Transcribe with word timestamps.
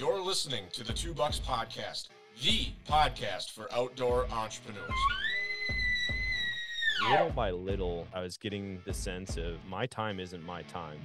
You're 0.00 0.18
listening 0.18 0.64
to 0.72 0.82
the 0.82 0.94
Two 0.94 1.12
Bucks 1.12 1.38
Podcast, 1.38 2.08
the 2.42 2.68
podcast 2.88 3.50
for 3.50 3.70
outdoor 3.70 4.26
entrepreneurs. 4.32 4.90
Little 7.10 7.28
by 7.28 7.50
little, 7.50 8.08
I 8.14 8.22
was 8.22 8.38
getting 8.38 8.80
the 8.86 8.94
sense 8.94 9.36
of 9.36 9.62
my 9.68 9.84
time 9.84 10.18
isn't 10.18 10.42
my 10.42 10.62
time. 10.62 11.00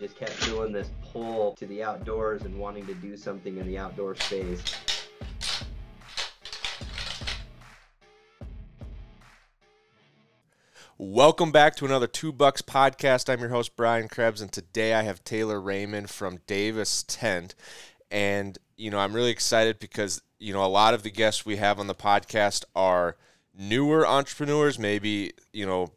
Just 0.00 0.16
kept 0.16 0.42
doing 0.46 0.72
this 0.72 0.88
pull 1.02 1.54
to 1.56 1.66
the 1.66 1.82
outdoors 1.82 2.44
and 2.44 2.58
wanting 2.58 2.86
to 2.86 2.94
do 2.94 3.18
something 3.18 3.58
in 3.58 3.66
the 3.66 3.76
outdoor 3.76 4.14
space. 4.14 4.62
Welcome 10.98 11.52
back 11.52 11.74
to 11.76 11.86
another 11.86 12.06
Two 12.06 12.32
Bucks 12.32 12.60
podcast. 12.60 13.32
I'm 13.32 13.40
your 13.40 13.48
host 13.48 13.76
Brian 13.76 14.08
Krebs, 14.08 14.42
and 14.42 14.52
today 14.52 14.92
I 14.92 15.02
have 15.02 15.24
Taylor 15.24 15.58
Rahmann 15.58 16.06
from 16.06 16.40
Davis 16.46 17.02
Tent. 17.08 17.54
And 18.10 18.58
you 18.76 18.90
know, 18.90 18.98
I'm 18.98 19.14
really 19.14 19.30
excited 19.30 19.78
because 19.78 20.20
you 20.38 20.52
know 20.52 20.62
a 20.62 20.66
lot 20.66 20.92
of 20.92 21.02
the 21.02 21.10
guests 21.10 21.46
we 21.46 21.56
have 21.56 21.80
on 21.80 21.86
the 21.86 21.94
podcast 21.94 22.64
are 22.76 23.16
newer 23.58 24.06
entrepreneurs, 24.06 24.78
maybe 24.78 25.32
you 25.50 25.64
know 25.64 25.92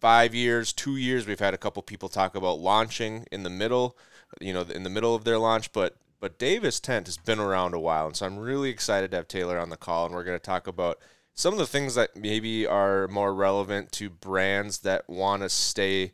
five 0.00 0.34
years, 0.34 0.72
two 0.72 0.96
years. 0.96 1.26
We've 1.26 1.38
had 1.38 1.52
a 1.52 1.58
couple 1.58 1.82
people 1.82 2.08
talk 2.08 2.34
about 2.34 2.58
launching 2.58 3.26
in 3.30 3.42
the 3.42 3.50
middle, 3.50 3.98
you 4.40 4.54
know, 4.54 4.62
in 4.62 4.82
the 4.82 4.90
middle 4.90 5.14
of 5.14 5.24
their 5.24 5.38
launch, 5.38 5.72
but 5.72 5.98
but 6.20 6.38
Davis 6.38 6.80
Tent 6.80 7.06
has 7.06 7.18
been 7.18 7.38
around 7.38 7.74
a 7.74 7.80
while, 7.80 8.06
and 8.06 8.16
so 8.16 8.24
I'm 8.24 8.38
really 8.38 8.70
excited 8.70 9.10
to 9.10 9.18
have 9.18 9.28
Taylor 9.28 9.58
on 9.58 9.68
the 9.68 9.76
call, 9.76 10.06
and 10.06 10.14
we're 10.14 10.24
going 10.24 10.38
to 10.38 10.42
talk 10.42 10.66
about 10.66 10.98
some 11.34 11.54
of 11.54 11.58
the 11.58 11.66
things 11.66 11.94
that 11.94 12.16
maybe 12.16 12.66
are 12.66 13.08
more 13.08 13.34
relevant 13.34 13.92
to 13.92 14.10
brands 14.10 14.78
that 14.80 15.08
want 15.08 15.42
to 15.42 15.48
stay 15.48 16.12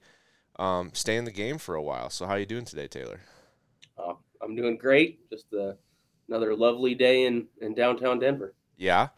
um, 0.58 0.90
stay 0.94 1.16
in 1.16 1.24
the 1.24 1.30
game 1.30 1.58
for 1.58 1.74
a 1.74 1.82
while. 1.82 2.10
So 2.10 2.26
how 2.26 2.32
are 2.32 2.38
you 2.38 2.46
doing 2.46 2.64
today, 2.64 2.88
Taylor? 2.88 3.20
Uh, 3.98 4.14
I'm 4.42 4.56
doing 4.56 4.76
great. 4.76 5.28
Just 5.30 5.52
uh, 5.52 5.72
another 6.28 6.54
lovely 6.54 6.94
day 6.94 7.26
in, 7.26 7.46
in 7.60 7.74
downtown 7.74 8.18
Denver. 8.18 8.54
Yeah. 8.76 9.08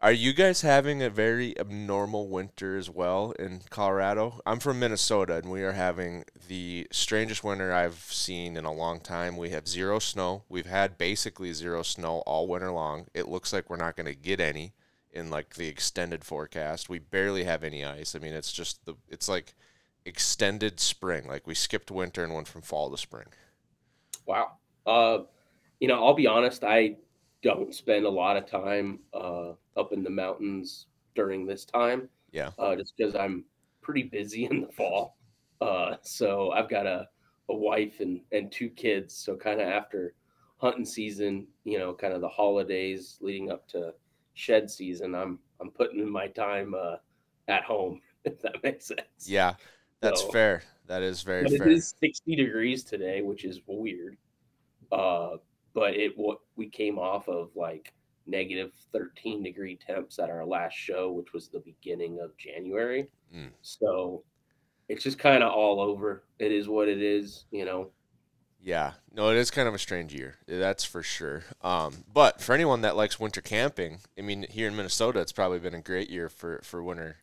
Are 0.00 0.12
you 0.12 0.32
guys 0.32 0.60
having 0.60 1.02
a 1.02 1.10
very 1.10 1.58
abnormal 1.58 2.28
winter 2.28 2.76
as 2.76 2.88
well 2.88 3.32
in 3.32 3.62
Colorado? 3.68 4.40
I'm 4.46 4.60
from 4.60 4.78
Minnesota 4.78 5.34
and 5.34 5.50
we 5.50 5.64
are 5.64 5.72
having 5.72 6.24
the 6.46 6.86
strangest 6.92 7.42
winter 7.42 7.72
I've 7.72 7.96
seen 7.96 8.56
in 8.56 8.64
a 8.64 8.72
long 8.72 9.00
time. 9.00 9.36
We 9.36 9.50
have 9.50 9.66
zero 9.66 9.98
snow. 9.98 10.44
We've 10.48 10.66
had 10.66 10.98
basically 10.98 11.52
zero 11.52 11.82
snow 11.82 12.22
all 12.26 12.46
winter 12.46 12.70
long. 12.70 13.08
It 13.12 13.26
looks 13.26 13.52
like 13.52 13.68
we're 13.68 13.76
not 13.76 13.96
going 13.96 14.06
to 14.06 14.14
get 14.14 14.40
any 14.40 14.72
in 15.12 15.30
like 15.30 15.54
the 15.54 15.68
extended 15.68 16.24
forecast. 16.24 16.88
We 16.88 16.98
barely 16.98 17.44
have 17.44 17.62
any 17.62 17.84
ice. 17.84 18.14
I 18.14 18.18
mean, 18.18 18.34
it's 18.34 18.52
just 18.52 18.84
the 18.84 18.94
it's 19.08 19.28
like 19.28 19.54
extended 20.04 20.80
spring. 20.80 21.26
Like 21.26 21.46
we 21.46 21.54
skipped 21.54 21.90
winter 21.90 22.24
and 22.24 22.34
went 22.34 22.48
from 22.48 22.62
fall 22.62 22.90
to 22.90 22.98
spring. 22.98 23.26
Wow. 24.26 24.52
Uh, 24.86 25.24
you 25.80 25.88
know, 25.88 26.04
I'll 26.04 26.14
be 26.14 26.26
honest. 26.26 26.64
I 26.64 26.96
don't 27.42 27.74
spend 27.74 28.04
a 28.04 28.10
lot 28.10 28.36
of 28.36 28.46
time 28.46 29.00
uh, 29.14 29.52
up 29.76 29.92
in 29.92 30.02
the 30.02 30.10
mountains 30.10 30.86
during 31.14 31.46
this 31.46 31.64
time. 31.64 32.08
Yeah. 32.32 32.50
Uh, 32.58 32.76
just 32.76 32.94
because 32.96 33.14
I'm 33.14 33.44
pretty 33.80 34.02
busy 34.02 34.44
in 34.44 34.60
the 34.62 34.72
fall. 34.72 35.16
Uh, 35.60 35.96
so 36.02 36.50
I've 36.52 36.68
got 36.68 36.86
a, 36.86 37.08
a 37.48 37.54
wife 37.54 38.00
and, 38.00 38.20
and 38.32 38.50
two 38.52 38.68
kids. 38.68 39.14
So 39.14 39.36
kind 39.36 39.60
of 39.60 39.68
after 39.68 40.14
hunting 40.58 40.84
season, 40.84 41.46
you 41.64 41.78
know, 41.78 41.94
kind 41.94 42.12
of 42.12 42.20
the 42.20 42.28
holidays 42.28 43.18
leading 43.20 43.50
up 43.50 43.66
to 43.68 43.94
shed 44.38 44.70
season, 44.70 45.14
I'm 45.14 45.38
I'm 45.60 45.70
putting 45.70 45.98
in 45.98 46.08
my 46.10 46.28
time 46.28 46.74
uh, 46.74 46.96
at 47.48 47.64
home, 47.64 48.00
if 48.24 48.40
that 48.42 48.62
makes 48.62 48.86
sense. 48.86 49.26
Yeah, 49.26 49.54
that's 50.00 50.22
So- 50.22 50.30
fair. 50.30 50.62
That 50.86 51.02
is 51.02 51.20
very 51.22 51.42
But 51.42 51.58
fair. 51.58 51.68
it 51.68 51.72
is 51.74 51.94
60 52.00 52.34
degrees 52.34 52.82
today, 52.82 53.20
which 53.20 53.44
is 53.44 53.60
weird. 53.66 54.16
Uh, 54.90 55.36
but 55.74 55.92
it 55.94 56.12
what 56.16 56.38
we 56.56 56.66
came 56.70 56.98
off 56.98 57.28
of 57.28 57.50
like 57.54 57.92
negative 58.26 58.72
13 58.92 59.42
degree 59.42 59.76
temps 59.76 60.18
at 60.18 60.30
our 60.30 60.46
last 60.46 60.72
show, 60.74 61.12
which 61.12 61.34
was 61.34 61.48
the 61.48 61.60
beginning 61.60 62.20
of 62.20 62.34
January. 62.38 63.06
Mm. 63.36 63.50
So 63.60 64.24
it's 64.88 65.04
just 65.04 65.18
kind 65.18 65.42
of 65.42 65.52
all 65.52 65.78
over. 65.78 66.24
It 66.38 66.52
is 66.52 66.68
what 66.68 66.88
it 66.88 67.02
is, 67.02 67.44
you 67.50 67.66
know. 67.66 67.90
Yeah, 68.60 68.94
no, 69.12 69.30
it 69.30 69.36
is 69.36 69.50
kind 69.50 69.68
of 69.68 69.74
a 69.74 69.78
strange 69.78 70.12
year. 70.12 70.36
That's 70.46 70.84
for 70.84 71.02
sure. 71.02 71.44
Um, 71.62 72.04
but 72.12 72.40
for 72.40 72.54
anyone 72.54 72.80
that 72.82 72.96
likes 72.96 73.20
winter 73.20 73.40
camping, 73.40 73.98
I 74.18 74.22
mean, 74.22 74.46
here 74.50 74.66
in 74.66 74.76
Minnesota, 74.76 75.20
it's 75.20 75.32
probably 75.32 75.60
been 75.60 75.74
a 75.74 75.80
great 75.80 76.10
year 76.10 76.28
for 76.28 76.60
for 76.64 76.82
winter 76.82 77.16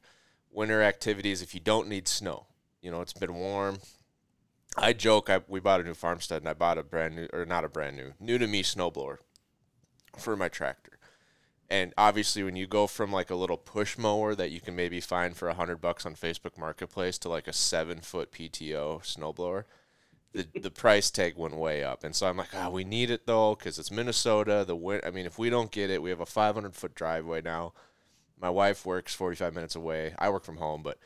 winter 0.51 0.81
activities. 0.81 1.41
If 1.41 1.53
you 1.53 1.59
don't 1.59 1.89
need 1.89 2.07
snow, 2.07 2.47
you 2.81 2.89
know, 2.89 3.01
it's 3.01 3.13
been 3.13 3.35
warm. 3.35 3.79
I 4.77 4.93
joke, 4.93 5.29
I, 5.29 5.41
we 5.47 5.59
bought 5.59 5.79
a 5.79 5.83
new 5.83 5.93
farmstead, 5.93 6.41
and 6.41 6.49
I 6.49 6.53
bought 6.53 6.77
a 6.77 6.83
brand 6.83 7.15
new, 7.15 7.27
or 7.31 7.45
not 7.45 7.63
a 7.63 7.69
brand 7.69 7.95
new, 7.95 8.13
new 8.19 8.37
to 8.37 8.47
me 8.47 8.61
snowblower 8.61 9.17
for 10.17 10.35
my 10.35 10.49
tractor. 10.49 10.99
And 11.69 11.93
obviously, 11.97 12.43
when 12.43 12.55
you 12.55 12.67
go 12.67 12.85
from 12.85 13.11
like 13.11 13.29
a 13.29 13.35
little 13.35 13.57
push 13.57 13.97
mower 13.97 14.35
that 14.35 14.51
you 14.51 14.61
can 14.61 14.75
maybe 14.75 15.01
find 15.01 15.35
for 15.35 15.47
a 15.47 15.53
hundred 15.53 15.81
bucks 15.81 16.05
on 16.05 16.15
Facebook 16.15 16.57
Marketplace 16.57 17.17
to 17.19 17.29
like 17.29 17.47
a 17.47 17.53
seven 17.53 17.99
foot 17.99 18.31
PTO 18.31 19.01
snowblower, 19.01 19.63
the 20.35 20.47
the 20.59 20.71
price 20.71 21.11
tag 21.11 21.37
went 21.37 21.55
way 21.57 21.83
up, 21.83 22.03
and 22.05 22.15
so 22.15 22.27
I'm 22.27 22.37
like, 22.37 22.53
ah, 22.55 22.69
we 22.69 22.83
need 22.85 23.11
it 23.11 23.25
though 23.27 23.55
because 23.55 23.79
it's 23.79 23.91
Minnesota. 23.91 24.65
The 24.67 24.75
win- 24.75 25.01
I 25.05 25.11
mean, 25.11 25.25
if 25.27 25.39
we 25.39 25.49
don't 25.49 25.71
get 25.71 25.89
it, 25.91 26.01
we 26.03 26.11
have 26.11 26.21
a 26.21 26.27
500 26.27 26.75
foot 26.75 26.95
driveway 26.95 27.41
now. 27.41 27.73
My 28.39 28.49
wife 28.51 28.85
works 28.85 29.15
45 29.15 29.53
minutes 29.55 29.75
away. 29.75 30.15
I 30.19 30.29
work 30.29 30.45
from 30.45 30.57
home, 30.57 30.83
but 30.83 30.99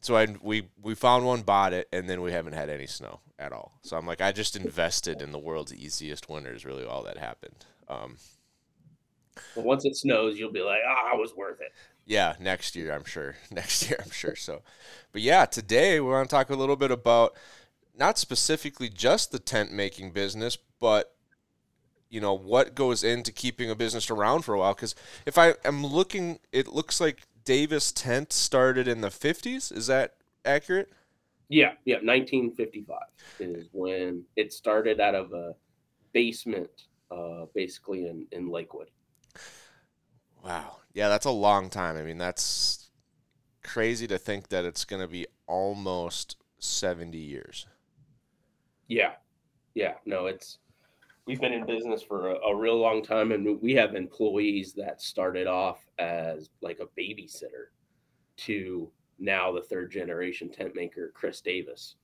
so 0.00 0.16
I 0.16 0.28
we 0.42 0.68
we 0.82 0.94
found 0.96 1.26
one, 1.26 1.42
bought 1.42 1.72
it, 1.74 1.88
and 1.92 2.08
then 2.10 2.22
we 2.22 2.32
haven't 2.32 2.54
had 2.54 2.70
any 2.70 2.86
snow 2.88 3.20
at 3.38 3.52
all. 3.52 3.78
So 3.82 3.96
I'm 3.98 4.06
like, 4.06 4.20
I 4.22 4.32
just 4.32 4.56
invested 4.56 5.22
in 5.22 5.32
the 5.32 5.38
world's 5.40 5.74
easiest 5.74 6.28
winter. 6.30 6.52
Is 6.54 6.66
really 6.66 6.84
all 6.86 7.04
that 7.04 7.18
happened. 7.18 7.66
Um, 7.88 8.18
But 9.54 9.64
once 9.64 9.84
it 9.84 9.94
snows, 9.96 10.38
you'll 10.38 10.52
be 10.52 10.62
like, 10.62 10.80
ah, 10.86 11.14
it 11.14 11.18
was 11.20 11.34
worth 11.36 11.60
it. 11.60 11.74
yeah, 12.06 12.34
next 12.40 12.74
year 12.76 12.92
I'm 12.94 13.04
sure. 13.04 13.36
Next 13.50 13.88
year 13.88 13.98
I'm 14.02 14.10
sure. 14.10 14.34
So, 14.36 14.62
but 15.12 15.22
yeah, 15.22 15.44
today 15.44 16.00
we 16.00 16.08
want 16.10 16.28
to 16.28 16.34
talk 16.34 16.50
a 16.50 16.54
little 16.54 16.76
bit 16.76 16.90
about 16.90 17.36
not 17.98 18.18
specifically 18.18 18.88
just 18.88 19.32
the 19.32 19.38
tent 19.38 19.72
making 19.72 20.12
business, 20.12 20.56
but 20.80 21.14
you 22.08 22.20
know 22.20 22.34
what 22.34 22.74
goes 22.74 23.04
into 23.04 23.32
keeping 23.32 23.70
a 23.70 23.74
business 23.74 24.10
around 24.10 24.42
for 24.42 24.54
a 24.54 24.58
while. 24.58 24.74
Because 24.74 24.94
if 25.26 25.36
I 25.36 25.54
am 25.64 25.84
looking, 25.84 26.38
it 26.52 26.68
looks 26.68 27.00
like 27.00 27.26
Davis 27.44 27.92
Tent 27.92 28.32
started 28.32 28.88
in 28.88 29.00
the 29.00 29.08
50s. 29.08 29.72
Is 29.72 29.86
that 29.88 30.14
accurate? 30.44 30.92
Yeah, 31.48 31.72
yeah. 31.84 31.96
1955 31.96 32.98
is 33.40 33.68
when 33.72 34.24
it 34.36 34.52
started 34.52 35.00
out 35.00 35.14
of 35.14 35.32
a 35.32 35.54
basement, 36.12 36.70
uh, 37.10 37.46
basically 37.54 38.06
in, 38.06 38.26
in 38.32 38.50
Lakewood. 38.50 38.90
Wow. 40.44 40.76
Yeah, 40.92 41.08
that's 41.08 41.26
a 41.26 41.30
long 41.30 41.70
time. 41.70 41.96
I 41.96 42.02
mean, 42.02 42.18
that's 42.18 42.90
crazy 43.64 44.06
to 44.08 44.18
think 44.18 44.48
that 44.48 44.64
it's 44.64 44.84
going 44.84 45.02
to 45.02 45.08
be 45.08 45.26
almost 45.46 46.36
70 46.58 47.16
years. 47.16 47.66
Yeah, 48.88 49.12
yeah. 49.74 49.94
No, 50.06 50.26
it's 50.26 50.58
we've 51.26 51.40
been 51.40 51.52
in 51.52 51.66
business 51.66 52.02
for 52.02 52.30
a, 52.30 52.34
a 52.46 52.56
real 52.56 52.78
long 52.78 53.02
time, 53.02 53.32
and 53.32 53.60
we 53.60 53.74
have 53.74 53.94
employees 53.94 54.72
that 54.74 55.00
started 55.00 55.46
off 55.46 55.86
as 55.98 56.50
like 56.62 56.80
a 56.80 57.00
babysitter 57.00 57.68
to 58.38 58.90
now 59.18 59.52
the 59.52 59.62
third 59.62 59.90
generation 59.90 60.50
tent 60.50 60.74
maker, 60.74 61.12
Chris 61.14 61.40
Davis. 61.40 61.96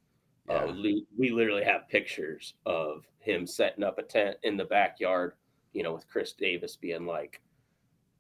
Uh, 0.49 0.67
we, 0.83 1.07
we 1.17 1.31
literally 1.31 1.65
have 1.65 1.89
pictures 1.89 2.55
of 2.67 3.07
him 3.19 3.47
setting 3.47 3.83
up 3.83 3.99
a 3.99 4.03
tent 4.03 4.37
in 4.43 4.59
the 4.59 4.65
backyard, 4.65 5.33
you 5.73 5.83
know, 5.83 5.95
with 5.95 6.07
Chris 6.07 6.33
Davis 6.33 6.77
being 6.77 7.07
like 7.07 7.41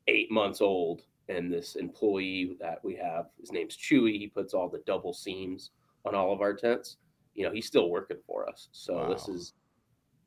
eight 0.09 0.31
months 0.31 0.61
old. 0.63 1.03
And 1.29 1.53
this 1.53 1.77
employee 1.77 2.57
that 2.61 2.83
we 2.85 2.95
have, 2.97 3.27
his 3.41 3.53
name's 3.53 3.77
Chewy. 3.77 4.19
He 4.19 4.27
puts 4.27 4.55
all 4.55 4.69
the 4.69 4.83
double 4.87 5.13
seams 5.13 5.71
on 6.07 6.15
all 6.15 6.33
of 6.33 6.41
our 6.41 6.55
tents. 6.55 6.97
You 7.35 7.45
know, 7.45 7.53
he's 7.53 7.67
still 7.67 7.91
working 7.91 8.19
for 8.27 8.49
us. 8.49 8.69
So 8.73 9.07
this 9.13 9.29
is, 9.29 9.55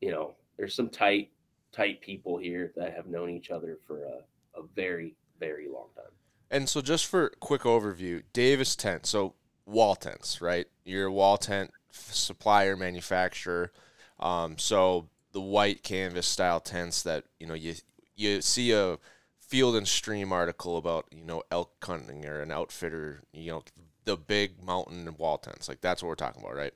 you 0.02 0.12
know, 0.12 0.36
there's 0.58 0.76
some 0.76 0.90
tight, 0.90 1.32
tight 1.72 2.02
people 2.02 2.38
here 2.38 2.74
that 2.76 2.94
have 2.96 3.08
known 3.08 3.30
each 3.30 3.50
other 3.50 3.78
for 3.88 4.04
a, 4.04 4.60
a 4.60 4.64
very, 4.76 5.16
very 5.40 5.68
long 5.68 5.88
time. 5.96 6.12
And 6.50 6.68
so, 6.68 6.82
just 6.82 7.06
for 7.06 7.30
quick 7.40 7.64
overview, 7.64 8.24
Davis 8.32 8.76
Tent. 8.76 9.06
So, 9.06 9.34
wall 9.66 9.96
tents, 9.96 10.42
right? 10.42 10.66
You're 10.86 11.08
a 11.08 11.12
wall 11.12 11.38
tent 11.38 11.72
supplier, 11.92 12.76
manufacturer. 12.76 13.72
Um, 14.20 14.58
so 14.58 15.10
the 15.32 15.42
white 15.42 15.84
canvas 15.84 16.28
style 16.28 16.60
tents 16.60 17.04
that 17.04 17.26
you 17.40 17.48
know 17.48 17.54
you 17.54 17.76
you 18.16 18.42
see 18.42 18.72
a 18.72 18.98
field 19.40 19.76
and 19.76 19.88
stream 19.88 20.32
article 20.32 20.78
about 20.78 21.06
you 21.12 21.24
know 21.24 21.44
elk 21.52 21.74
hunting 21.84 22.26
or 22.26 22.42
an 22.42 22.52
outfitter, 22.52 23.22
you 23.34 23.52
know 23.52 23.64
the 24.06 24.18
big 24.18 24.64
mountain 24.64 25.14
wall 25.18 25.38
tents. 25.38 25.68
Like 25.70 25.82
that's 25.82 26.02
what 26.02 26.10
we're 26.10 26.16
talking 26.16 26.42
about, 26.42 26.56
right? 26.56 26.74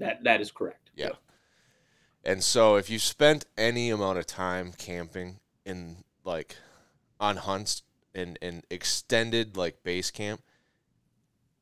That 0.00 0.24
that 0.24 0.40
is 0.40 0.50
correct. 0.50 0.90
Yeah. 0.96 1.10
And 2.24 2.42
so 2.42 2.76
if 2.76 2.90
you 2.90 2.98
spent 2.98 3.46
any 3.56 3.90
amount 3.90 4.18
of 4.18 4.26
time 4.26 4.72
camping 4.76 5.38
in 5.64 6.04
like 6.24 6.56
on 7.20 7.36
hunts 7.36 7.82
and 8.14 8.38
and 8.42 8.64
extended 8.70 9.56
like 9.56 9.82
base 9.84 10.10
camp, 10.10 10.42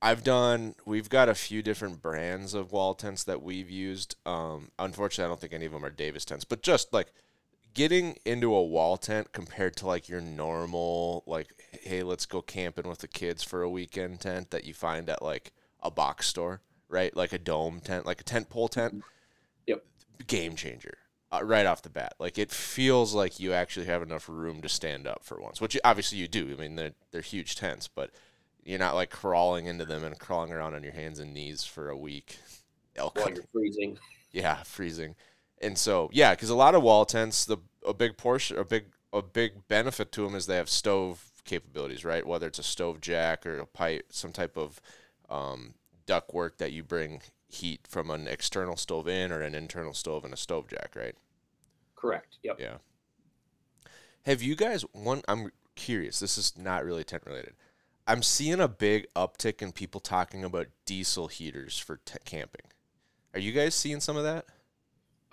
I've 0.01 0.25
done. 0.25 0.75
We've 0.87 1.11
got 1.11 1.29
a 1.29 1.35
few 1.35 1.63
different 1.63 2.01
brands 2.01 2.55
of 2.55 2.73
wall 2.73 2.95
tents 2.95 3.25
that 3.25 3.43
we've 3.43 3.71
used. 3.71 4.17
Um, 4.25 4.71
unfortunately, 4.79 5.25
I 5.25 5.29
don't 5.29 5.41
think 5.41 5.53
any 5.53 5.67
of 5.67 5.73
them 5.73 5.85
are 5.85 5.91
Davis 5.91 6.25
tents, 6.25 6.45
but 6.45 6.63
just 6.63 6.93
like 6.93 7.13
getting 7.75 8.17
into 8.25 8.55
a 8.55 8.63
wall 8.63 8.97
tent 8.97 9.33
compared 9.33 9.77
to 9.77 9.87
like 9.87 10.09
your 10.09 10.21
normal 10.21 11.23
like 11.27 11.49
hey 11.83 12.03
let's 12.03 12.27
go 12.27 12.43
camping 12.43 12.89
with 12.89 12.99
the 12.99 13.07
kids 13.07 13.45
for 13.45 13.63
a 13.63 13.71
weekend 13.71 14.19
tent 14.21 14.51
that 14.51 14.65
you 14.65 14.75
find 14.75 15.09
at 15.09 15.23
like 15.23 15.53
a 15.83 15.91
box 15.91 16.27
store 16.27 16.61
right 16.89 17.17
like 17.17 17.33
a 17.33 17.39
dome 17.39 17.81
tent 17.81 18.07
like 18.07 18.21
a 18.21 18.25
tent 18.25 18.49
pole 18.49 18.69
tent 18.69 19.03
Yep. 19.67 19.85
game 20.27 20.57
changer 20.57 20.99
uh, 21.31 21.41
right 21.45 21.67
off 21.67 21.83
the 21.83 21.91
bat 21.91 22.15
like 22.19 22.39
it 22.39 22.51
feels 22.51 23.13
like 23.15 23.39
you 23.39 23.53
actually 23.53 23.87
have 23.87 24.03
enough 24.03 24.29
room 24.29 24.63
to 24.63 24.69
stand 24.69 25.07
up 25.07 25.25
for 25.25 25.41
once 25.41 25.61
which 25.61 25.79
obviously 25.85 26.19
you 26.19 26.29
do 26.29 26.51
i 26.57 26.61
mean 26.61 26.77
they're, 26.77 26.93
they're 27.13 27.21
huge 27.21 27.57
tents 27.57 27.89
but 27.89 28.11
you're 28.65 28.79
not 28.79 28.95
like 28.95 29.11
crawling 29.11 29.67
into 29.67 29.85
them 29.85 30.05
and 30.05 30.19
crawling 30.19 30.53
around 30.53 30.75
on 30.75 30.83
your 30.83 30.93
hands 30.93 31.19
and 31.19 31.33
knees 31.35 31.65
for 31.65 31.89
a 31.91 31.97
week 31.97 32.39
elk 32.97 33.17
While 33.17 33.31
you're 33.31 33.45
freezing. 33.53 33.99
Yeah, 34.31 34.63
freezing. 34.63 35.15
And 35.63 35.79
so, 35.79 36.11
yeah, 36.13 36.35
because 36.35 36.51
a 36.51 36.55
lot 36.55 36.75
of 36.75 36.83
wall 36.83 37.07
tents, 37.07 37.47
the 37.47 37.57
a 37.87 37.95
big 37.95 38.19
portion, 38.19 38.59
a 38.59 38.65
big 38.65 38.85
a 39.13 39.23
big 39.23 39.67
benefit 39.69 40.13
to 40.13 40.23
them 40.23 40.35
is 40.35 40.47
they 40.47 40.57
have 40.57 40.69
stove 40.69 41.25
capabilities, 41.45 42.05
right? 42.05 42.27
Whether 42.27 42.47
it's 42.49 42.59
a 42.59 42.63
stove 42.63 43.01
jack 43.01 43.47
or 43.47 43.59
a 43.59 43.67
pipe, 43.67 44.07
some 44.11 44.33
type 44.33 44.57
of 44.59 44.83
um, 45.31 45.75
duct 46.09 46.33
work 46.33 46.57
that 46.57 46.73
you 46.73 46.83
bring 46.83 47.21
heat 47.49 47.87
from 47.89 48.11
an 48.11 48.27
external 48.27 48.77
stove 48.77 49.07
in 49.07 49.31
or 49.31 49.43
an 49.43 49.55
internal 49.55 49.93
stove 49.93 50.25
and 50.25 50.33
a 50.33 50.39
stove 50.39 50.67
jack, 50.67 50.95
right? 50.97 51.15
Correct. 51.95 52.39
Yep. 52.43 52.57
Yeah. 52.59 52.79
Have 54.25 54.43
you 54.43 54.57
guys 54.57 54.83
one? 54.93 55.23
I'm 55.29 55.53
curious. 55.77 56.19
This 56.19 56.39
is 56.39 56.57
not 56.57 56.85
really 56.85 57.05
tent 57.05 57.25
related. 57.27 57.55
I'm 58.07 58.23
seeing 58.23 58.59
a 58.59 58.69
big 58.69 59.07
uptick 59.15 59.61
in 59.61 59.73
people 59.73 60.01
talking 60.01 60.45
about 60.45 60.69
diesel 60.87 61.29
heaters 61.29 61.79
for 61.79 61.99
t- 62.07 62.19
camping. 62.25 62.67
Are 63.35 63.41
you 63.41 63.53
guys 63.53 63.75
seeing 63.75 64.01
some 64.01 64.17
of 64.17 64.25
that? 64.25 64.47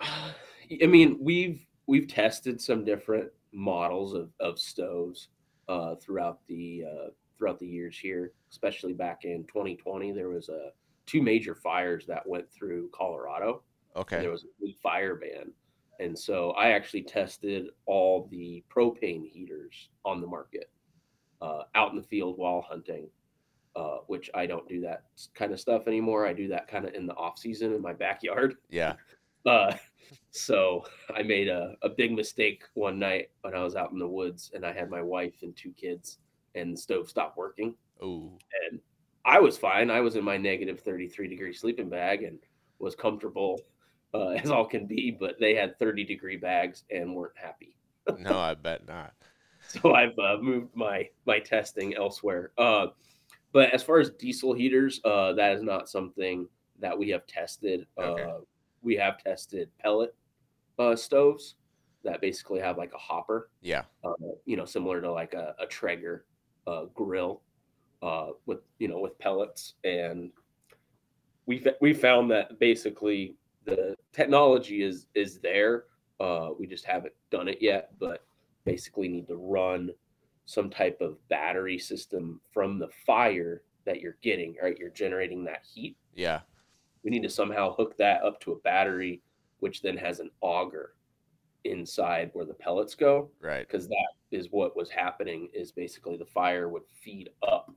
I 0.00 0.86
mean, 0.86 1.16
we've 1.20 1.66
we've 1.86 2.06
tested 2.06 2.60
some 2.60 2.84
different 2.84 3.30
models 3.50 4.12
of, 4.12 4.30
of 4.40 4.58
stoves 4.58 5.28
uh, 5.68 5.94
throughout 5.94 6.40
the 6.48 6.84
uh, 6.84 7.10
throughout 7.36 7.58
the 7.58 7.66
years 7.66 7.98
here, 7.98 8.32
especially 8.50 8.92
back 8.92 9.24
in 9.24 9.44
2020. 9.44 10.12
There 10.12 10.28
was 10.28 10.48
a 10.48 10.70
two 11.06 11.22
major 11.22 11.54
fires 11.54 12.06
that 12.06 12.26
went 12.26 12.50
through 12.50 12.90
Colorado. 12.92 13.62
Okay. 13.94 14.20
There 14.20 14.30
was 14.30 14.44
a 14.44 14.64
big 14.64 14.76
fire 14.78 15.14
ban, 15.14 15.52
and 16.00 16.18
so 16.18 16.50
I 16.50 16.70
actually 16.70 17.02
tested 17.02 17.68
all 17.86 18.28
the 18.30 18.62
propane 18.74 19.28
heaters 19.28 19.88
on 20.04 20.20
the 20.20 20.26
market 20.26 20.70
uh, 21.40 21.62
out 21.74 21.90
in 21.90 21.96
the 21.96 22.02
field 22.02 22.38
while 22.38 22.62
hunting. 22.62 23.08
Uh, 23.74 23.98
which 24.06 24.30
I 24.32 24.46
don't 24.46 24.66
do 24.70 24.80
that 24.80 25.02
kind 25.34 25.52
of 25.52 25.60
stuff 25.60 25.86
anymore. 25.86 26.26
I 26.26 26.32
do 26.32 26.48
that 26.48 26.66
kind 26.66 26.86
of 26.86 26.94
in 26.94 27.04
the 27.06 27.12
off 27.12 27.38
season 27.38 27.74
in 27.74 27.82
my 27.82 27.92
backyard. 27.92 28.54
Yeah. 28.70 28.94
Uh, 29.46 29.76
so 30.30 30.84
I 31.14 31.22
made 31.22 31.48
a, 31.48 31.74
a 31.82 31.88
big 31.88 32.12
mistake 32.12 32.64
one 32.74 32.98
night 32.98 33.30
when 33.42 33.54
I 33.54 33.62
was 33.62 33.76
out 33.76 33.92
in 33.92 33.98
the 33.98 34.08
woods 34.08 34.50
and 34.54 34.66
I 34.66 34.72
had 34.72 34.90
my 34.90 35.02
wife 35.02 35.36
and 35.42 35.56
two 35.56 35.72
kids 35.72 36.18
and 36.56 36.72
the 36.72 36.80
stove 36.80 37.08
stopped 37.08 37.36
working. 37.36 37.74
Ooh. 38.02 38.36
And 38.70 38.80
I 39.24 39.38
was 39.40 39.56
fine. 39.56 39.90
I 39.90 40.00
was 40.00 40.16
in 40.16 40.24
my 40.24 40.36
negative 40.36 40.80
33 40.80 41.28
degree 41.28 41.52
sleeping 41.52 41.88
bag 41.88 42.22
and 42.22 42.38
was 42.78 42.94
comfortable 42.94 43.60
uh, 44.14 44.28
as 44.42 44.50
all 44.50 44.66
can 44.66 44.86
be, 44.86 45.16
but 45.18 45.36
they 45.38 45.54
had 45.54 45.78
30 45.78 46.04
degree 46.04 46.36
bags 46.36 46.84
and 46.90 47.14
weren't 47.14 47.36
happy. 47.36 47.76
No, 48.20 48.38
I 48.38 48.54
bet 48.54 48.86
not. 48.86 49.14
So 49.66 49.92
I've 49.92 50.16
uh, 50.16 50.36
moved 50.40 50.76
my 50.76 51.08
my 51.24 51.40
testing 51.40 51.96
elsewhere. 51.96 52.52
Uh, 52.56 52.86
but 53.50 53.70
as 53.74 53.82
far 53.82 53.98
as 53.98 54.10
diesel 54.10 54.52
heaters, 54.52 55.00
uh, 55.04 55.32
that 55.32 55.54
is 55.54 55.62
not 55.62 55.88
something 55.88 56.46
that 56.78 56.96
we 56.96 57.08
have 57.08 57.26
tested. 57.26 57.84
Okay. 57.98 58.22
Uh, 58.22 58.38
we 58.82 58.94
have 58.94 59.18
tested 59.18 59.70
pellet 59.80 60.14
uh, 60.78 60.94
stoves 60.94 61.56
that 62.04 62.20
basically 62.20 62.60
have 62.60 62.78
like 62.78 62.92
a 62.94 62.98
hopper, 62.98 63.50
Yeah. 63.60 63.82
uh, 64.04 64.12
you 64.44 64.56
know, 64.56 64.64
similar 64.64 65.00
to 65.00 65.10
like 65.10 65.34
a, 65.34 65.56
a 65.58 65.66
Traeger 65.66 66.26
uh, 66.66 66.84
grill 66.94 67.42
uh, 68.02 68.28
with 68.46 68.60
you 68.78 68.88
know 68.88 68.98
with 69.00 69.18
pellets, 69.18 69.74
and 69.84 70.30
we 71.46 71.64
we 71.80 71.92
found 71.92 72.30
that 72.30 72.58
basically 72.58 73.36
the 73.64 73.94
technology 74.12 74.82
is 74.82 75.06
is 75.14 75.38
there. 75.40 75.84
Uh, 76.20 76.50
we 76.58 76.66
just 76.66 76.84
haven't 76.84 77.12
done 77.30 77.48
it 77.48 77.58
yet, 77.60 77.90
but 77.98 78.24
basically 78.64 79.08
need 79.08 79.28
to 79.28 79.36
run 79.36 79.90
some 80.46 80.70
type 80.70 80.98
of 81.00 81.16
battery 81.28 81.78
system 81.78 82.40
from 82.52 82.78
the 82.78 82.88
fire 83.06 83.62
that 83.84 84.00
you're 84.00 84.16
getting. 84.22 84.56
Right, 84.62 84.78
you're 84.78 84.90
generating 84.90 85.44
that 85.44 85.62
heat 85.72 85.96
Yeah. 86.14 86.40
we 87.02 87.10
need 87.10 87.22
to 87.22 87.28
somehow 87.28 87.74
hook 87.74 87.96
that 87.98 88.22
up 88.22 88.40
to 88.40 88.52
a 88.52 88.58
battery 88.60 89.22
which 89.60 89.82
then 89.82 89.96
has 89.96 90.20
an 90.20 90.30
auger 90.40 90.94
inside 91.70 92.30
where 92.32 92.44
the 92.44 92.54
pellets 92.54 92.94
go 92.94 93.30
Right. 93.40 93.66
because 93.66 93.88
that 93.88 94.08
is 94.30 94.48
what 94.50 94.76
was 94.76 94.90
happening 94.90 95.48
is 95.52 95.72
basically 95.72 96.16
the 96.16 96.24
fire 96.26 96.68
would 96.68 96.82
feed 97.02 97.30
up 97.46 97.72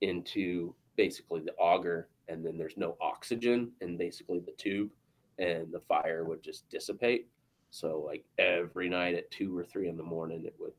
into 0.00 0.74
basically 0.96 1.40
the 1.40 1.52
auger 1.54 2.08
and 2.28 2.44
then 2.44 2.56
there's 2.58 2.76
no 2.76 2.96
oxygen 3.00 3.72
in 3.80 3.96
basically 3.96 4.40
the 4.40 4.52
tube 4.52 4.90
and 5.38 5.72
the 5.72 5.80
fire 5.80 6.24
would 6.24 6.42
just 6.42 6.68
dissipate 6.68 7.28
so 7.70 8.02
like 8.06 8.24
every 8.38 8.88
night 8.88 9.14
at 9.14 9.30
two 9.30 9.56
or 9.56 9.64
three 9.64 9.88
in 9.88 9.96
the 9.96 10.02
morning 10.02 10.44
it 10.44 10.54
would 10.58 10.72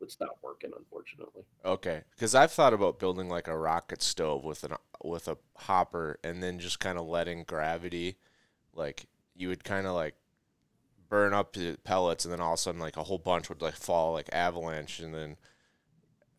would 0.00 0.10
stop 0.10 0.36
working 0.42 0.70
unfortunately 0.76 1.42
Okay. 1.64 2.02
Because 2.10 2.34
I've 2.34 2.52
thought 2.52 2.74
about 2.74 2.98
building 2.98 3.28
like 3.30 3.48
a 3.48 3.56
rocket 3.56 4.02
stove 4.02 4.44
with 4.44 4.64
an 4.64 4.74
with 5.02 5.28
a 5.28 5.38
hopper, 5.56 6.18
and 6.22 6.42
then 6.42 6.58
just 6.58 6.78
kind 6.80 6.98
of 6.98 7.06
letting 7.06 7.44
gravity, 7.44 8.18
like 8.74 9.06
you 9.34 9.48
would 9.48 9.64
kind 9.64 9.86
of 9.86 9.94
like 9.94 10.14
burn 11.14 11.32
up 11.32 11.52
the 11.52 11.76
pellets, 11.84 12.24
and 12.24 12.32
then 12.32 12.40
all 12.40 12.54
of 12.54 12.58
a 12.58 12.62
sudden 12.62 12.80
like 12.80 12.96
a 12.96 13.04
whole 13.04 13.18
bunch 13.18 13.48
would 13.48 13.62
like 13.62 13.76
fall 13.76 14.12
like 14.12 14.28
avalanche, 14.32 14.98
and 14.98 15.14
then 15.14 15.36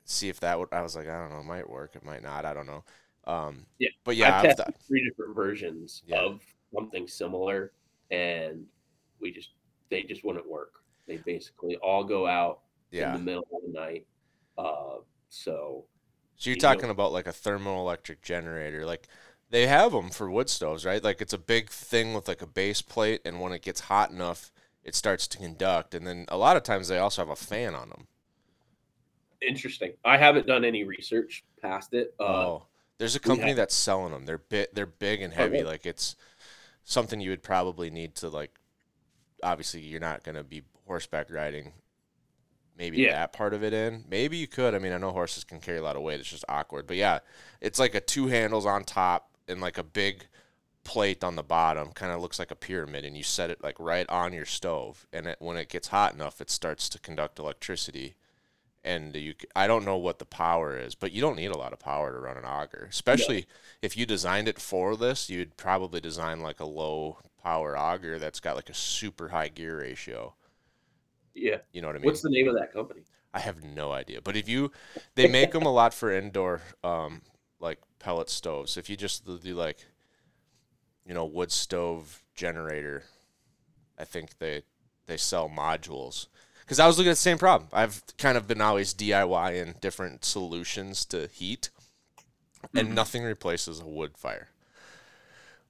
see 0.03 0.27
if 0.27 0.41
that 0.41 0.59
would. 0.59 0.67
I 0.73 0.81
was 0.81 0.97
like, 0.97 1.07
I 1.07 1.17
don't 1.17 1.29
know, 1.31 1.39
it 1.39 1.45
might 1.45 1.69
work, 1.69 1.95
it 1.95 2.03
might 2.03 2.21
not, 2.21 2.43
I 2.43 2.53
don't 2.53 2.67
know. 2.67 2.83
Um, 3.25 3.65
Yeah, 3.79 3.87
But 4.03 4.17
yeah, 4.17 4.41
I've 4.41 4.75
three 4.85 5.07
different 5.07 5.33
versions 5.33 6.03
Yeah. 6.05 6.17
of 6.19 6.41
something 6.73 7.07
similar, 7.07 7.71
and 8.11 8.65
we 9.21 9.31
just 9.31 9.51
they 9.89 10.03
just 10.03 10.25
wouldn't 10.25 10.49
work. 10.49 10.73
They 11.07 11.17
basically 11.17 11.77
all 11.77 12.03
go 12.03 12.27
out 12.27 12.59
in 12.91 13.13
the 13.13 13.19
middle 13.19 13.47
of 13.53 13.61
the 13.65 13.71
night. 13.79 14.05
Uh, 14.57 14.97
so 15.29 15.85
So 16.35 16.49
you're 16.49 16.55
you 16.57 16.61
know- 16.61 16.73
talking 16.73 16.89
about 16.89 17.13
like 17.13 17.27
a 17.27 17.31
thermoelectric 17.31 18.21
generator, 18.21 18.85
like 18.85 19.07
they 19.51 19.67
have 19.67 19.93
them 19.93 20.09
for 20.09 20.29
wood 20.29 20.49
stoves, 20.49 20.83
right? 20.85 21.01
Like 21.01 21.21
it's 21.21 21.31
a 21.33 21.37
big 21.37 21.69
thing 21.69 22.13
with 22.13 22.27
like 22.27 22.41
a 22.41 22.47
base 22.47 22.81
plate, 22.81 23.21
and 23.23 23.39
when 23.39 23.53
it 23.53 23.61
gets 23.61 23.79
hot 23.79 24.11
enough, 24.11 24.51
it 24.85 24.95
starts 24.95 25.27
to 25.27 25.37
conduct. 25.37 25.93
And 25.93 26.07
then 26.07 26.25
a 26.29 26.37
lot 26.37 26.55
of 26.55 26.63
times 26.63 26.87
they 26.87 26.97
also 26.99 27.21
have 27.21 27.29
a 27.29 27.35
fan 27.35 27.75
on 27.75 27.89
them. 27.89 28.07
interesting. 29.41 29.93
I 30.05 30.17
haven't 30.17 30.47
done 30.47 30.63
any 30.63 30.83
research 30.85 31.43
past 31.61 31.93
it. 31.93 32.13
Uh, 32.19 32.23
oh, 32.23 32.65
there's 32.97 33.15
a 33.15 33.19
company 33.19 33.49
have- 33.49 33.57
that's 33.57 33.75
selling 33.75 34.11
them. 34.11 34.25
They're 34.25 34.37
big, 34.37 34.67
they're 34.73 34.85
big 34.85 35.21
and 35.21 35.33
heavy. 35.33 35.57
really? 35.57 35.65
Like 35.65 35.85
it's 35.85 36.15
something 36.83 37.19
you 37.19 37.29
would 37.31 37.43
probably 37.43 37.89
need 37.89 38.15
to 38.15 38.29
like. 38.29 38.57
Obviously, 39.43 39.81
you're 39.81 39.99
not 39.99 40.23
gonna 40.23 40.43
be 40.43 40.63
horseback 40.87 41.29
riding. 41.31 41.73
Maybe 42.77 42.97
Yeah. 42.99 43.11
that 43.13 43.33
part 43.33 43.53
of 43.53 43.63
it 43.63 43.73
in. 43.73 44.05
Maybe 44.09 44.37
you 44.37 44.47
could. 44.47 44.73
I 44.75 44.79
mean, 44.79 44.91
I 44.93 44.97
know 44.97 45.11
horses 45.11 45.43
can 45.43 45.59
carry 45.59 45.77
a 45.77 45.83
lot 45.83 45.95
of 45.95 46.01
weight. 46.01 46.19
It's 46.19 46.29
just 46.29 46.43
awkward. 46.49 46.87
But 46.87 46.97
yeah, 46.97 47.19
it's 47.61 47.79
like 47.79 47.95
a 47.95 48.01
two 48.01 48.27
handles 48.27 48.65
on 48.65 48.83
top 48.83 49.29
and 49.47 49.61
like 49.61 49.77
a 49.77 49.83
big 49.83 50.27
plate 50.85 51.21
on 51.23 51.35
the 51.35 51.43
bottom. 51.43 51.91
Kind 51.91 52.13
of 52.13 52.21
looks 52.21 52.39
like 52.39 52.51
a 52.51 52.55
pyramid, 52.55 53.03
and 53.03 53.17
you 53.17 53.23
set 53.23 53.49
it 53.49 53.61
like 53.61 53.77
right 53.77 54.09
on 54.09 54.31
your 54.31 54.45
stove. 54.45 55.05
And 55.11 55.27
it, 55.27 55.37
when 55.39 55.57
it 55.57 55.67
gets 55.67 55.89
hot 55.89 56.13
enough, 56.13 56.39
it 56.39 56.49
starts 56.49 56.87
to 56.89 56.99
conduct 56.99 57.39
electricity. 57.39 58.15
And 58.85 59.15
you, 59.15 59.33
I 59.55 59.65
don't 59.65 59.83
know 59.83 59.97
what 59.97 60.19
the 60.19 60.25
power 60.25 60.77
is, 60.77 60.93
but 60.93 61.11
you 61.11 61.19
don't 61.19 61.37
need 61.37 61.49
a 61.51 61.57
lot 61.57 61.73
of 61.73 61.79
power 61.79 62.13
to 62.13 62.19
run 62.19 62.37
an 62.37 62.45
auger. 62.45 62.87
Especially 62.89 63.47
if 63.81 63.97
you 63.97 64.05
designed 64.05 64.47
it 64.47 64.59
for 64.59 64.95
this, 64.95 65.27
you'd 65.27 65.57
probably 65.57 65.99
design 65.99 66.41
like 66.41 66.59
a 66.59 66.65
low 66.65 67.17
power 67.43 67.75
auger 67.75 68.19
that's 68.19 68.39
got 68.39 68.55
like 68.55 68.69
a 68.69 68.75
super 68.75 69.29
high 69.29 69.47
gear 69.47 69.79
ratio. 69.79 70.35
yeah. 71.33 71.57
You 71.73 71.81
know 71.81 71.87
what 71.87 71.95
I 71.95 71.99
mean? 71.99 72.05
What's 72.05 72.21
the 72.21 72.29
name 72.29 72.47
of 72.47 72.55
that 72.55 72.71
company? 72.71 73.01
I 73.33 73.39
have 73.39 73.63
no 73.63 73.91
idea. 73.91 74.21
But 74.21 74.37
if 74.37 74.47
you, 74.47 74.71
they 75.15 75.27
make 75.27 75.51
them 75.51 75.63
a 75.63 75.71
lot 75.71 75.93
for 75.93 76.11
indoor, 76.11 76.61
um, 76.83 77.21
like 77.59 77.79
pellet 77.99 78.29
stoves. 78.29 78.77
If 78.77 78.89
you 78.89 78.95
just 78.95 79.25
do 79.25 79.55
like, 79.55 79.79
you 81.05 81.13
know, 81.13 81.25
wood 81.25 81.51
stove 81.51 82.23
generator, 82.35 83.03
I 83.97 84.05
think 84.05 84.37
they 84.39 84.63
they 85.07 85.17
sell 85.17 85.49
modules. 85.49 86.27
Because 86.61 86.79
I 86.79 86.87
was 86.87 86.97
looking 86.97 87.11
at 87.11 87.13
the 87.13 87.21
same 87.21 87.37
problem. 87.37 87.69
I've 87.71 88.01
kind 88.17 88.37
of 88.37 88.47
been 88.47 88.61
always 88.61 88.93
DIY 88.93 89.27
DIYing 89.53 89.79
different 89.81 90.25
solutions 90.25 91.05
to 91.05 91.27
heat, 91.27 91.69
and 92.75 92.89
Mhm. 92.89 92.93
nothing 92.93 93.23
replaces 93.23 93.79
a 93.79 93.85
wood 93.85 94.17
fire. 94.17 94.49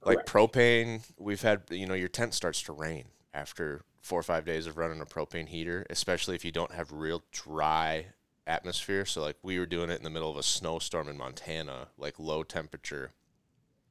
Like 0.04 0.24
propane, 0.24 1.02
we've 1.18 1.42
had 1.42 1.62
you 1.70 1.86
know 1.86 1.94
your 1.94 2.08
tent 2.08 2.34
starts 2.34 2.62
to 2.62 2.72
rain 2.72 3.06
after 3.34 3.82
four 4.00 4.20
or 4.20 4.22
five 4.22 4.44
days 4.44 4.66
of 4.66 4.76
running 4.76 5.00
a 5.00 5.06
propane 5.06 5.48
heater, 5.48 5.84
especially 5.90 6.34
if 6.36 6.44
you 6.44 6.52
don't 6.52 6.72
have 6.72 6.92
real 6.92 7.24
dry 7.32 8.06
atmosphere. 8.46 9.04
So 9.04 9.20
like 9.22 9.36
we 9.42 9.58
were 9.58 9.66
doing 9.66 9.90
it 9.90 9.98
in 9.98 10.04
the 10.04 10.10
middle 10.10 10.30
of 10.30 10.36
a 10.36 10.42
snowstorm 10.44 11.08
in 11.08 11.16
Montana, 11.18 11.88
like 11.98 12.18
low 12.18 12.44
temperature. 12.44 13.10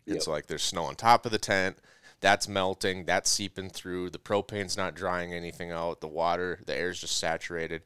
Yep. 0.06 0.16
It's 0.16 0.28
like 0.28 0.48
there's 0.48 0.64
snow 0.64 0.84
on 0.84 0.96
top 0.96 1.26
of 1.26 1.32
the 1.32 1.38
tent. 1.38 1.78
That's 2.22 2.48
melting. 2.48 3.06
That's 3.06 3.30
seeping 3.30 3.70
through. 3.70 4.10
The 4.12 4.20
propane's 4.20 4.78
not 4.78 4.96
drying 4.96 5.34
anything 5.34 5.72
out. 5.72 6.02
The 6.02 6.08
water, 6.08 6.60
the 6.66 6.76
air's 6.76 7.02
just 7.02 7.18
saturated. 7.18 7.84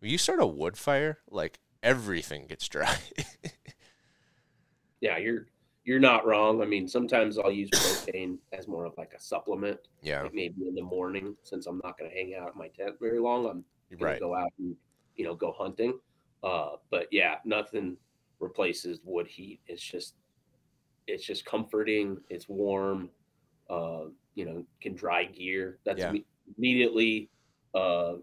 When 0.00 0.10
you 0.10 0.18
start 0.18 0.40
a 0.40 0.46
wood 0.46 0.76
fire, 0.76 1.18
like 1.30 1.58
everything 1.82 2.46
gets 2.46 2.68
dry. 2.68 2.96
Yeah, 5.02 5.18
you're 5.18 5.46
you're 5.84 6.00
not 6.00 6.24
wrong. 6.24 6.62
I 6.62 6.64
mean, 6.64 6.86
sometimes 6.88 7.36
I'll 7.36 7.50
use 7.50 7.68
propane 7.70 8.38
as 8.52 8.68
more 8.68 8.86
of 8.86 8.96
like 8.96 9.12
a 9.14 9.20
supplement, 9.20 9.80
yeah, 10.00 10.22
like 10.22 10.32
maybe 10.32 10.68
in 10.68 10.76
the 10.76 10.82
morning 10.82 11.36
since 11.42 11.66
I'm 11.66 11.80
not 11.84 11.98
going 11.98 12.08
to 12.08 12.16
hang 12.16 12.34
out 12.36 12.48
at 12.48 12.56
my 12.56 12.68
tent 12.68 12.94
very 13.00 13.18
long. 13.18 13.46
I'm 13.46 13.64
gonna 13.98 14.18
go 14.20 14.34
out 14.34 14.52
and 14.58 14.76
you 15.16 15.24
know 15.24 15.34
go 15.34 15.52
hunting. 15.52 15.98
Uh, 16.42 16.76
but 16.90 17.08
yeah, 17.10 17.36
nothing 17.44 17.96
replaces 18.38 19.00
wood 19.04 19.26
heat. 19.26 19.60
It's 19.66 19.82
just 19.82 20.14
it's 21.06 21.24
just 21.26 21.44
comforting. 21.44 22.18
It's 22.30 22.48
warm. 22.48 23.10
Uh, 23.68 24.06
you 24.34 24.44
know, 24.44 24.64
can 24.80 24.94
dry 24.94 25.24
gear. 25.24 25.78
That's 25.84 26.00
Yeah. 26.00 26.10
imme- 26.12 26.24
immediately. 26.56 27.30
Uh, 27.74 28.16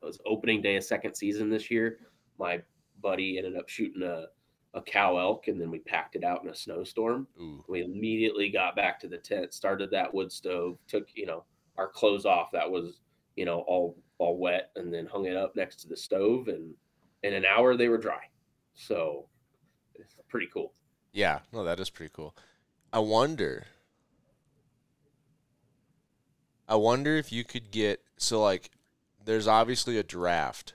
it 0.00 0.04
was 0.04 0.20
opening 0.26 0.60
day 0.62 0.76
of 0.76 0.84
second 0.84 1.14
season 1.14 1.48
this 1.50 1.70
year. 1.70 2.00
My 2.38 2.62
buddy 3.00 3.38
ended 3.38 3.56
up 3.56 3.68
shooting 3.68 4.02
a 4.02 4.26
a 4.74 4.80
cow 4.80 5.18
elk, 5.18 5.48
and 5.48 5.60
then 5.60 5.70
we 5.70 5.78
packed 5.80 6.16
it 6.16 6.24
out 6.24 6.42
in 6.42 6.48
a 6.48 6.54
snowstorm. 6.54 7.28
Ooh, 7.38 7.62
We 7.68 7.82
immediately 7.82 8.48
got 8.48 8.74
back 8.74 8.98
to 9.00 9.06
the 9.06 9.18
tent, 9.18 9.52
started 9.52 9.90
that 9.90 10.12
wood 10.14 10.32
stove, 10.32 10.78
took 10.88 11.14
you 11.14 11.26
know 11.26 11.44
our 11.76 11.88
clothes 11.88 12.24
off 12.24 12.50
that 12.52 12.70
was 12.70 13.02
you 13.36 13.44
know 13.44 13.60
all 13.68 13.98
all 14.18 14.38
wet, 14.38 14.70
and 14.76 14.92
then 14.92 15.04
hung 15.06 15.26
it 15.26 15.36
up 15.36 15.54
next 15.56 15.76
to 15.82 15.88
the 15.88 15.96
stove, 15.96 16.48
and 16.48 16.74
in 17.22 17.34
an 17.34 17.44
hour 17.44 17.76
they 17.76 17.88
were 17.88 17.98
dry. 17.98 18.22
So 18.72 19.28
it's 19.94 20.16
pretty 20.28 20.46
cool. 20.46 20.72
Yeah. 21.12 21.40
No, 21.52 21.64
that 21.64 21.80
is 21.80 21.90
pretty 21.90 22.12
cool. 22.14 22.34
I 22.92 22.98
wonder. 23.00 23.66
I 26.68 26.76
wonder 26.76 27.16
if 27.16 27.32
you 27.32 27.44
could 27.44 27.70
get 27.70 28.02
so 28.16 28.40
like 28.42 28.70
there's 29.24 29.46
obviously 29.46 29.98
a 29.98 30.02
draft 30.02 30.74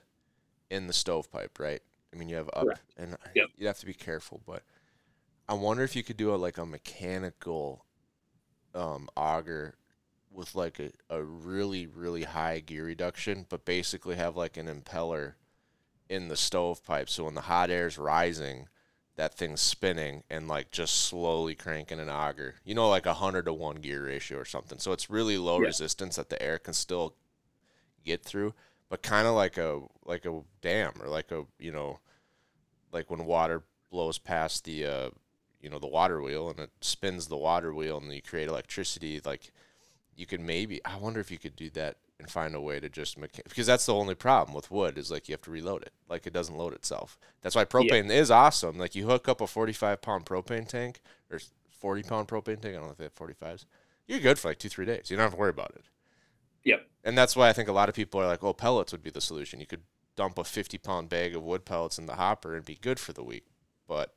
in 0.70 0.86
the 0.86 0.92
stovepipe, 0.92 1.58
right? 1.58 1.82
I 2.12 2.16
mean, 2.16 2.28
you 2.28 2.36
have 2.36 2.50
up 2.54 2.64
Correct. 2.64 2.94
and 2.96 3.16
Yep. 3.34 3.46
you'd 3.56 3.66
have 3.66 3.78
to 3.80 3.86
be 3.86 3.94
careful, 3.94 4.42
but 4.46 4.62
I 5.48 5.54
wonder 5.54 5.84
if 5.84 5.96
you 5.96 6.02
could 6.04 6.16
do 6.16 6.34
a 6.34 6.36
like 6.36 6.58
a 6.58 6.66
mechanical 6.66 7.84
um 8.74 9.08
auger 9.16 9.76
with 10.30 10.54
like 10.54 10.80
a, 10.80 10.92
a 11.10 11.22
really 11.22 11.86
really 11.86 12.24
high 12.24 12.60
gear 12.60 12.84
reduction, 12.84 13.46
but 13.48 13.64
basically 13.64 14.16
have 14.16 14.36
like 14.36 14.56
an 14.56 14.68
impeller 14.68 15.34
in 16.08 16.28
the 16.28 16.36
stovepipe 16.36 17.08
so 17.10 17.24
when 17.24 17.34
the 17.34 17.42
hot 17.42 17.70
air 17.70 17.86
is 17.86 17.98
rising, 17.98 18.68
that 19.18 19.34
thing's 19.34 19.60
spinning 19.60 20.24
and 20.30 20.48
like 20.48 20.72
just 20.72 20.94
slowly 20.94 21.54
cranking 21.56 22.00
an 22.00 22.10
auger. 22.10 22.56
You 22.64 22.74
know, 22.74 22.88
like 22.88 23.06
a 23.06 23.14
hundred 23.16 23.46
to 23.46 23.54
one 23.54 23.76
gear 23.76 24.06
ratio 24.06 24.38
or 24.38 24.46
something. 24.46 24.80
So 24.80 24.92
it's 24.92 25.10
really 25.10 25.38
low 25.38 25.58
Yeah. 25.58 25.66
resistance 25.66 26.16
that 26.16 26.30
the 26.30 26.42
air 26.42 26.58
can 26.58 26.74
still 26.74 27.16
get 28.04 28.24
through, 28.24 28.54
but 28.88 29.02
kind 29.02 29.26
of 29.28 29.34
like 29.34 29.58
a 29.58 29.82
like 30.06 30.26
a 30.26 30.40
dam 30.62 30.94
or 31.02 31.08
like 31.08 31.32
a 31.32 31.44
you 31.58 31.72
know, 31.72 32.00
like 32.92 33.10
when 33.10 33.26
water 33.26 33.64
blows 33.90 34.18
past 34.18 34.64
the 34.64 34.86
uh, 34.86 35.10
you 35.60 35.70
know 35.70 35.78
the 35.78 35.86
water 35.86 36.22
wheel 36.22 36.50
and 36.50 36.60
it 36.60 36.70
spins 36.80 37.28
the 37.28 37.36
water 37.36 37.74
wheel 37.74 37.98
and 37.98 38.12
you 38.12 38.22
create 38.22 38.48
electricity. 38.48 39.20
Like 39.24 39.52
you 40.18 40.26
could 40.26 40.40
maybe 40.40 40.84
I 40.84 40.96
wonder 40.96 41.20
if 41.20 41.30
you 41.30 41.38
could 41.38 41.54
do 41.54 41.70
that 41.70 41.96
and 42.18 42.28
find 42.28 42.54
a 42.54 42.60
way 42.60 42.80
to 42.80 42.88
just 42.88 43.18
mecha- 43.18 43.44
because 43.44 43.66
that's 43.68 43.86
the 43.86 43.94
only 43.94 44.16
problem 44.16 44.52
with 44.52 44.70
wood 44.70 44.98
is 44.98 45.12
like 45.12 45.28
you 45.28 45.32
have 45.34 45.42
to 45.42 45.50
reload 45.52 45.82
it. 45.82 45.92
Like 46.08 46.26
it 46.26 46.32
doesn't 46.32 46.56
load 46.58 46.74
itself. 46.74 47.16
That's 47.40 47.54
why 47.54 47.64
propane 47.64 48.10
is 48.10 48.28
awesome. 48.30 48.78
Like 48.78 48.96
you 48.96 49.06
hook 49.06 49.28
up 49.28 49.40
a 49.40 49.46
45 49.46 50.02
pound 50.02 50.26
propane 50.26 50.66
tank 50.66 51.00
or 51.30 51.38
40 51.70 52.02
pound 52.02 52.26
propane 52.26 52.60
tank 52.60 52.74
i 52.74 52.78
don't 52.78 52.86
know 52.86 52.90
if 52.90 52.96
they 52.96 53.04
have 53.04 53.14
45s 53.14 53.64
you're 54.08 54.18
good 54.18 54.38
for 54.38 54.48
like 54.48 54.58
two 54.58 54.68
three 54.68 54.86
days. 54.86 55.10
You 55.10 55.16
don't 55.16 55.24
have 55.24 55.34
to 55.34 55.38
worry 55.38 55.50
about 55.50 55.72
it. 55.76 55.84
Yep. 56.64 56.86
and 57.04 57.16
that's 57.16 57.36
why 57.36 57.48
i 57.48 57.52
think 57.52 57.68
a 57.68 57.72
lot 57.72 57.88
of 57.88 57.94
people 57.94 58.20
are 58.20 58.26
like 58.26 58.42
oh 58.42 58.52
pellets 58.52 58.90
would 58.90 59.04
be 59.04 59.10
the 59.10 59.20
solution. 59.20 59.60
You 59.60 59.66
could 59.66 59.82
dump 60.16 60.36
a 60.38 60.44
50 60.44 60.78
pound 60.78 61.08
bag 61.08 61.36
of 61.36 61.44
wood 61.44 61.64
pellets 61.64 61.98
in 61.98 62.06
the 62.06 62.16
hopper 62.16 62.56
and 62.56 62.64
be 62.64 62.74
good 62.74 62.98
for 62.98 63.12
the 63.12 63.22
week. 63.22 63.44
But 63.86 64.12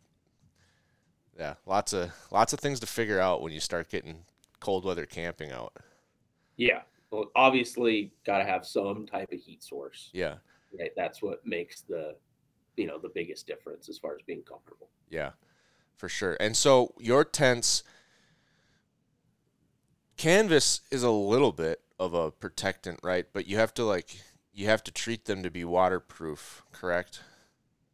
yeah 1.38 1.54
lots 1.68 1.94
of 1.94 2.12
lots 2.32 2.54
of 2.54 2.60
things 2.60 2.80
to 2.80 2.88
figure 2.88 3.20
out 3.20 3.44
when 3.44 3.54
you 3.54 3.60
start 3.60 3.90
getting 3.90 4.26
cold 4.60 4.84
weather 4.84 5.06
camping 5.06 5.52
out 5.52 5.74
Yeah. 6.62 6.82
Well, 7.10 7.32
obviously, 7.36 8.12
got 8.24 8.38
to 8.38 8.46
have 8.46 8.68
some 8.68 9.08
type 9.08 9.32
of 9.34 9.40
heat 9.40 9.64
source. 9.64 10.12
yeah 10.14 10.36
Right. 10.80 10.92
That's 10.96 11.22
what 11.22 11.46
makes 11.46 11.82
the 11.82 12.16
you 12.78 12.88
know 12.88 12.98
the 12.98 13.10
biggest 13.10 13.46
difference 13.46 13.90
as 13.90 13.98
far 13.98 14.14
as 14.14 14.22
being 14.26 14.44
comfortable. 14.44 14.88
Yeah, 15.10 15.32
for 15.98 16.08
sure. 16.08 16.38
And 16.40 16.56
so 16.56 16.94
your 16.98 17.26
tents, 17.26 17.84
canvas 20.16 20.82
is 20.92 21.04
a 21.04 21.10
little 21.10 21.52
bit 21.52 21.82
of 22.00 22.14
a 22.14 22.32
protectant, 22.32 23.00
right? 23.04 23.26
But 23.34 23.48
you 23.48 23.58
have 23.58 23.74
to 23.74 23.84
like 23.84 24.22
you 24.54 24.68
have 24.68 24.84
to 24.84 24.92
treat 24.92 25.26
them 25.26 25.44
to 25.44 25.50
be 25.50 25.66
waterproof, 25.66 26.64
correct? 26.72 27.22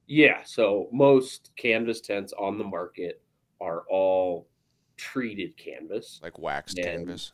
Yeah. 0.05 0.43
So 0.43 0.89
most 0.91 1.51
canvas 1.55 2.01
tents 2.01 2.33
on 2.37 2.59
the 2.59 2.63
market 2.63 3.23
are 3.59 3.85
all 3.89 4.49
treated 4.97 5.57
canvas. 5.57 6.19
Like 6.21 6.37
waxed 6.37 6.77
canvas. 6.77 7.31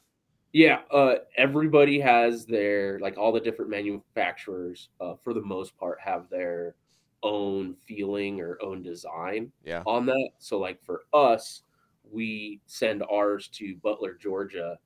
Yeah, 0.53 0.81
uh, 0.91 1.15
everybody 1.35 1.99
has 1.99 2.45
their 2.45 2.99
like 2.99 3.17
all 3.17 3.31
the 3.31 3.39
different 3.39 3.71
manufacturers, 3.71 4.89
uh, 5.01 5.15
for 5.15 5.33
the 5.33 5.41
most 5.41 5.75
part, 5.77 5.99
have 5.99 6.29
their 6.29 6.75
own 7.23 7.73
feeling 7.87 8.39
or 8.39 8.61
own 8.61 8.83
design 8.83 9.51
Yeah. 9.63 9.81
on 9.87 10.05
that. 10.05 10.29
So, 10.37 10.59
like 10.59 10.81
for 10.83 11.03
us, 11.11 11.63
we 12.03 12.61
send 12.67 13.01
ours 13.11 13.47
to 13.49 13.75
Butler, 13.77 14.13
Georgia, 14.13 14.77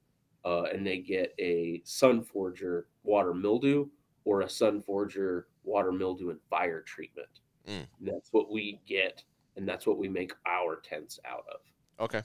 uh, 0.45 0.63
and 0.63 0.87
they 0.87 0.99
get 0.99 1.33
a 1.37 1.81
Sunforger 1.85 2.85
water 3.03 3.33
mildew 3.33 3.89
or 4.23 4.41
a 4.41 4.45
Sunforger 4.45 5.45
water 5.63 5.91
mildew 5.91 6.29
and 6.29 6.39
fire 6.49 6.81
treatment. 6.81 7.41
Mm. 7.67 7.87
And 7.99 8.07
that's 8.07 8.31
what 8.31 8.49
we 8.49 8.79
get, 8.87 9.23
and 9.57 9.67
that's 9.67 9.85
what 9.85 9.97
we 9.97 10.07
make 10.07 10.31
our 10.45 10.77
tents 10.77 11.19
out 11.25 11.45
of. 11.51 11.59
Okay. 11.99 12.21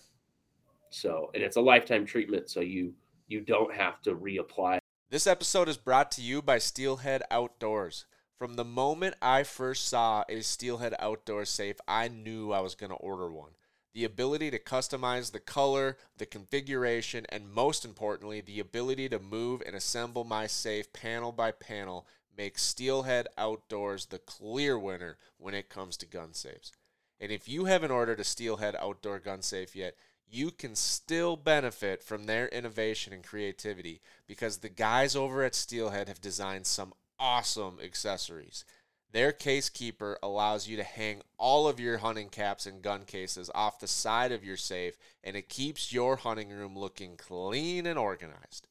So, 0.91 1.31
and 1.35 1.43
it's 1.43 1.57
a 1.57 1.61
lifetime 1.61 2.05
treatment, 2.07 2.49
so 2.49 2.61
you 2.61 2.95
you 3.33 3.41
don't 3.41 3.75
have 3.75 4.01
to 4.03 4.15
reapply. 4.15 4.79
This 5.11 5.27
episode 5.27 5.69
is 5.69 5.79
brought 5.79 6.11
to 6.13 6.23
you 6.23 6.43
by 6.43 6.59
Steelhead 6.59 7.23
Outdoors. 7.31 8.05
From 8.39 8.57
the 8.57 8.65
moment 8.65 9.15
I 9.23 9.43
first 9.43 9.89
saw 9.89 10.25
a 10.29 10.43
Steelhead 10.43 10.95
Outdoor 10.99 11.47
safe, 11.47 11.77
I 11.89 12.09
knew 12.09 12.53
I 12.53 12.61
was 12.61 12.75
going 12.75 12.91
to 12.91 12.97
order 12.97 13.33
one. 13.33 13.53
The 13.95 14.05
ability 14.05 14.51
to 14.51 14.59
customize 14.59 15.33
the 15.33 15.41
color, 15.41 15.97
the 16.19 16.27
configuration, 16.27 17.25
and 17.31 17.51
most 17.51 17.87
importantly, 17.87 18.43
the 18.43 18.61
ability 18.61 19.09
to 19.09 19.19
move 19.19 19.63
and 19.65 19.75
assemble 19.75 20.25
my 20.25 20.47
safe 20.47 20.93
panel 20.93 21.33
by 21.33 21.53
panel 21.53 22.07
makes 22.37 22.63
Steelhead 22.63 23.29
Outdoors 23.39 24.07
the 24.07 24.19
clear 24.19 24.79
winner 24.79 25.17
when 25.39 25.55
it 25.55 25.71
comes 25.71 25.97
to 25.99 26.07
gun 26.07 26.35
safes. 26.35 26.73
And 27.19 27.33
if 27.33 27.49
you 27.49 27.67
haven't 27.67 27.93
ordered 27.93 28.21
a 28.21 28.25
Steelhead 28.25 28.77
Outdoor 28.79 29.21
gun 29.21 29.41
safe 29.41 29.77
yet, 29.77 29.95
you 30.33 30.51
can 30.51 30.75
still 30.75 31.37
benefit 31.37 32.03
from 32.03 32.25
their 32.25 32.49
innovation 32.49 33.13
and 33.13 33.23
creativity 33.23 34.01
because 34.27 34.59
the 34.59 34.69
guys 34.69 35.15
over 35.15 35.45
at 35.45 35.55
Steelhead 35.55 36.09
have 36.09 36.21
designed 36.21 36.67
some 36.67 36.95
awesome 37.19 37.79
accessories. 37.83 38.65
Their 39.13 39.33
case 39.33 39.69
keeper 39.69 40.19
allows 40.23 40.67
you 40.67 40.79
to 40.79 40.83
hang 40.83 41.21
all 41.39 41.69
of 41.69 41.79
your 41.79 41.99
hunting 41.99 42.31
caps 42.31 42.65
and 42.65 42.81
gun 42.81 43.05
cases 43.05 43.51
off 43.55 43.79
the 43.79 43.87
side 43.87 44.33
of 44.33 44.43
your 44.43 44.57
safe, 44.57 44.97
and 45.23 45.37
it 45.37 45.51
keeps 45.51 45.93
your 45.93 46.17
hunting 46.17 46.49
room 46.49 46.79
looking 46.79 47.19
clean 47.19 47.85
and 47.85 47.99
organized. 47.99 48.69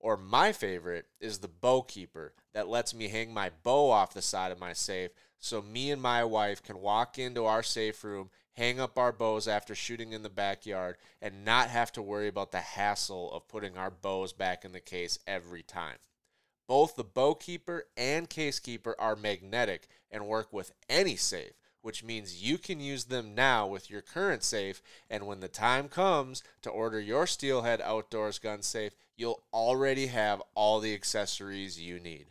Or 0.00 0.16
my 0.16 0.50
favorite 0.50 1.06
is 1.20 1.38
the 1.38 1.48
bow 1.48 1.82
keeper 1.82 2.34
that 2.54 2.68
lets 2.68 2.92
me 2.92 3.06
hang 3.06 3.32
my 3.32 3.52
bow 3.62 3.90
off 3.90 4.14
the 4.14 4.20
side 4.20 4.50
of 4.50 4.58
my 4.58 4.72
safe 4.72 5.12
so 5.44 5.60
me 5.60 5.90
and 5.90 6.00
my 6.00 6.24
wife 6.24 6.62
can 6.62 6.80
walk 6.80 7.18
into 7.18 7.44
our 7.44 7.62
safe 7.62 8.02
room, 8.02 8.30
hang 8.54 8.80
up 8.80 8.98
our 8.98 9.12
bows 9.12 9.46
after 9.46 9.74
shooting 9.74 10.12
in 10.12 10.22
the 10.22 10.30
backyard, 10.30 10.96
and 11.20 11.44
not 11.44 11.68
have 11.68 11.92
to 11.92 12.02
worry 12.02 12.28
about 12.28 12.52
the 12.52 12.60
hassle 12.60 13.30
of 13.32 13.48
putting 13.48 13.76
our 13.76 13.90
bows 13.90 14.32
back 14.32 14.64
in 14.64 14.72
the 14.72 14.80
case 14.80 15.18
every 15.26 15.62
time. 15.62 15.98
Both 16.66 16.96
the 16.96 17.04
bow 17.04 17.34
keeper 17.34 17.84
and 17.96 18.30
case 18.30 18.58
keeper 18.58 18.96
are 18.98 19.16
magnetic 19.16 19.86
and 20.10 20.26
work 20.26 20.50
with 20.52 20.72
any 20.88 21.16
safe, 21.16 21.52
which 21.82 22.02
means 22.02 22.42
you 22.42 22.56
can 22.56 22.80
use 22.80 23.04
them 23.04 23.34
now 23.34 23.66
with 23.66 23.90
your 23.90 24.00
current 24.00 24.42
safe. 24.42 24.80
And 25.10 25.26
when 25.26 25.40
the 25.40 25.48
time 25.48 25.90
comes 25.90 26.42
to 26.62 26.70
order 26.70 26.98
your 26.98 27.26
Steelhead 27.26 27.82
Outdoors 27.82 28.38
gun 28.38 28.62
safe, 28.62 28.94
you'll 29.16 29.42
already 29.52 30.06
have 30.06 30.42
all 30.54 30.80
the 30.80 30.94
accessories 30.94 31.78
you 31.78 32.00
need. 32.00 32.28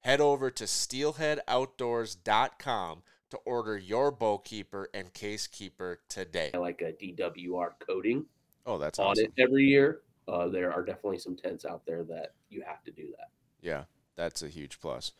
Head 0.00 0.20
over 0.20 0.50
to 0.50 0.64
steelheadoutdoors.com 0.64 3.02
to 3.30 3.36
order 3.46 3.76
your 3.78 4.10
bow 4.10 4.38
keeper 4.38 4.88
and 4.94 5.12
case 5.14 5.46
keeper 5.46 6.00
today. 6.08 6.50
like 6.54 6.82
a 6.82 6.92
DWR 6.92 7.72
coating 7.80 8.26
Oh, 8.66 8.78
that's 8.78 8.98
on 8.98 9.06
awesome. 9.12 9.26
it 9.26 9.32
every 9.42 9.64
year. 9.64 10.00
Uh, 10.28 10.48
there 10.48 10.72
are 10.72 10.84
definitely 10.84 11.18
some 11.18 11.34
tents 11.36 11.64
out 11.64 11.84
there 11.86 12.04
that 12.04 12.34
you 12.50 12.62
have 12.66 12.84
to 12.84 12.90
do 12.92 13.08
that. 13.18 13.28
Yeah, 13.62 13.84
that's 14.16 14.42
a 14.42 14.48
huge 14.48 14.80
plus. 14.80 15.12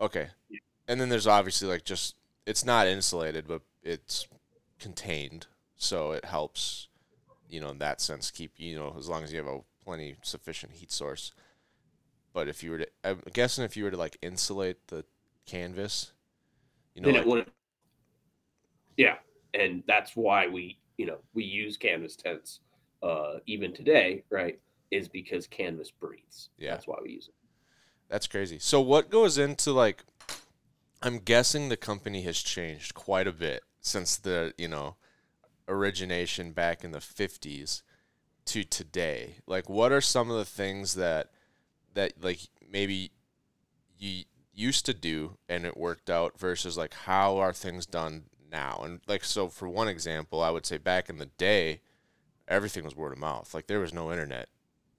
Okay. 0.00 0.28
and 0.88 1.00
then 1.00 1.08
there's 1.10 1.26
obviously 1.26 1.68
like 1.68 1.84
just 1.84 2.16
it's 2.46 2.64
not 2.64 2.86
insulated, 2.88 3.46
but 3.46 3.62
it's 3.82 4.26
contained, 4.80 5.46
so 5.76 6.10
it 6.12 6.24
helps, 6.24 6.88
you 7.48 7.60
know, 7.60 7.68
in 7.70 7.78
that 7.78 8.00
sense 8.00 8.30
keep 8.30 8.52
you 8.56 8.76
know 8.76 8.94
as 8.98 9.08
long 9.08 9.22
as 9.22 9.32
you 9.32 9.38
have 9.38 9.46
a 9.46 9.60
plenty 9.84 10.16
sufficient 10.22 10.72
heat 10.72 10.90
source. 10.90 11.32
But 12.32 12.48
if 12.48 12.62
you 12.64 12.70
were 12.72 12.78
to, 12.78 12.88
I'm 13.04 13.20
guessing 13.32 13.64
if 13.64 13.76
you 13.76 13.84
were 13.84 13.90
to 13.90 13.96
like 13.96 14.16
insulate 14.22 14.88
the 14.88 15.04
canvas, 15.46 16.12
you 16.94 17.02
know, 17.02 17.12
then 17.12 17.28
like, 17.28 17.38
it. 17.38 17.48
Yeah, 18.96 19.16
and 19.54 19.82
that's 19.86 20.14
why 20.14 20.46
we, 20.46 20.78
you 20.98 21.06
know, 21.06 21.18
we 21.34 21.44
use 21.44 21.76
canvas 21.76 22.16
tents 22.16 22.60
uh, 23.02 23.34
even 23.46 23.72
today, 23.72 24.24
right? 24.30 24.58
Is 24.90 25.08
because 25.08 25.46
canvas 25.46 25.90
breathes. 25.90 26.50
Yeah. 26.58 26.72
that's 26.72 26.86
why 26.86 26.96
we 27.02 27.12
use 27.12 27.28
it. 27.28 27.34
That's 28.08 28.26
crazy. 28.26 28.58
So 28.58 28.80
what 28.80 29.10
goes 29.10 29.38
into 29.38 29.72
like 29.72 30.04
I'm 31.02 31.18
guessing 31.18 31.68
the 31.68 31.76
company 31.76 32.22
has 32.22 32.38
changed 32.38 32.94
quite 32.94 33.26
a 33.26 33.32
bit 33.32 33.64
since 33.80 34.16
the, 34.16 34.54
you 34.56 34.68
know, 34.68 34.96
origination 35.66 36.52
back 36.52 36.84
in 36.84 36.92
the 36.92 36.98
50s 36.98 37.82
to 38.46 38.62
today. 38.62 39.36
Like 39.46 39.68
what 39.68 39.90
are 39.90 40.00
some 40.00 40.30
of 40.30 40.36
the 40.36 40.44
things 40.44 40.94
that 40.94 41.30
that 41.94 42.12
like 42.22 42.38
maybe 42.70 43.10
you 43.98 44.24
used 44.54 44.86
to 44.86 44.94
do 44.94 45.36
and 45.48 45.64
it 45.64 45.76
worked 45.76 46.10
out 46.10 46.38
versus 46.38 46.76
like 46.76 46.94
how 46.94 47.38
are 47.38 47.52
things 47.52 47.86
done 47.86 48.24
now? 48.50 48.80
And 48.84 49.00
like 49.06 49.24
so 49.24 49.48
for 49.48 49.68
one 49.68 49.88
example, 49.88 50.42
I 50.42 50.50
would 50.50 50.66
say 50.66 50.78
back 50.78 51.08
in 51.08 51.18
the 51.18 51.26
day 51.26 51.80
everything 52.48 52.84
was 52.84 52.96
word 52.96 53.12
of 53.12 53.18
mouth. 53.18 53.54
Like 53.54 53.66
there 53.66 53.80
was 53.80 53.92
no 53.92 54.12
internet 54.12 54.48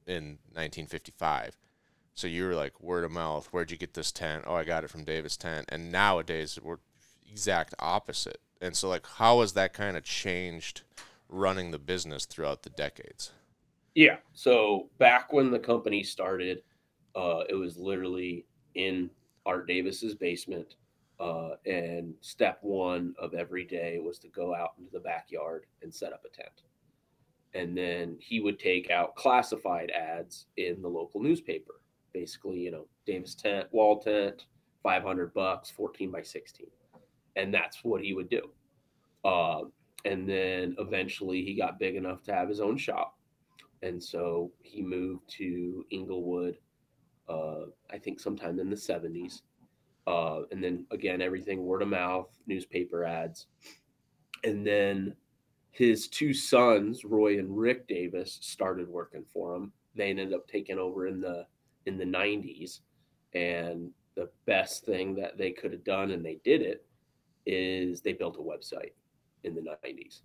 in 0.08 0.40
1955. 0.54 1.58
So 2.16 2.28
you 2.28 2.46
were 2.46 2.56
like 2.56 2.82
word 2.82 3.04
of 3.04 3.12
mouth. 3.12 3.48
Where'd 3.52 3.72
you 3.72 3.78
get 3.78 3.94
this 3.94 4.12
tent? 4.12 4.44
Oh, 4.48 4.56
I 4.56 4.64
got 4.64 4.84
it 4.84 4.90
from 4.90 5.04
Davis 5.04 5.38
Tent. 5.38 5.66
And 5.70 5.92
nowadays 5.92 6.60
we're 6.62 6.78
exact 7.30 7.74
opposite. 7.80 8.40
And 8.62 8.76
so 8.76 8.90
like 8.90 9.06
how 9.06 9.42
has 9.42 9.54
that 9.54 9.74
kind 9.74 9.98
of 9.98 10.04
changed 10.04 10.82
running 11.30 11.72
the 11.72 11.80
business 11.80 12.26
throughout 12.26 12.64
the 12.64 12.70
decades? 12.70 13.32
Yeah. 13.96 14.18
So 14.34 14.90
back 14.98 15.32
when 15.32 15.52
the 15.52 15.60
company 15.60 16.04
started, 16.04 16.64
uh, 17.16 17.44
it 17.48 17.56
was 17.56 17.78
literally 17.78 18.46
in 18.76 19.10
Art 19.46 19.68
Davis's 19.68 20.16
basement. 20.16 20.76
Uh, 21.20 21.52
and 21.66 22.16
step 22.22 22.58
one 22.62 23.14
of 23.20 23.34
every 23.34 23.64
day 23.64 24.00
was 24.00 24.20
to 24.20 24.28
go 24.30 24.54
out 24.54 24.74
into 24.80 24.92
the 24.92 25.00
backyard 25.00 25.66
and 25.82 25.94
set 25.94 26.12
up 26.12 26.26
a 26.26 26.36
tent. 26.36 26.64
And 27.54 27.78
then 27.78 28.18
he 28.20 28.40
would 28.40 28.60
take 28.60 28.90
out 28.90 29.16
classified 29.16 29.92
ads 29.92 30.48
in 30.58 30.82
the 30.82 30.88
local 30.88 31.22
newspaper. 31.22 31.82
Basically, 32.14 32.60
you 32.60 32.72
know, 32.72 32.88
Davis 33.06 33.36
tent, 33.36 33.68
wall 33.72 34.00
tent, 34.00 34.46
500 34.82 35.34
bucks, 35.34 35.70
14 35.70 36.12
by 36.12 36.24
16. 36.24 36.68
And 37.36 37.54
that's 37.54 37.84
what 37.84 38.02
he 38.02 38.14
would 38.14 38.30
do. 38.30 38.50
Uh, 39.24 39.62
and 40.04 40.28
then 40.28 40.76
eventually 40.80 41.44
he 41.44 41.56
got 41.56 41.80
big 41.80 41.96
enough 41.96 42.24
to 42.24 42.34
have 42.34 42.50
his 42.50 42.60
own 42.60 42.76
shop 42.76 43.18
and 43.84 44.02
so 44.02 44.50
he 44.62 44.82
moved 44.82 45.30
to 45.38 45.86
Englewood, 45.92 46.58
uh, 47.30 47.66
I 47.92 47.98
think 47.98 48.20
sometime 48.20 48.60
in 48.60 48.70
the 48.70 48.76
70s. 48.76 49.42
Uh, 50.06 50.42
and 50.52 50.64
then 50.64 50.86
again, 50.92 51.22
everything 51.22 51.64
word 51.64 51.82
of 51.82 51.88
mouth, 51.88 52.30
newspaper 52.46 53.06
ads. 53.06 53.48
And 54.44 54.68
then 54.68 55.16
his 55.72 56.08
two 56.08 56.34
sons, 56.34 57.06
Roy 57.06 57.40
and 57.40 57.58
Rick 57.58 57.88
Davis, 57.88 58.38
started 58.42 58.88
working 58.88 59.24
for 59.32 59.56
him. 59.56 59.72
They 59.96 60.10
ended 60.10 60.34
up 60.34 60.48
taking 60.48 60.78
over 60.78 61.08
in 61.08 61.22
the 61.22 61.46
in 61.86 61.98
the 61.98 62.06
90s. 62.06 62.80
And 63.34 63.92
the 64.16 64.30
best 64.46 64.86
thing 64.86 65.16
that 65.16 65.38
they 65.38 65.52
could 65.52 65.72
have 65.72 65.84
done, 65.84 66.12
and 66.12 66.24
they 66.24 66.40
did 66.44 66.62
it, 66.62 66.86
is 67.46 68.02
they 68.02 68.14
built 68.14 68.38
a 68.38 68.40
website 68.40 68.92
in 69.44 69.56
the 69.56 69.62
90s. 69.62 70.22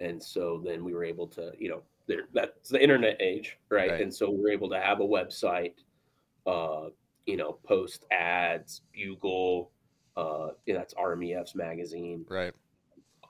And 0.00 0.22
so 0.22 0.62
then 0.64 0.84
we 0.84 0.94
were 0.94 1.04
able 1.04 1.26
to, 1.28 1.52
you 1.58 1.68
know, 1.68 1.82
there 2.06 2.28
that's 2.32 2.68
the 2.68 2.82
internet 2.82 3.20
age, 3.20 3.58
right? 3.70 3.90
Right. 3.90 4.00
And 4.00 4.14
so 4.14 4.30
we're 4.30 4.50
able 4.50 4.68
to 4.70 4.80
have 4.80 5.00
a 5.00 5.04
website, 5.04 5.74
uh, 6.46 6.88
you 7.26 7.36
know, 7.36 7.58
post 7.64 8.04
ads, 8.10 8.82
Bugle, 8.92 9.70
uh, 10.16 10.48
yeah, 10.66 10.74
that's 10.76 10.94
RMEF's 10.94 11.54
magazine, 11.54 12.24
Right. 12.28 12.52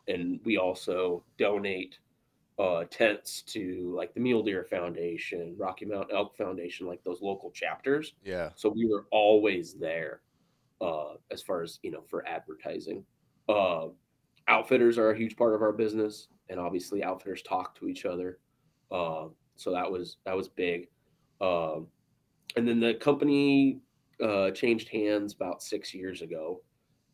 and 0.08 0.40
we 0.44 0.58
also 0.58 1.24
donate 1.38 1.98
uh, 2.58 2.84
tents 2.90 3.42
to 3.42 3.92
like 3.96 4.14
the 4.14 4.20
Mule 4.20 4.42
Deer 4.42 4.64
Foundation, 4.64 5.54
Rocky 5.58 5.84
Mountain 5.86 6.14
Elk 6.16 6.36
Foundation, 6.36 6.86
like 6.86 7.02
those 7.02 7.20
local 7.20 7.50
chapters. 7.50 8.14
Yeah. 8.24 8.50
So 8.54 8.68
we 8.68 8.86
were 8.86 9.06
always 9.10 9.74
there 9.74 10.20
uh, 10.80 11.14
as 11.32 11.42
far 11.42 11.62
as 11.62 11.80
you 11.82 11.90
know 11.90 12.02
for 12.08 12.26
advertising. 12.28 13.04
Uh, 13.48 13.88
outfitters 14.46 14.98
are 14.98 15.10
a 15.10 15.16
huge 15.16 15.36
part 15.36 15.54
of 15.54 15.62
our 15.62 15.72
business, 15.72 16.28
and 16.48 16.60
obviously 16.60 17.02
outfitters 17.02 17.42
talk 17.42 17.74
to 17.76 17.88
each 17.88 18.04
other. 18.04 18.38
Uh, 18.90 19.28
so 19.56 19.72
that 19.72 19.90
was 19.90 20.18
that 20.24 20.36
was 20.36 20.48
big. 20.48 20.88
Um, 21.40 21.88
and 22.56 22.66
then 22.66 22.80
the 22.80 22.94
company 22.94 23.80
uh, 24.22 24.50
changed 24.50 24.88
hands 24.88 25.34
about 25.34 25.62
six 25.62 25.92
years 25.94 26.22
ago, 26.22 26.62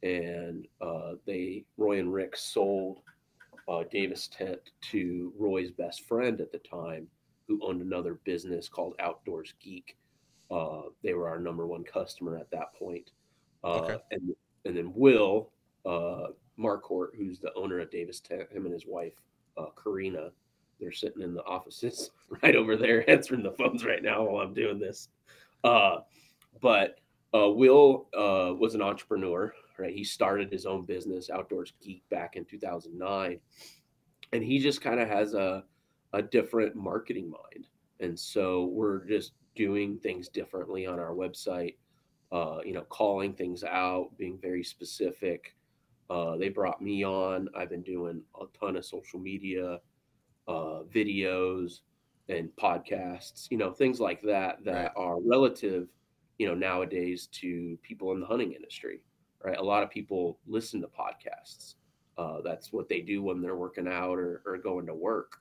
and 0.02 0.66
uh, 0.80 1.12
they 1.26 1.64
Roy 1.76 1.98
and 1.98 2.12
Rick 2.12 2.36
sold 2.36 3.00
uh, 3.68 3.84
Davis 3.90 4.28
Tent 4.28 4.60
to 4.90 5.32
Roy's 5.38 5.70
best 5.70 6.06
friend 6.06 6.40
at 6.40 6.52
the 6.52 6.58
time, 6.58 7.06
who 7.46 7.60
owned 7.64 7.82
another 7.82 8.14
business 8.24 8.68
called 8.68 8.94
Outdoors 8.98 9.54
Geek. 9.60 9.96
Uh, 10.50 10.82
they 11.02 11.14
were 11.14 11.28
our 11.28 11.38
number 11.38 11.66
one 11.66 11.84
customer 11.84 12.36
at 12.36 12.50
that 12.50 12.74
point. 12.74 13.10
Uh, 13.62 13.78
Okay. 13.82 13.96
And 14.10 14.34
and 14.64 14.76
then 14.76 14.92
Will 14.94 15.52
uh, 15.86 16.28
Marcourt, 16.58 17.14
who's 17.16 17.38
the 17.38 17.52
owner 17.54 17.80
of 17.80 17.90
Davis 17.90 18.20
Tent, 18.20 18.50
him 18.52 18.64
and 18.66 18.72
his 18.74 18.86
wife 18.86 19.14
uh, 19.56 19.66
Karina, 19.82 20.30
they're 20.80 20.92
sitting 20.92 21.22
in 21.22 21.34
the 21.34 21.44
offices 21.44 22.10
right 22.42 22.56
over 22.56 22.76
there 22.76 23.08
answering 23.10 23.42
the 23.42 23.52
phones 23.52 23.84
right 23.84 24.02
now 24.02 24.24
while 24.24 24.42
I'm 24.42 24.54
doing 24.54 24.78
this. 24.78 25.08
Uh, 25.62 25.98
but 26.60 26.96
uh, 27.34 27.48
Will 27.48 28.08
uh, 28.16 28.54
was 28.54 28.74
an 28.74 28.82
entrepreneur, 28.82 29.52
right? 29.78 29.94
He 29.94 30.04
started 30.04 30.50
his 30.50 30.66
own 30.66 30.84
business, 30.84 31.30
Outdoors 31.30 31.72
Geek, 31.82 32.02
back 32.10 32.36
in 32.36 32.44
2009, 32.44 33.38
and 34.32 34.42
he 34.42 34.58
just 34.58 34.80
kind 34.80 35.00
of 35.00 35.08
has 35.08 35.34
a 35.34 35.64
a 36.12 36.20
different 36.20 36.74
marketing 36.74 37.30
mind, 37.30 37.68
and 38.00 38.18
so 38.18 38.64
we're 38.64 39.04
just 39.06 39.32
doing 39.54 39.98
things 39.98 40.28
differently 40.28 40.86
on 40.86 40.98
our 40.98 41.12
website. 41.12 41.76
Uh, 42.32 42.58
you 42.64 42.72
know, 42.72 42.82
calling 42.82 43.32
things 43.34 43.64
out, 43.64 44.10
being 44.16 44.38
very 44.40 44.62
specific. 44.62 45.56
Uh, 46.08 46.36
they 46.36 46.48
brought 46.48 46.80
me 46.80 47.04
on. 47.04 47.48
I've 47.56 47.70
been 47.70 47.82
doing 47.82 48.22
a 48.40 48.44
ton 48.58 48.76
of 48.76 48.84
social 48.84 49.18
media, 49.18 49.78
uh, 50.48 50.80
videos, 50.92 51.80
and 52.28 52.50
podcasts. 52.56 53.50
You 53.50 53.58
know, 53.58 53.72
things 53.72 54.00
like 54.00 54.22
that 54.22 54.64
that 54.64 54.92
are 54.96 55.20
relative. 55.20 55.88
You 56.38 56.48
know, 56.48 56.54
nowadays 56.54 57.28
to 57.32 57.78
people 57.82 58.12
in 58.12 58.20
the 58.20 58.26
hunting 58.26 58.52
industry, 58.52 59.02
right? 59.44 59.58
A 59.58 59.62
lot 59.62 59.82
of 59.82 59.90
people 59.90 60.38
listen 60.46 60.80
to 60.80 60.88
podcasts. 60.88 61.74
Uh, 62.16 62.40
that's 62.42 62.72
what 62.72 62.88
they 62.88 63.00
do 63.00 63.22
when 63.22 63.42
they're 63.42 63.56
working 63.56 63.86
out 63.86 64.18
or, 64.18 64.42
or 64.46 64.56
going 64.56 64.86
to 64.86 64.94
work. 64.94 65.38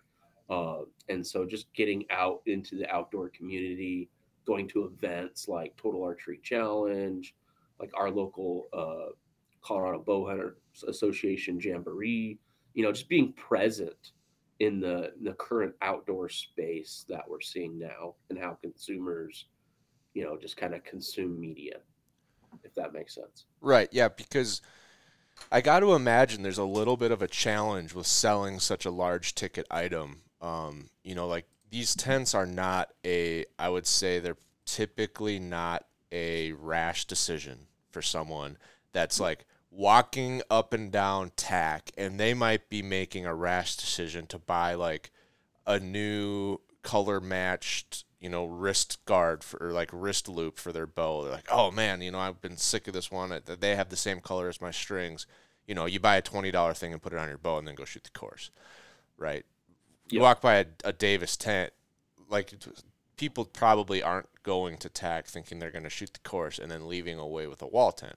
Uh, 0.50 0.80
and 1.08 1.26
so 1.26 1.46
just 1.46 1.72
getting 1.74 2.06
out 2.10 2.42
into 2.48 2.76
the 2.76 2.90
outdoor 2.90 3.30
community, 3.30 4.10
going 4.46 4.68
to 4.68 4.86
events 4.86 5.48
like 5.48 5.76
Total 5.78 6.04
Archery 6.04 6.40
Challenge, 6.44 7.36
like 7.80 7.92
our 7.94 8.10
local 8.10 8.68
uh, 8.74 9.14
Colorado 9.62 10.04
Bowhunter 10.04 10.54
Association 10.88 11.60
Jamboree, 11.60 12.40
you 12.74 12.84
know, 12.84 12.92
just 12.92 13.10
being 13.10 13.34
present 13.34 14.12
in 14.60 14.80
the 14.80 15.14
the 15.22 15.34
current 15.34 15.74
outdoor 15.82 16.30
space 16.30 17.06
that 17.08 17.24
we're 17.28 17.42
seeing 17.42 17.80
now 17.80 18.16
and 18.30 18.38
how 18.38 18.58
consumers, 18.62 19.46
you 20.14 20.24
know, 20.24 20.38
just 20.38 20.58
kind 20.58 20.74
of 20.74 20.84
consume 20.84 21.40
media, 21.40 21.78
if 22.64 22.76
that 22.76 22.94
makes 22.94 23.16
sense. 23.16 23.46
Right. 23.62 23.90
Yeah. 23.92 24.10
Because 24.10 24.62
I 25.52 25.62
got 25.62 25.80
to 25.80 25.94
imagine 25.94 26.44
there's 26.44 26.58
a 26.58 26.64
little 26.66 26.98
bit 26.98 27.12
of 27.12 27.22
a 27.22 27.28
challenge 27.28 27.94
with 27.94 28.08
selling 28.08 28.60
such 28.60 28.86
a 28.86 28.92
large 28.92 29.34
ticket 29.36 29.66
item. 29.72 30.22
Um, 30.42 30.90
you 31.04 31.16
know, 31.16 31.28
like 31.28 31.46
these 31.70 31.96
tents 31.96 32.34
are 32.36 32.46
not 32.46 32.90
a, 33.06 33.46
I 33.58 33.70
would 33.70 33.88
say 33.88 34.20
they're 34.20 34.38
typically 34.66 35.40
not 35.40 35.86
a 36.12 36.52
rash 36.54 37.06
decision 37.06 37.68
for 37.92 38.02
someone 38.02 38.58
that's 38.92 39.20
like 39.20 39.46
walking 39.72 40.42
up 40.50 40.74
and 40.74 40.92
down 40.92 41.32
TAC 41.36 41.92
and 41.98 42.20
they 42.20 42.34
might 42.34 42.70
be 42.70 42.82
making 42.82 43.26
a 43.26 43.36
rash 43.36 43.76
decision 43.76 44.26
to 44.28 44.40
buy 44.40 44.74
like 44.74 45.12
a 45.68 45.80
new 45.80 46.60
color 46.82 47.22
matched 47.22 48.06
you 48.20 48.30
know 48.30 48.46
wrist 48.46 49.04
guard 49.06 49.44
for 49.44 49.68
or 49.68 49.72
like 49.72 49.90
wrist 49.94 50.28
loop 50.28 50.58
for 50.58 50.72
their 50.72 50.88
bow. 50.88 51.24
They're 51.24 51.32
like 51.32 51.52
oh 51.52 51.72
man 51.72 52.02
you 52.02 52.12
know 52.12 52.20
i've 52.20 52.42
been 52.42 52.58
sick 52.58 52.88
of 52.88 52.94
this 52.94 53.12
one. 53.12 53.30
That 53.30 53.62
they 53.62 53.76
have 53.76 53.90
the 53.90 53.96
same 53.96 54.20
color 54.20 54.50
as 54.50 54.62
my 54.62 54.72
strings. 54.72 55.28
You 55.68 55.76
know 55.76 55.86
you 55.86 56.00
buy 56.00 56.18
a 56.18 56.22
$20 56.22 56.78
thing 56.78 56.94
and 56.94 57.02
put 57.02 57.14
it 57.14 57.20
on 57.20 57.30
your 57.30 57.38
bow 57.38 57.60
and 57.60 57.68
then 57.68 57.76
go 57.76 57.86
shoot 57.86 58.04
the 58.04 58.18
course 58.18 58.50
right? 59.20 59.46
You 60.10 60.22
walk 60.22 60.42
by 60.42 60.56
a, 60.56 60.66
a 60.86 60.94
davis 60.94 61.38
tent 61.38 61.72
like 62.30 62.54
people 63.18 63.46
probably 63.46 64.02
aren't 64.02 64.30
going 64.44 64.78
to 64.78 64.90
TAC 64.90 65.28
thinking 65.28 65.60
they're 65.60 65.72
going 65.72 65.84
to 65.84 65.90
shoot 65.90 66.14
the 66.14 66.28
course 66.28 66.58
and 66.58 66.72
then 66.72 66.88
leaving 66.88 67.20
away 67.20 67.46
with 67.46 67.62
a 67.62 67.68
wall 67.68 67.92
tent 67.92 68.16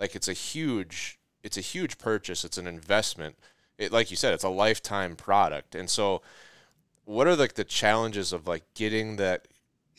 like 0.00 0.14
it's 0.14 0.28
a 0.28 0.32
huge 0.32 1.18
it's 1.42 1.58
a 1.58 1.62
huge 1.62 1.98
purchase. 1.98 2.44
It's 2.44 2.58
an 2.58 2.66
investment. 2.66 3.36
It 3.78 3.92
like 3.92 4.10
you 4.10 4.16
said, 4.16 4.34
it's 4.34 4.44
a 4.44 4.48
lifetime 4.48 5.16
product. 5.16 5.74
And 5.74 5.88
so 5.88 6.22
what 7.04 7.26
are 7.26 7.36
like 7.36 7.54
the 7.54 7.64
challenges 7.64 8.32
of 8.32 8.46
like 8.46 8.64
getting 8.74 9.16
that 9.16 9.46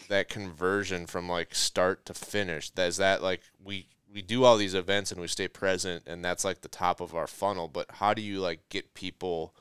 that 0.10 0.28
conversion 0.28 1.06
from 1.06 1.30
like 1.30 1.54
start 1.54 2.06
to 2.06 2.14
finish? 2.14 2.70
That 2.72 2.88
is 2.88 2.98
that 2.98 3.22
like 3.22 3.42
we 3.64 3.88
we 4.12 4.22
do 4.22 4.44
all 4.44 4.58
these 4.58 4.74
events 4.74 5.12
and 5.12 5.22
we 5.22 5.28
stay 5.28 5.48
present 5.48 6.04
and 6.08 6.24
that's 6.24 6.46
like 6.46 6.62
the 6.62 6.68
top 6.68 7.02
of 7.02 7.14
our 7.14 7.28
funnel, 7.28 7.68
but 7.68 7.86
how 7.92 8.14
do 8.14 8.22
you 8.22 8.40
like 8.40 8.68
get 8.70 8.94
people 8.94 9.54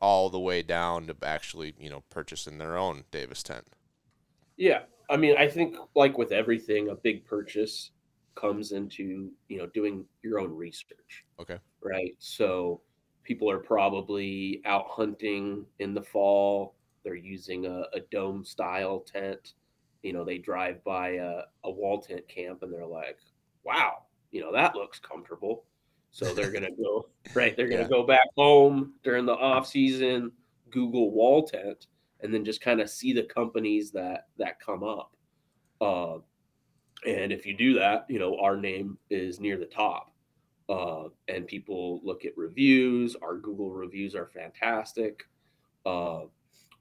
all 0.00 0.30
the 0.30 0.40
way 0.40 0.62
down 0.62 1.06
to 1.06 1.16
actually, 1.22 1.74
you 1.78 1.90
know, 1.90 2.02
purchasing 2.10 2.58
their 2.58 2.76
own 2.76 3.04
Davis 3.10 3.42
tent? 3.42 3.66
Yeah. 4.56 4.80
I 5.08 5.16
mean, 5.16 5.36
I 5.36 5.48
think 5.48 5.76
like 5.94 6.16
with 6.16 6.32
everything, 6.32 6.88
a 6.88 6.94
big 6.94 7.24
purchase 7.24 7.90
comes 8.34 8.72
into, 8.72 9.30
you 9.48 9.58
know, 9.58 9.66
doing 9.66 10.04
your 10.22 10.40
own 10.40 10.54
research. 10.54 11.24
Okay. 11.40 11.58
Right. 11.82 12.14
So 12.18 12.80
people 13.22 13.50
are 13.50 13.58
probably 13.58 14.60
out 14.64 14.86
hunting 14.88 15.64
in 15.78 15.94
the 15.94 16.02
fall. 16.02 16.74
They're 17.04 17.14
using 17.14 17.66
a, 17.66 17.84
a 17.92 18.00
dome 18.10 18.44
style 18.44 19.00
tent. 19.00 19.54
You 20.02 20.12
know, 20.12 20.24
they 20.24 20.38
drive 20.38 20.82
by 20.84 21.10
a, 21.10 21.42
a 21.64 21.70
wall 21.70 22.00
tent 22.00 22.26
camp 22.28 22.62
and 22.62 22.72
they're 22.72 22.86
like, 22.86 23.18
wow, 23.64 24.04
you 24.30 24.40
know, 24.40 24.52
that 24.52 24.74
looks 24.74 24.98
comfortable. 24.98 25.64
So 26.10 26.32
they're 26.34 26.50
going 26.52 26.64
to 26.64 26.72
go, 26.72 27.08
right. 27.34 27.56
They're 27.56 27.68
going 27.68 27.78
to 27.82 27.84
Yeah. 27.84 27.88
go 28.00 28.06
back 28.06 28.28
home 28.36 28.94
during 29.02 29.26
the 29.26 29.34
off 29.34 29.66
season, 29.66 30.30
Google 30.70 31.10
wall 31.10 31.46
tent, 31.46 31.86
and 32.20 32.32
then 32.32 32.44
just 32.44 32.60
kind 32.60 32.80
of 32.80 32.88
see 32.90 33.12
the 33.12 33.22
companies 33.24 33.90
that, 33.92 34.28
that 34.38 34.60
come 34.60 34.82
up. 34.82 35.16
Uh, 35.80 36.18
and 37.06 37.32
if 37.32 37.46
you 37.46 37.56
do 37.56 37.74
that, 37.74 38.06
you 38.08 38.18
know, 38.18 38.38
our 38.38 38.56
name 38.56 38.98
is 39.10 39.40
near 39.40 39.56
the 39.56 39.66
top. 39.66 40.10
Uh, 40.68 41.08
and 41.28 41.46
people 41.46 42.00
look 42.02 42.24
at 42.24 42.36
reviews. 42.36 43.16
Our 43.22 43.36
Google 43.36 43.70
reviews 43.70 44.14
are 44.14 44.26
fantastic. 44.26 45.28
Uh, 45.84 46.22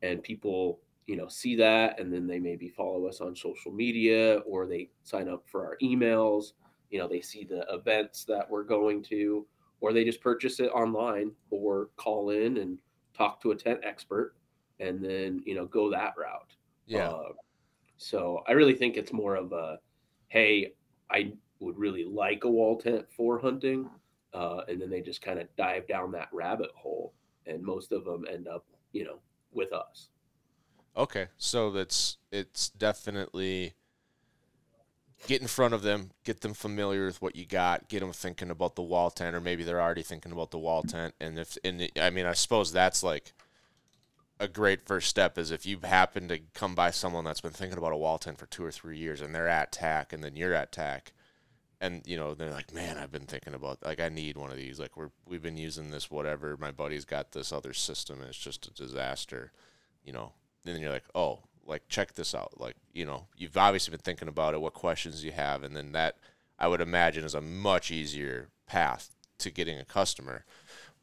and 0.02 0.24
people, 0.24 0.80
you 1.06 1.18
know, 1.18 1.28
see 1.28 1.56
that 1.58 2.00
and 2.00 2.12
then 2.14 2.26
they 2.26 2.40
maybe 2.40 2.70
follow 2.70 3.08
us 3.08 3.20
on 3.20 3.36
social 3.36 3.72
media 3.72 4.38
or 4.46 4.66
they 4.66 4.90
sign 5.04 5.28
up 5.28 5.44
for 5.48 5.66
our 5.66 5.78
emails. 5.84 6.54
You 6.92 7.00
know, 7.00 7.08
they 7.08 7.22
see 7.22 7.44
the 7.44 7.66
events 7.70 8.24
that 8.26 8.50
we're 8.50 8.64
going 8.64 9.04
to, 9.06 9.46
or 9.82 9.92
they 9.92 10.06
just 10.06 10.22
purchase 10.22 10.62
it 10.62 10.70
online 10.72 11.32
or 11.50 11.90
call 11.98 12.30
in 12.30 12.58
and 12.58 12.78
talk 13.14 13.42
to 13.42 13.52
a 13.52 13.56
tent 13.56 13.80
expert 13.84 14.36
and 14.80 15.04
then, 15.04 15.42
you 15.46 15.56
know, 15.56 15.66
go 15.66 15.92
that 15.92 16.14
route. 16.18 16.54
Yeah. 16.88 17.10
Uh, 17.10 17.34
so 17.98 18.44
I 18.48 18.54
really 18.54 18.76
think 18.76 18.96
it's 18.96 19.12
more 19.12 19.36
of 19.36 19.52
a, 19.52 19.80
hey, 20.34 20.74
I 21.12 21.32
would 21.60 21.78
really 21.78 22.04
like 22.04 22.44
a 22.44 22.50
wall 22.50 22.76
tent 22.80 23.06
for 23.16 23.38
hunting, 23.38 23.88
uh, 24.34 24.62
and 24.68 24.82
then 24.82 24.90
they 24.90 25.00
just 25.00 25.22
kind 25.22 25.40
of 25.40 25.48
dive 25.56 25.88
down 25.88 26.12
that 26.14 26.30
rabbit 26.34 26.72
hole, 26.76 27.14
and 27.46 27.62
most 27.62 27.92
of 27.92 28.04
them 28.04 28.26
end 28.30 28.48
up, 28.48 28.66
you 28.94 29.06
know, 29.06 29.20
with 29.54 29.72
us. 29.72 30.10
Okay, 30.98 31.28
so 31.38 31.70
that's 31.70 32.18
it's 32.32 32.70
definitely 32.70 33.74
get 35.28 35.40
in 35.40 35.48
front 35.48 35.76
of 35.76 35.84
them, 35.84 36.10
get 36.24 36.42
them 36.42 36.56
familiar 36.56 37.06
with 37.06 37.22
what 37.22 37.36
you 37.36 37.46
got, 37.46 37.88
get 37.88 38.00
them 38.00 38.12
thinking 38.12 38.50
about 38.50 38.76
the 38.76 38.82
wall 38.82 39.12
tent, 39.12 39.36
or 39.36 39.40
maybe 39.40 39.64
they're 39.64 39.82
already 39.82 40.02
thinking 40.02 40.32
about 40.32 40.50
the 40.50 40.58
wall 40.58 40.82
tent. 40.82 41.14
And 41.22 41.38
if, 41.38 41.60
and 41.64 41.90
I 42.02 42.10
mean, 42.10 42.26
I 42.26 42.34
suppose 42.34 42.72
that's 42.72 43.04
like 43.04 43.34
a 44.40 44.48
great 44.48 44.86
first 44.86 45.08
step 45.10 45.38
is 45.38 45.52
if 45.52 45.66
you 45.66 45.80
happen 45.84 46.28
to 46.28 46.40
come 46.54 46.76
by 46.76 46.92
someone 46.92 47.24
that's 47.24 47.42
been 47.42 47.52
thinking 47.52 47.78
about 47.78 47.94
a 47.94 47.98
wall 47.98 48.18
tent 48.18 48.38
for 48.38 48.46
two 48.46 48.64
or 48.64 48.72
three 48.72 48.98
years, 48.98 49.22
and 49.22 49.34
they're 49.34 49.48
at 49.48 49.72
TAC, 49.72 50.14
and 50.14 50.24
then 50.24 50.36
you're 50.36 50.54
at 50.54 50.72
TAC, 50.72 51.14
and 51.80 52.02
you 52.06 52.18
know 52.18 52.34
they're 52.34 52.52
like, 52.52 52.74
man, 52.74 52.98
I've 52.98 53.12
been 53.12 53.26
thinking 53.26 53.54
about 53.54 53.84
like 53.86 54.00
I 54.00 54.10
need 54.10 54.38
one 54.38 54.52
of 54.52 54.58
these. 54.58 54.80
Like 54.80 54.98
we're 54.98 55.12
we've 55.28 55.42
been 55.42 55.58
using 55.58 55.92
this 55.92 56.10
whatever. 56.10 56.58
My 56.58 56.72
buddy's 56.72 57.06
got 57.06 57.32
this 57.32 57.52
other 57.52 57.74
system, 57.74 58.20
and 58.20 58.30
it's 58.30 58.38
just 58.38 58.68
a 58.68 58.74
disaster. 58.74 59.52
You 60.04 60.14
know, 60.14 60.34
and 60.66 60.76
then 60.76 60.82
you're 60.82 60.92
like, 60.92 61.08
oh, 61.16 61.40
like 61.66 61.88
check 61.88 62.14
this 62.14 62.36
out. 62.36 62.60
Like, 62.60 62.76
you 62.94 63.06
know, 63.06 63.28
you've 63.38 63.58
obviously 63.58 63.92
been 63.92 64.02
thinking 64.02 64.28
about 64.28 64.54
it, 64.54 64.62
what 64.62 64.74
questions 64.74 65.24
you 65.24 65.32
have, 65.32 65.64
and 65.64 65.76
then 65.76 65.92
that 65.94 66.18
I 66.60 66.68
would 66.68 66.82
imagine 66.82 67.24
is 67.24 67.36
a 67.36 67.42
much 67.42 67.92
easier 67.92 68.50
path 68.68 69.16
to 69.40 69.52
getting 69.52 69.80
a 69.80 69.86
customer. 69.86 70.46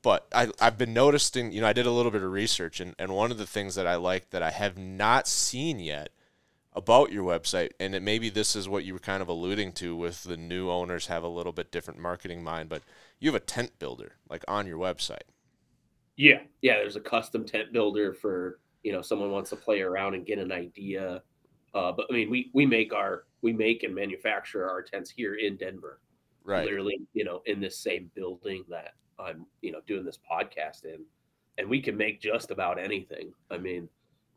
But 0.03 0.27
I, 0.33 0.51
I've 0.61 0.79
been 0.79 0.95
noticing, 0.95 1.53
you 1.53 1.61
know, 1.61 1.67
I 1.67 1.75
did 1.75 1.87
a 1.87 1.91
little 1.91 2.11
bit 2.11 2.23
of 2.23 2.33
research, 2.33 2.81
and, 2.81 2.95
and 2.99 3.13
one 3.13 3.31
of 3.31 3.39
the 3.39 3.47
things 3.47 3.75
that 3.75 3.87
I 3.87 3.97
like 3.97 4.31
that 4.31 4.43
I 4.43 4.51
have 4.51 4.79
not 4.79 5.29
seen 5.29 5.79
yet 5.79 6.11
about 6.73 7.13
your 7.13 7.25
website, 7.25 7.71
and 7.79 7.95
it, 7.95 8.03
maybe 8.03 8.31
this 8.31 8.55
is 8.57 8.69
what 8.69 8.85
you 8.85 8.95
were 8.95 9.01
kind 9.01 9.21
of 9.21 9.29
alluding 9.29 9.73
to 9.73 9.95
with 9.97 10.23
the 10.25 10.37
new 10.37 10.71
owners 10.71 11.09
have 11.09 11.23
a 11.23 11.29
little 11.29 11.53
bit 11.53 11.71
different 11.71 12.01
marketing 12.01 12.43
mind, 12.43 12.69
but 12.69 12.83
you 13.19 13.31
have 13.31 13.41
a 13.41 13.45
tent 13.45 13.79
builder 13.79 14.13
like 14.29 14.45
on 14.49 14.67
your 14.67 14.79
website. 14.79 15.27
Yeah, 16.17 16.41
yeah. 16.63 16.75
There's 16.77 16.97
a 16.97 17.01
custom 17.01 17.45
tent 17.45 17.73
builder 17.73 18.15
for 18.15 18.61
you 18.83 18.93
know 18.93 19.03
someone 19.03 19.31
wants 19.31 19.51
to 19.51 19.57
play 19.57 19.81
around 19.81 20.15
and 20.15 20.25
get 20.25 20.39
an 20.39 20.53
idea. 20.53 21.23
Uh, 21.75 21.93
but 21.93 22.07
I 22.11 22.13
mean, 22.13 22.31
we 22.31 22.51
we 22.55 22.67
make 22.67 22.93
our 22.93 23.25
we 23.43 23.53
make 23.53 23.83
and 23.83 23.95
manufacture 23.95 24.69
our 24.69 24.83
tents 24.83 25.11
here 25.11 25.35
in 25.35 25.57
Denver. 25.57 26.01
Right. 26.43 26.65
literally, 26.65 27.01
you 27.13 27.25
know, 27.25 27.43
in 27.45 27.61
this 27.61 27.79
same 27.79 28.11
building 28.15 28.65
that 28.71 28.95
I'm, 29.21 29.47
you 29.63 29.73
know, 29.73 29.81
doing 29.87 30.05
this 30.05 30.19
podcast 30.31 30.85
in, 30.85 31.05
and 31.59 31.69
we 31.69 31.81
can 31.81 31.97
make 31.97 32.21
just 32.21 32.51
about 32.51 32.79
anything. 32.79 33.33
I 33.51 33.59
mean, 33.59 33.89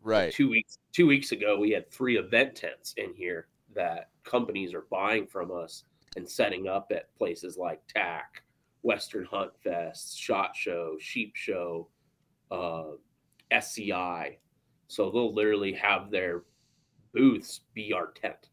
Right. 0.01 0.33
two 0.33 0.49
weeks 0.49 0.77
two 0.91 1.07
weeks 1.07 1.31
ago, 1.31 1.57
we 1.57 1.71
had 1.71 1.89
three 1.89 2.17
event 2.17 2.55
tents 2.55 2.93
in 2.97 3.13
here 3.13 3.47
that 3.73 4.09
companies 4.23 4.73
are 4.73 4.85
buying 4.91 5.25
from 5.27 5.51
us 5.51 5.85
and 6.15 6.29
setting 6.29 6.67
up 6.67 6.91
at 6.91 7.13
places 7.15 7.57
like 7.57 7.81
TAC, 7.87 8.43
Western 8.81 9.25
Hunt 9.25 9.51
Fest, 9.63 10.19
Shot 10.19 10.55
Show, 10.55 10.97
Sheep 10.99 11.35
Show, 11.35 11.87
uh, 12.51 12.91
SCI. 13.49 14.37
So 14.87 15.09
they'll 15.09 15.33
literally 15.33 15.73
have 15.73 16.11
their 16.11 16.43
booths 17.13 17.61
be 17.73 17.93
our 17.93 18.07
tent. 18.11 18.49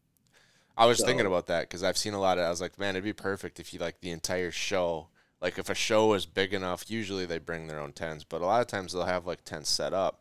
I 0.76 0.86
was 0.86 1.02
thinking 1.04 1.26
about 1.26 1.46
that 1.48 1.62
because 1.62 1.82
I've 1.82 1.98
seen 1.98 2.14
a 2.14 2.20
lot 2.20 2.38
of. 2.38 2.44
I 2.44 2.48
was 2.50 2.60
like, 2.62 2.78
man, 2.78 2.94
it'd 2.96 3.04
be 3.04 3.12
perfect 3.12 3.60
if 3.60 3.74
you 3.74 3.80
like 3.80 4.00
the 4.00 4.10
entire 4.10 4.50
show. 4.50 5.08
Like 5.40 5.58
if 5.58 5.70
a 5.70 5.74
show 5.74 6.12
is 6.14 6.26
big 6.26 6.52
enough, 6.52 6.90
usually 6.90 7.24
they 7.26 7.38
bring 7.38 7.66
their 7.66 7.80
own 7.80 7.92
tents, 7.92 8.24
but 8.24 8.42
a 8.42 8.46
lot 8.46 8.60
of 8.60 8.66
times 8.66 8.92
they'll 8.92 9.04
have 9.04 9.26
like 9.26 9.44
tents 9.44 9.70
set 9.70 9.92
up. 9.94 10.20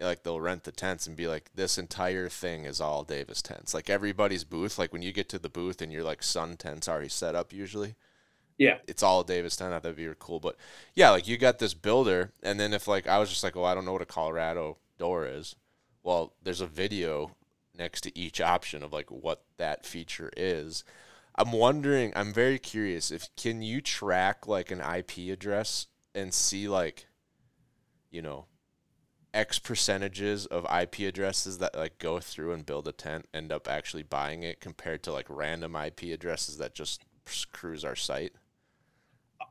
Like 0.00 0.22
they'll 0.22 0.40
rent 0.40 0.64
the 0.64 0.72
tents 0.72 1.06
and 1.06 1.14
be 1.16 1.26
like, 1.28 1.50
this 1.54 1.76
entire 1.78 2.28
thing 2.28 2.64
is 2.64 2.80
all 2.80 3.04
Davis 3.04 3.42
tents. 3.42 3.74
Like 3.74 3.90
everybody's 3.90 4.44
booth. 4.44 4.78
Like 4.78 4.92
when 4.92 5.02
you 5.02 5.12
get 5.12 5.28
to 5.28 5.38
the 5.38 5.50
booth 5.50 5.82
and 5.82 5.92
your 5.92 6.02
like 6.02 6.22
sun 6.22 6.56
tents 6.56 6.88
already 6.88 7.10
set 7.10 7.34
up, 7.34 7.52
usually 7.52 7.94
Yeah. 8.58 8.78
it's 8.88 9.02
all 9.02 9.22
Davis 9.22 9.56
tent. 9.56 9.72
I 9.72 9.76
thought 9.76 9.82
that'd 9.82 9.96
be 9.96 10.08
cool, 10.18 10.40
but 10.40 10.56
yeah, 10.94 11.10
like 11.10 11.28
you 11.28 11.36
got 11.36 11.58
this 11.58 11.74
builder, 11.74 12.32
and 12.42 12.58
then 12.58 12.72
if 12.72 12.88
like 12.88 13.06
I 13.06 13.18
was 13.18 13.28
just 13.28 13.44
like, 13.44 13.56
oh, 13.56 13.64
I 13.64 13.74
don't 13.74 13.84
know 13.84 13.92
what 13.92 14.02
a 14.02 14.06
Colorado 14.06 14.78
door 14.98 15.26
is. 15.26 15.54
Well, 16.02 16.32
there's 16.42 16.62
a 16.62 16.66
video 16.66 17.36
next 17.76 18.00
to 18.02 18.18
each 18.18 18.40
option 18.40 18.82
of 18.82 18.92
like 18.92 19.10
what 19.10 19.42
that 19.58 19.84
feature 19.86 20.30
is. 20.36 20.82
I'm 21.40 21.52
wondering, 21.52 22.12
I'm 22.14 22.34
very 22.34 22.58
curious 22.58 23.10
if 23.10 23.28
can 23.34 23.62
you 23.62 23.80
track 23.80 24.46
like 24.46 24.70
an 24.70 24.80
IP 24.82 25.32
address 25.32 25.86
and 26.14 26.34
see 26.34 26.68
like 26.68 27.06
you 28.10 28.20
know 28.22 28.46
X 29.32 29.58
percentages 29.58 30.46
of 30.46 30.66
IP 30.66 31.00
addresses 31.00 31.58
that 31.58 31.74
like 31.76 31.98
go 31.98 32.20
through 32.20 32.52
and 32.52 32.66
build 32.66 32.88
a 32.88 32.92
tent 32.92 33.28
end 33.32 33.52
up 33.52 33.68
actually 33.68 34.02
buying 34.02 34.42
it 34.42 34.60
compared 34.60 35.02
to 35.04 35.12
like 35.12 35.26
random 35.30 35.76
IP 35.76 36.02
addresses 36.12 36.58
that 36.58 36.74
just 36.74 37.04
cruise 37.52 37.84
our 37.86 37.96
site. 37.96 38.34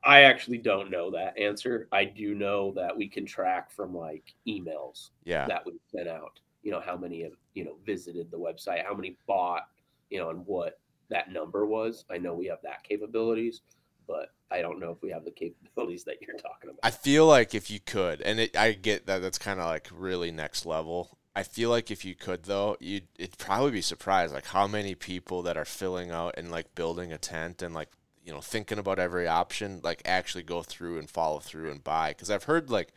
I 0.04 0.22
actually 0.24 0.60
don't 0.60 0.92
know 0.92 1.12
that 1.12 1.38
answer. 1.38 1.88
I 1.92 2.06
do 2.06 2.36
know 2.36 2.72
that 2.74 2.96
we 2.96 3.08
can 3.08 3.26
track 3.26 3.72
from 3.72 3.96
like 3.96 4.34
emails 4.48 5.10
Yeah. 5.24 5.48
that 5.48 5.66
we 5.66 5.74
sent 5.94 6.08
out. 6.08 6.40
You 6.64 6.72
know 6.72 6.82
how 6.82 6.98
many 6.98 7.24
have 7.24 7.34
you 7.54 7.66
know 7.66 7.78
visited 7.86 8.32
the 8.32 8.38
website, 8.40 8.86
how 8.86 8.94
many 8.94 9.18
bought, 9.28 9.68
you 10.10 10.20
know, 10.20 10.30
and 10.30 10.46
what 10.46 10.80
that 11.10 11.32
number 11.32 11.66
was. 11.66 12.06
I 12.10 12.18
know 12.18 12.34
we 12.34 12.48
have 12.48 12.60
that 12.64 12.84
capabilities, 12.84 13.62
but 14.08 14.34
I 14.52 14.62
don't 14.62 14.80
know 14.80 14.92
if 14.92 15.02
we 15.02 15.12
have 15.12 15.26
the 15.26 15.32
capabilities 15.32 16.04
that 16.06 16.22
you're 16.22 16.38
talking 16.38 16.70
about. 16.70 16.80
I 16.84 16.92
feel 16.92 17.26
like 17.26 17.54
if 17.54 17.70
you 17.70 17.80
could, 17.80 18.22
and 18.22 18.40
it, 18.40 18.58
I 18.58 18.74
get 18.74 19.06
that 19.08 19.22
that's 19.22 19.38
kind 19.38 19.60
of 19.60 19.68
like 19.68 19.88
really 19.94 20.32
next 20.32 20.66
level. 20.66 21.18
I 21.36 21.44
feel 21.44 21.70
like 21.70 21.92
if 21.92 22.04
you 22.04 22.16
could 22.16 22.44
though, 22.44 22.76
you'd 22.80 23.08
it'd 23.18 23.38
probably 23.38 23.72
be 23.72 23.82
surprised 23.82 24.34
like 24.34 24.48
how 24.48 24.68
many 24.68 24.96
people 24.96 25.44
that 25.44 25.58
are 25.58 25.66
filling 25.66 26.12
out 26.12 26.36
and 26.38 26.52
like 26.52 26.76
building 26.76 27.14
a 27.14 27.18
tent 27.18 27.62
and 27.62 27.74
like 27.74 27.90
you 28.26 28.34
know 28.34 28.42
thinking 28.42 28.80
about 28.80 29.00
every 29.00 29.28
option 29.28 29.80
like 29.84 30.02
actually 30.06 30.44
go 30.44 30.62
through 30.62 30.98
and 30.98 31.10
follow 31.10 31.40
through 31.40 31.72
and 31.72 31.84
buy 31.84 32.10
because 32.10 32.30
I've 32.30 32.44
heard 32.44 32.70
like 32.70 32.92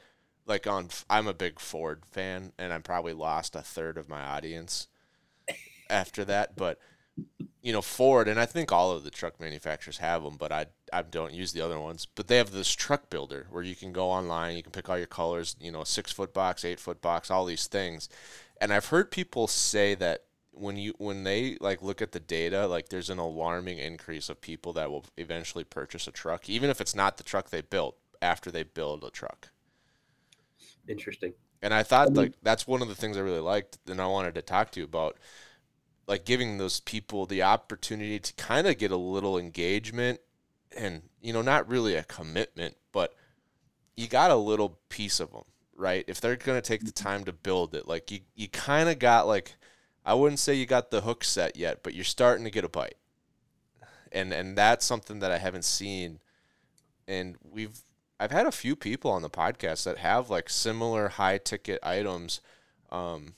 like 0.46 0.66
on 0.66 0.88
I'm 1.08 1.26
a 1.26 1.34
big 1.34 1.60
Ford 1.60 2.02
fan 2.10 2.52
and 2.58 2.72
I'm 2.72 2.82
probably 2.82 3.12
lost 3.12 3.54
a 3.54 3.60
third 3.60 3.96
of 3.98 4.08
my 4.08 4.22
audience 4.22 4.88
after 5.90 6.24
that, 6.24 6.56
but 6.56 6.78
you 7.62 7.72
know 7.72 7.82
Ford 7.82 8.28
and 8.28 8.40
I 8.40 8.46
think 8.46 8.72
all 8.72 8.90
of 8.90 9.04
the 9.04 9.10
truck 9.10 9.40
manufacturers 9.40 9.98
have 9.98 10.22
them, 10.22 10.36
but 10.38 10.52
I 10.52 10.66
I 10.92 11.02
don't 11.02 11.32
use 11.32 11.52
the 11.52 11.60
other 11.60 11.78
ones. 11.80 12.06
But 12.06 12.28
they 12.28 12.36
have 12.36 12.50
this 12.52 12.72
truck 12.72 13.08
builder 13.10 13.46
where 13.50 13.62
you 13.62 13.74
can 13.76 13.92
go 13.92 14.10
online, 14.10 14.56
you 14.56 14.62
can 14.62 14.72
pick 14.72 14.88
all 14.88 14.98
your 14.98 15.06
colors, 15.06 15.56
you 15.60 15.70
know, 15.72 15.84
six 15.84 16.12
foot 16.12 16.34
box, 16.34 16.64
eight 16.64 16.80
foot 16.80 17.00
box, 17.00 17.30
all 17.30 17.44
these 17.44 17.66
things. 17.66 18.08
And 18.60 18.72
I've 18.72 18.86
heard 18.86 19.10
people 19.10 19.46
say 19.46 19.94
that 19.96 20.24
when 20.52 20.76
you 20.76 20.94
when 20.98 21.24
they 21.24 21.56
like 21.60 21.82
look 21.82 22.02
at 22.02 22.12
the 22.12 22.20
data, 22.20 22.66
like 22.66 22.88
there's 22.88 23.10
an 23.10 23.18
alarming 23.18 23.78
increase 23.78 24.28
of 24.28 24.40
people 24.40 24.72
that 24.74 24.90
will 24.90 25.04
eventually 25.16 25.64
purchase 25.64 26.06
a 26.06 26.12
truck, 26.12 26.48
even 26.48 26.70
if 26.70 26.80
it's 26.80 26.94
not 26.94 27.16
the 27.16 27.24
truck 27.24 27.50
they 27.50 27.62
built 27.62 27.96
after 28.20 28.50
they 28.50 28.62
build 28.62 29.04
a 29.04 29.10
truck. 29.10 29.48
Interesting. 30.88 31.34
And 31.62 31.72
I 31.72 31.82
thought 31.82 32.14
Mhm. 32.14 32.16
like 32.16 32.34
that's 32.42 32.66
one 32.66 32.82
of 32.82 32.88
the 32.88 32.94
things 32.94 33.16
I 33.16 33.20
really 33.20 33.40
liked 33.40 33.78
and 33.88 34.00
I 34.00 34.06
wanted 34.06 34.34
to 34.34 34.42
talk 34.42 34.70
to 34.72 34.80
you 34.80 34.84
about 34.84 35.16
like 36.12 36.26
giving 36.26 36.58
those 36.58 36.80
people 36.80 37.24
the 37.24 37.42
opportunity 37.42 38.18
to 38.18 38.34
kind 38.34 38.66
of 38.66 38.76
get 38.76 38.90
a 38.90 38.96
little 38.98 39.38
engagement 39.38 40.20
and 40.76 41.00
you 41.22 41.32
know 41.32 41.40
not 41.40 41.66
really 41.66 41.94
a 41.94 42.02
commitment 42.02 42.76
but 42.92 43.14
you 43.96 44.06
got 44.06 44.30
a 44.30 44.36
little 44.36 44.78
piece 44.90 45.20
of 45.20 45.32
them 45.32 45.44
right 45.74 46.04
if 46.08 46.20
they're 46.20 46.36
going 46.36 46.60
to 46.60 46.68
take 46.68 46.84
the 46.84 46.92
time 46.92 47.24
to 47.24 47.32
build 47.32 47.74
it 47.74 47.88
like 47.88 48.10
you 48.10 48.20
you 48.34 48.46
kind 48.46 48.90
of 48.90 48.98
got 48.98 49.26
like 49.26 49.54
I 50.04 50.12
wouldn't 50.12 50.38
say 50.38 50.52
you 50.52 50.66
got 50.66 50.90
the 50.90 51.00
hook 51.00 51.24
set 51.24 51.56
yet 51.56 51.82
but 51.82 51.94
you're 51.94 52.04
starting 52.04 52.44
to 52.44 52.50
get 52.50 52.62
a 52.62 52.68
bite 52.68 52.98
and 54.12 54.34
and 54.34 54.54
that's 54.54 54.84
something 54.84 55.20
that 55.20 55.32
I 55.32 55.38
haven't 55.38 55.64
seen 55.64 56.18
and 57.08 57.38
we've 57.42 57.80
I've 58.20 58.32
had 58.32 58.44
a 58.44 58.52
few 58.52 58.76
people 58.76 59.10
on 59.10 59.22
the 59.22 59.30
podcast 59.30 59.84
that 59.84 59.96
have 59.96 60.28
like 60.28 60.50
similar 60.50 61.08
high 61.08 61.38
ticket 61.38 61.80
items. 61.82 62.42
Um, 62.90 63.34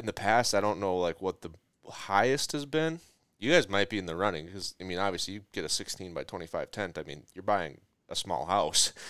in 0.00 0.06
the 0.06 0.12
past, 0.12 0.54
I 0.54 0.60
don't 0.60 0.80
know 0.80 0.96
like 0.96 1.22
what 1.22 1.42
the 1.42 1.50
highest 1.88 2.52
has 2.52 2.66
been. 2.66 3.00
You 3.38 3.52
guys 3.52 3.68
might 3.68 3.88
be 3.88 3.98
in 3.98 4.06
the 4.06 4.16
running 4.16 4.46
because 4.46 4.74
I 4.80 4.84
mean, 4.84 4.98
obviously, 4.98 5.34
you 5.34 5.40
get 5.52 5.64
a 5.64 5.68
16 5.68 6.12
by 6.12 6.24
25 6.24 6.70
tent. 6.70 6.98
I 6.98 7.02
mean, 7.04 7.22
you're 7.34 7.42
buying 7.42 7.80
a 8.08 8.16
small 8.16 8.46
house. 8.46 8.92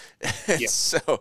Yeah. 0.48 0.66
so, 0.66 1.20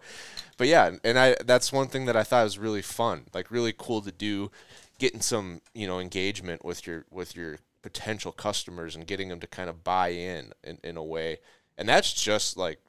but 0.57 0.67
yeah, 0.67 0.91
and 1.03 1.19
I 1.19 1.35
that's 1.45 1.71
one 1.71 1.87
thing 1.87 2.05
that 2.05 2.15
I 2.15 2.23
thought 2.23 2.43
was 2.43 2.57
really 2.57 2.81
fun, 2.81 3.25
like 3.33 3.51
really 3.51 3.73
cool 3.77 4.01
to 4.01 4.11
do, 4.11 4.51
getting 4.97 5.21
some 5.21 5.61
you 5.73 5.87
know 5.87 5.99
engagement 5.99 6.65
with 6.65 6.87
your 6.87 7.05
with 7.11 7.35
your 7.35 7.59
potential 7.81 8.31
customers 8.31 8.95
and 8.95 9.07
getting 9.07 9.29
them 9.29 9.39
to 9.39 9.47
kind 9.47 9.69
of 9.69 9.83
buy 9.83 10.09
in 10.09 10.51
in, 10.63 10.79
in 10.83 10.97
a 10.97 11.03
way 11.03 11.39
and 11.79 11.87
that's 11.87 12.13
just 12.13 12.57
like 12.57 12.79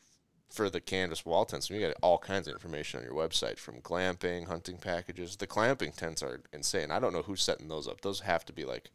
for 0.50 0.68
the 0.68 0.80
canvas 0.80 1.24
wall 1.24 1.44
tents. 1.44 1.70
And 1.70 1.80
you 1.80 1.86
get 1.86 1.96
all 2.02 2.18
kinds 2.18 2.48
of 2.48 2.54
information 2.54 3.00
on 3.00 3.06
your 3.06 3.14
website 3.14 3.58
from 3.58 3.80
glamping, 3.80 4.46
hunting 4.46 4.78
packages. 4.78 5.36
The 5.36 5.46
glamping 5.46 5.94
tents 5.94 6.22
are 6.22 6.42
insane. 6.52 6.90
I 6.90 6.98
don't 6.98 7.12
know 7.12 7.22
who's 7.22 7.42
setting 7.42 7.68
those 7.68 7.88
up. 7.88 8.00
Those 8.00 8.20
have 8.20 8.44
to 8.46 8.52
be 8.52 8.64
like 8.64 8.90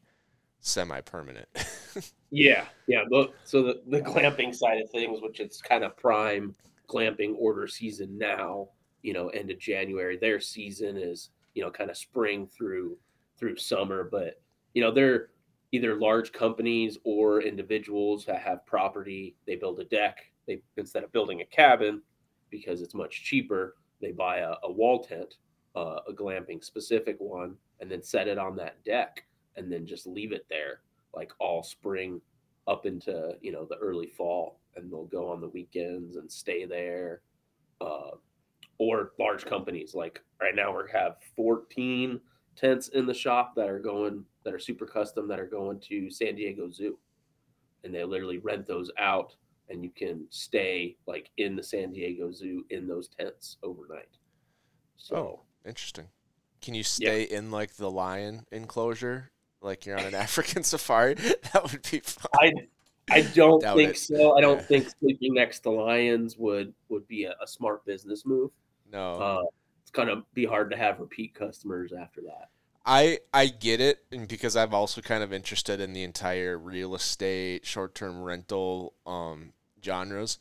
semi-permanent. 0.59 1.47
Yeah, 2.31 2.65
yeah. 2.87 3.03
So 3.45 3.63
the, 3.63 3.81
the 3.87 4.01
glamping 4.01 4.53
side 4.53 4.81
of 4.81 4.89
things, 4.89 5.21
which 5.21 5.39
it's 5.39 5.61
kind 5.61 5.85
of 5.85 5.95
prime 5.95 6.53
glamping 6.89 7.33
order 7.37 7.65
season 7.65 8.17
now, 8.17 8.67
you 9.03 9.13
know, 9.13 9.29
end 9.29 9.51
of 9.51 9.59
January. 9.59 10.17
Their 10.17 10.41
season 10.41 10.97
is, 10.97 11.29
you 11.53 11.63
know, 11.63 11.71
kind 11.71 11.89
of 11.89 11.95
spring 11.95 12.45
through 12.47 12.97
through 13.37 13.55
summer, 13.55 14.03
but 14.11 14.41
you 14.73 14.81
know, 14.81 14.91
they're 14.91 15.29
either 15.71 15.95
large 15.95 16.33
companies 16.33 16.97
or 17.05 17.41
individuals 17.41 18.25
that 18.25 18.41
have 18.41 18.65
property. 18.65 19.37
They 19.47 19.55
build 19.55 19.79
a 19.79 19.85
deck. 19.85 20.17
They 20.47 20.61
instead 20.77 21.03
of 21.03 21.11
building 21.11 21.41
a 21.41 21.45
cabin 21.45 22.01
because 22.49 22.81
it's 22.81 22.93
much 22.93 23.23
cheaper, 23.23 23.75
they 24.01 24.11
buy 24.11 24.37
a, 24.37 24.53
a 24.63 24.71
wall 24.71 25.03
tent, 25.03 25.35
uh, 25.75 25.99
a 26.07 26.13
glamping 26.13 26.63
specific 26.63 27.17
one, 27.19 27.55
and 27.79 27.91
then 27.91 28.01
set 28.01 28.27
it 28.27 28.37
on 28.37 28.55
that 28.57 28.83
deck, 28.83 29.25
and 29.55 29.71
then 29.71 29.85
just 29.85 30.07
leave 30.07 30.31
it 30.31 30.45
there 30.49 30.81
like 31.15 31.31
all 31.39 31.63
spring 31.63 32.21
up 32.67 32.85
into 32.85 33.35
you 33.41 33.51
know 33.51 33.65
the 33.65 33.77
early 33.77 34.07
fall 34.07 34.59
and 34.75 34.91
they'll 34.91 35.05
go 35.05 35.29
on 35.29 35.39
the 35.39 35.49
weekends 35.49 36.17
and 36.17 36.31
stay 36.31 36.65
there 36.65 37.21
uh, 37.81 38.11
or 38.77 39.11
large 39.19 39.45
companies 39.45 39.95
like 39.95 40.21
right 40.41 40.55
now 40.55 40.75
we 40.75 40.83
have 40.91 41.17
14 41.35 42.19
tents 42.55 42.89
in 42.89 43.05
the 43.05 43.13
shop 43.13 43.53
that 43.55 43.69
are 43.69 43.79
going 43.79 44.23
that 44.43 44.53
are 44.53 44.59
super 44.59 44.85
custom 44.85 45.27
that 45.27 45.39
are 45.39 45.47
going 45.47 45.79
to 45.79 46.09
san 46.09 46.35
diego 46.35 46.69
zoo 46.69 46.97
and 47.83 47.93
they 47.93 48.03
literally 48.03 48.39
rent 48.39 48.65
those 48.65 48.91
out 48.97 49.35
and 49.69 49.83
you 49.83 49.89
can 49.89 50.25
stay 50.29 50.95
like 51.07 51.29
in 51.37 51.55
the 51.55 51.63
san 51.63 51.91
diego 51.91 52.31
zoo 52.31 52.65
in 52.69 52.87
those 52.87 53.07
tents 53.07 53.57
overnight 53.63 54.09
so 54.97 55.15
Oh. 55.15 55.39
Interesting. 55.67 56.09
Can 56.61 56.75
you 56.75 56.83
stay 56.83 57.23
in 57.23 57.49
like 57.49 57.73
the 57.73 57.89
lion 57.89 58.45
enclosure, 58.51 59.31
like 59.61 59.85
you're 59.87 59.97
on 59.97 60.05
an 60.05 60.13
African 60.27 60.61
safari? 60.63 61.15
That 61.53 61.71
would 61.71 61.81
be 61.91 61.99
fun. 62.01 62.29
I 62.39 62.53
I 63.09 63.21
don't 63.21 63.61
Doubt 63.61 63.77
think 63.77 63.91
it. 63.91 63.97
so. 63.97 64.37
I 64.37 64.41
don't 64.41 64.59
Yeah. 64.59 64.65
think 64.65 64.89
sleeping 64.99 65.33
next 65.33 65.61
to 65.61 65.71
lions 65.71 66.37
would 66.37 66.73
would 66.89 67.07
be 67.07 67.23
a, 67.25 67.35
a 67.41 67.47
smart 67.47 67.83
business 67.85 68.25
move. 68.27 68.51
No. 68.91 69.13
Uh, 69.15 69.43
it's 69.81 69.89
gonna 69.91 70.23
be 70.35 70.45
hard 70.45 70.69
to 70.69 70.77
have 70.77 70.99
repeat 70.99 71.33
customers 71.33 71.93
after 71.93 72.21
that. 72.21 72.49
I 72.85 73.19
I 73.33 73.47
get 73.47 73.81
it, 73.81 74.03
and 74.11 74.27
because 74.27 74.55
I'm 74.55 74.73
also 74.73 75.01
kind 75.01 75.23
of 75.23 75.33
interested 75.33 75.79
in 75.79 75.93
the 75.93 76.03
entire 76.03 76.57
real 76.57 76.93
estate, 76.93 77.65
short 77.65 77.95
term 77.95 78.21
rental 78.21 78.93
um 79.07 79.53
genres, 79.83 80.37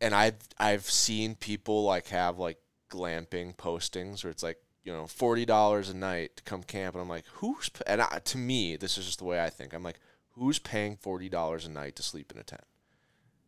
and 0.00 0.14
I've 0.14 0.38
I've 0.58 0.84
seen 0.84 1.34
people 1.34 1.84
like 1.84 2.08
have 2.08 2.38
like 2.38 2.58
glamping 2.90 3.54
postings 3.54 4.24
where 4.24 4.30
it's 4.30 4.42
like 4.42 4.58
you 4.82 4.92
know 4.92 5.06
forty 5.06 5.44
dollars 5.44 5.90
a 5.90 5.96
night 5.96 6.36
to 6.36 6.42
come 6.42 6.62
camp, 6.62 6.94
and 6.94 7.02
I'm 7.02 7.08
like, 7.08 7.26
who's 7.34 7.70
and 7.86 8.00
I, 8.00 8.20
to 8.24 8.38
me 8.38 8.76
this 8.76 8.96
is 8.96 9.04
just 9.04 9.18
the 9.18 9.26
way 9.26 9.42
I 9.42 9.50
think. 9.50 9.74
I'm 9.74 9.82
like, 9.82 10.00
who's 10.30 10.58
paying 10.58 10.96
forty 10.96 11.28
dollars 11.28 11.66
a 11.66 11.70
night 11.70 11.96
to 11.96 12.02
sleep 12.02 12.32
in 12.32 12.38
a 12.38 12.44
tent? 12.44 12.64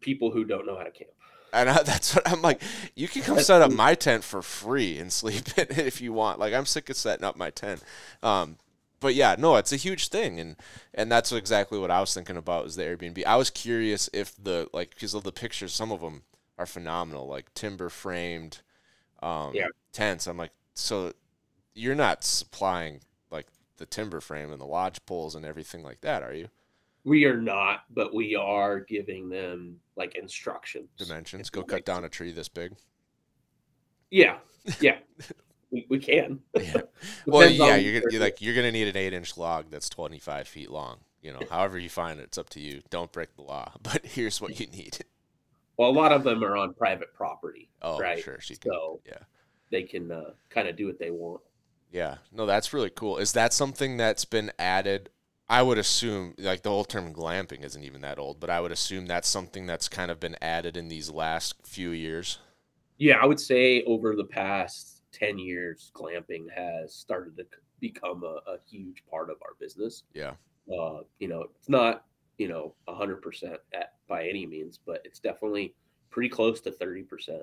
People 0.00 0.30
who 0.30 0.44
don't 0.44 0.66
know 0.66 0.76
how 0.76 0.84
to 0.84 0.90
camp. 0.90 1.10
And 1.52 1.68
I, 1.70 1.82
that's 1.84 2.14
what 2.14 2.28
I'm 2.30 2.42
like. 2.42 2.62
You 2.94 3.08
can 3.08 3.22
come 3.22 3.38
set 3.40 3.62
up 3.62 3.72
my 3.72 3.94
tent 3.94 4.24
for 4.24 4.42
free 4.42 4.98
and 4.98 5.12
sleep 5.12 5.46
in 5.58 5.64
it 5.70 5.78
if 5.78 6.00
you 6.00 6.12
want. 6.12 6.38
Like 6.38 6.54
I'm 6.54 6.66
sick 6.66 6.90
of 6.90 6.96
setting 6.96 7.24
up 7.24 7.36
my 7.36 7.50
tent. 7.50 7.82
Um, 8.22 8.56
but 9.00 9.14
yeah, 9.14 9.34
no, 9.38 9.56
it's 9.56 9.72
a 9.72 9.76
huge 9.76 10.08
thing, 10.08 10.38
and 10.38 10.56
and 10.94 11.10
that's 11.10 11.32
exactly 11.32 11.78
what 11.78 11.90
I 11.90 12.00
was 12.00 12.12
thinking 12.12 12.36
about 12.36 12.66
is 12.66 12.76
the 12.76 12.82
Airbnb. 12.82 13.24
I 13.24 13.36
was 13.36 13.48
curious 13.48 14.10
if 14.12 14.34
the 14.42 14.68
like 14.74 14.90
because 14.90 15.14
of 15.14 15.22
the 15.22 15.32
pictures, 15.32 15.72
some 15.72 15.90
of 15.90 16.00
them 16.02 16.22
are 16.58 16.66
phenomenal, 16.66 17.26
like 17.26 17.52
timber 17.54 17.88
framed 17.88 18.58
um, 19.22 19.54
Yeah. 19.54 19.68
tents. 19.92 20.26
I'm 20.26 20.36
like, 20.36 20.52
so 20.74 21.12
you're 21.74 21.94
not 21.94 22.24
supplying 22.24 23.00
like 23.30 23.46
the 23.78 23.86
timber 23.86 24.20
frame 24.20 24.52
and 24.52 24.60
the 24.60 24.66
lodge 24.66 25.04
poles 25.06 25.34
and 25.34 25.46
everything 25.46 25.82
like 25.82 26.02
that, 26.02 26.22
are 26.22 26.34
you? 26.34 26.48
We 27.04 27.24
are 27.24 27.40
not, 27.40 27.84
but 27.90 28.14
we 28.14 28.34
are 28.36 28.80
giving 28.80 29.28
them 29.28 29.80
like 29.96 30.16
instructions. 30.16 30.88
Dimensions. 30.98 31.48
Go 31.50 31.62
cut 31.62 31.84
down 31.84 32.04
a 32.04 32.08
tree 32.08 32.32
this 32.32 32.48
big. 32.48 32.74
Yeah, 34.10 34.38
yeah. 34.80 34.98
we, 35.70 35.86
we 35.88 35.98
can. 35.98 36.40
Yeah. 36.54 36.82
Well, 37.26 37.48
yeah, 37.48 37.76
you're 37.76 38.00
gonna 38.00 38.12
you're 38.12 38.20
like 38.20 38.40
you're 38.42 38.54
gonna 38.54 38.72
need 38.72 38.88
an 38.88 38.96
eight 38.96 39.12
inch 39.12 39.36
log 39.38 39.70
that's 39.70 39.88
25 39.88 40.48
feet 40.48 40.70
long. 40.70 40.98
You 41.22 41.32
know, 41.32 41.40
however 41.50 41.78
you 41.78 41.88
find 41.88 42.18
it, 42.18 42.24
it's 42.24 42.38
up 42.38 42.48
to 42.50 42.60
you. 42.60 42.82
Don't 42.90 43.12
break 43.12 43.34
the 43.36 43.42
law. 43.42 43.72
But 43.82 44.04
here's 44.04 44.40
what 44.40 44.58
you 44.58 44.66
need. 44.66 44.98
Well, 45.76 45.90
a 45.90 45.92
lot 45.92 46.12
of 46.12 46.24
them 46.24 46.42
are 46.44 46.56
on 46.56 46.74
private 46.74 47.14
property, 47.14 47.70
Oh, 47.82 47.98
right? 47.98 48.18
sure. 48.18 48.40
So 48.40 48.52
you 48.52 48.56
can, 48.58 48.72
So 48.72 49.00
yeah. 49.06 49.18
they 49.70 49.82
can 49.84 50.10
uh, 50.12 50.30
kind 50.50 50.68
of 50.68 50.76
do 50.76 50.86
what 50.86 50.98
they 50.98 51.10
want. 51.10 51.40
yeah. 51.90 52.16
No, 52.32 52.44
that's 52.46 52.72
really 52.74 52.90
cool. 52.90 53.16
Is 53.18 53.32
that 53.32 53.52
something 53.54 53.96
that's 53.96 54.24
been 54.26 54.50
added? 54.58 55.08
I 55.50 55.62
would 55.62 55.78
assume, 55.78 56.34
like 56.38 56.62
the 56.62 56.70
whole 56.70 56.84
term 56.84 57.12
glamping 57.12 57.64
isn't 57.64 57.82
even 57.82 58.02
that 58.02 58.20
old, 58.20 58.38
but 58.38 58.50
I 58.50 58.60
would 58.60 58.70
assume 58.70 59.06
that's 59.06 59.26
something 59.26 59.66
that's 59.66 59.88
kind 59.88 60.08
of 60.08 60.20
been 60.20 60.36
added 60.40 60.76
in 60.76 60.86
these 60.86 61.10
last 61.10 61.56
few 61.66 61.90
years. 61.90 62.38
Yeah, 62.98 63.16
I 63.20 63.26
would 63.26 63.40
say 63.40 63.82
over 63.82 64.14
the 64.14 64.24
past 64.24 65.02
10 65.10 65.40
years, 65.40 65.90
glamping 65.92 66.48
has 66.54 66.94
started 66.94 67.36
to 67.38 67.46
become 67.80 68.22
a, 68.22 68.38
a 68.48 68.58
huge 68.70 69.02
part 69.10 69.28
of 69.28 69.38
our 69.42 69.54
business. 69.58 70.04
Yeah. 70.14 70.34
Uh, 70.72 71.00
you 71.18 71.26
know, 71.26 71.46
it's 71.58 71.68
not, 71.68 72.04
you 72.38 72.46
know, 72.46 72.74
100% 72.88 73.56
at, 73.74 73.94
by 74.06 74.28
any 74.28 74.46
means, 74.46 74.78
but 74.78 75.02
it's 75.04 75.18
definitely 75.18 75.74
pretty 76.10 76.28
close 76.28 76.60
to 76.60 76.70
30% 76.70 77.42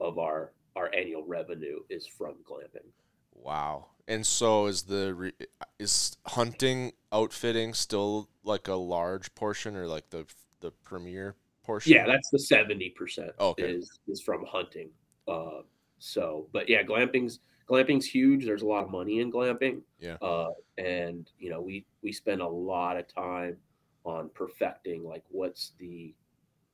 of 0.00 0.20
our, 0.20 0.52
our 0.76 0.88
annual 0.94 1.24
revenue 1.26 1.80
is 1.90 2.06
from 2.06 2.34
glamping. 2.48 2.86
Wow. 3.34 3.86
And 4.10 4.26
so 4.26 4.66
is 4.66 4.82
the 4.82 5.14
re- 5.14 5.32
is 5.78 6.16
hunting 6.26 6.92
outfitting 7.12 7.74
still 7.74 8.28
like 8.42 8.66
a 8.66 8.74
large 8.74 9.32
portion 9.36 9.76
or 9.76 9.86
like 9.86 10.10
the 10.10 10.26
the 10.60 10.72
premier 10.82 11.36
portion? 11.62 11.92
Yeah, 11.92 12.06
that's 12.06 12.28
the 12.30 12.38
70% 12.38 13.30
Okay. 13.38 13.62
is, 13.62 14.00
is 14.08 14.20
from 14.20 14.44
hunting. 14.44 14.90
Uh, 15.28 15.62
so, 15.98 16.48
but 16.52 16.68
yeah, 16.68 16.82
glamping's, 16.82 17.38
glamping's 17.68 18.04
huge. 18.04 18.44
There's 18.44 18.62
a 18.62 18.66
lot 18.66 18.84
of 18.84 18.90
money 18.90 19.20
in 19.20 19.30
glamping. 19.30 19.82
Yeah. 20.00 20.16
Uh, 20.20 20.50
and 20.76 21.30
you 21.38 21.48
know, 21.48 21.60
we, 21.60 21.86
we 22.02 22.12
spend 22.12 22.40
a 22.40 22.48
lot 22.48 22.96
of 22.96 23.06
time 23.06 23.56
on 24.04 24.28
perfecting 24.34 25.04
like 25.04 25.22
what's 25.28 25.72
the, 25.78 26.14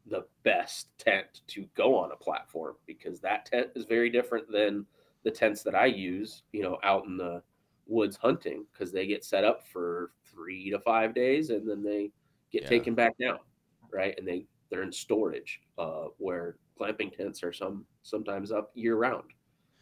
the 0.07 0.25
best 0.43 0.89
tent 0.99 1.43
to 1.49 1.69
go 1.77 1.97
on 1.97 2.13
a 2.13 2.17
platform 2.17 2.77
because 2.87 3.21
that 3.21 3.45
tent 3.45 3.69
is 3.75 3.85
very 3.85 4.09
different 4.09 4.51
than 4.51 4.87
the 5.27 5.33
tents 5.33 5.65
that 5.65 5.77
I 5.77 5.87
use, 5.89 6.45
you 6.55 6.63
know, 6.65 6.79
out 6.85 7.07
in 7.07 7.19
the 7.19 7.45
woods 7.87 8.17
hunting 8.17 8.67
because 8.73 8.93
they 8.93 9.09
get 9.09 9.25
set 9.25 9.45
up 9.45 9.67
for 9.69 10.13
three 10.25 10.71
to 10.71 10.81
five 10.81 11.15
days 11.15 11.51
and 11.51 11.69
then 11.69 11.83
they 11.85 12.13
get 12.53 12.65
Yeah. 12.65 12.67
taken 12.67 12.95
back 12.97 13.19
down, 13.19 13.41
right? 13.93 14.15
And 14.19 14.29
they 14.29 14.47
they're 14.71 14.85
in 14.85 14.93
storage, 14.93 15.63
uh, 15.79 16.07
where 16.19 16.59
glamping 16.81 17.17
tents 17.17 17.45
are 17.45 17.53
some 17.53 17.87
sometimes 18.05 18.53
up 18.53 18.73
year 18.75 18.97
round. 18.97 19.33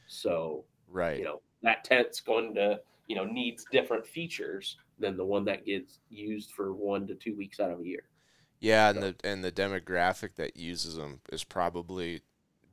So 0.07 0.67
Right. 0.87 1.15
you 1.17 1.25
know 1.25 1.43
that 1.63 1.85
tent's 1.85 2.21
going 2.21 2.55
to 2.57 2.81
you 3.09 3.17
know 3.17 3.25
needs 3.27 3.67
different 3.67 4.07
features 4.07 4.79
than 4.99 5.17
the 5.17 5.27
one 5.27 5.45
that 5.47 5.67
gets 5.67 6.01
used 6.11 6.53
for 6.53 6.75
one 6.75 7.07
to 7.09 7.15
two 7.17 7.37
weeks 7.37 7.61
out 7.61 7.71
of 7.73 7.81
a 7.81 7.87
year. 7.87 8.09
Yeah, 8.61 8.91
and 8.91 9.03
the 9.03 9.17
and 9.25 9.45
the 9.45 9.53
demographic 9.53 10.37
that 10.37 10.57
uses 10.57 10.97
them 10.97 11.21
is 11.33 11.45
probably 11.45 12.23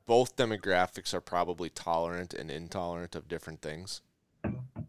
both 0.06 0.36
demographics 0.36 1.14
are 1.14 1.20
probably 1.20 1.70
tolerant 1.70 2.34
and 2.34 2.50
intolerant 2.50 3.14
of 3.14 3.28
different 3.28 3.62
things, 3.62 4.00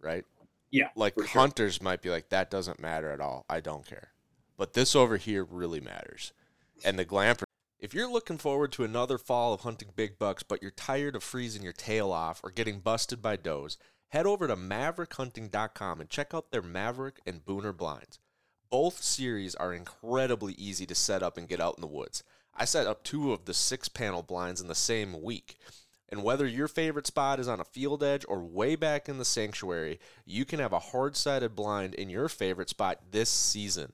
right? 0.02 0.26
Yeah, 0.71 0.89
Like 0.95 1.13
for 1.15 1.28
sure. 1.28 1.41
hunters 1.41 1.82
might 1.82 2.02
be 2.02 2.10
like 2.10 2.30
that 2.30 2.49
doesn't 2.49 2.80
matter 2.80 3.12
at 3.12 3.21
all. 3.21 3.45
I 3.49 3.60
don't 3.60 3.86
care. 3.86 4.10
But 4.58 4.73
this 4.73 4.95
over 4.95 5.17
here 5.17 5.43
really 5.43 5.80
matters. 5.80 6.34
And 6.84 6.97
the 6.97 7.06
glamper 7.06 7.43
if 7.84 7.93
you're 7.93 8.10
looking 8.10 8.38
forward 8.38 8.71
to 8.71 8.86
another 8.86 9.17
fall 9.17 9.54
of 9.54 9.60
hunting 9.62 9.89
big 9.93 10.17
bucks, 10.17 10.41
but 10.41 10.62
you're 10.62 10.71
tired 10.71 11.17
of 11.17 11.23
freezing 11.23 11.63
your 11.63 11.73
tail 11.73 12.13
off 12.13 12.39
or 12.41 12.49
getting 12.49 12.80
busted 12.80 13.21
by 13.21 13.36
does, 13.36 13.78
head 14.08 14.26
over 14.26 14.47
to 14.47 14.56
maverickhunting.com 14.56 15.99
and 15.99 16.10
check 16.10 16.34
out 16.34 16.49
their 16.49 16.62
Maverick 16.62 17.19
and 17.26 17.43
Booner 17.43 17.76
blinds. 17.76 18.19
Both 18.69 19.04
series 19.04 19.54
are 19.56 19.73
incredibly 19.73 20.54
easy 20.54 20.86
to 20.86 20.95
set 20.95 21.21
up 21.21 21.38
and 21.38 21.45
get 21.47 21.60
out 21.60 21.76
in 21.78 21.82
the 21.82 21.88
woods. 21.88 22.23
I 22.56 22.66
set 22.66 22.88
up 22.88 23.04
two 23.04 23.34
of 23.34 23.46
the 23.46 23.54
six 23.54 23.89
panel 23.89 24.22
blinds 24.22 24.62
in 24.62 24.68
the 24.68 24.76
same 24.76 25.22
week. 25.22 25.58
And 26.10 26.24
whether 26.24 26.46
your 26.46 26.68
favorite 26.68 27.08
spot 27.08 27.39
is 27.39 27.48
on 27.48 27.60
a 27.60 27.66
field 27.66 28.04
edge 28.04 28.24
or 28.28 28.39
way 28.44 28.76
back 28.76 29.10
in 29.10 29.18
the 29.18 29.26
sanctuary, 29.26 30.00
you 30.26 30.46
can 30.46 30.60
have 30.60 30.74
a 30.74 30.80
hard 30.80 31.16
sided 31.16 31.56
blind 31.56 31.96
in 31.96 32.10
your 32.10 32.30
favorite 32.30 32.70
spot 32.70 33.00
this 33.10 33.30
season. 33.30 33.94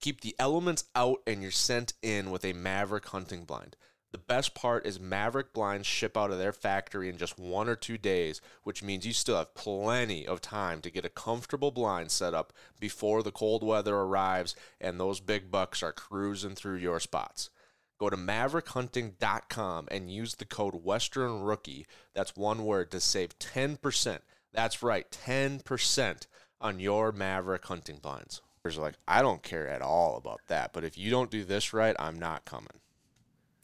Keep 0.00 0.22
the 0.22 0.34
elements 0.38 0.84
out 0.96 1.18
and 1.26 1.42
you're 1.42 1.52
sent 1.52 1.92
in 2.02 2.32
with 2.32 2.44
a 2.44 2.54
Maverick 2.54 3.06
hunting 3.06 3.44
blind. 3.44 3.76
The 4.10 4.18
best 4.18 4.54
part 4.54 4.86
is 4.86 4.98
Maverick 4.98 5.52
blinds 5.52 5.86
ship 5.86 6.16
out 6.16 6.32
of 6.32 6.38
their 6.38 6.52
factory 6.52 7.08
in 7.08 7.16
just 7.16 7.38
one 7.38 7.68
or 7.68 7.76
two 7.76 7.96
days, 7.96 8.40
which 8.64 8.82
means 8.82 9.06
you 9.06 9.12
still 9.12 9.36
have 9.36 9.54
plenty 9.54 10.26
of 10.26 10.40
time 10.40 10.80
to 10.80 10.90
get 10.90 11.04
a 11.04 11.10
comfortable 11.10 11.70
blind 11.70 12.10
set 12.10 12.34
up 12.34 12.52
before 12.80 13.22
the 13.22 13.30
cold 13.30 13.62
weather 13.62 13.94
arrives 13.94 14.56
and 14.80 14.98
those 14.98 15.20
big 15.20 15.52
bucks 15.52 15.80
are 15.84 15.92
cruising 15.92 16.56
through 16.56 16.78
your 16.78 16.98
spots. 16.98 17.50
Go 18.00 18.08
to 18.08 18.16
maverickhunting.com 18.16 19.88
and 19.90 20.10
use 20.10 20.34
the 20.34 20.46
code 20.46 20.82
Western 20.82 21.42
Rookie. 21.42 21.86
That's 22.14 22.34
one 22.34 22.64
word 22.64 22.90
to 22.92 23.00
save 23.00 23.38
10%. 23.38 24.20
That's 24.54 24.82
right, 24.82 25.06
10% 25.10 26.26
on 26.62 26.80
your 26.80 27.12
Maverick 27.12 27.66
hunting 27.66 27.98
blinds. 28.00 28.40
Are 28.64 28.70
like, 28.72 28.94
I 29.06 29.20
don't 29.20 29.42
care 29.42 29.68
at 29.68 29.82
all 29.82 30.16
about 30.16 30.40
that, 30.46 30.72
but 30.72 30.82
if 30.82 30.96
you 30.96 31.10
don't 31.10 31.30
do 31.30 31.44
this 31.44 31.74
right, 31.74 31.94
I'm 31.98 32.18
not 32.18 32.46
coming. 32.46 32.68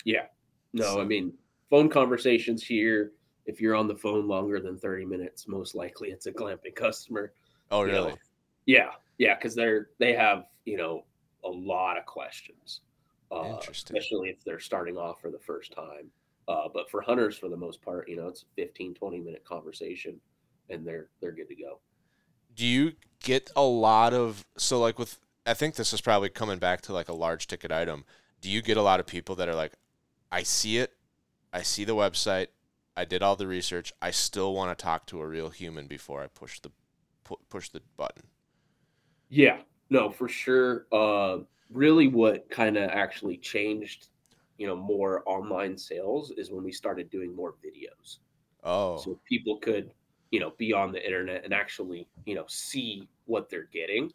Yeah. 0.04 0.26
No, 0.74 1.00
I 1.00 1.04
mean, 1.04 1.32
phone 1.70 1.88
conversations 1.88 2.62
here, 2.62 3.12
if 3.46 3.58
you're 3.58 3.74
on 3.74 3.88
the 3.88 3.96
phone 3.96 4.28
longer 4.28 4.60
than 4.60 4.78
30 4.78 5.06
minutes, 5.06 5.48
most 5.48 5.74
likely 5.74 6.10
it's 6.10 6.26
a 6.26 6.32
glamping 6.32 6.74
customer. 6.74 7.32
Oh, 7.70 7.84
you 7.84 7.92
know. 7.92 8.04
really? 8.04 8.14
Yeah. 8.66 8.90
Yeah. 9.16 9.34
Cause 9.38 9.54
they're, 9.54 9.88
they 9.98 10.12
have, 10.12 10.44
you 10.66 10.76
know, 10.76 11.04
a 11.42 11.48
lot 11.48 11.96
of 11.96 12.04
questions, 12.04 12.82
uh, 13.30 13.58
especially 13.70 14.30
if 14.30 14.44
they're 14.44 14.60
starting 14.60 14.96
off 14.96 15.20
for 15.20 15.30
the 15.30 15.38
first 15.38 15.72
time. 15.72 16.10
Uh, 16.48 16.68
but 16.72 16.88
for 16.90 17.00
hunters, 17.00 17.36
for 17.36 17.48
the 17.48 17.56
most 17.56 17.82
part, 17.82 18.08
you 18.08 18.16
know, 18.16 18.28
it's 18.28 18.42
a 18.42 18.62
15, 18.62 18.94
20 18.94 19.20
minute 19.20 19.44
conversation 19.44 20.20
and 20.70 20.86
they're, 20.86 21.08
they're 21.20 21.32
good 21.32 21.48
to 21.48 21.56
go. 21.56 21.80
do 22.54 22.64
you 22.66 22.92
get 23.20 23.50
a 23.56 23.62
lot 23.62 24.12
of 24.14 24.44
so 24.56 24.78
like 24.78 24.98
with 24.98 25.18
I 25.46 25.54
think 25.54 25.76
this 25.76 25.92
is 25.92 26.00
probably 26.00 26.28
coming 26.28 26.58
back 26.58 26.80
to 26.82 26.92
like 26.92 27.08
a 27.08 27.12
large 27.14 27.46
ticket 27.46 27.70
item. 27.70 28.04
Do 28.40 28.50
you 28.50 28.62
get 28.62 28.76
a 28.76 28.82
lot 28.82 28.98
of 29.00 29.06
people 29.06 29.36
that 29.36 29.48
are 29.48 29.54
like, 29.54 29.72
I 30.30 30.42
see 30.42 30.78
it, 30.78 30.92
I 31.52 31.62
see 31.62 31.84
the 31.84 31.94
website, 31.94 32.48
I 32.96 33.04
did 33.04 33.22
all 33.22 33.36
the 33.36 33.46
research, 33.46 33.92
I 34.02 34.10
still 34.10 34.54
want 34.54 34.76
to 34.76 34.82
talk 34.82 35.06
to 35.06 35.20
a 35.20 35.26
real 35.26 35.50
human 35.50 35.86
before 35.86 36.22
I 36.22 36.26
push 36.26 36.58
the 36.60 36.70
pu- 37.24 37.38
push 37.48 37.68
the 37.68 37.82
button. 37.96 38.24
Yeah, 39.28 39.58
no, 39.90 40.10
for 40.10 40.28
sure. 40.28 40.86
Uh, 40.92 41.38
really, 41.70 42.08
what 42.08 42.48
kind 42.50 42.76
of 42.76 42.90
actually 42.90 43.36
changed, 43.38 44.08
you 44.58 44.66
know, 44.66 44.76
more 44.76 45.22
online 45.26 45.76
sales 45.76 46.32
is 46.36 46.50
when 46.50 46.64
we 46.64 46.72
started 46.72 47.10
doing 47.10 47.34
more 47.34 47.54
videos, 47.64 48.18
Oh, 48.64 48.96
so 48.98 49.20
people 49.28 49.58
could, 49.58 49.92
you 50.30 50.40
know, 50.40 50.52
be 50.58 50.72
on 50.72 50.92
the 50.92 51.04
internet 51.04 51.44
and 51.44 51.54
actually, 51.54 52.08
you 52.24 52.34
know, 52.34 52.44
see 52.48 53.08
what 53.26 53.48
they're 53.48 53.68
getting. 53.72 54.12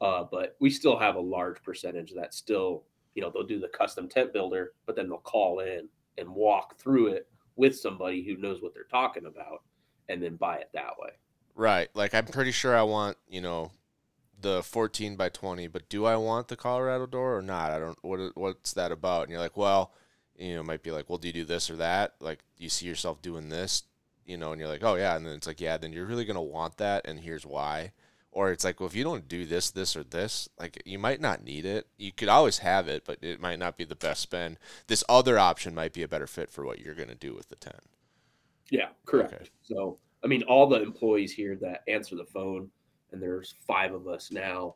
Uh, 0.00 0.24
but 0.30 0.56
we 0.60 0.68
still 0.70 0.98
have 0.98 1.14
a 1.16 1.20
large 1.20 1.62
percentage 1.62 2.12
that 2.14 2.34
still, 2.34 2.84
you 3.14 3.22
know, 3.22 3.30
they'll 3.32 3.46
do 3.46 3.60
the 3.60 3.68
custom 3.68 4.08
tent 4.08 4.32
builder, 4.32 4.72
but 4.86 4.96
then 4.96 5.08
they'll 5.08 5.18
call 5.18 5.60
in 5.60 5.88
and 6.18 6.28
walk 6.28 6.76
through 6.78 7.06
it 7.08 7.28
with 7.56 7.76
somebody 7.78 8.22
who 8.24 8.36
knows 8.36 8.60
what 8.60 8.74
they're 8.74 8.84
talking 8.84 9.26
about, 9.26 9.62
and 10.08 10.22
then 10.22 10.36
buy 10.36 10.56
it 10.56 10.68
that 10.74 10.92
way. 10.98 11.10
right. 11.54 11.88
Like 11.94 12.14
I'm 12.14 12.26
pretty 12.26 12.50
sure 12.52 12.76
I 12.76 12.82
want 12.82 13.16
you 13.28 13.40
know 13.40 13.70
the 14.44 14.62
14 14.62 15.16
by 15.16 15.30
20, 15.30 15.66
but 15.66 15.88
do 15.88 16.04
I 16.04 16.16
want 16.16 16.46
the 16.46 16.56
Colorado 16.56 17.06
door 17.06 17.36
or 17.36 17.42
not? 17.42 17.72
I 17.72 17.80
don't. 17.80 17.98
What 18.02 18.36
what's 18.36 18.74
that 18.74 18.92
about? 18.92 19.22
And 19.22 19.30
you're 19.30 19.40
like, 19.40 19.56
well, 19.56 19.92
you 20.38 20.54
know, 20.54 20.60
it 20.60 20.66
might 20.66 20.82
be 20.82 20.92
like, 20.92 21.08
well, 21.08 21.18
do 21.18 21.28
you 21.28 21.32
do 21.32 21.44
this 21.44 21.70
or 21.70 21.76
that? 21.76 22.14
Like, 22.20 22.40
do 22.56 22.62
you 22.62 22.70
see 22.70 22.86
yourself 22.86 23.22
doing 23.22 23.48
this? 23.48 23.84
You 24.26 24.36
know, 24.36 24.52
and 24.52 24.60
you're 24.60 24.68
like, 24.68 24.84
oh 24.84 24.94
yeah, 24.94 25.16
and 25.16 25.26
then 25.26 25.34
it's 25.34 25.46
like, 25.46 25.60
yeah, 25.60 25.76
then 25.76 25.92
you're 25.92 26.06
really 26.06 26.24
gonna 26.24 26.42
want 26.42 26.76
that, 26.76 27.06
and 27.06 27.18
here's 27.18 27.44
why. 27.44 27.92
Or 28.30 28.50
it's 28.50 28.64
like, 28.64 28.80
well, 28.80 28.88
if 28.88 28.96
you 28.96 29.04
don't 29.04 29.28
do 29.28 29.46
this, 29.46 29.70
this, 29.70 29.96
or 29.96 30.02
this, 30.02 30.48
like 30.58 30.82
you 30.84 30.98
might 30.98 31.20
not 31.20 31.42
need 31.44 31.64
it. 31.64 31.86
You 31.96 32.12
could 32.12 32.28
always 32.28 32.58
have 32.58 32.86
it, 32.88 33.04
but 33.04 33.18
it 33.22 33.40
might 33.40 33.58
not 33.58 33.76
be 33.76 33.84
the 33.84 33.94
best 33.94 34.20
spend. 34.20 34.58
This 34.88 35.04
other 35.08 35.38
option 35.38 35.74
might 35.74 35.92
be 35.92 36.02
a 36.02 36.08
better 36.08 36.26
fit 36.26 36.50
for 36.50 36.64
what 36.64 36.80
you're 36.80 36.94
gonna 36.94 37.14
do 37.14 37.34
with 37.34 37.48
the 37.48 37.56
tent. 37.56 37.82
Yeah, 38.70 38.88
correct. 39.06 39.32
Okay. 39.32 39.44
So, 39.62 39.98
I 40.22 40.26
mean, 40.26 40.42
all 40.44 40.68
the 40.68 40.82
employees 40.82 41.32
here 41.32 41.56
that 41.56 41.82
answer 41.86 42.16
the 42.16 42.24
phone, 42.24 42.70
and 43.14 43.22
there's 43.22 43.54
five 43.66 43.94
of 43.94 44.08
us 44.08 44.30
now, 44.32 44.74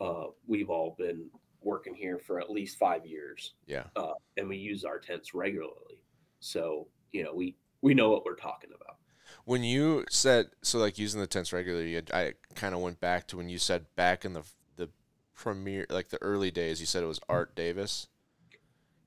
uh, 0.00 0.26
we've 0.46 0.70
all 0.70 0.94
been 0.98 1.28
working 1.60 1.94
here 1.94 2.18
for 2.18 2.40
at 2.40 2.48
least 2.50 2.78
five 2.78 3.04
years, 3.04 3.54
Yeah. 3.66 3.86
uh, 3.96 4.14
and 4.36 4.48
we 4.48 4.56
use 4.56 4.84
our 4.84 4.98
tents 4.98 5.34
regularly. 5.34 6.00
So, 6.40 6.88
you 7.12 7.22
know, 7.24 7.34
we 7.34 7.56
we 7.82 7.94
know 7.94 8.10
what 8.10 8.24
we're 8.24 8.36
talking 8.36 8.70
about. 8.74 8.96
When 9.44 9.64
you 9.64 10.04
said 10.08 10.50
so, 10.62 10.78
like 10.78 10.98
using 10.98 11.20
the 11.20 11.26
tents 11.26 11.52
regularly, 11.52 12.00
I- 12.12 12.34
kind 12.54 12.74
of 12.76 12.80
went 12.80 13.00
back 13.00 13.26
to 13.28 13.36
when 13.36 13.48
you 13.48 13.58
said 13.58 13.86
back 13.96 14.24
in 14.24 14.32
the 14.32 14.42
the 14.76 14.88
premiere, 15.34 15.86
like 15.90 16.08
the 16.10 16.22
early 16.22 16.50
days. 16.52 16.78
You 16.80 16.86
said 16.86 17.02
it 17.02 17.06
was 17.06 17.20
Art 17.28 17.54
Davis, 17.56 18.06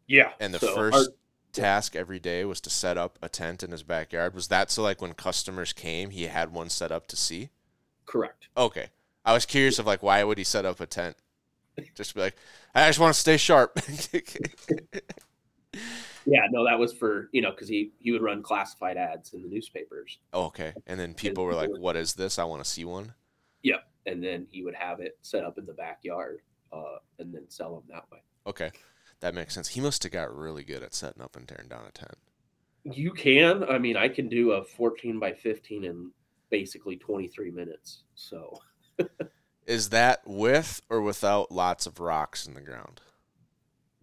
Yeah, 0.08 0.34
and 0.40 0.54
the 0.54 0.60
so 0.60 0.76
first 0.76 1.10
our- 1.10 1.16
task 1.54 1.96
every 1.96 2.20
day 2.20 2.44
was 2.44 2.60
to 2.62 2.70
set 2.70 2.98
up 2.98 3.18
a 3.22 3.30
tent 3.30 3.64
in 3.64 3.72
his 3.72 3.84
backyard. 3.84 4.34
Was 4.34 4.50
that 4.50 4.70
so? 4.70 4.84
Like 4.84 5.02
when 5.02 5.14
customers 5.14 5.72
came, 5.72 6.10
he 6.10 6.24
had 6.24 6.52
one 6.52 6.70
set 6.70 6.92
up 6.92 7.08
to 7.08 7.16
see. 7.16 7.50
Correct. 8.06 8.48
Okay, 8.58 8.88
I 9.24 9.34
was 9.34 9.46
curious 9.46 9.80
of 9.80 9.86
like 9.86 10.04
why 10.04 10.24
would 10.24 10.38
he 10.38 10.44
set 10.44 10.66
up 10.66 10.80
a 10.80 10.86
tent? 10.86 11.16
Just 11.96 12.16
be 12.16 12.22
like, 12.22 12.36
I 12.74 12.88
just 12.88 13.00
want 13.00 13.14
to 13.14 13.20
stay 13.20 13.38
sharp. 13.38 13.80
Yeah, 16.26 16.48
no, 16.50 16.66
that 16.66 16.80
was 16.80 16.92
for 16.92 17.30
you 17.32 17.42
know 17.42 17.52
because 17.52 17.68
he 17.68 17.92
he 18.00 18.12
would 18.12 18.22
run 18.22 18.42
classified 18.42 18.98
ads 18.98 19.34
in 19.34 19.44
the 19.44 19.48
newspapers, 19.48 20.18
okay, 20.34 20.74
and 20.88 21.00
then 21.00 21.14
people 21.14 21.46
were 21.46 21.54
like, 21.54 21.70
"What 21.78 21.96
is 21.96 22.14
this? 22.14 22.40
I 22.40 22.46
want 22.46 22.64
to 22.64 22.70
see 22.70 22.84
one." 22.84 23.14
Yep, 23.62 23.88
and 24.06 24.24
then 24.24 24.48
he 24.50 24.64
would 24.64 24.76
have 24.76 25.00
it 25.00 25.18
set 25.22 25.44
up 25.44 25.58
in 25.58 25.66
the 25.66 25.74
backyard, 25.74 26.42
uh, 26.74 26.98
and 27.20 27.34
then 27.34 27.44
sell 27.50 27.76
them 27.76 27.84
that 27.90 28.06
way. 28.12 28.20
Okay, 28.48 28.72
that 29.20 29.36
makes 29.36 29.54
sense. 29.54 29.70
He 29.70 29.82
must 29.82 30.02
have 30.04 30.12
got 30.12 30.36
really 30.36 30.64
good 30.64 30.82
at 30.82 30.96
setting 30.96 31.22
up 31.22 31.36
and 31.36 31.48
tearing 31.48 31.68
down 31.68 31.86
a 31.88 31.92
tent. 31.92 32.18
You 32.84 33.12
can. 33.12 33.64
I 33.64 33.78
mean, 33.78 33.98
I 33.98 34.10
can 34.10 34.28
do 34.28 34.52
a 34.52 34.64
14 34.64 35.20
by 35.20 35.34
15 35.34 35.84
in 35.84 36.12
basically 36.50 36.98
23 36.98 37.52
minutes. 37.52 38.04
So 38.16 38.60
Is 39.68 39.90
that 39.90 40.22
with 40.26 40.82
or 40.90 41.02
without 41.02 41.52
lots 41.52 41.88
of 41.88 42.00
rocks 42.00 42.46
in 42.46 42.54
the 42.54 42.62
ground? 42.62 43.02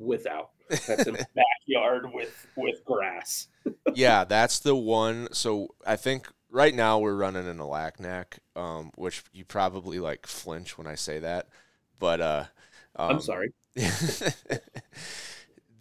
without 0.03 0.51
that's 0.69 1.07
in 1.07 1.15
the 1.15 1.27
backyard 1.35 2.13
with 2.13 2.47
with 2.57 2.85
grass. 2.85 3.49
yeah, 3.95 4.25
that's 4.25 4.61
the 4.61 4.75
one. 4.75 5.29
So 5.33 5.69
I 5.87 5.97
think 5.97 6.29
right 6.51 6.75
now 6.75 6.99
we're 6.99 7.15
running 7.15 7.47
an 7.47 7.59
Alaknak, 7.59 8.39
um, 8.57 8.91
which 8.97 9.23
you 9.33 9.45
probably 9.45 9.99
like 9.99 10.27
flinch 10.27 10.79
when 10.79 10.87
I 10.87 10.95
say 10.95 11.19
that, 11.19 11.49
but 11.99 12.21
uh, 12.21 12.45
um, 12.97 13.11
I'm 13.11 13.21
sorry. 13.21 13.53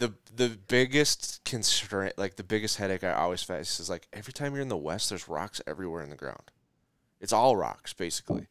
The 0.01 0.13
the 0.35 0.57
biggest 0.67 1.41
constraint, 1.45 2.17
like 2.17 2.35
the 2.35 2.43
biggest 2.43 2.77
headache 2.77 3.03
I 3.03 3.13
always 3.13 3.43
face 3.43 3.79
is 3.79 3.87
like 3.87 4.07
every 4.11 4.33
time 4.33 4.53
you're 4.53 4.63
in 4.63 4.67
the 4.67 4.75
west, 4.75 5.09
there's 5.09 5.29
rocks 5.29 5.61
everywhere 5.67 6.01
in 6.01 6.09
the 6.09 6.15
ground. 6.15 6.49
It's 7.19 7.31
all 7.31 7.55
rocks 7.55 7.93
basically, 7.93 8.47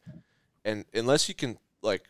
and 0.63 0.85
unless 0.93 1.27
you 1.27 1.35
can 1.35 1.57
like 1.81 2.07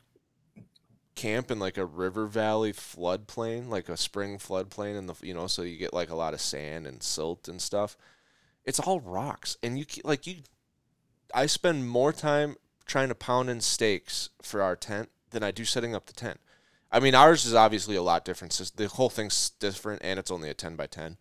camp 1.15 1.49
in 1.49 1.57
like 1.57 1.77
a 1.77 1.85
river 1.85 2.27
valley 2.27 2.71
floodplain, 2.71 3.67
like 3.67 3.89
a 3.89 3.97
spring 3.97 4.37
floodplain, 4.37 4.95
in 4.95 5.07
the 5.07 5.15
you 5.23 5.33
know, 5.33 5.47
so 5.47 5.63
you 5.63 5.77
get 5.77 5.91
like 5.91 6.11
a 6.11 6.15
lot 6.15 6.35
of 6.35 6.41
sand 6.41 6.85
and 6.85 7.01
silt 7.01 7.47
and 7.47 7.59
stuff. 7.59 7.97
It's 8.63 8.79
all 8.79 8.99
rocks, 8.99 9.57
and 9.63 9.79
you 9.79 9.85
like 10.03 10.27
you. 10.27 10.35
I 11.33 11.47
spend 11.47 11.87
more 11.87 12.13
time 12.13 12.57
trying 12.85 13.07
to 13.07 13.15
pound 13.15 13.49
in 13.49 13.61
stakes 13.61 14.29
for 14.43 14.61
our 14.61 14.75
tent 14.75 15.09
than 15.31 15.41
I 15.41 15.49
do 15.49 15.65
setting 15.65 15.95
up 15.95 16.05
the 16.05 16.13
tent. 16.13 16.39
I 16.91 16.99
mean, 16.99 17.15
ours 17.15 17.45
is 17.45 17.53
obviously 17.53 17.95
a 17.95 18.01
lot 18.03 18.25
different. 18.25 18.53
So 18.53 18.65
the 18.75 18.87
whole 18.87 19.09
thing's 19.09 19.51
different, 19.51 20.01
and 20.03 20.19
it's 20.19 20.31
only 20.31 20.49
a 20.49 20.53
ten 20.53 20.75
by 20.75 20.87
ten. 20.87 21.17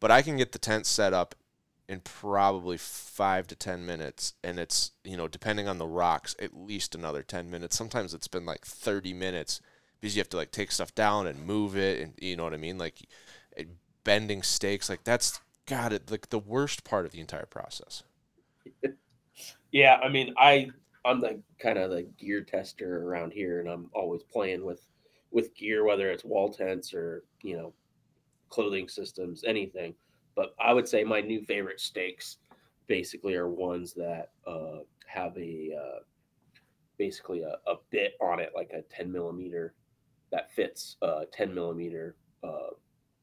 But 0.00 0.10
I 0.10 0.22
can 0.22 0.36
get 0.36 0.52
the 0.52 0.58
tent 0.58 0.86
set 0.86 1.12
up 1.12 1.34
in 1.88 2.00
probably 2.00 2.76
five 2.76 3.46
to 3.48 3.54
ten 3.56 3.86
minutes, 3.86 4.34
and 4.42 4.58
it's 4.58 4.92
you 5.04 5.16
know 5.16 5.28
depending 5.28 5.68
on 5.68 5.78
the 5.78 5.86
rocks, 5.86 6.34
at 6.40 6.56
least 6.56 6.94
another 6.94 7.22
ten 7.22 7.50
minutes. 7.50 7.76
Sometimes 7.76 8.14
it's 8.14 8.28
been 8.28 8.46
like 8.46 8.64
thirty 8.66 9.14
minutes 9.14 9.60
because 10.00 10.16
you 10.16 10.20
have 10.20 10.28
to 10.30 10.36
like 10.36 10.50
take 10.50 10.72
stuff 10.72 10.94
down 10.94 11.26
and 11.26 11.46
move 11.46 11.76
it, 11.76 12.00
and 12.00 12.14
you 12.20 12.36
know 12.36 12.44
what 12.44 12.54
I 12.54 12.58
mean, 12.58 12.78
like 12.78 13.06
it, 13.56 13.68
bending 14.04 14.42
stakes. 14.42 14.88
Like 14.88 15.04
that's 15.04 15.40
got 15.66 15.92
it 15.92 16.10
like 16.10 16.30
the 16.30 16.38
worst 16.38 16.84
part 16.84 17.06
of 17.06 17.12
the 17.12 17.20
entire 17.20 17.46
process. 17.46 18.02
Yeah, 19.72 19.98
I 20.02 20.08
mean, 20.08 20.34
I 20.38 20.70
I'm 21.04 21.20
the 21.20 21.42
kind 21.58 21.78
of 21.78 21.90
the 21.90 22.04
gear 22.04 22.42
tester 22.42 23.02
around 23.08 23.32
here, 23.32 23.60
and 23.60 23.68
I'm 23.68 23.90
always 23.92 24.22
playing 24.22 24.64
with 24.64 24.80
with 25.34 25.54
gear, 25.56 25.84
whether 25.84 26.10
it's 26.10 26.24
wall 26.24 26.50
tents 26.50 26.94
or 26.94 27.24
you 27.42 27.56
know 27.56 27.74
clothing 28.48 28.88
systems, 28.88 29.44
anything. 29.44 29.94
But 30.34 30.54
I 30.58 30.72
would 30.72 30.88
say 30.88 31.04
my 31.04 31.20
new 31.20 31.42
favorite 31.44 31.80
stakes 31.80 32.38
basically 32.86 33.34
are 33.34 33.48
ones 33.48 33.92
that 33.94 34.30
uh, 34.46 34.78
have 35.06 35.36
a 35.36 35.70
uh, 35.76 35.98
basically 36.98 37.42
a, 37.42 37.56
a 37.70 37.74
bit 37.90 38.14
on 38.22 38.38
it, 38.38 38.52
like 38.54 38.70
a 38.72 38.82
10 38.94 39.10
millimeter 39.10 39.74
that 40.30 40.52
fits 40.52 40.96
a 41.02 41.24
10 41.32 41.52
millimeter 41.52 42.16
uh, 42.44 42.70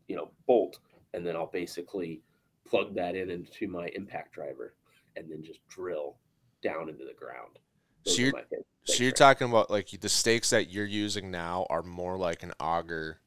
you 0.07 0.15
know 0.15 0.31
bolt, 0.45 0.79
and 1.13 1.25
then 1.25 1.35
I'll 1.35 1.47
basically 1.47 2.21
plug 2.67 2.93
that 2.95 3.15
in 3.15 3.31
into 3.31 3.67
my 3.67 3.87
impact 3.95 4.33
driver, 4.33 4.75
and 5.15 5.31
then 5.31 5.41
just 5.43 5.65
drill 5.69 6.17
down 6.61 6.89
into 6.89 7.05
the 7.05 7.13
ground. 7.13 7.57
Those 8.05 8.15
So 8.15 8.21
you're- 8.21 8.43
So 8.85 9.03
you're 9.03 9.11
talking 9.11 9.47
about 9.47 9.69
like 9.69 9.89
the 9.89 10.09
stakes 10.09 10.49
that 10.49 10.71
you're 10.71 10.85
using 10.85 11.29
now 11.29 11.67
are 11.69 11.83
more 11.83 12.17
like 12.17 12.41
an 12.41 12.51
auger 12.59 13.21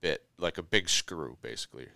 bit, 0.00 0.24
like 0.38 0.58
a 0.58 0.62
big 0.62 0.88
screw, 0.88 1.36
basically. 1.42 1.88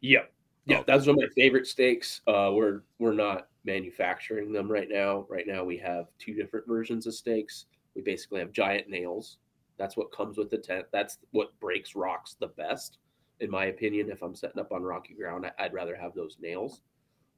Yeah, 0.00 0.26
yeah, 0.66 0.80
Oh. 0.80 0.84
that's 0.86 1.06
one 1.06 1.16
of 1.16 1.22
my 1.22 1.28
favorite 1.34 1.66
stakes. 1.66 2.20
Uh, 2.26 2.52
we're 2.54 2.82
we're 2.98 3.14
not 3.14 3.48
manufacturing 3.64 4.52
them 4.52 4.70
right 4.70 4.88
now. 4.90 5.26
Right 5.30 5.46
now, 5.46 5.64
we 5.64 5.78
have 5.78 6.08
two 6.18 6.34
different 6.34 6.66
versions 6.66 7.06
of 7.06 7.14
stakes. 7.14 7.66
We 7.94 8.02
basically 8.02 8.40
have 8.40 8.52
giant 8.52 8.88
nails. 8.88 9.38
That's 9.78 9.96
what 9.96 10.12
comes 10.12 10.36
with 10.36 10.50
the 10.50 10.58
tent. 10.58 10.86
That's 10.92 11.18
what 11.30 11.58
breaks 11.60 11.94
rocks 11.96 12.34
the 12.38 12.48
best, 12.48 12.98
in 13.40 13.50
my 13.50 13.66
opinion. 13.66 14.10
If 14.10 14.22
I'm 14.22 14.34
setting 14.34 14.60
up 14.60 14.70
on 14.72 14.82
rocky 14.82 15.14
ground, 15.14 15.50
I'd 15.58 15.72
rather 15.72 15.96
have 15.96 16.14
those 16.14 16.36
nails. 16.40 16.82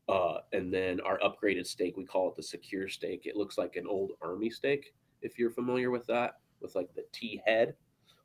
Uh, 0.09 0.39
and 0.53 0.73
then 0.73 1.01
our 1.01 1.19
upgraded 1.21 1.67
stake, 1.67 1.97
we 1.97 2.05
call 2.05 2.29
it 2.29 2.37
the 2.37 2.43
secure 2.43 2.89
stake. 2.89 3.23
It 3.25 3.37
looks 3.37 3.57
like 3.57 3.77
an 3.77 3.87
old 3.87 4.13
army 4.21 4.51
stake, 4.51 4.95
if 5.23 5.39
you're 5.39 5.51
familiar 5.51 5.91
with 5.91 6.07
that, 6.07 6.39
with 6.61 6.75
like 6.75 6.93
the 6.95 7.05
T 7.13 7.41
head 7.47 7.75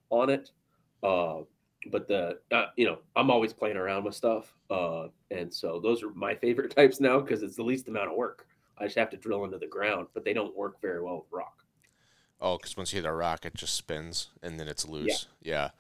on 0.10 0.30
it. 0.30 0.52
Uh, 1.04 1.42
but 1.92 2.08
the 2.08 2.40
uh, 2.52 2.66
you 2.76 2.86
know 2.86 2.98
i'm 3.16 3.30
always 3.30 3.54
playing 3.54 3.78
around 3.78 4.04
with 4.04 4.16
stuff 4.16 4.56
uh 4.72 5.08
and 5.30 5.54
so 5.54 5.80
those 5.80 6.02
are 6.02 6.10
my 6.16 6.34
favorite 6.34 6.72
types 6.76 7.00
now 7.00 7.20
because 7.20 7.44
it's 7.44 7.56
the 7.56 7.64
least 7.64 7.88
amount 7.88 8.10
of 8.10 8.18
work 8.18 8.48
i 8.80 8.86
just 8.86 8.98
have 8.98 9.12
to 9.12 9.16
drill 9.16 9.46
into 9.46 9.60
the 9.60 9.68
ground 9.68 10.08
but 10.16 10.26
they 10.26 10.34
don't 10.34 10.58
work 10.58 10.82
very 10.82 11.02
well 11.02 11.18
with 11.18 11.32
rock 11.32 11.58
Oh, 12.40 12.58
because 12.58 12.78
once 12.78 12.94
you 12.94 13.02
hit 13.02 13.08
a 13.08 13.14
rock, 13.14 13.46
it 13.46 13.56
just 13.56 13.76
spins 13.76 14.30
and 14.44 14.60
then 14.60 14.68
it's 14.68 14.88
loose. 14.88 15.28
Yeah. 15.42 15.72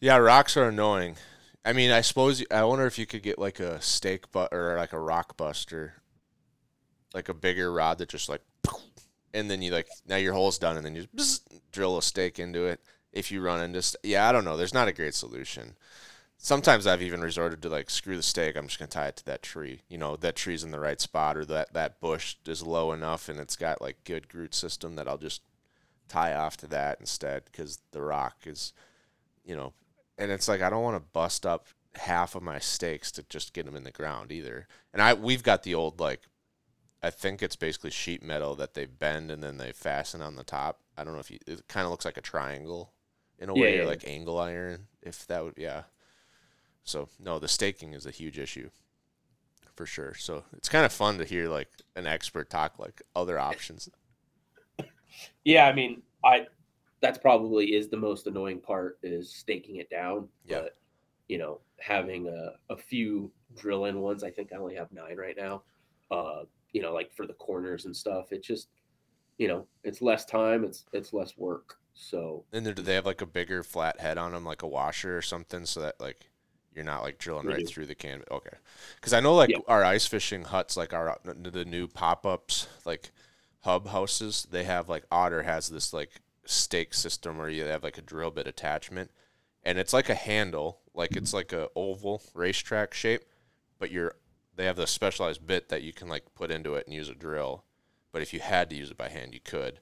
yeah. 0.00 0.16
rocks 0.16 0.56
are 0.56 0.68
annoying. 0.68 1.16
I 1.64 1.72
mean, 1.72 1.90
I 1.90 2.00
suppose 2.00 2.44
I 2.50 2.64
wonder 2.64 2.86
if 2.86 2.98
you 2.98 3.06
could 3.06 3.22
get 3.22 3.38
like 3.38 3.60
a 3.60 3.80
stake 3.80 4.32
but 4.32 4.52
or 4.52 4.76
like 4.76 4.92
a 4.92 4.98
rock 4.98 5.36
buster, 5.36 6.02
like 7.14 7.28
a 7.28 7.34
bigger 7.34 7.72
rod 7.72 7.98
that 7.98 8.08
just 8.08 8.28
like, 8.28 8.42
and 9.34 9.50
then 9.50 9.62
you 9.62 9.70
like 9.70 9.88
now 10.06 10.16
your 10.16 10.32
hole's 10.32 10.58
done, 10.58 10.76
and 10.76 10.84
then 10.84 10.96
you 10.96 11.06
drill 11.72 11.98
a 11.98 12.02
stake 12.02 12.38
into 12.38 12.66
it. 12.66 12.80
If 13.12 13.30
you 13.30 13.42
run 13.42 13.62
into, 13.62 13.82
st- 13.82 14.04
yeah, 14.04 14.28
I 14.28 14.32
don't 14.32 14.44
know. 14.44 14.56
There's 14.56 14.74
not 14.74 14.88
a 14.88 14.92
great 14.92 15.14
solution. 15.14 15.76
Sometimes 16.38 16.86
I've 16.86 17.02
even 17.02 17.20
resorted 17.20 17.62
to 17.62 17.68
like 17.68 17.90
screw 17.90 18.16
the 18.16 18.22
stake. 18.22 18.56
I'm 18.56 18.66
just 18.66 18.80
gonna 18.80 18.88
tie 18.88 19.08
it 19.08 19.16
to 19.18 19.24
that 19.26 19.42
tree. 19.42 19.82
You 19.88 19.98
know, 19.98 20.16
that 20.16 20.34
tree's 20.34 20.64
in 20.64 20.72
the 20.72 20.80
right 20.80 21.00
spot, 21.00 21.36
or 21.36 21.44
that 21.44 21.72
that 21.74 22.00
bush 22.00 22.36
is 22.44 22.66
low 22.66 22.90
enough, 22.90 23.28
and 23.28 23.38
it's 23.38 23.54
got 23.54 23.80
like 23.80 24.02
good 24.02 24.34
root 24.34 24.52
system 24.52 24.96
that 24.96 25.06
I'll 25.06 25.18
just 25.18 25.42
tie 26.08 26.34
off 26.34 26.56
to 26.58 26.66
that 26.66 26.98
instead 26.98 27.44
because 27.44 27.78
the 27.92 28.02
rock 28.02 28.38
is, 28.46 28.72
you 29.44 29.54
know, 29.54 29.72
and 30.18 30.30
it's 30.30 30.48
like 30.48 30.62
I 30.62 30.70
don't 30.70 30.82
want 30.82 30.96
to 30.96 31.10
bust 31.12 31.46
up 31.46 31.68
half 31.94 32.34
of 32.34 32.42
my 32.42 32.58
stakes 32.58 33.12
to 33.12 33.22
just 33.28 33.52
get 33.52 33.66
them 33.66 33.76
in 33.76 33.84
the 33.84 33.90
ground 33.92 34.32
either. 34.32 34.66
And 34.92 35.02
I 35.02 35.14
we've 35.14 35.42
got 35.42 35.62
the 35.62 35.74
old 35.74 36.00
like, 36.00 36.22
I 37.02 37.10
think 37.10 37.42
it's 37.42 37.56
basically 37.56 37.90
sheet 37.90 38.22
metal 38.22 38.54
that 38.56 38.74
they 38.74 38.86
bend 38.86 39.30
and 39.30 39.42
then 39.42 39.58
they 39.58 39.72
fasten 39.72 40.22
on 40.22 40.36
the 40.36 40.44
top. 40.44 40.80
I 40.96 41.04
don't 41.04 41.14
know 41.14 41.20
if 41.20 41.30
you. 41.30 41.38
It 41.46 41.68
kind 41.68 41.84
of 41.86 41.90
looks 41.90 42.04
like 42.06 42.16
a 42.18 42.22
triangle 42.22 42.92
in 43.38 43.48
a 43.50 43.54
Yeah, 43.54 43.68
way, 43.68 43.76
yeah, 43.76 43.82
or 43.82 43.84
yeah. 43.84 43.86
like 43.86 44.04
angle 44.06 44.38
iron. 44.38 44.88
If 45.02 45.26
that 45.28 45.44
would, 45.44 45.54
yeah. 45.58 45.84
So 46.84 47.08
no, 47.18 47.38
the 47.40 47.48
staking 47.48 47.92
is 47.92 48.06
a 48.06 48.10
huge 48.12 48.38
issue. 48.38 48.70
For 49.76 49.84
sure. 49.86 50.14
So 50.14 50.44
it's 50.54 50.68
kind 50.70 50.84
of 50.86 50.92
fun 50.92 51.18
to 51.18 51.24
hear 51.26 51.48
like 51.48 51.68
an 51.96 52.06
expert 52.06 52.48
talk 52.50 52.78
like 52.78 53.02
other 53.14 53.38
options. 53.38 53.88
yeah 55.44 55.66
i 55.66 55.72
mean 55.72 56.02
i 56.24 56.46
that's 57.02 57.18
probably 57.18 57.74
is 57.74 57.90
the 57.90 57.98
most 57.98 58.28
annoying 58.28 58.60
part 58.60 58.98
is 59.04 59.34
staking 59.34 59.76
it 59.78 59.90
down 59.90 60.28
Yeah. 60.46 60.62
but 60.62 60.78
you 61.28 61.38
know 61.38 61.60
having 61.80 62.28
a, 62.28 62.52
a 62.74 62.78
few 62.78 63.32
drill 63.56 63.86
in 63.86 64.00
ones 64.00 64.24
i 64.24 64.30
think 64.30 64.52
i 64.52 64.56
only 64.58 64.76
have 64.76 64.92
nine 64.92 65.18
right 65.18 65.36
now 65.38 65.62
uh 66.12 66.44
you 66.72 66.82
know 66.82 66.94
like 66.94 67.12
for 67.12 67.26
the 67.26 67.34
corners 67.34 67.86
and 67.86 67.96
stuff 67.96 68.32
it 68.32 68.42
just 68.44 68.68
you 69.38 69.48
know 69.48 69.66
it's 69.84 70.02
less 70.02 70.24
time 70.24 70.64
it's 70.64 70.86
it's 70.92 71.12
less 71.12 71.36
work 71.38 71.78
so 71.94 72.46
And 72.52 72.64
do 72.74 72.82
they 72.82 72.94
have 72.94 73.06
like 73.06 73.22
a 73.22 73.26
bigger 73.26 73.62
flat 73.62 74.00
head 74.00 74.18
on 74.18 74.32
them, 74.32 74.44
like 74.44 74.62
a 74.62 74.66
washer 74.66 75.16
or 75.16 75.22
something, 75.22 75.64
so 75.66 75.80
that 75.80 76.00
like 76.00 76.30
you're 76.74 76.84
not 76.84 77.02
like 77.02 77.18
drilling 77.18 77.46
right 77.46 77.64
do. 77.64 77.66
through 77.66 77.86
the 77.86 77.94
canvas. 77.94 78.28
Okay, 78.30 78.56
because 78.96 79.12
I 79.12 79.20
know 79.20 79.34
like 79.34 79.50
Yeah. 79.50 79.58
our 79.66 79.84
ice 79.84 80.06
fishing 80.06 80.44
huts, 80.44 80.76
like 80.76 80.92
our 80.92 81.18
the 81.24 81.64
new 81.64 81.88
pop 81.88 82.26
ups, 82.26 82.68
like 82.84 83.10
hub 83.60 83.88
houses, 83.88 84.46
they 84.50 84.64
have 84.64 84.88
like 84.88 85.04
Otter 85.10 85.42
has 85.44 85.68
this 85.68 85.92
like 85.94 86.20
stake 86.44 86.94
system 86.94 87.38
where 87.38 87.48
you 87.48 87.64
have 87.64 87.82
like 87.82 87.98
a 87.98 88.02
drill 88.02 88.30
bit 88.30 88.46
attachment, 88.46 89.10
and 89.62 89.78
it's 89.78 89.92
like 89.92 90.08
a 90.08 90.14
handle, 90.14 90.80
like 90.94 91.16
it's 91.16 91.32
like 91.32 91.52
a 91.52 91.68
oval 91.76 92.22
racetrack 92.34 92.94
shape, 92.94 93.22
but 93.78 93.90
you're 93.90 94.16
they 94.54 94.64
have 94.66 94.76
the 94.76 94.86
specialized 94.86 95.46
bit 95.46 95.68
that 95.68 95.82
you 95.82 95.92
can 95.92 96.08
like 96.08 96.34
put 96.34 96.50
into 96.50 96.74
it 96.74 96.86
and 96.86 96.94
use 96.94 97.08
a 97.08 97.14
drill, 97.14 97.64
but 98.12 98.22
if 98.22 98.32
you 98.34 98.40
had 98.40 98.68
to 98.70 98.76
use 98.76 98.90
it 98.90 98.98
by 98.98 99.08
hand, 99.08 99.34
you 99.34 99.40
could. 99.40 99.80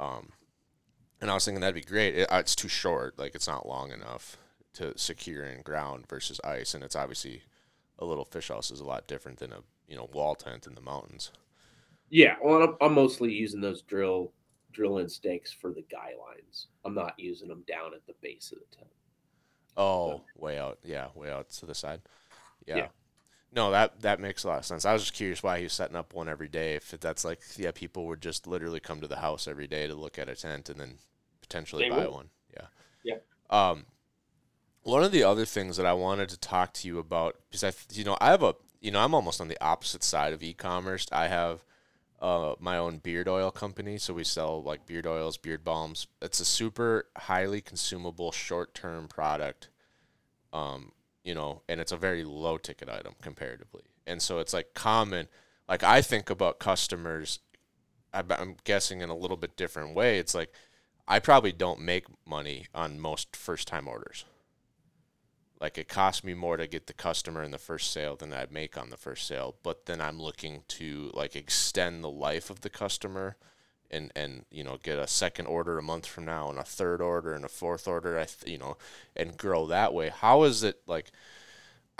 Um, 0.00 0.32
and 1.20 1.30
I 1.30 1.34
was 1.34 1.44
thinking 1.44 1.60
that'd 1.60 1.74
be 1.74 1.80
great. 1.80 2.16
It, 2.16 2.32
uh, 2.32 2.38
it's 2.38 2.56
too 2.56 2.68
short, 2.68 3.18
like 3.18 3.34
it's 3.34 3.48
not 3.48 3.68
long 3.68 3.92
enough 3.92 4.36
to 4.74 4.96
secure 4.96 5.44
in 5.44 5.62
ground 5.62 6.06
versus 6.08 6.40
ice, 6.44 6.74
and 6.74 6.84
it's 6.84 6.96
obviously 6.96 7.42
a 7.98 8.04
little 8.04 8.24
fish 8.24 8.48
house 8.48 8.70
is 8.70 8.80
a 8.80 8.84
lot 8.84 9.08
different 9.08 9.38
than 9.38 9.52
a 9.52 9.60
you 9.88 9.96
know 9.96 10.08
wall 10.12 10.34
tent 10.34 10.66
in 10.66 10.74
the 10.74 10.80
mountains. 10.80 11.32
Yeah, 12.10 12.36
well, 12.42 12.62
I'm, 12.62 12.76
I'm 12.80 12.94
mostly 12.94 13.32
using 13.32 13.60
those 13.60 13.82
drill 13.82 14.32
drill 14.72 14.98
in 14.98 15.08
stakes 15.08 15.52
for 15.52 15.72
the 15.72 15.84
guy 15.90 16.12
lines. 16.18 16.66
I'm 16.84 16.94
not 16.94 17.14
using 17.18 17.48
them 17.48 17.64
down 17.66 17.94
at 17.94 18.06
the 18.06 18.14
base 18.20 18.52
of 18.52 18.58
the 18.58 18.76
tent. 18.76 18.90
Oh, 19.76 20.22
way 20.36 20.58
out, 20.58 20.78
yeah, 20.84 21.08
way 21.14 21.30
out 21.30 21.50
to 21.50 21.66
the 21.66 21.74
side. 21.74 22.00
Yeah. 22.66 22.76
Yeah. 22.76 22.88
No, 23.50 23.70
that 23.70 24.02
that 24.02 24.20
makes 24.20 24.44
a 24.44 24.48
lot 24.48 24.58
of 24.58 24.66
sense. 24.66 24.84
I 24.84 24.92
was 24.92 25.02
just 25.02 25.14
curious 25.14 25.42
why 25.42 25.58
he 25.58 25.64
was 25.64 25.72
setting 25.72 25.96
up 25.96 26.12
one 26.12 26.28
every 26.28 26.48
day. 26.48 26.74
If 26.74 26.90
that's 27.00 27.24
like, 27.24 27.40
yeah, 27.56 27.70
people 27.72 28.06
would 28.06 28.20
just 28.20 28.46
literally 28.46 28.80
come 28.80 29.00
to 29.00 29.08
the 29.08 29.16
house 29.16 29.48
every 29.48 29.66
day 29.66 29.86
to 29.86 29.94
look 29.94 30.18
at 30.18 30.28
a 30.28 30.34
tent 30.34 30.68
and 30.68 30.78
then 30.78 30.98
potentially 31.40 31.84
They 31.84 31.90
buy 31.90 32.04
would. 32.04 32.12
one. 32.12 32.30
Yeah. 32.54 32.66
Yeah. 33.04 33.16
Um, 33.48 33.86
one 34.82 35.02
of 35.02 35.12
the 35.12 35.22
other 35.24 35.44
things 35.46 35.76
that 35.78 35.86
I 35.86 35.94
wanted 35.94 36.28
to 36.30 36.38
talk 36.38 36.74
to 36.74 36.88
you 36.88 36.98
about 36.98 37.36
because 37.50 37.64
I, 37.64 37.72
you 37.92 38.04
know, 38.04 38.18
I 38.20 38.30
have 38.30 38.42
a, 38.42 38.54
you 38.80 38.90
know, 38.90 39.00
I'm 39.00 39.14
almost 39.14 39.40
on 39.40 39.48
the 39.48 39.62
opposite 39.64 40.04
side 40.04 40.32
of 40.32 40.42
e-commerce. 40.42 41.06
I 41.10 41.28
have 41.28 41.64
uh, 42.20 42.54
my 42.58 42.76
own 42.76 42.98
beard 42.98 43.28
oil 43.28 43.50
company, 43.50 43.98
so 43.98 44.14
we 44.14 44.24
sell 44.24 44.62
like 44.62 44.86
beard 44.86 45.06
oils, 45.06 45.36
beard 45.36 45.64
balms. 45.64 46.06
It's 46.20 46.40
a 46.40 46.44
super 46.44 47.06
highly 47.16 47.60
consumable 47.60 48.32
short-term 48.32 49.08
product. 49.08 49.68
Um, 50.52 50.92
you 51.22 51.34
know, 51.34 51.62
and 51.68 51.80
it's 51.80 51.92
a 51.92 51.96
very 51.96 52.24
low 52.24 52.56
ticket 52.56 52.88
item 52.88 53.14
comparatively. 53.20 53.82
And 54.06 54.22
so 54.22 54.38
it's 54.38 54.54
like 54.54 54.72
common, 54.74 55.28
like 55.68 55.82
I 55.82 56.00
think 56.00 56.30
about 56.30 56.58
customers, 56.58 57.40
I'm 58.12 58.56
guessing 58.64 59.02
in 59.02 59.10
a 59.10 59.16
little 59.16 59.36
bit 59.36 59.56
different 59.56 59.94
way. 59.94 60.18
It's 60.18 60.34
like 60.34 60.52
I 61.06 61.18
probably 61.18 61.52
don't 61.52 61.80
make 61.80 62.06
money 62.26 62.66
on 62.74 62.98
most 62.98 63.36
first 63.36 63.68
time 63.68 63.86
orders. 63.86 64.24
Like 65.60 65.76
it 65.78 65.88
costs 65.88 66.22
me 66.22 66.34
more 66.34 66.56
to 66.56 66.66
get 66.66 66.86
the 66.86 66.92
customer 66.92 67.42
in 67.42 67.50
the 67.50 67.58
first 67.58 67.92
sale 67.92 68.16
than 68.16 68.32
I'd 68.32 68.52
make 68.52 68.78
on 68.78 68.90
the 68.90 68.96
first 68.96 69.26
sale, 69.26 69.56
but 69.62 69.86
then 69.86 70.00
I'm 70.00 70.20
looking 70.20 70.62
to 70.68 71.10
like 71.14 71.34
extend 71.34 72.04
the 72.04 72.10
life 72.10 72.50
of 72.50 72.60
the 72.60 72.70
customer 72.70 73.36
and 73.90 74.12
and 74.14 74.44
you 74.50 74.62
know 74.62 74.78
get 74.82 74.98
a 74.98 75.06
second 75.06 75.46
order 75.46 75.78
a 75.78 75.82
month 75.82 76.06
from 76.06 76.26
now 76.26 76.50
and 76.50 76.58
a 76.58 76.64
third 76.64 77.00
order 77.00 77.32
and 77.32 77.44
a 77.44 77.48
fourth 77.48 77.88
order 77.88 78.18
I 78.18 78.24
th- 78.24 78.50
you 78.52 78.58
know 78.58 78.76
and 79.16 79.36
grow 79.36 79.66
that 79.66 79.92
way. 79.94 80.10
How 80.10 80.44
is 80.44 80.62
it 80.62 80.80
like 80.86 81.10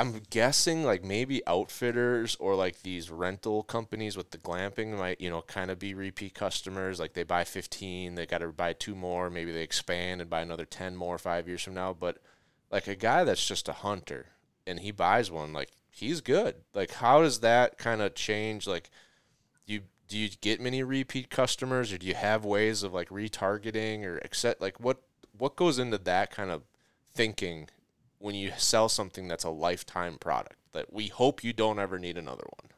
I'm 0.01 0.23
guessing 0.31 0.85
like 0.85 1.03
maybe 1.03 1.45
outfitters 1.45 2.37
or 2.37 2.55
like 2.55 2.83
these 2.83 3.11
rental 3.11 3.65
companies 3.65 4.17
with 4.17 4.31
the 4.31 4.39
glamping 4.39 4.97
might, 4.97 5.21
you 5.21 5.29
know, 5.29 5.43
kind 5.43 5.73
of 5.73 5.81
be 5.81 5.93
repeat 5.93 6.35
customers. 6.35 7.01
Like 7.01 7.15
they 7.15 7.25
buy 7.25 7.43
15, 7.43 8.15
they 8.15 8.25
got 8.25 8.39
to 8.39 8.49
buy 8.49 8.75
two 8.75 8.95
more, 8.95 9.29
maybe 9.29 9.51
they 9.51 9.63
expand 9.63 10.21
and 10.21 10.31
buy 10.31 10.43
another 10.43 10.65
10 10.65 10.95
more 10.95 11.19
5 11.19 11.49
years 11.49 11.63
from 11.65 11.75
now, 11.75 11.93
but 11.93 12.19
like 12.71 12.87
a 12.87 12.95
guy 12.95 13.25
that's 13.25 13.47
just 13.47 13.69
a 13.69 13.73
hunter 13.73 14.27
and 14.67 14.81
he 14.81 14.91
buys 14.91 15.31
one 15.31 15.53
like 15.53 15.71
he's 15.99 16.21
good. 16.21 16.57
Like, 16.75 16.93
how 16.93 17.23
does 17.23 17.41
that 17.41 17.79
kind 17.79 18.01
of 18.01 18.15
change? 18.15 18.67
Like, 18.67 18.91
you 19.67 19.83
do 20.09 20.17
you 20.17 20.31
get 20.41 20.61
many 20.61 20.83
repeat 20.83 21.29
customers, 21.29 21.93
or 21.93 21.99
do 21.99 22.07
you 22.07 22.15
have 22.15 22.45
ways 22.45 22.83
of 22.83 22.95
like 22.95 23.11
retargeting 23.11 24.05
or 24.05 24.19
accept 24.19 24.61
like 24.61 24.81
what 24.81 25.03
what 25.37 25.57
goes 25.57 25.79
into 25.79 25.99
that 25.99 26.31
kind 26.31 26.51
of 26.51 26.63
thinking 27.15 27.69
when 28.19 28.35
you 28.35 28.53
sell 28.57 28.89
something 28.89 29.29
that's 29.29 29.45
a 29.45 29.51
lifetime 29.51 30.19
product 30.19 30.57
that 30.73 30.93
we 30.93 31.09
hope 31.09 31.45
you 31.45 31.53
don't 31.53 31.79
ever 31.79 31.99
need 31.99 32.17
another 32.17 32.45
one? 32.61 32.71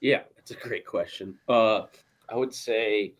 Yeah, 0.00 0.22
that's 0.34 0.50
a 0.50 0.54
great 0.54 0.86
question. 0.86 1.38
Uh, 1.48 1.82
I 2.28 2.36
would 2.36 2.54
say 2.54 3.12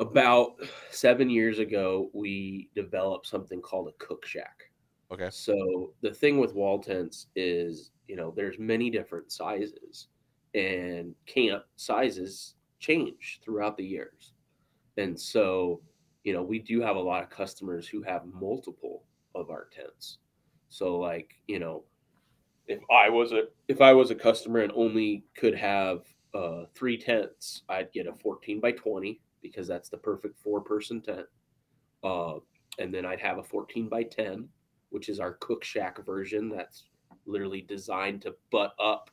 about 0.00 0.54
seven 0.90 1.28
years 1.28 1.58
ago, 1.58 2.10
we 2.14 2.70
developed 2.74 3.26
something 3.26 3.60
called 3.60 3.88
a 3.88 4.04
cook 4.04 4.26
shack. 4.26 4.70
Okay. 5.12 5.28
So 5.30 5.92
the 6.00 6.12
thing 6.12 6.38
with 6.38 6.54
wall 6.54 6.78
tents 6.80 7.26
is, 7.36 7.90
you 8.08 8.16
know, 8.16 8.32
there's 8.34 8.58
many 8.58 8.90
different 8.90 9.30
sizes, 9.30 10.08
and 10.54 11.14
camp 11.26 11.64
sizes 11.76 12.54
change 12.78 13.40
throughout 13.44 13.76
the 13.76 13.84
years. 13.84 14.32
And 14.96 15.18
so, 15.18 15.82
you 16.24 16.32
know, 16.32 16.42
we 16.42 16.58
do 16.58 16.80
have 16.80 16.96
a 16.96 17.00
lot 17.00 17.22
of 17.22 17.30
customers 17.30 17.86
who 17.86 18.02
have 18.02 18.22
multiple 18.26 19.04
of 19.34 19.50
our 19.50 19.68
tents. 19.72 20.18
So 20.70 20.98
like, 20.98 21.34
you 21.46 21.58
know, 21.58 21.84
if 22.66 22.80
I 22.90 23.08
was 23.10 23.32
a 23.32 23.44
if 23.68 23.80
I 23.80 23.92
was 23.92 24.10
a 24.10 24.14
customer 24.14 24.60
and 24.60 24.72
only 24.74 25.24
could 25.36 25.54
have 25.54 26.04
uh, 26.34 26.64
three 26.74 26.96
tents, 26.96 27.62
I'd 27.68 27.92
get 27.92 28.06
a 28.06 28.14
14 28.14 28.60
by 28.60 28.72
20 28.72 29.20
because 29.42 29.66
that's 29.66 29.88
the 29.88 29.96
perfect 29.96 30.38
four 30.42 30.60
person 30.60 31.00
tent. 31.00 31.26
Uh, 32.02 32.34
and 32.78 32.94
then 32.94 33.04
I'd 33.04 33.20
have 33.20 33.38
a 33.38 33.42
14 33.42 33.88
by 33.88 34.02
10, 34.04 34.48
which 34.90 35.08
is 35.08 35.20
our 35.20 35.34
cook 35.34 35.64
shack 35.64 36.04
version. 36.04 36.48
That's 36.48 36.84
literally 37.26 37.62
designed 37.62 38.22
to 38.22 38.34
butt 38.50 38.74
up 38.82 39.10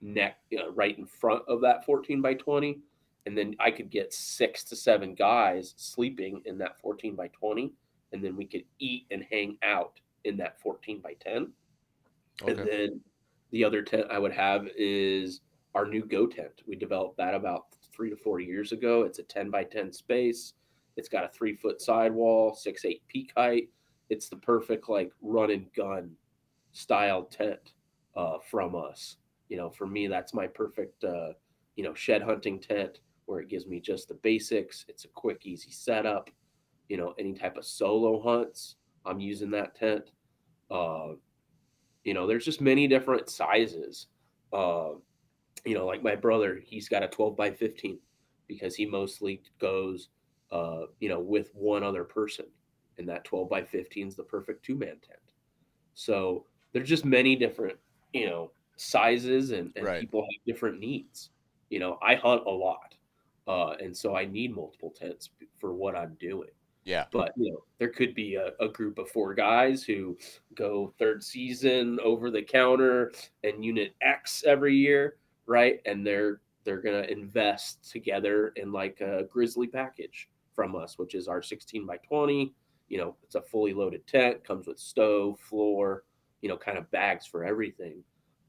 neck 0.00 0.38
uh, 0.58 0.70
right 0.72 0.96
in 0.98 1.06
front 1.06 1.42
of 1.48 1.60
that 1.60 1.84
14 1.84 2.22
by 2.22 2.34
20. 2.34 2.78
And 3.26 3.36
then 3.36 3.54
I 3.60 3.70
could 3.70 3.90
get 3.90 4.14
six 4.14 4.64
to 4.64 4.76
seven 4.76 5.14
guys 5.14 5.74
sleeping 5.76 6.40
in 6.46 6.56
that 6.58 6.80
14 6.80 7.14
by 7.14 7.28
20. 7.28 7.72
And 8.12 8.24
then 8.24 8.36
we 8.36 8.46
could 8.46 8.64
eat 8.78 9.06
and 9.10 9.24
hang 9.30 9.56
out 9.62 10.00
in 10.24 10.36
that 10.38 10.60
14 10.60 11.00
by 11.00 11.14
10. 11.20 11.52
Okay. 12.42 12.52
And 12.52 12.68
then 12.68 13.00
the 13.50 13.64
other 13.64 13.82
tent 13.82 14.06
I 14.10 14.18
would 14.18 14.32
have 14.32 14.66
is 14.76 15.42
our 15.74 15.86
new 15.86 16.04
Go 16.04 16.26
tent. 16.26 16.62
We 16.66 16.76
developed 16.76 17.18
that 17.18 17.34
about 17.34 17.66
three 18.00 18.08
to 18.08 18.16
four 18.16 18.40
years 18.40 18.72
ago. 18.72 19.02
It's 19.02 19.18
a 19.18 19.22
10 19.22 19.50
by 19.50 19.62
10 19.62 19.92
space. 19.92 20.54
It's 20.96 21.10
got 21.10 21.24
a 21.24 21.28
three 21.28 21.54
foot 21.54 21.82
sidewall, 21.82 22.54
six, 22.54 22.86
eight 22.86 23.02
peak 23.08 23.30
height. 23.36 23.68
It's 24.08 24.30
the 24.30 24.36
perfect 24.36 24.88
like 24.88 25.12
run 25.20 25.50
and 25.50 25.70
gun 25.74 26.12
style 26.72 27.24
tent 27.24 27.74
uh, 28.16 28.38
from 28.50 28.74
us. 28.74 29.16
You 29.50 29.58
know, 29.58 29.68
for 29.68 29.86
me, 29.86 30.06
that's 30.06 30.32
my 30.32 30.46
perfect, 30.46 31.04
uh, 31.04 31.34
you 31.76 31.84
know, 31.84 31.92
shed 31.92 32.22
hunting 32.22 32.58
tent 32.58 33.00
where 33.26 33.40
it 33.40 33.50
gives 33.50 33.66
me 33.66 33.80
just 33.80 34.08
the 34.08 34.14
basics. 34.14 34.86
It's 34.88 35.04
a 35.04 35.08
quick, 35.08 35.44
easy 35.44 35.70
setup. 35.70 36.30
You 36.88 36.96
know, 36.96 37.14
any 37.18 37.34
type 37.34 37.58
of 37.58 37.66
solo 37.66 38.18
hunts, 38.22 38.76
I'm 39.04 39.20
using 39.20 39.50
that 39.50 39.74
tent. 39.74 40.10
Uh, 40.70 41.16
you 42.04 42.14
know, 42.14 42.26
there's 42.26 42.46
just 42.46 42.62
many 42.62 42.88
different 42.88 43.28
sizes. 43.28 44.06
Uh, 44.54 44.92
you 45.64 45.74
know, 45.74 45.86
like 45.86 46.02
my 46.02 46.16
brother, 46.16 46.60
he's 46.64 46.88
got 46.88 47.02
a 47.02 47.08
12 47.08 47.36
by 47.36 47.50
15 47.52 48.00
because 48.46 48.74
he 48.74 48.86
mostly 48.86 49.42
goes, 49.58 50.08
uh, 50.50 50.86
you 51.00 51.08
know, 51.08 51.20
with 51.20 51.50
one 51.54 51.82
other 51.84 52.04
person. 52.04 52.46
And 52.98 53.08
that 53.08 53.24
12 53.24 53.48
by 53.48 53.64
15 53.64 54.08
is 54.08 54.16
the 54.16 54.24
perfect 54.24 54.64
two 54.64 54.76
man 54.76 54.98
tent. 55.00 55.20
So 55.94 56.46
there's 56.72 56.88
just 56.88 57.04
many 57.04 57.36
different, 57.36 57.78
you 58.12 58.26
know, 58.26 58.52
sizes 58.76 59.50
and, 59.50 59.72
and 59.76 59.84
Right. 59.84 60.00
people 60.00 60.22
have 60.22 60.44
different 60.46 60.78
needs. 60.80 61.30
You 61.70 61.78
know, 61.80 61.98
I 62.02 62.14
hunt 62.14 62.42
a 62.46 62.50
lot. 62.50 62.94
Uh, 63.46 63.76
and 63.80 63.96
so 63.96 64.14
I 64.16 64.26
need 64.26 64.54
multiple 64.54 64.90
tents 64.90 65.30
for 65.58 65.74
what 65.74 65.96
I'm 65.96 66.14
doing 66.20 66.50
Yeah. 66.84 67.06
but 67.12 67.32
you 67.36 67.52
know 67.52 67.64
there 67.78 67.88
could 67.88 68.14
be 68.14 68.36
a, 68.36 68.52
a 68.60 68.68
group 68.68 68.98
of 68.98 69.10
four 69.10 69.34
guys 69.34 69.82
who 69.82 70.16
go 70.54 70.94
third 70.98 71.22
season 71.24 71.98
over 72.00 72.30
the 72.30 72.42
counter 72.42 73.12
and 73.42 73.64
unit 73.64 73.94
x 74.02 74.44
every 74.46 74.76
year 74.76 75.18
right? 75.50 75.80
And 75.84 76.06
they're 76.06 76.40
they're 76.64 76.80
gonna 76.80 77.02
invest 77.02 77.90
together 77.90 78.52
in 78.56 78.70
like 78.72 79.00
a 79.00 79.24
grizzly 79.24 79.66
package 79.66 80.28
from 80.54 80.76
us 80.76 80.98
which 80.98 81.14
is 81.14 81.26
our 81.26 81.40
16 81.42 81.86
by 81.86 81.96
20 81.98 82.52
you 82.88 82.98
know 82.98 83.16
it's 83.22 83.34
a 83.34 83.40
fully 83.40 83.72
loaded 83.72 84.06
tent 84.06 84.44
comes 84.44 84.66
with 84.66 84.78
stove 84.78 85.38
floor 85.40 86.04
you 86.42 86.48
know 86.48 86.56
kind 86.56 86.78
of 86.78 86.90
bags 86.90 87.26
for 87.26 87.44
everything. 87.44 88.02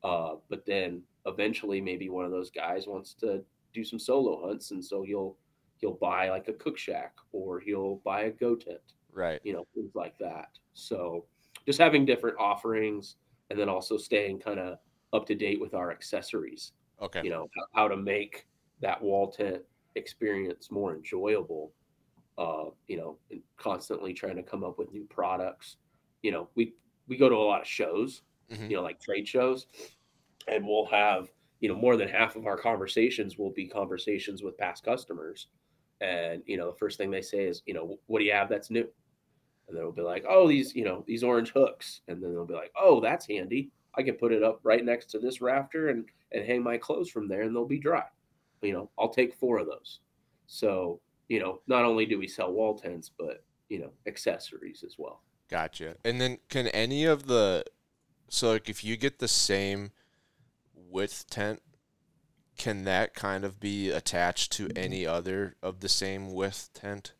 Uh, 0.03 0.35
but 0.49 0.65
then 0.65 1.01
eventually 1.25 1.79
maybe 1.79 2.09
one 2.09 2.25
of 2.25 2.31
those 2.31 2.49
guys 2.51 2.87
wants 2.87 3.13
to 3.13 3.43
do 3.73 3.83
some 3.83 3.99
solo 3.99 4.45
hunts 4.47 4.71
and 4.71 4.83
so 4.83 5.03
he'll 5.03 5.37
he'll 5.77 5.93
buy 5.93 6.29
like 6.29 6.47
a 6.47 6.53
cook 6.53 6.77
shack 6.77 7.13
or 7.31 7.59
he'll 7.59 7.95
buy 8.03 8.21
a 8.23 8.31
go 8.31 8.55
tent 8.55 8.93
Right. 9.13 9.39
you 9.43 9.53
know 9.53 9.65
things 9.73 9.95
like 9.95 10.17
that. 10.19 10.49
So 10.73 11.25
just 11.65 11.79
having 11.79 12.05
different 12.05 12.37
offerings 12.39 13.15
and 13.49 13.59
then 13.59 13.69
also 13.69 13.97
staying 13.97 14.39
kind 14.39 14.59
of 14.59 14.77
up 15.13 15.25
to 15.27 15.35
date 15.35 15.59
with 15.61 15.73
our 15.73 15.91
accessories 15.91 16.73
Okay. 17.01 17.23
you 17.23 17.29
know 17.29 17.47
how, 17.73 17.87
to 17.87 17.97
make 17.97 18.47
that 18.81 19.01
wall 19.01 19.31
tent 19.31 19.63
experience 19.95 20.71
more 20.71 20.95
enjoyable 20.95 21.73
uh 22.37 22.65
you 22.87 22.97
know 22.97 23.19
and 23.31 23.43
constantly 23.57 24.13
trying 24.13 24.35
to 24.37 24.43
come 24.43 24.63
up 24.63 24.77
with 24.79 24.91
new 24.93 25.05
products. 25.05 25.77
You 26.23 26.31
know 26.31 26.49
we 26.55 26.75
we 27.07 27.17
go 27.17 27.29
to 27.29 27.35
a 27.35 27.37
lot 27.37 27.61
of 27.61 27.67
shows 27.67 28.23
Mhm. 28.49 28.69
you 28.69 28.77
know 28.77 28.83
like 28.83 28.99
trade 29.01 29.27
shows 29.27 29.67
and 30.47 30.65
we'll 30.65 30.85
have 30.87 31.29
you 31.59 31.69
know 31.69 31.75
more 31.75 31.97
than 31.97 32.09
half 32.09 32.35
of 32.35 32.45
our 32.47 32.57
conversations 32.57 33.37
will 33.37 33.51
be 33.51 33.67
conversations 33.67 34.43
with 34.43 34.57
past 34.57 34.83
customers. 34.83 35.49
And 36.01 36.43
you 36.47 36.57
know 36.57 36.71
the 36.71 36.77
first 36.77 36.97
thing 36.97 37.11
they 37.11 37.21
say 37.21 37.45
is 37.45 37.63
you 37.65 37.73
know 37.73 37.99
what 38.07 38.19
do 38.19 38.25
you 38.25 38.33
have 38.33 38.49
that's 38.49 38.71
new? 38.71 38.91
And 39.67 39.77
then 39.77 39.83
we'll 39.83 39.93
be 39.93 40.01
like 40.03 40.25
oh 40.27 40.47
these 40.47 40.75
you 40.75 40.85
know 40.85 41.03
these 41.07 41.23
orange 41.23 41.51
hooks. 41.51 42.01
And 42.07 42.23
then 42.23 42.33
they'll 42.33 42.45
be 42.45 42.53
like 42.55 42.71
oh 42.77 43.01
that's 43.01 43.27
handy 43.27 43.71
i 43.95 44.03
can 44.03 44.15
put 44.15 44.31
it 44.31 44.43
up 44.43 44.59
right 44.63 44.85
next 44.85 45.07
to 45.07 45.19
this 45.19 45.41
rafter 45.41 45.89
and 45.89 46.05
and 46.31 46.45
hang 46.45 46.63
my 46.63 46.77
clothes 46.77 47.09
from 47.09 47.27
there 47.27 47.41
and 47.41 47.55
they'll 47.55 47.65
be 47.65 47.79
dry 47.79 48.03
you 48.61 48.73
know 48.73 48.89
i'll 48.99 49.09
take 49.09 49.33
four 49.33 49.59
of 49.59 49.67
those 49.67 49.99
so 50.47 50.99
you 51.27 51.39
know 51.39 51.61
not 51.67 51.85
only 51.85 52.05
do 52.05 52.19
we 52.19 52.27
sell 52.27 52.51
wall 52.51 52.77
tents 52.77 53.11
but 53.17 53.43
you 53.69 53.79
know 53.79 53.91
accessories 54.05 54.83
as 54.85 54.95
well 54.97 55.21
Gotcha. 55.51 55.97
And 56.05 56.21
then 56.21 56.37
can 56.49 56.67
any 56.67 57.03
of 57.03 57.27
the 57.27 57.65
so 58.29 58.53
like 58.53 58.69
if 58.69 58.85
you 58.85 58.95
get 58.95 59.19
the 59.19 59.27
same 59.27 59.91
width 60.73 61.29
tent, 61.29 61.61
can 62.57 62.85
that 62.85 63.13
kind 63.13 63.43
of 63.43 63.59
be 63.59 63.91
attached 63.91 64.53
to 64.53 64.69
any 64.77 65.05
other 65.05 65.57
of 65.61 65.81
the 65.81 65.89
same 65.89 66.33
width 66.33 66.69
tent? 66.73 67.11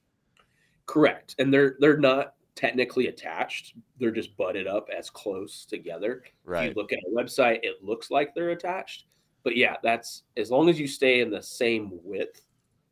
Correct. 0.85 1.35
And 1.37 1.53
they're 1.53 1.75
they're 1.79 1.97
not 1.97 2.35
technically 2.55 3.07
attached. 3.07 3.75
They're 3.99 4.11
just 4.11 4.35
butted 4.37 4.67
up 4.67 4.89
as 4.95 5.09
close 5.09 5.65
together. 5.65 6.23
If 6.25 6.33
Right. 6.43 6.69
you 6.69 6.73
look 6.75 6.91
at 6.91 6.99
a 6.99 7.11
website, 7.11 7.59
it 7.63 7.83
looks 7.83 8.11
like 8.11 8.33
they're 8.33 8.49
attached. 8.51 9.05
But 9.43 9.55
yeah, 9.55 9.77
that's 9.81 10.23
as 10.37 10.51
long 10.51 10.69
as 10.69 10.79
you 10.79 10.87
stay 10.87 11.21
in 11.21 11.29
the 11.29 11.41
same 11.41 11.89
width, 12.03 12.45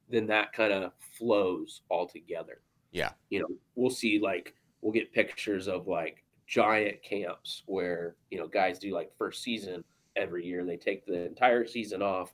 then 0.10 0.26
that 0.28 0.54
kind 0.54 0.74
of 0.74 0.94
flows 1.18 1.82
all 1.90 2.08
together. 2.08 2.62
Yeah. 2.92 3.12
You 3.30 3.42
know, 3.42 3.48
we'll 3.76 3.92
see 3.92 4.20
like 4.20 4.56
we'll 4.82 4.94
get 4.94 5.14
pictures 5.14 5.68
of 5.68 5.88
like 5.88 6.24
giant 6.48 7.04
camps 7.04 7.64
where, 7.68 8.16
you 8.32 8.40
know, 8.40 8.48
guys 8.48 8.80
do 8.80 8.94
like 8.94 9.16
first 9.16 9.44
season 9.44 9.84
every 10.16 10.46
year. 10.46 10.66
They 10.66 10.78
take 10.78 11.06
the 11.06 11.26
entire 11.26 11.68
season 11.68 12.02
off 12.02 12.34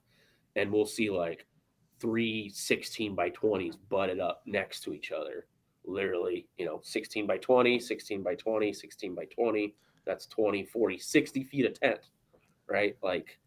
and 0.56 0.72
we'll 0.72 0.86
see 0.86 1.10
like 1.10 1.46
three 2.00 2.50
16 2.50 3.16
by 3.16 3.30
20s 3.32 3.78
butted 3.90 4.20
up 4.20 4.44
next 4.46 4.82
to 4.82 4.94
each 4.94 5.12
other 5.12 5.48
literally 5.88 6.48
you 6.58 6.66
know 6.66 6.80
16 6.84 7.28
by 7.28 7.38
20 7.38 7.80
16 7.80 8.24
by 8.24 8.36
20 8.36 8.74
16 8.74 9.16
by 9.16 9.26
20 9.26 9.74
that's 10.06 10.26
20 10.28 10.66
40 10.66 10.98
60 10.98 11.44
feet 11.44 11.66
of 11.66 11.80
tent 11.80 12.00
right 12.68 12.98
like 13.04 13.38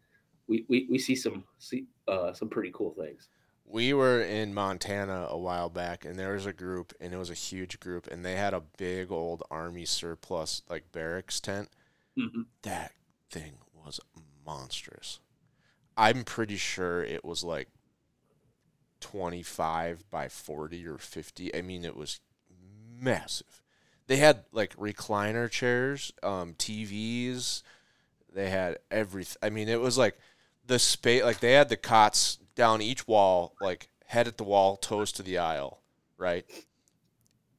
we 0.47 0.65
we, 0.67 0.87
we 0.89 0.97
see 0.97 1.15
some 1.15 1.43
see 1.57 1.85
uh 2.07 2.33
some 2.33 2.49
pretty 2.49 2.71
cool 2.73 2.91
things 2.91 3.29
We 3.65 3.93
were 3.93 4.21
in 4.21 4.53
Montana 4.53 5.27
a 5.29 5.37
while 5.37 5.69
back 5.69 6.05
and 6.05 6.17
there 6.17 6.33
was 6.33 6.45
a 6.47 6.53
group 6.53 6.93
and 6.99 7.13
it 7.13 7.17
was 7.17 7.29
a 7.29 7.35
huge 7.35 7.79
group 7.79 8.07
and 8.07 8.25
they 8.25 8.35
had 8.35 8.53
a 8.53 8.63
big 8.77 9.11
old 9.11 9.43
army 9.51 9.85
surplus 9.85 10.63
like 10.69 10.91
barracks 10.91 11.39
tent. 11.39 11.69
Mhm. 12.17 12.45
That 12.63 12.93
thing 13.29 13.59
was 13.73 13.99
monstrous. 14.45 15.19
I'm 15.95 16.23
pretty 16.23 16.57
sure 16.57 17.03
it 17.03 17.23
was 17.23 17.43
like 17.43 17.67
25 19.01 20.09
by 20.09 20.27
40 20.29 20.87
or 20.87 20.97
50. 20.97 21.55
I 21.55 21.61
mean, 21.61 21.85
it 21.85 21.95
was 21.95 22.19
massive. 22.99 23.61
They 24.07 24.17
had 24.17 24.43
like 24.51 24.75
recliner 24.75 25.49
chairs, 25.49 26.11
um, 26.23 26.55
TVs. 26.55 27.63
They 28.33 28.49
had 28.49 28.79
everything. 28.89 29.37
I 29.41 29.49
mean, 29.49 29.69
it 29.69 29.79
was 29.79 29.97
like 29.97 30.17
the 30.65 30.79
space. 30.79 31.23
Like 31.23 31.39
they 31.39 31.53
had 31.53 31.69
the 31.69 31.77
cots 31.77 32.39
down 32.55 32.81
each 32.81 33.07
wall, 33.07 33.55
like 33.61 33.89
head 34.05 34.27
at 34.27 34.37
the 34.37 34.43
wall, 34.43 34.77
toes 34.77 35.11
to 35.13 35.23
the 35.23 35.37
aisle, 35.37 35.81
right? 36.17 36.45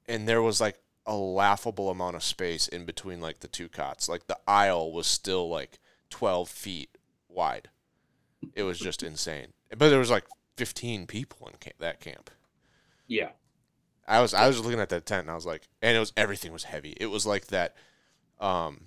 And 0.09 0.27
there 0.27 0.43
was 0.43 0.61
like 0.61 0.81
a 1.07 1.15
laughable 1.15 1.91
amount 1.91 2.17
of 2.17 2.23
space 2.23 2.69
in 2.69 2.85
between 2.85 3.21
like 3.21 3.41
the 3.41 3.49
two 3.49 3.69
cots. 3.69 4.09
Like 4.09 4.27
the 4.27 4.39
aisle 4.47 4.93
was 4.93 5.07
still 5.07 5.49
like 5.49 5.79
12 6.11 6.49
feet 6.49 6.99
wide. 7.29 7.69
It 8.55 8.63
was 8.65 8.79
just 8.79 9.03
insane. 9.03 9.49
But 9.71 9.91
there 9.91 9.99
was 9.99 10.11
like 10.11 10.25
15 10.57 11.07
people 11.07 11.49
in 11.49 11.55
camp, 11.55 11.77
that 11.79 12.01
camp. 12.01 12.31
Yeah. 13.07 13.31
I 14.09 14.21
was 14.21 14.35
I 14.35 14.47
was 14.47 14.61
looking 14.61 14.81
at 14.81 14.89
that 14.91 15.07
tent 15.07 15.23
and 15.23 15.31
I 15.31 15.35
was 15.35 15.47
like, 15.47 15.69
and 15.83 15.97
it 15.97 16.01
was 16.01 16.13
everything 16.17 16.53
was 16.53 16.65
heavy. 16.65 16.95
It 17.01 17.07
was 17.07 17.27
like 17.27 17.47
that. 17.49 17.77
Um, 18.41 18.87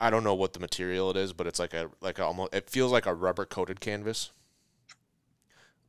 I 0.00 0.10
don't 0.10 0.24
know 0.24 0.34
what 0.34 0.52
the 0.52 0.60
material 0.60 1.10
it 1.10 1.16
is, 1.16 1.32
but 1.32 1.46
it's 1.46 1.58
like 1.58 1.74
a 1.74 1.90
like 2.00 2.18
a, 2.18 2.24
almost 2.24 2.54
it 2.54 2.68
feels 2.70 2.92
like 2.92 3.06
a 3.06 3.14
rubber 3.14 3.44
coated 3.46 3.80
canvas. 3.80 4.30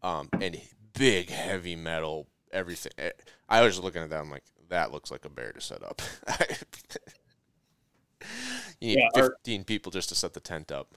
Um, 0.01 0.29
and 0.39 0.59
big 0.93 1.29
heavy 1.29 1.75
metal 1.75 2.27
everything. 2.51 2.93
Eh, 2.97 3.11
I 3.49 3.61
was 3.61 3.79
looking 3.79 4.01
at 4.01 4.09
that. 4.11 4.21
I'm 4.21 4.31
like, 4.31 4.43
that 4.69 4.91
looks 4.91 5.11
like 5.11 5.25
a 5.25 5.29
bear 5.29 5.51
to 5.51 5.59
set 5.61 5.83
up. 5.83 6.01
you 8.79 8.89
need 8.89 8.97
Yeah, 8.99 9.09
our- 9.21 9.29
15 9.43 9.63
people 9.65 9.91
just 9.91 10.09
to 10.09 10.15
set 10.15 10.33
the 10.33 10.39
tent 10.39 10.71
up. 10.71 10.95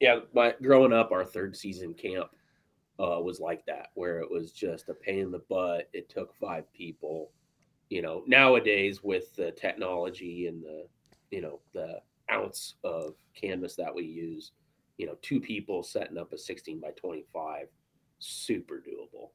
Yeah, 0.00 0.20
my 0.32 0.54
growing 0.62 0.92
up, 0.92 1.10
our 1.10 1.24
third 1.24 1.56
season 1.56 1.92
camp 1.94 2.30
uh, 2.98 3.20
was 3.20 3.40
like 3.40 3.64
that, 3.66 3.88
where 3.94 4.18
it 4.20 4.30
was 4.30 4.52
just 4.52 4.88
a 4.88 4.94
pain 4.94 5.20
in 5.20 5.30
the 5.30 5.42
butt. 5.48 5.88
It 5.92 6.08
took 6.08 6.34
five 6.34 6.72
people. 6.72 7.30
You 7.90 8.02
know, 8.02 8.22
nowadays 8.26 9.02
with 9.02 9.34
the 9.34 9.50
technology 9.52 10.46
and 10.46 10.62
the, 10.62 10.86
you 11.30 11.40
know, 11.40 11.60
the 11.72 12.00
ounce 12.30 12.74
of 12.84 13.14
canvas 13.34 13.76
that 13.76 13.94
we 13.94 14.04
use, 14.04 14.52
you 14.98 15.06
know, 15.06 15.16
two 15.22 15.40
people 15.40 15.82
setting 15.82 16.18
up 16.18 16.32
a 16.32 16.38
16 16.38 16.80
by 16.80 16.90
25, 16.90 17.68
super 18.18 18.82
doable. 18.86 19.30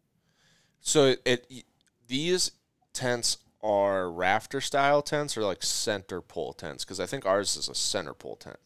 So 0.82 1.16
it, 1.26 1.66
these 2.07 2.51
tents 2.93 3.38
are 3.64 4.11
rafter 4.11 4.59
style 4.59 5.01
tents 5.01 5.38
or 5.38 5.41
like 5.41 5.64
center 5.64 6.22
pole 6.22 6.53
tents 6.53 6.84
because 6.84 6.99
I 6.99 7.05
think 7.05 7.26
ours 7.26 7.55
is 7.55 7.70
a 7.70 7.76
center 7.76 8.14
pole 8.14 8.36
tent. 8.36 8.59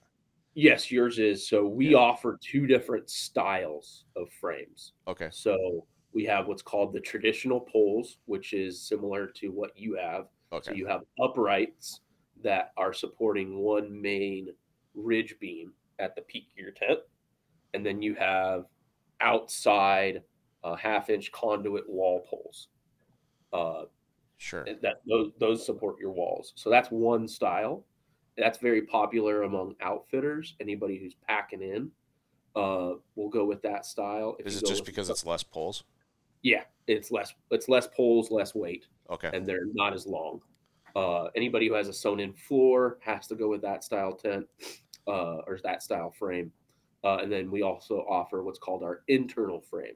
Yes, 0.57 0.91
yours 0.91 1.19
is. 1.19 1.47
So 1.47 1.67
we 1.67 1.89
Yeah. 1.91 1.99
offer 1.99 2.35
two 2.41 2.65
different 2.65 3.11
styles 3.11 4.05
of 4.15 4.31
frames. 4.33 4.93
Okay. 5.07 5.29
So 5.31 5.87
we 6.13 6.25
have 6.25 6.47
what's 6.47 6.63
called 6.63 6.93
the 6.93 6.99
traditional 6.99 7.61
poles, 7.61 8.17
which 8.25 8.53
is 8.53 8.81
similar 8.81 9.27
to 9.27 9.49
what 9.49 9.77
you 9.77 9.93
have. 9.97 10.29
Okay. 10.51 10.71
So 10.71 10.75
you 10.75 10.87
have 10.87 11.03
uprights 11.21 12.01
that 12.41 12.71
are 12.75 12.91
supporting 12.91 13.59
one 13.59 14.01
main 14.01 14.55
ridge 14.95 15.37
beam 15.39 15.75
at 15.99 16.15
the 16.15 16.23
peak 16.23 16.47
of 16.53 16.57
your 16.57 16.71
tent, 16.71 17.01
and 17.73 17.85
then 17.85 18.01
you 18.01 18.15
have 18.15 18.65
outside 19.21 20.23
uh, 20.63 20.75
half 20.75 21.09
inch 21.09 21.31
conduit 21.31 21.89
wall 21.89 22.21
poles. 22.29 22.69
Uh, 23.53 23.87
Sure. 24.39 24.65
that 24.65 24.97
those 25.07 25.33
those 25.39 25.65
support 25.65 25.99
your 25.99 26.11
walls. 26.11 26.53
So 26.55 26.69
that's 26.69 26.91
one 26.91 27.27
style. 27.27 27.86
That's 28.37 28.59
very 28.59 28.83
popular 28.83 29.43
among 29.43 29.75
outfitters. 29.81 30.55
Anybody 30.59 30.97
who's 30.99 31.15
packing 31.27 31.61
in 31.61 31.91
uh, 32.55 32.93
will 33.15 33.29
go 33.29 33.45
with 33.45 33.61
that 33.63 33.85
style. 33.85 34.35
If 34.39 34.45
Is 34.47 34.61
it 34.61 34.65
just 34.65 34.85
because 34.85 35.09
it's 35.09 35.25
less 35.25 35.43
poles? 35.43 35.83
yeah, 36.43 36.63
it's 36.85 37.11
less 37.11 37.33
it's 37.51 37.67
less 37.67 37.87
poles, 37.87 38.29
less 38.31 38.53
weight 38.53 38.85
Okay. 39.09 39.29
and 39.33 39.45
they're 39.45 39.65
not 39.73 39.93
as 39.93 40.05
long. 40.05 40.39
Uh, 40.95 41.25
anybody 41.35 41.67
who 41.67 41.73
has 41.73 41.87
a 41.87 41.93
sewn 41.93 42.19
in 42.19 42.33
floor 42.33 42.97
has 43.01 43.27
to 43.27 43.35
go 43.35 43.49
with 43.49 43.61
that 43.61 43.83
style 43.83 44.13
tent 44.13 44.45
uh, 45.07 45.37
or 45.47 45.59
that 45.63 45.81
style 45.83 46.11
frame. 46.11 46.51
Uh, 47.03 47.17
and 47.17 47.31
then 47.31 47.51
we 47.51 47.61
also 47.61 47.99
offer 48.09 48.43
what's 48.43 48.59
called 48.59 48.83
our 48.83 49.03
internal 49.07 49.61
frame. 49.61 49.95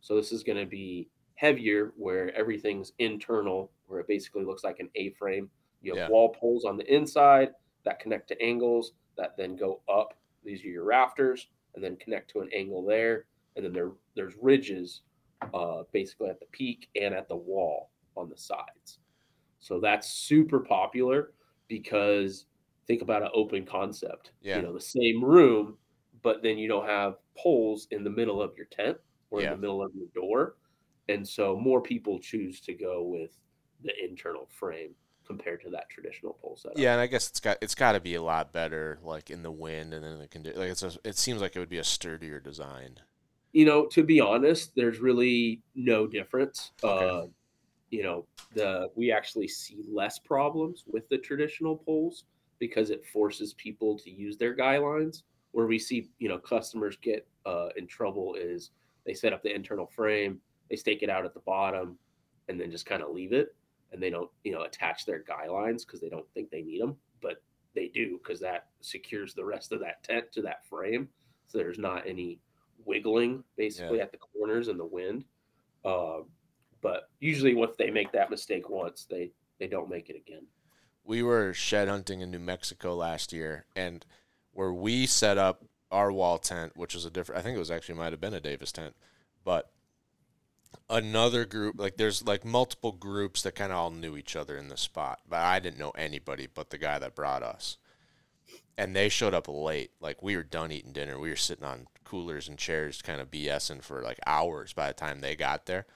So 0.00 0.16
this 0.16 0.32
is 0.32 0.42
going 0.42 0.58
to 0.58 0.66
be 0.66 1.08
heavier 1.36 1.92
where 1.96 2.34
everything's 2.36 2.92
internal, 2.98 3.70
where 3.86 4.00
it 4.00 4.08
basically 4.08 4.44
looks 4.44 4.64
like 4.64 4.78
an 4.80 4.88
A 4.96 5.10
frame. 5.10 5.48
You 5.80 5.92
have 5.92 5.98
Yeah. 5.98 6.08
wall 6.08 6.34
poles 6.38 6.64
on 6.64 6.76
the 6.76 6.92
inside 6.92 7.50
that 7.84 8.00
connect 8.00 8.28
to 8.28 8.42
angles 8.42 8.92
that 9.16 9.36
then 9.36 9.56
go 9.56 9.80
up. 9.92 10.14
These 10.44 10.64
are 10.64 10.68
your 10.68 10.84
rafters 10.84 11.48
and 11.74 11.82
then 11.82 11.96
connect 11.96 12.30
to 12.30 12.40
an 12.40 12.50
angle 12.54 12.84
there. 12.84 13.26
And 13.56 13.64
then 13.64 13.72
there, 13.72 13.92
there's 14.16 14.34
ridges 14.40 15.02
uh, 15.54 15.82
basically 15.92 16.28
at 16.28 16.40
the 16.40 16.46
peak 16.46 16.88
and 17.00 17.14
at 17.14 17.28
the 17.28 17.36
wall 17.36 17.90
on 18.16 18.28
the 18.28 18.36
sides. 18.36 18.98
So 19.60 19.80
that's 19.80 20.08
super 20.10 20.60
popular 20.60 21.32
because 21.68 22.46
think 22.86 23.02
about 23.02 23.22
an 23.22 23.30
open 23.34 23.64
concept. 23.64 24.32
Yeah. 24.40 24.56
You 24.56 24.62
know, 24.62 24.72
the 24.72 24.80
same 24.80 25.24
room, 25.24 25.78
but 26.22 26.42
then 26.42 26.58
you 26.58 26.68
don't 26.68 26.86
have 26.86 27.16
poles 27.36 27.86
in 27.90 28.04
the 28.04 28.10
middle 28.10 28.42
of 28.42 28.56
your 28.56 28.66
tent 28.66 28.98
or 29.30 29.40
Yeah. 29.40 29.48
in 29.48 29.52
the 29.54 29.60
middle 29.60 29.82
of 29.82 29.92
your 29.94 30.08
door. 30.14 30.56
And 31.08 31.26
so 31.26 31.56
more 31.56 31.80
people 31.80 32.18
choose 32.20 32.60
to 32.62 32.74
go 32.74 33.02
with 33.02 33.38
the 33.82 33.92
internal 34.02 34.46
frame 34.46 34.94
compared 35.26 35.62
to 35.62 35.70
that 35.70 35.88
traditional 35.88 36.34
pole 36.42 36.56
setup. 36.56 36.78
Yeah, 36.78 36.92
and 36.92 37.00
I 37.00 37.06
guess 37.06 37.28
it's 37.28 37.40
got 37.40 37.58
it's 37.60 37.74
got 37.74 37.92
to 37.92 38.00
be 38.00 38.14
a 38.14 38.22
lot 38.22 38.52
better, 38.52 38.98
like 39.02 39.30
in 39.30 39.42
the 39.42 39.50
wind 39.50 39.94
and 39.94 40.04
in 40.04 40.18
the 40.18 40.28
condition. 40.28 40.60
like 40.60 40.70
it's 40.70 40.82
a, 40.82 40.92
it 41.04 41.16
seems 41.16 41.40
like 41.40 41.56
it 41.56 41.58
would 41.58 41.68
be 41.68 41.78
a 41.78 41.84
sturdier 41.84 42.40
design. 42.40 42.98
you 43.52 43.64
know, 43.66 43.86
to 43.86 44.02
be 44.02 44.20
honest, 44.20 44.74
there's 44.74 44.98
really 44.98 45.60
no 45.74 46.06
difference. 46.06 46.72
Okay. 46.82 47.06
Uh, 47.06 47.26
you 47.90 48.02
know, 48.02 48.26
the 48.54 48.88
we 48.94 49.12
actually 49.12 49.48
see 49.48 49.84
less 49.90 50.18
problems 50.18 50.84
with 50.86 51.08
the 51.10 51.18
traditional 51.18 51.76
poles 51.76 52.24
because 52.58 52.90
it 52.90 53.04
forces 53.12 53.52
people 53.54 53.98
to 53.98 54.10
use 54.10 54.36
their 54.36 54.54
guy 54.54 54.78
lines. 54.78 55.24
Where 55.52 55.66
we 55.66 55.78
see, 55.78 56.08
you 56.18 56.30
know, 56.30 56.38
customers 56.38 56.96
get 57.02 57.26
uh, 57.44 57.68
in 57.76 57.86
trouble 57.86 58.34
is 58.38 58.70
they 59.04 59.12
set 59.12 59.34
up 59.34 59.42
the 59.42 59.54
internal 59.54 59.86
frame, 59.86 60.40
they 60.70 60.76
stake 60.76 61.02
it 61.02 61.10
out 61.10 61.26
at 61.26 61.34
the 61.34 61.40
bottom, 61.40 61.98
and 62.48 62.58
then 62.58 62.70
just 62.70 62.86
kind 62.86 63.02
of 63.02 63.10
leave 63.10 63.34
it, 63.34 63.54
and 63.92 64.02
they 64.02 64.10
don't, 64.10 64.30
you 64.44 64.52
know, 64.52 64.62
attach 64.62 65.04
their 65.06 65.20
guy 65.20 65.46
lines 65.46 65.84
because 65.84 66.00
they 66.00 66.08
don't 66.08 66.28
think 66.34 66.50
they 66.50 66.62
need 66.62 66.80
them, 66.80 66.96
but 67.20 67.42
they 67.74 67.88
do 67.88 68.18
because 68.18 68.40
that 68.40 68.66
secures 68.80 69.34
the 69.34 69.44
rest 69.44 69.72
of 69.72 69.80
that 69.80 70.02
tent 70.02 70.32
to 70.32 70.42
that 70.42 70.64
frame, 70.66 71.08
so 71.46 71.58
there's 71.58 71.78
not 71.78 72.06
any 72.06 72.38
wiggling 72.84 73.44
basically 73.56 73.98
Yeah. 73.98 74.04
at 74.04 74.12
the 74.12 74.18
corners 74.18 74.68
in 74.68 74.76
the 74.78 74.84
wind. 74.84 75.24
Uh, 75.84 76.20
but 76.80 77.10
usually, 77.20 77.54
once 77.54 77.76
they 77.78 77.90
make 77.90 78.10
that 78.12 78.30
mistake 78.30 78.68
once, 78.68 79.06
they 79.08 79.30
they 79.58 79.68
don't 79.68 79.88
make 79.88 80.10
it 80.10 80.16
again. 80.16 80.44
We 81.04 81.22
were 81.22 81.52
shed 81.54 81.86
hunting 81.88 82.20
in 82.20 82.30
New 82.32 82.38
Mexico 82.40 82.94
last 82.96 83.32
year, 83.32 83.66
and 83.76 84.04
where 84.52 84.72
we 84.72 85.06
set 85.06 85.38
up 85.38 85.64
our 85.92 86.10
wall 86.10 86.38
tent, 86.38 86.76
which 86.76 86.94
was 86.94 87.04
a 87.04 87.10
different, 87.10 87.38
I 87.38 87.42
think 87.42 87.54
it 87.56 87.60
was 87.60 87.70
actually 87.70 87.96
might 87.96 88.12
have 88.12 88.20
been 88.20 88.34
a 88.34 88.40
Davis 88.40 88.72
tent, 88.72 88.96
but 89.44 89.70
another 90.88 91.44
group, 91.44 91.76
like 91.78 91.96
there's 91.96 92.26
like 92.26 92.44
multiple 92.44 92.92
groups 92.92 93.42
that 93.42 93.54
kind 93.54 93.72
of 93.72 93.78
all 93.78 93.90
knew 93.90 94.16
each 94.16 94.36
other 94.36 94.56
in 94.56 94.68
the 94.68 94.76
spot, 94.76 95.20
but 95.28 95.40
I 95.40 95.58
didn't 95.58 95.78
know 95.78 95.90
anybody 95.90 96.46
but 96.52 96.70
the 96.70 96.78
guy 96.78 96.98
that 96.98 97.14
brought 97.14 97.42
us. 97.42 97.78
And 98.78 98.96
they 98.96 99.08
showed 99.08 99.34
up 99.34 99.48
late. 99.48 99.90
Like 100.00 100.22
we 100.22 100.36
were 100.36 100.42
done 100.42 100.72
eating 100.72 100.92
dinner. 100.92 101.18
We 101.18 101.30
were 101.30 101.36
sitting 101.36 101.64
on 101.64 101.86
coolers 102.04 102.48
and 102.48 102.58
chairs, 102.58 103.02
kind 103.02 103.20
of 103.20 103.30
BSing 103.30 103.82
for 103.82 104.02
like 104.02 104.18
hours 104.26 104.72
by 104.72 104.88
the 104.88 104.94
time 104.94 105.20
they 105.20 105.36
got 105.36 105.66
there. 105.66 105.86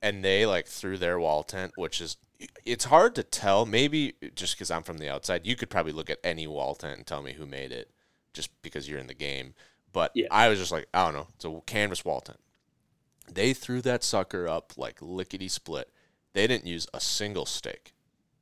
And 0.00 0.24
they 0.24 0.46
like 0.46 0.66
threw 0.66 0.98
their 0.98 1.18
wall 1.20 1.42
tent, 1.44 1.72
which 1.76 2.00
is 2.00 2.16
it's 2.64 2.86
hard 2.86 3.14
to 3.14 3.22
tell. 3.22 3.66
Maybe 3.66 4.14
just 4.34 4.56
because 4.56 4.70
I'm 4.70 4.82
from 4.82 4.98
the 4.98 5.08
outside, 5.08 5.46
you 5.46 5.56
could 5.56 5.70
probably 5.70 5.92
look 5.92 6.10
at 6.10 6.18
any 6.24 6.46
wall 6.46 6.74
tent 6.74 6.98
and 6.98 7.06
tell 7.06 7.22
me 7.22 7.34
who 7.34 7.46
made 7.46 7.72
it, 7.72 7.90
just 8.32 8.50
because 8.62 8.88
you're 8.88 8.98
in 8.98 9.06
the 9.06 9.14
game. 9.14 9.54
But 9.92 10.10
Yeah. 10.14 10.26
I 10.30 10.48
was 10.48 10.58
just 10.58 10.72
like, 10.72 10.88
I 10.92 11.04
don't 11.04 11.14
know, 11.14 11.28
it's 11.34 11.44
a 11.44 11.60
canvas 11.66 12.04
wall 12.04 12.20
tent. 12.20 12.40
They 13.30 13.52
threw 13.54 13.80
that 13.82 14.02
sucker 14.04 14.48
up 14.48 14.72
like 14.76 14.98
lickety 15.00 15.48
split. 15.48 15.90
They 16.32 16.46
didn't 16.46 16.66
use 16.66 16.86
a 16.94 17.00
single 17.00 17.46
stake. 17.46 17.92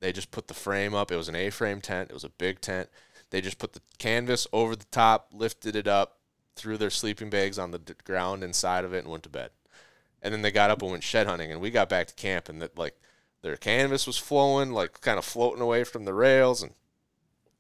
They 0.01 0.13
just 0.13 0.31
put 0.31 0.49
the 0.49 0.55
frame 0.55 0.95
up. 0.95 1.11
It 1.13 1.17
was 1.17 1.29
an 1.29 1.35
A-frame 1.37 1.81
tent. 1.81 2.11
It 2.11 2.15
was 2.15 2.25
a 2.25 2.29
big 2.31 2.61
tent. 2.61 2.89
They 3.31 3.41
just 3.41 3.59
put 3.59 3.75
the 3.75 3.83
canvas 3.99 4.47
over 4.53 4.75
the 4.75 4.87
top, 4.87 5.29
lifted 5.33 5.77
it 5.77 5.87
up, 5.87 6.19
threw 6.57 6.77
their 6.79 6.91
sleeping 6.91 7.29
bags 7.31 7.59
on 7.59 7.71
the 7.71 7.79
d- 7.79 7.93
ground 8.05 8.43
inside 8.43 8.85
of 8.85 8.95
it, 8.95 9.01
and 9.05 9.09
went 9.09 9.23
to 9.25 9.29
bed. 9.29 9.51
And 10.23 10.33
then 10.33 10.43
they 10.43 10.51
got 10.51 10.71
up 10.71 10.83
and 10.83 10.91
went 10.91 11.03
shed 11.05 11.27
hunting. 11.27 11.53
And 11.53 11.61
we 11.61 11.71
got 11.71 11.89
back 11.89 12.07
to 12.09 12.15
camp, 12.15 12.49
and 12.49 12.61
that 12.63 12.79
like 12.79 12.95
their 13.43 13.57
canvas 13.57 14.07
was 14.07 14.17
flowing, 14.19 14.71
like 14.73 15.01
kind 15.01 15.19
of 15.19 15.25
floating 15.25 15.63
away 15.63 15.85
from 15.85 16.05
the 16.07 16.15
rails. 16.15 16.63
And 16.63 16.73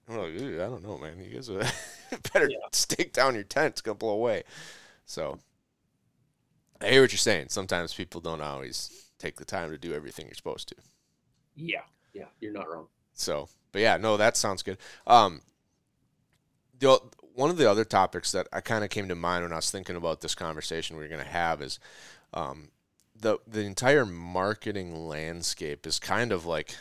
I'm 0.09 0.17
like, 0.19 0.35
I 0.35 0.57
don't 0.69 0.83
know, 0.83 0.99
man. 0.99 1.21
You 1.23 1.35
guys 1.35 1.49
better 2.33 2.49
Yeah. 2.51 2.59
stake 2.73 3.13
down 3.13 3.35
your 3.35 3.45
tent. 3.45 3.75
It's 3.75 3.81
gonna 3.83 3.95
blow 3.97 4.11
away. 4.15 4.43
So 5.07 5.39
I 6.81 6.89
hear 6.91 7.03
what 7.03 7.13
you're 7.13 7.19
saying. 7.19 7.47
Sometimes 7.49 7.95
people 7.95 8.21
don't 8.21 8.41
always 8.41 9.09
take 9.19 9.37
the 9.37 9.45
time 9.45 9.71
to 9.71 9.79
do 9.79 9.93
everything 9.93 10.27
you're 10.27 10.35
supposed 10.35 10.69
to. 10.69 10.77
Yeah, 11.55 11.83
yeah, 12.15 12.27
you're 12.41 12.53
not 12.53 12.71
wrong. 12.71 12.87
So, 13.13 13.49
but 13.73 13.83
yeah, 13.83 13.97
no, 13.99 14.17
that 14.17 14.37
sounds 14.37 14.63
good. 14.63 14.79
Um, 15.07 15.43
the 16.79 16.99
one 17.35 17.51
of 17.51 17.59
the 17.59 17.71
other 17.71 17.85
topics 17.85 18.33
that 18.33 18.49
I 18.53 18.61
kind 18.61 18.83
of 18.83 18.91
came 18.91 19.09
to 19.09 19.15
mind 19.15 19.45
when 19.45 19.53
I 19.53 19.57
was 19.57 19.71
thinking 19.71 19.97
about 19.97 20.21
this 20.21 20.35
conversation 20.35 20.97
we 20.97 21.05
are 21.05 21.09
going 21.09 21.23
to 21.23 21.31
have 21.31 21.61
is, 21.63 21.79
um, 22.33 22.69
the 23.15 23.39
the 23.47 23.61
entire 23.61 24.07
marketing 24.07 25.07
landscape 25.07 25.87
is 25.87 25.99
kind 25.99 26.33
of 26.33 26.47
like, 26.47 26.75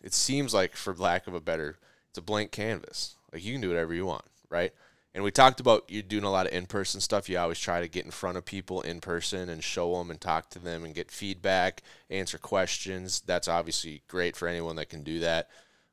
it 0.00 0.14
seems 0.14 0.54
like, 0.54 0.76
for 0.76 0.94
lack 0.94 1.26
of 1.26 1.34
a 1.34 1.40
better, 1.40 1.78
it's 2.08 2.18
a 2.18 2.22
blank 2.22 2.52
canvas. 2.52 3.16
Like 3.32 3.44
you 3.44 3.52
can 3.52 3.60
do 3.60 3.68
whatever 3.68 3.92
you 3.92 4.06
want, 4.06 4.24
right? 4.48 4.72
And 5.18 5.24
we 5.24 5.32
talked 5.32 5.58
about 5.58 5.90
you 5.90 6.00
doing 6.00 6.22
a 6.22 6.30
lot 6.30 6.46
of 6.46 6.52
in 6.52 6.66
person 6.66 7.00
stuff. 7.00 7.28
You 7.28 7.38
always 7.38 7.58
try 7.58 7.80
to 7.80 7.88
get 7.88 8.04
in 8.04 8.12
front 8.12 8.38
of 8.38 8.44
people 8.44 8.82
in 8.82 9.00
person 9.00 9.48
and 9.48 9.64
show 9.64 9.98
them 9.98 10.12
and 10.12 10.20
talk 10.20 10.48
to 10.50 10.60
them 10.60 10.84
and 10.84 10.94
get 10.94 11.10
feedback, 11.10 11.82
answer 12.08 12.38
questions. 12.38 13.20
That's 13.26 13.48
obviously 13.48 14.02
great 14.06 14.36
for 14.36 14.46
anyone 14.46 14.76
that 14.76 14.90
can 14.90 15.02
do 15.02 15.18
that. 15.18 15.50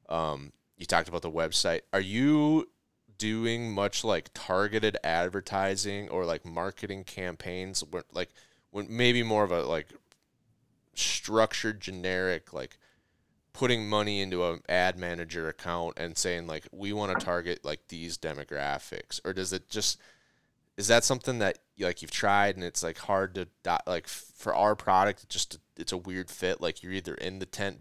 Um, 0.10 0.52
you 0.78 0.86
talked 0.86 1.10
about 1.10 1.24
the 1.24 1.32
website. 1.32 1.82
Are 1.92 2.00
you 2.00 2.70
doing 3.18 3.72
much 3.72 4.04
like 4.04 4.30
targeted 4.36 4.96
advertising 5.04 6.08
or 6.10 6.24
like 6.24 6.46
marketing 6.46 7.04
campaigns 7.04 7.84
where 7.84 8.04
like 8.14 8.30
when 8.70 8.86
maybe 8.96 9.24
more 9.24 9.44
of 9.44 9.52
a 9.52 9.64
like 9.64 9.88
structured 10.94 11.82
generic 11.82 12.54
like 12.54 12.78
putting 13.56 13.88
money 13.88 14.22
into 14.22 14.46
an 14.46 14.62
ad 14.68 14.98
manager 14.98 15.48
account 15.48 15.94
and 15.98 16.18
saying 16.18 16.48
like 16.48 16.68
we 16.72 16.94
want 16.94 17.18
to 17.18 17.26
target 17.26 17.64
like 17.64 17.88
these 17.88 18.18
demographics 18.18 19.20
or 19.24 19.34
does 19.34 19.54
it 19.54 19.70
just 19.70 20.00
is 20.78 20.88
that 20.88 21.04
something 21.04 21.40
that 21.40 21.60
like 21.80 22.02
you've 22.02 22.12
tried 22.12 22.56
and 22.56 22.64
it's 22.64 22.84
like 22.84 22.98
hard 22.98 23.34
to 23.36 23.48
like 23.88 24.08
for 24.08 24.54
our 24.54 24.76
product 24.76 25.24
it 25.24 25.30
just 25.30 25.58
it's 25.78 25.92
a 25.92 25.98
weird 25.98 26.30
fit 26.30 26.62
like 26.62 26.84
you're 26.84 26.92
either 26.92 27.16
in 27.16 27.40
the 27.40 27.46
tent 27.46 27.80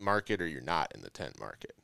market 0.00 0.40
or 0.40 0.46
you're 0.46 0.60
not 0.60 0.92
in 0.94 1.02
the 1.02 1.10
tent 1.10 1.38
market? 1.38 1.74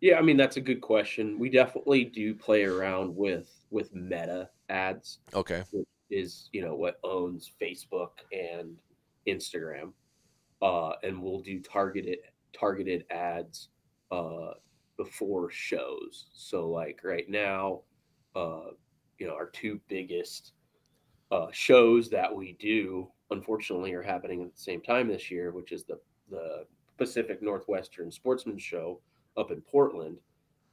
Yeah, 0.00 0.18
I 0.18 0.22
mean 0.22 0.36
that's 0.36 0.56
a 0.56 0.60
good 0.60 0.80
question. 0.80 1.38
We 1.38 1.50
definitely 1.50 2.04
do 2.04 2.34
play 2.34 2.64
around 2.64 3.16
with 3.16 3.50
with 3.70 3.94
meta 3.94 4.48
ads, 4.68 5.18
okay. 5.34 5.64
which 5.72 5.86
is 6.10 6.48
you 6.52 6.62
know 6.62 6.74
what 6.74 7.00
owns 7.02 7.50
Facebook 7.60 8.10
and 8.32 8.76
Instagram, 9.26 9.92
uh, 10.62 10.92
and 11.02 11.22
we'll 11.22 11.40
do 11.40 11.60
targeted 11.60 12.18
targeted 12.58 13.04
ads 13.10 13.68
uh, 14.10 14.52
before 14.96 15.50
shows. 15.50 16.26
So 16.32 16.68
like 16.68 17.00
right 17.04 17.28
now, 17.28 17.80
uh, 18.34 18.70
you 19.18 19.26
know 19.26 19.34
our 19.34 19.46
two 19.46 19.80
biggest 19.88 20.52
uh, 21.30 21.48
shows 21.52 22.08
that 22.10 22.34
we 22.34 22.56
do, 22.58 23.08
unfortunately, 23.30 23.92
are 23.92 24.02
happening 24.02 24.42
at 24.42 24.54
the 24.54 24.60
same 24.60 24.80
time 24.80 25.08
this 25.08 25.30
year, 25.30 25.52
which 25.52 25.72
is 25.72 25.84
the 25.84 25.98
the 26.30 26.64
Pacific 26.96 27.42
Northwestern 27.42 28.10
Sportsman 28.10 28.58
Show 28.58 29.00
up 29.36 29.50
in 29.50 29.60
Portland 29.60 30.18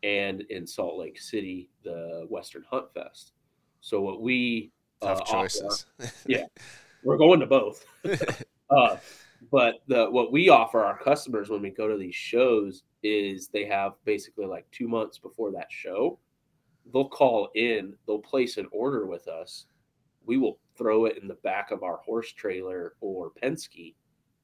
and 0.04 0.42
in 0.50 0.68
Salt 0.68 0.98
Lake 0.98 1.20
City, 1.20 1.70
the 1.84 2.26
Western 2.30 2.64
Hunt 2.70 2.94
Fest. 2.94 3.34
So 3.82 4.02
what 4.02 4.22
we 4.22 4.72
tough 5.02 5.20
uh, 5.20 5.22
offer- 5.22 5.32
choices 5.34 5.86
we're 7.04 7.18
going 7.18 7.40
to 7.40 7.46
both. 7.46 7.86
uh, 8.70 8.98
but 9.52 9.76
the 9.88 10.10
what 10.10 10.32
we 10.32 10.50
offer 10.50 10.84
our 10.84 10.98
customers 10.98 11.50
when 11.50 11.62
we 11.62 11.70
go 11.70 11.88
to 11.88 11.98
these 11.98 12.16
shows 12.16 12.84
is 13.04 13.48
they 13.48 13.66
have 13.66 13.94
basically 14.04 14.46
like 14.46 14.66
two 14.72 14.88
months 14.88 15.18
before 15.18 15.52
that 15.52 15.68
show, 15.70 16.20
they'll 16.92 17.10
call 17.10 17.50
in, 17.56 17.94
they'll 18.08 18.20
place 18.20 18.58
an 18.58 18.68
order 18.72 19.06
with 19.06 19.28
us. 19.28 19.66
We 20.26 20.38
will 20.38 20.60
throw 20.78 21.06
it 21.06 21.18
in 21.22 21.28
the 21.28 21.36
back 21.36 21.72
of 21.72 21.84
our 21.84 21.98
horse 21.98 22.32
trailer 22.32 22.96
or 23.02 23.32
Penske. 23.42 23.96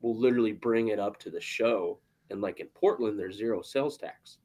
We'll 0.01 0.17
literally 0.17 0.51
bring 0.51 0.89
it 0.89 0.99
up 0.99 1.17
to 1.19 1.29
the 1.29 1.41
show. 1.41 1.99
And 2.29 2.41
like 2.41 2.59
in 2.59 2.67
Portland, 2.67 3.19
there's 3.19 3.37
zero 3.37 3.61
sales 3.61 3.97
tax. 3.97 4.37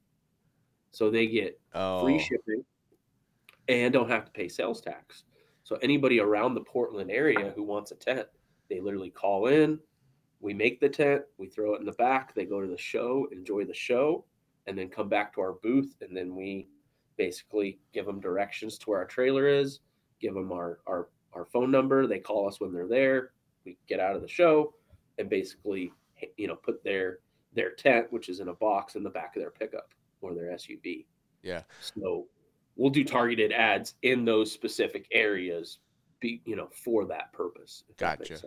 So 0.93 1.11
they 1.11 1.27
get 1.27 1.61
oh 1.75 2.03
free 2.03 2.19
shipping 2.19 2.65
and 3.69 3.93
don't 3.93 4.11
have 4.11 4.25
to 4.25 4.33
pay 4.33 4.49
sales 4.49 4.81
tax. 4.81 5.25
So 5.63 5.77
anybody 5.83 6.21
around 6.21 6.55
the 6.55 6.63
Portland 6.63 7.11
area 7.11 7.53
who 7.55 7.63
wants 7.63 7.91
a 7.91 7.97
tent, 7.97 8.27
they 8.71 8.81
literally 8.81 9.11
call 9.11 9.49
in, 9.49 9.79
we 10.47 10.55
make 10.55 10.79
the 10.79 10.89
tent, 10.89 11.23
we 11.39 11.49
throw 11.49 11.75
it 11.75 11.81
in 11.81 11.87
the 11.87 11.93
back, 11.93 12.33
they 12.33 12.45
go 12.45 12.61
to 12.61 12.69
the 12.69 12.79
show, 12.79 13.27
enjoy 13.33 13.65
the 13.65 13.75
show, 13.75 14.25
and 14.69 14.79
then 14.79 14.89
come 14.89 15.09
back 15.09 15.35
to 15.35 15.41
our 15.41 15.55
booth 15.55 15.97
and 16.01 16.17
then 16.17 16.37
we 16.37 16.69
basically 17.17 17.81
give 17.93 18.07
them 18.07 18.21
directions 18.21 18.79
to 18.79 18.91
where 18.91 19.01
our 19.01 19.07
trailer 19.07 19.49
is, 19.49 19.81
give 20.21 20.35
them 20.35 20.53
our 20.53 20.79
our 20.87 21.09
our 21.33 21.45
phone 21.47 21.73
number, 21.73 22.07
they 22.07 22.21
call 22.21 22.47
us 22.47 22.61
when 22.61 22.73
they're 22.73 22.87
there, 22.87 23.33
we 23.65 23.77
get 23.89 23.99
out 23.99 24.15
of 24.15 24.23
the 24.23 24.29
show 24.29 24.73
and 25.19 25.29
basically 25.29 25.93
you 26.37 26.47
know 26.47 26.55
put 26.55 26.85
their 26.85 27.19
their 27.53 27.73
tent 27.73 28.07
which 28.13 28.29
is 28.29 28.39
in 28.39 28.47
a 28.47 28.55
box 28.55 28.95
in 28.95 29.03
the 29.03 29.11
back 29.11 29.35
of 29.35 29.43
their 29.43 29.51
pickup 29.51 29.95
or 30.21 30.33
their 30.33 30.53
SUV. 30.53 31.07
yeah 31.43 31.63
So 31.81 32.29
we'll 32.77 32.91
do 32.91 33.03
targeted 33.03 33.51
ads 33.51 33.95
in 34.03 34.25
those 34.25 34.53
specific 34.53 35.09
areas, 35.11 35.81
be 36.21 36.41
you 36.45 36.55
know, 36.55 36.69
for 36.85 37.05
that 37.07 37.33
purpose. 37.33 37.83
that 37.89 38.19
Gotcha. 38.21 38.39
sense. 38.39 38.45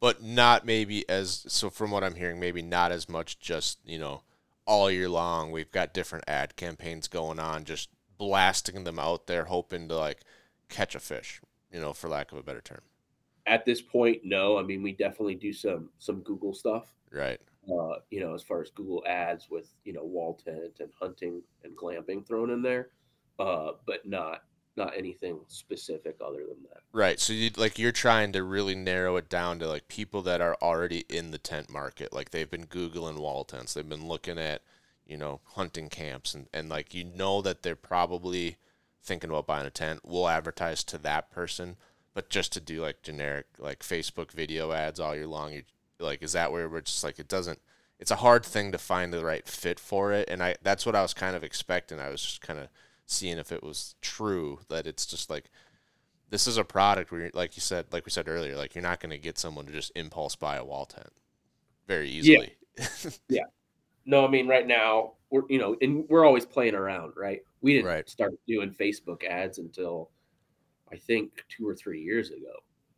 But 0.00 0.22
not 0.22 0.64
maybe 0.64 1.08
as 1.08 1.44
so 1.48 1.70
from 1.70 1.90
what 1.90 2.02
I'm 2.02 2.14
hearing, 2.14 2.40
maybe 2.40 2.62
not 2.62 2.90
as 2.90 3.08
much 3.08 3.38
just, 3.38 3.78
you 3.84 3.98
know, 3.98 4.22
all 4.66 4.90
year 4.90 5.08
long. 5.08 5.52
We've 5.52 5.70
got 5.70 5.94
different 5.94 6.24
ad 6.26 6.56
campaigns 6.56 7.06
going 7.06 7.38
on, 7.38 7.64
just 7.64 7.90
blasting 8.18 8.84
them 8.84 8.98
out 8.98 9.26
there, 9.26 9.44
hoping 9.44 9.88
to 9.88 9.96
like 9.96 10.20
catch 10.68 10.94
a 10.94 11.00
fish, 11.00 11.40
you 11.70 11.80
know, 11.80 11.92
for 11.92 12.08
lack 12.08 12.32
of 12.32 12.38
a 12.38 12.42
better 12.42 12.62
term. 12.62 12.80
At 13.46 13.64
this 13.64 13.82
point, 13.82 14.22
no. 14.24 14.58
I 14.58 14.62
mean, 14.62 14.82
we 14.82 14.92
definitely 14.92 15.34
do 15.34 15.52
some 15.52 15.90
some 15.98 16.20
Google 16.20 16.54
stuff. 16.54 16.94
Right. 17.10 17.40
Uh, 17.70 17.96
you 18.10 18.20
know, 18.20 18.34
as 18.34 18.42
far 18.42 18.62
as 18.62 18.70
Google 18.70 19.02
ads 19.06 19.50
with 19.50 19.70
you 19.84 19.92
know 19.92 20.04
wall 20.04 20.40
tent 20.42 20.80
and 20.80 20.90
hunting 20.98 21.42
and 21.62 21.76
glamping 21.76 22.26
thrown 22.26 22.50
in 22.50 22.62
there, 22.62 22.88
uh, 23.38 23.72
but 23.86 24.06
not 24.06 24.44
not 24.80 24.96
anything 24.96 25.40
specific 25.46 26.16
other 26.24 26.38
than 26.38 26.62
that. 26.70 26.80
Right. 26.92 27.20
So 27.20 27.32
you 27.32 27.50
like 27.56 27.78
you're 27.78 27.92
trying 27.92 28.32
to 28.32 28.42
really 28.42 28.74
narrow 28.74 29.16
it 29.16 29.28
down 29.28 29.58
to 29.58 29.68
like 29.68 29.88
people 29.88 30.22
that 30.22 30.40
are 30.40 30.56
already 30.62 31.04
in 31.08 31.30
the 31.30 31.38
tent 31.38 31.70
market. 31.70 32.12
Like 32.12 32.30
they've 32.30 32.50
been 32.50 32.66
Googling 32.66 33.18
wall 33.18 33.44
tents. 33.44 33.74
They've 33.74 33.88
been 33.88 34.08
looking 34.08 34.38
at, 34.38 34.62
you 35.06 35.16
know, 35.16 35.40
hunting 35.54 35.88
camps 35.88 36.34
and, 36.34 36.46
and 36.52 36.68
like 36.68 36.94
you 36.94 37.04
know 37.04 37.42
that 37.42 37.62
they're 37.62 37.76
probably 37.76 38.56
thinking 39.02 39.30
about 39.30 39.46
buying 39.46 39.66
a 39.66 39.70
tent. 39.70 40.00
We'll 40.02 40.28
advertise 40.28 40.82
to 40.84 40.98
that 40.98 41.30
person. 41.30 41.76
But 42.14 42.30
just 42.30 42.52
to 42.54 42.60
do 42.60 42.80
like 42.80 43.02
generic 43.02 43.46
like 43.58 43.80
Facebook 43.80 44.32
video 44.32 44.72
ads 44.72 44.98
all 44.98 45.14
year 45.14 45.26
long, 45.26 45.52
you 45.52 45.62
like 45.98 46.22
is 46.22 46.32
that 46.32 46.50
where 46.50 46.68
we're 46.68 46.80
just 46.80 47.04
like 47.04 47.18
it 47.18 47.28
doesn't 47.28 47.60
it's 47.98 48.10
a 48.10 48.16
hard 48.16 48.46
thing 48.46 48.72
to 48.72 48.78
find 48.78 49.12
the 49.12 49.24
right 49.24 49.46
fit 49.46 49.78
for 49.78 50.10
it. 50.12 50.28
And 50.30 50.42
I 50.42 50.56
that's 50.62 50.86
what 50.86 50.96
I 50.96 51.02
was 51.02 51.12
kind 51.12 51.36
of 51.36 51.44
expecting. 51.44 52.00
I 52.00 52.08
was 52.08 52.22
just 52.22 52.40
kind 52.40 52.58
of 52.58 52.68
seeing 53.10 53.38
if 53.38 53.52
it 53.52 53.62
was 53.62 53.94
true 54.00 54.60
that 54.68 54.86
it's 54.86 55.06
just 55.06 55.30
like 55.30 55.50
this 56.30 56.46
is 56.46 56.56
a 56.56 56.64
product 56.64 57.10
where, 57.10 57.30
like 57.34 57.56
you 57.56 57.60
said, 57.60 57.86
like 57.92 58.06
we 58.06 58.10
said 58.12 58.28
earlier, 58.28 58.56
like 58.56 58.74
you're 58.74 58.82
not 58.82 59.00
going 59.00 59.10
to 59.10 59.18
get 59.18 59.36
someone 59.38 59.66
to 59.66 59.72
just 59.72 59.90
impulse 59.96 60.36
buy 60.36 60.56
a 60.56 60.64
wall 60.64 60.86
tent 60.86 61.10
very 61.88 62.08
easily. 62.08 62.54
Yeah. 62.78 62.86
yeah. 63.28 63.42
No, 64.06 64.24
I 64.24 64.28
mean 64.30 64.46
right 64.48 64.66
now 64.66 65.14
we're 65.30 65.42
you 65.48 65.58
know, 65.58 65.76
and 65.80 66.04
we're 66.08 66.24
always 66.24 66.46
playing 66.46 66.74
around, 66.74 67.12
right? 67.16 67.40
We 67.60 67.74
didn't 67.74 67.86
Right. 67.86 68.08
start 68.08 68.32
doing 68.46 68.70
Facebook 68.70 69.24
ads 69.24 69.58
until 69.58 70.10
I 70.92 70.96
think 70.96 71.44
two 71.48 71.68
or 71.68 71.74
three 71.74 72.00
years 72.00 72.30
ago, 72.30 72.52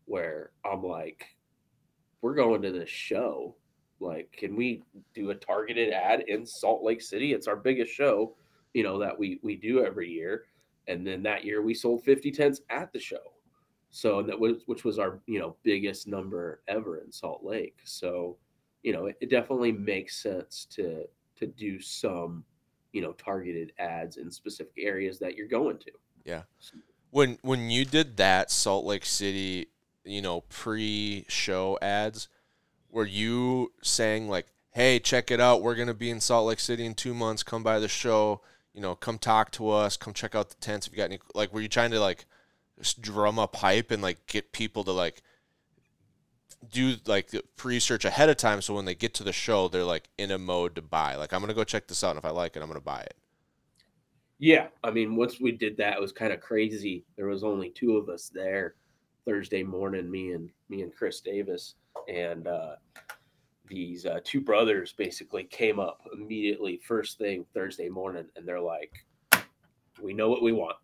where 0.06 0.50
I'm 0.64 0.82
like, 0.82 1.26
we're 2.20 2.34
going 2.34 2.62
to 2.62 2.70
this 2.72 2.88
show. 2.88 3.54
Like, 4.00 4.32
can 4.32 4.56
we 4.56 4.82
do 5.14 5.30
a 5.30 5.34
targeted 5.34 5.92
ad 5.92 6.24
in 6.26 6.44
Salt 6.46 6.82
Lake 6.82 7.02
City? 7.02 7.32
It's 7.34 7.46
our 7.46 7.56
biggest 7.56 7.92
show, 7.92 8.34
you 8.74 8.82
know, 8.82 8.98
that 8.98 9.18
we 9.18 9.40
we 9.42 9.56
do 9.56 9.84
every 9.84 10.10
year. 10.10 10.44
And 10.88 11.06
then 11.06 11.22
that 11.22 11.44
year 11.44 11.62
we 11.62 11.74
sold 11.74 12.02
50 12.02 12.32
tents 12.32 12.60
at 12.68 12.92
the 12.92 12.98
show. 12.98 13.32
So 13.90 14.22
that 14.22 14.38
was 14.38 14.62
which 14.66 14.84
was 14.84 14.98
our, 14.98 15.20
you 15.26 15.38
know, 15.38 15.56
biggest 15.62 16.08
number 16.08 16.62
ever 16.66 16.98
in 16.98 17.12
Salt 17.12 17.44
Lake. 17.44 17.78
So 17.84 18.36
you 18.82 18.92
know, 18.92 19.06
it, 19.06 19.16
it 19.20 19.30
definitely 19.30 19.72
makes 19.72 20.22
sense 20.22 20.66
to 20.70 21.04
to 21.36 21.46
do 21.46 21.80
some, 21.80 22.44
you 22.92 23.00
know, 23.00 23.12
targeted 23.12 23.72
ads 23.78 24.16
in 24.16 24.30
specific 24.30 24.74
areas 24.78 25.18
that 25.18 25.36
you're 25.36 25.48
going 25.48 25.78
to. 25.78 25.92
Yeah. 26.24 26.42
When 27.10 27.38
when 27.42 27.70
you 27.70 27.84
did 27.84 28.16
that 28.16 28.50
Salt 28.50 28.84
Lake 28.84 29.04
City, 29.04 29.68
you 30.04 30.22
know, 30.22 30.42
pre-show 30.42 31.78
ads, 31.80 32.28
were 32.90 33.06
you 33.06 33.72
saying 33.82 34.28
like, 34.28 34.46
"Hey, 34.70 34.98
check 34.98 35.30
it 35.30 35.40
out. 35.40 35.62
We're 35.62 35.74
going 35.74 35.88
to 35.88 35.94
be 35.94 36.10
in 36.10 36.20
Salt 36.20 36.46
Lake 36.46 36.60
City 36.60 36.84
in 36.84 36.94
2 36.94 37.14
months. 37.14 37.42
Come 37.42 37.62
by 37.62 37.78
the 37.78 37.88
show. 37.88 38.40
You 38.74 38.80
know, 38.80 38.94
come 38.94 39.18
talk 39.18 39.50
to 39.52 39.70
us. 39.70 39.96
Come 39.96 40.14
check 40.14 40.34
out 40.34 40.48
the 40.48 40.56
tents 40.56 40.86
if 40.86 40.92
you 40.92 40.96
got 40.96 41.04
any 41.04 41.20
like 41.34 41.52
were 41.52 41.60
you 41.60 41.68
trying 41.68 41.90
to 41.90 42.00
like 42.00 42.26
just 42.78 43.00
drum 43.02 43.38
up 43.38 43.56
hype 43.56 43.90
and 43.90 44.02
like 44.02 44.26
get 44.26 44.52
people 44.52 44.84
to 44.84 44.92
like 44.92 45.22
do 46.70 46.96
like 47.06 47.28
the 47.28 47.42
pre-search 47.56 48.04
ahead 48.04 48.28
of 48.28 48.36
time 48.36 48.62
so 48.62 48.74
when 48.74 48.84
they 48.84 48.94
get 48.94 49.14
to 49.14 49.24
the 49.24 49.32
show 49.32 49.68
they're 49.68 49.84
like 49.84 50.08
in 50.16 50.30
a 50.30 50.38
mode 50.38 50.74
to 50.76 50.82
buy 50.82 51.16
like 51.16 51.32
i'm 51.32 51.40
gonna 51.40 51.54
go 51.54 51.64
check 51.64 51.88
this 51.88 52.04
out 52.04 52.10
and 52.10 52.18
if 52.18 52.24
i 52.24 52.30
like 52.30 52.56
it 52.56 52.62
i'm 52.62 52.68
gonna 52.68 52.80
buy 52.80 53.00
it 53.00 53.14
Yeah, 54.38 54.68
I 54.82 54.90
mean, 54.90 55.14
once 55.14 55.40
we 55.40 55.52
did 55.52 55.76
that, 55.76 55.94
it 55.94 56.00
was 56.00 56.12
kind 56.12 56.32
of 56.32 56.40
crazy. 56.40 57.04
There 57.16 57.28
was 57.28 57.44
only 57.44 57.70
two 57.70 57.96
of 57.96 58.08
us 58.08 58.28
there 58.28 58.74
Thursday 59.24 59.62
morning, 59.62 60.10
me 60.10 60.32
and 60.32 60.50
me 60.68 60.82
and 60.82 60.94
Chris 60.94 61.20
Davis, 61.20 61.76
and 62.08 62.48
uh, 62.48 62.74
these 63.72 64.04
uh, 64.04 64.20
two 64.22 64.40
brothers 64.40 64.92
basically 64.92 65.44
came 65.44 65.80
up 65.80 66.02
immediately 66.12 66.80
first 66.86 67.16
thing 67.18 67.46
Thursday 67.54 67.88
morning, 67.88 68.26
and 68.36 68.46
they're 68.46 68.60
like, 68.60 68.92
"We 70.02 70.12
know 70.12 70.28
what 70.28 70.42
we 70.42 70.52
want. 70.52 70.76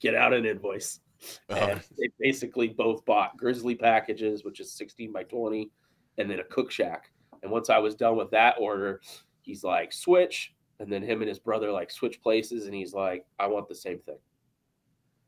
Get 0.00 0.14
out 0.14 0.32
an 0.32 0.46
invoice." 0.46 1.00
Uh-huh. 1.48 1.68
and 1.70 1.80
they 1.96 2.08
basically 2.18 2.68
both 2.68 3.02
bought 3.06 3.34
grizzly 3.38 3.74
packages 3.74 4.44
which 4.44 4.60
is 4.60 4.72
16 4.74 5.10
by 5.10 5.22
20 5.22 5.70
and 6.18 6.30
then 6.30 6.40
a 6.40 6.44
cook 6.44 6.70
shack 6.70 7.10
and 7.42 7.50
once 7.50 7.70
i 7.70 7.78
was 7.78 7.94
done 7.94 8.16
with 8.16 8.30
that 8.30 8.56
order 8.58 9.00
he's 9.40 9.64
like 9.64 9.90
switch 9.90 10.52
and 10.80 10.92
then 10.92 11.02
him 11.02 11.22
and 11.22 11.28
his 11.28 11.38
brother 11.38 11.72
like 11.72 11.90
switch 11.90 12.20
places 12.20 12.66
and 12.66 12.74
he's 12.74 12.92
like 12.92 13.24
i 13.38 13.46
want 13.46 13.66
the 13.68 13.74
same 13.74 13.98
thing 14.00 14.18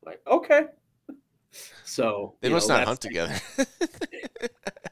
like 0.05 0.21
okay 0.27 0.65
so 1.83 2.35
they 2.41 2.49
must 2.49 2.69
know, 2.69 2.77
not 2.77 2.87
hunt 2.87 3.01
together 3.01 3.35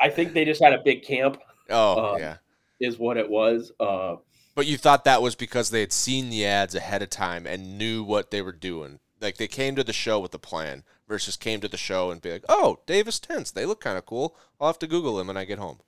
i 0.00 0.08
think 0.08 0.32
they 0.34 0.44
just 0.44 0.62
had 0.62 0.72
a 0.72 0.82
big 0.84 1.02
camp 1.04 1.38
oh 1.70 2.06
Um, 2.14 2.18
yeah 2.18 2.36
is 2.80 2.98
what 2.98 3.16
it 3.16 3.28
was 3.28 3.72
uh 3.80 4.16
But 4.56 4.66
you 4.66 4.76
thought 4.76 5.04
that 5.04 5.22
was 5.22 5.36
because 5.36 5.70
they 5.70 5.78
had 5.78 5.92
seen 5.92 6.30
the 6.30 6.44
ads 6.44 6.74
ahead 6.74 7.00
of 7.00 7.10
time 7.10 7.46
and 7.46 7.78
knew 7.78 8.02
what 8.02 8.32
they 8.32 8.42
were 8.42 8.50
doing. 8.50 8.98
Like 9.20 9.36
they 9.36 9.46
came 9.46 9.76
to 9.76 9.84
the 9.84 9.92
show 9.92 10.18
with 10.18 10.34
a 10.34 10.38
plan 10.40 10.82
versus 11.06 11.36
came 11.36 11.60
to 11.60 11.68
the 11.68 11.76
show 11.76 12.10
and 12.10 12.20
be 12.20 12.32
like, 12.32 12.44
"Oh, 12.48 12.80
Davis 12.86 13.20
tents, 13.20 13.52
they 13.52 13.64
look 13.66 13.80
kind 13.80 13.96
of 13.96 14.04
cool. 14.04 14.36
I'll 14.60 14.66
have 14.66 14.80
to 14.80 14.88
Google 14.88 15.14
them 15.16 15.28
when 15.28 15.36
I 15.36 15.44
get 15.44 15.60
home." 15.60 15.80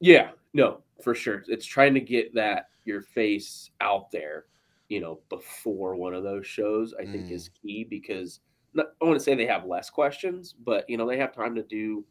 Yeah, 0.00 0.30
no, 0.52 0.82
for 1.02 1.14
sure. 1.14 1.44
It's 1.48 1.66
trying 1.66 1.94
to 1.94 2.00
get 2.00 2.34
that 2.34 2.68
your 2.84 3.02
face 3.02 3.70
out 3.80 4.10
there, 4.10 4.46
you 4.88 5.00
know, 5.00 5.20
before 5.30 5.96
one 5.96 6.14
of 6.14 6.22
those 6.24 6.46
shows. 6.46 6.94
I 6.98 7.06
think 7.06 7.30
Mm. 7.30 7.30
is 7.30 7.48
key 7.48 7.84
because 7.84 8.40
not, 8.74 8.86
I 9.00 9.04
want 9.04 9.16
to 9.18 9.24
say 9.24 9.34
they 9.34 9.46
have 9.46 9.64
less 9.66 9.88
questions, 9.90 10.52
but 10.52 10.88
you 10.88 10.96
know 10.96 11.06
they 11.06 11.18
have 11.18 11.32
time 11.34 11.54
to 11.54 11.62
do 11.62 12.04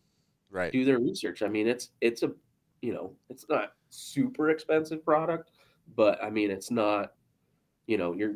Right. 0.54 0.72
do 0.72 0.86
their 0.86 1.00
research. 1.00 1.42
I 1.42 1.48
mean, 1.48 1.68
it's 1.68 1.90
it's 2.00 2.22
a 2.22 2.32
you 2.82 2.94
know 2.94 3.12
it's 3.30 3.46
not 3.50 3.74
super 3.90 4.52
expensive 4.52 5.04
product, 5.04 5.50
but 5.96 6.24
I 6.24 6.30
mean 6.30 6.52
it's 6.52 6.70
not 6.70 7.14
you 7.88 7.98
know 7.98 8.14
you're 8.14 8.36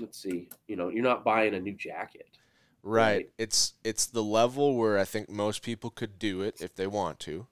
let's 0.00 0.20
see 0.20 0.48
you 0.66 0.74
know 0.74 0.88
you're 0.88 1.04
not 1.04 1.24
buying 1.24 1.54
a 1.54 1.60
new 1.60 1.74
jacket. 1.74 2.26
Right. 2.82 3.14
Right. 3.14 3.30
It's 3.38 3.74
it's 3.84 4.06
the 4.06 4.24
level 4.24 4.76
where 4.76 4.98
I 4.98 5.04
think 5.04 5.30
most 5.30 5.62
people 5.62 5.90
could 5.90 6.18
do 6.18 6.42
it 6.42 6.60
if 6.60 6.74
they 6.74 6.88
want 6.88 7.20
to. 7.20 7.46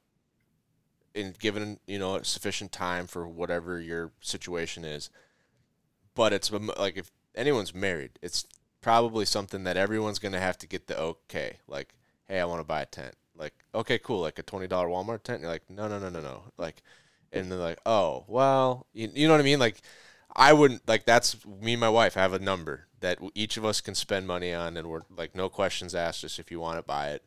And 1.14 1.38
given, 1.38 1.78
you 1.86 1.98
know, 1.98 2.20
sufficient 2.22 2.70
time 2.72 3.06
for 3.06 3.26
whatever 3.26 3.80
your 3.80 4.12
situation 4.20 4.84
is. 4.84 5.10
But 6.14 6.32
it's 6.32 6.52
um, 6.52 6.70
like 6.78 6.96
if 6.96 7.10
anyone's 7.34 7.74
married, 7.74 8.18
it's 8.22 8.46
probably 8.80 9.24
something 9.24 9.64
that 9.64 9.76
everyone's 9.76 10.18
going 10.18 10.32
to 10.32 10.40
have 10.40 10.58
to 10.58 10.68
get 10.68 10.86
the 10.86 10.98
okay. 10.98 11.58
Like, 11.66 11.94
hey, 12.26 12.40
I 12.40 12.44
want 12.44 12.60
to 12.60 12.64
buy 12.64 12.82
a 12.82 12.86
tent. 12.86 13.14
Like, 13.40 13.54
okay, 13.74 13.98
cool, 13.98 14.20
like 14.20 14.38
a 14.38 14.42
$20 14.42 14.68
Walmart 14.68 15.22
tent. 15.24 15.40
You're 15.40 15.50
like, 15.50 15.68
"No, 15.68 15.88
no, 15.88 15.98
no, 15.98 16.10
no, 16.10 16.20
no." 16.20 16.42
Like 16.58 16.82
and 17.32 17.50
they're 17.50 17.58
like, 17.58 17.80
"Oh, 17.86 18.24
well, 18.28 18.86
you, 18.92 19.10
you 19.14 19.26
know 19.26 19.34
what 19.34 19.40
I 19.40 19.44
mean?" 19.44 19.58
Like 19.58 19.80
I 20.34 20.52
wouldn't 20.52 20.86
like 20.88 21.04
that's 21.04 21.44
me 21.46 21.72
and 21.72 21.80
my 21.80 21.88
wife 21.88 22.14
have 22.14 22.32
a 22.32 22.38
number 22.38 22.86
that 23.00 23.18
each 23.34 23.56
of 23.56 23.64
us 23.64 23.80
can 23.80 23.94
spend 23.94 24.26
money 24.26 24.52
on, 24.52 24.76
and 24.76 24.88
we're 24.88 25.02
like, 25.16 25.34
no 25.34 25.48
questions 25.48 25.94
asked. 25.94 26.20
Just 26.20 26.38
if 26.38 26.50
you 26.50 26.60
want 26.60 26.78
to 26.78 26.82
buy 26.82 27.10
it, 27.10 27.24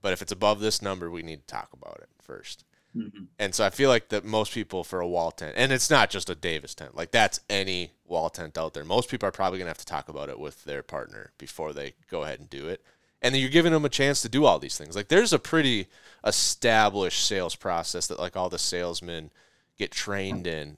but 0.00 0.12
if 0.12 0.22
it's 0.22 0.32
above 0.32 0.60
this 0.60 0.82
number, 0.82 1.10
we 1.10 1.22
need 1.22 1.40
to 1.40 1.46
talk 1.46 1.70
about 1.72 1.98
it 2.02 2.08
first. 2.20 2.64
Mm-hmm. 2.94 3.24
And 3.38 3.54
so 3.54 3.64
I 3.64 3.70
feel 3.70 3.88
like 3.88 4.10
that 4.10 4.24
most 4.24 4.52
people 4.52 4.84
for 4.84 5.00
a 5.00 5.08
wall 5.08 5.30
tent, 5.30 5.54
and 5.56 5.72
it's 5.72 5.88
not 5.88 6.10
just 6.10 6.28
a 6.28 6.34
Davis 6.34 6.74
tent, 6.74 6.94
like 6.94 7.10
that's 7.10 7.40
any 7.48 7.92
wall 8.04 8.28
tent 8.28 8.58
out 8.58 8.74
there. 8.74 8.84
Most 8.84 9.08
people 9.08 9.28
are 9.28 9.32
probably 9.32 9.58
gonna 9.58 9.70
have 9.70 9.78
to 9.78 9.86
talk 9.86 10.08
about 10.08 10.28
it 10.28 10.38
with 10.38 10.64
their 10.64 10.82
partner 10.82 11.32
before 11.38 11.72
they 11.72 11.94
go 12.10 12.22
ahead 12.22 12.38
and 12.38 12.50
do 12.50 12.68
it. 12.68 12.84
And 13.22 13.34
then 13.34 13.40
you're 13.40 13.50
giving 13.50 13.72
them 13.72 13.84
a 13.84 13.88
chance 13.88 14.20
to 14.22 14.28
do 14.28 14.44
all 14.44 14.58
these 14.58 14.76
things. 14.76 14.96
Like 14.96 15.08
there's 15.08 15.32
a 15.32 15.38
pretty 15.38 15.86
established 16.24 17.24
sales 17.24 17.54
process 17.54 18.08
that 18.08 18.18
like 18.18 18.36
all 18.36 18.50
the 18.50 18.58
salesmen 18.58 19.30
get 19.78 19.92
trained 19.92 20.46
in, 20.46 20.76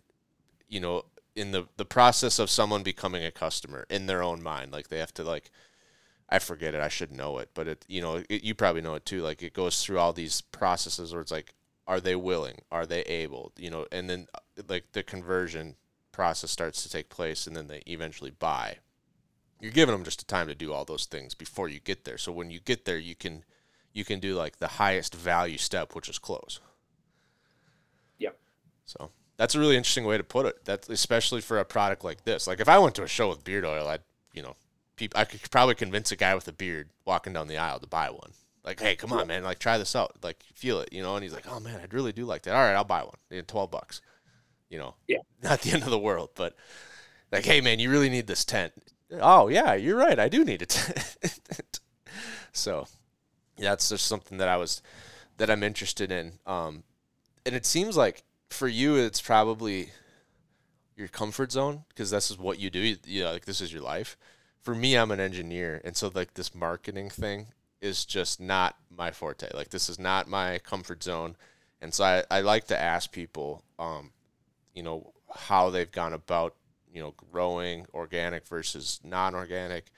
you 0.68 0.80
know, 0.80 1.04
in 1.34 1.50
the 1.50 1.66
the 1.76 1.84
process 1.84 2.38
of 2.38 2.50
someone 2.50 2.82
becoming 2.82 3.24
a 3.24 3.30
customer 3.30 3.86
in 3.90 4.06
their 4.06 4.22
own 4.22 4.42
mind. 4.42 4.72
Like 4.72 4.88
they 4.88 4.98
have 4.98 5.14
to 5.14 5.24
like 5.24 5.50
I 6.28 6.38
forget 6.38 6.74
it. 6.74 6.80
I 6.80 6.88
should 6.88 7.12
know 7.12 7.38
it, 7.38 7.50
but 7.54 7.68
it 7.68 7.84
you 7.88 8.00
know 8.00 8.22
it, 8.28 8.44
you 8.44 8.54
probably 8.54 8.82
know 8.82 8.94
it 8.94 9.04
too. 9.04 9.22
Like 9.22 9.42
it 9.42 9.52
goes 9.52 9.82
through 9.82 9.98
all 9.98 10.12
these 10.12 10.40
processes 10.40 11.12
where 11.12 11.22
it's 11.22 11.32
like, 11.32 11.54
are 11.86 12.00
they 12.00 12.14
willing? 12.16 12.60
Are 12.70 12.86
they 12.86 13.02
able? 13.02 13.52
You 13.56 13.70
know, 13.70 13.86
and 13.92 14.08
then 14.08 14.26
uh, 14.34 14.62
like 14.68 14.92
the 14.92 15.02
conversion 15.02 15.76
process 16.12 16.50
starts 16.50 16.82
to 16.82 16.90
take 16.90 17.08
place, 17.08 17.46
and 17.46 17.56
then 17.56 17.66
they 17.66 17.82
eventually 17.86 18.30
buy. 18.30 18.78
You're 19.60 19.72
giving 19.72 19.94
them 19.94 20.04
just 20.04 20.22
a 20.22 20.26
time 20.26 20.46
to 20.48 20.54
do 20.54 20.72
all 20.72 20.84
those 20.84 21.06
things 21.06 21.34
before 21.34 21.68
you 21.68 21.80
get 21.80 22.04
there. 22.04 22.18
So 22.18 22.32
when 22.32 22.50
you 22.50 22.60
get 22.60 22.84
there, 22.84 22.98
you 22.98 23.14
can 23.14 23.44
you 23.92 24.04
can 24.04 24.20
do 24.20 24.34
like 24.34 24.58
the 24.58 24.68
highest 24.68 25.14
value 25.14 25.58
step, 25.58 25.94
which 25.94 26.08
is 26.08 26.18
close. 26.18 26.60
Yep. 28.18 28.36
So 28.84 29.10
that's 29.36 29.54
a 29.54 29.58
really 29.58 29.76
interesting 29.76 30.04
way 30.04 30.18
to 30.18 30.24
put 30.24 30.46
it. 30.46 30.64
That's 30.64 30.88
especially 30.88 31.40
for 31.40 31.58
a 31.58 31.64
product 31.64 32.04
like 32.04 32.24
this. 32.24 32.46
Like 32.46 32.60
if 32.60 32.68
I 32.68 32.78
went 32.78 32.94
to 32.96 33.02
a 33.02 33.08
show 33.08 33.28
with 33.28 33.44
beard 33.44 33.64
oil, 33.64 33.88
I'd 33.88 34.02
you 34.32 34.42
know, 34.42 34.56
people 34.96 35.18
I 35.18 35.24
could 35.24 35.48
probably 35.50 35.74
convince 35.74 36.12
a 36.12 36.16
guy 36.16 36.34
with 36.34 36.46
a 36.48 36.52
beard 36.52 36.90
walking 37.04 37.32
down 37.32 37.48
the 37.48 37.56
aisle 37.56 37.80
to 37.80 37.86
buy 37.86 38.10
one. 38.10 38.32
Like, 38.64 38.80
hey, 38.80 38.96
come 38.96 39.12
on, 39.12 39.26
man, 39.26 39.44
like 39.44 39.58
try 39.58 39.76
this 39.76 39.94
out, 39.94 40.16
like 40.22 40.42
feel 40.54 40.80
it, 40.80 40.92
you 40.92 41.02
know. 41.02 41.14
And 41.14 41.22
he's 41.22 41.34
like, 41.34 41.46
oh 41.48 41.60
man, 41.60 41.80
I'd 41.82 41.94
really 41.94 42.12
do 42.12 42.24
like 42.24 42.42
that. 42.42 42.54
All 42.54 42.62
right, 42.62 42.74
I'll 42.74 42.84
buy 42.84 43.02
one. 43.02 43.16
Yeah, 43.30 43.42
Twelve 43.46 43.70
bucks, 43.70 44.00
you 44.68 44.78
know. 44.78 44.94
Yeah. 45.06 45.18
Not 45.42 45.60
the 45.60 45.72
end 45.72 45.82
of 45.82 45.90
the 45.90 45.98
world, 45.98 46.30
but 46.34 46.56
like, 47.30 47.44
hey 47.44 47.60
man, 47.60 47.78
you 47.78 47.90
really 47.90 48.08
need 48.08 48.26
this 48.26 48.44
tent. 48.44 48.72
Oh 49.10 49.48
yeah, 49.48 49.74
you're 49.74 49.96
right. 49.96 50.18
I 50.18 50.28
do 50.28 50.44
need 50.44 50.62
it. 50.62 50.72
so 52.52 52.86
that's 53.58 53.88
just 53.88 54.06
something 54.06 54.38
that 54.38 54.48
I 54.48 54.56
was 54.56 54.82
that 55.36 55.50
I'm 55.50 55.62
interested 55.62 56.10
in. 56.10 56.32
Um, 56.46 56.84
and 57.44 57.54
it 57.54 57.66
seems 57.66 57.96
like 57.96 58.22
for 58.50 58.68
you, 58.68 58.96
it's 58.96 59.20
probably 59.20 59.90
your 60.96 61.08
comfort 61.08 61.52
zone 61.52 61.84
because 61.88 62.10
this 62.10 62.30
is 62.30 62.38
what 62.38 62.58
you 62.58 62.70
do. 62.70 62.96
You 63.06 63.24
know, 63.24 63.32
like 63.32 63.44
this 63.44 63.60
is 63.60 63.72
your 63.72 63.82
life. 63.82 64.16
For 64.60 64.74
me, 64.74 64.96
I'm 64.96 65.10
an 65.10 65.20
engineer, 65.20 65.80
and 65.84 65.96
so 65.96 66.10
like 66.14 66.34
this 66.34 66.54
marketing 66.54 67.10
thing 67.10 67.48
is 67.80 68.04
just 68.06 68.40
not 68.40 68.76
my 68.90 69.10
forte. 69.10 69.48
Like 69.52 69.68
this 69.68 69.88
is 69.88 69.98
not 69.98 70.28
my 70.28 70.58
comfort 70.58 71.02
zone, 71.02 71.36
and 71.82 71.92
so 71.92 72.04
I, 72.04 72.24
I 72.30 72.40
like 72.40 72.66
to 72.68 72.80
ask 72.80 73.12
people, 73.12 73.62
um, 73.78 74.12
you 74.72 74.82
know, 74.82 75.12
how 75.34 75.68
they've 75.68 75.90
gone 75.90 76.14
about, 76.14 76.54
you 76.94 77.00
know, 77.00 77.12
growing 77.30 77.86
organic 77.92 78.46
versus 78.46 79.00
non-organic, 79.04 79.90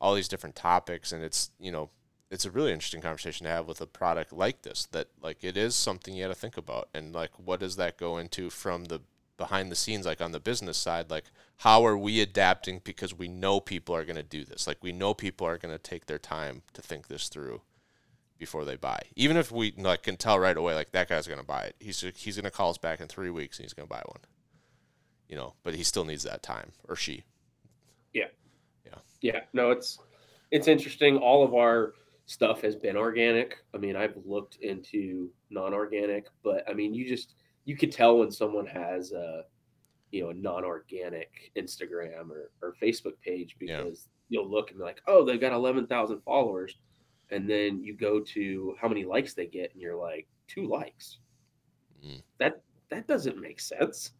all 0.00 0.14
these 0.14 0.28
different 0.28 0.56
topics, 0.56 1.12
and 1.12 1.22
it's 1.22 1.52
you 1.58 1.70
know 1.70 1.88
it's 2.32 2.44
a 2.46 2.50
really 2.50 2.72
interesting 2.72 3.02
conversation 3.02 3.44
to 3.44 3.52
have 3.52 3.68
with 3.68 3.80
a 3.80 3.86
product 3.86 4.32
like 4.32 4.62
this 4.62 4.86
that 4.86 5.08
like 5.22 5.44
it 5.44 5.56
is 5.56 5.76
something 5.76 6.14
you 6.14 6.24
got 6.24 6.28
to 6.28 6.34
think 6.34 6.56
about. 6.56 6.88
And 6.92 7.14
like 7.14 7.30
what 7.38 7.60
does 7.60 7.76
that 7.76 7.98
go 7.98 8.18
into 8.18 8.50
from 8.50 8.86
the 8.86 9.00
behind 9.36 9.70
the 9.70 9.76
scenes 9.76 10.06
like 10.06 10.22
on 10.22 10.32
the 10.32 10.40
business 10.40 10.78
side? 10.78 11.10
Like 11.10 11.24
how 11.58 11.84
are 11.84 11.96
we 11.96 12.20
adapting 12.22 12.80
because 12.82 13.16
we 13.16 13.28
know 13.28 13.60
people 13.60 13.94
are 13.94 14.04
going 14.04 14.16
to 14.16 14.22
do 14.22 14.44
this? 14.44 14.66
Like 14.66 14.82
we 14.82 14.92
know 14.92 15.12
people 15.12 15.46
are 15.46 15.58
going 15.58 15.74
to 15.74 15.78
take 15.78 16.06
their 16.06 16.18
time 16.18 16.62
to 16.72 16.80
think 16.80 17.08
this 17.08 17.28
through 17.28 17.60
before 18.38 18.64
they 18.64 18.76
buy. 18.76 19.02
Even 19.14 19.36
if 19.36 19.52
we 19.52 19.74
like 19.76 20.02
can 20.02 20.16
tell 20.16 20.38
right 20.38 20.56
away 20.56 20.74
like 20.74 20.92
that 20.92 21.10
guy's 21.10 21.26
going 21.26 21.38
to 21.38 21.46
buy 21.46 21.64
it. 21.64 21.76
He's 21.80 22.00
he's 22.16 22.36
going 22.36 22.44
to 22.44 22.50
call 22.50 22.70
us 22.70 22.78
back 22.78 23.00
in 23.00 23.08
3 23.08 23.28
weeks 23.28 23.58
and 23.58 23.64
he's 23.66 23.74
going 23.74 23.86
to 23.86 23.94
buy 23.94 24.02
one 24.06 24.20
you 25.28 25.36
know 25.36 25.54
but 25.62 25.74
he 25.74 25.82
still 25.82 26.04
needs 26.04 26.22
that 26.24 26.42
time 26.42 26.70
or 26.88 26.96
she 26.96 27.22
Yeah, 28.12 28.26
Yeah. 28.86 28.98
Yeah. 29.20 29.40
no, 29.52 29.70
it's 29.70 29.98
it's 30.50 30.68
interesting. 30.68 31.16
All 31.16 31.42
of 31.44 31.54
our 31.54 31.94
stuff 32.26 32.60
has 32.60 32.76
been 32.76 32.96
organic. 32.96 33.56
I 33.74 33.78
mean, 33.78 33.96
I've 33.96 34.16
looked 34.26 34.56
into 34.56 35.30
non-organic, 35.50 36.26
but 36.44 36.62
I 36.68 36.74
mean, 36.74 36.92
you 36.94 37.08
just 37.08 37.34
you 37.64 37.74
could 37.76 37.90
tell 37.92 38.18
when 38.18 38.30
someone 38.30 38.66
has 38.66 39.12
a 39.12 39.44
you 40.10 40.22
know 40.22 40.30
a 40.30 40.34
non-organic 40.34 41.52
Instagram 41.56 42.30
or, 42.30 42.50
or 42.60 42.74
Facebook 42.82 43.18
page 43.24 43.56
Yeah. 43.60 43.78
because 43.82 44.08
you'll 44.28 44.50
look 44.50 44.70
and 44.70 44.78
be 44.78 44.84
like, 44.84 45.00
oh, 45.06 45.24
they've 45.24 45.40
got 45.40 45.52
eleven 45.52 45.86
thousand 45.86 46.20
followers, 46.22 46.76
and 47.30 47.48
then 47.48 47.82
you 47.82 47.94
go 47.96 48.20
to 48.20 48.76
how 48.80 48.88
many 48.88 49.04
likes 49.04 49.32
they 49.34 49.46
get, 49.46 49.72
and 49.72 49.80
you're 49.80 49.96
like, 49.96 50.26
two 50.48 50.66
likes. 50.66 51.18
Mm. 52.04 52.22
That 52.38 52.60
that 52.90 53.06
doesn't 53.06 53.40
make 53.40 53.58
sense, 53.60 54.10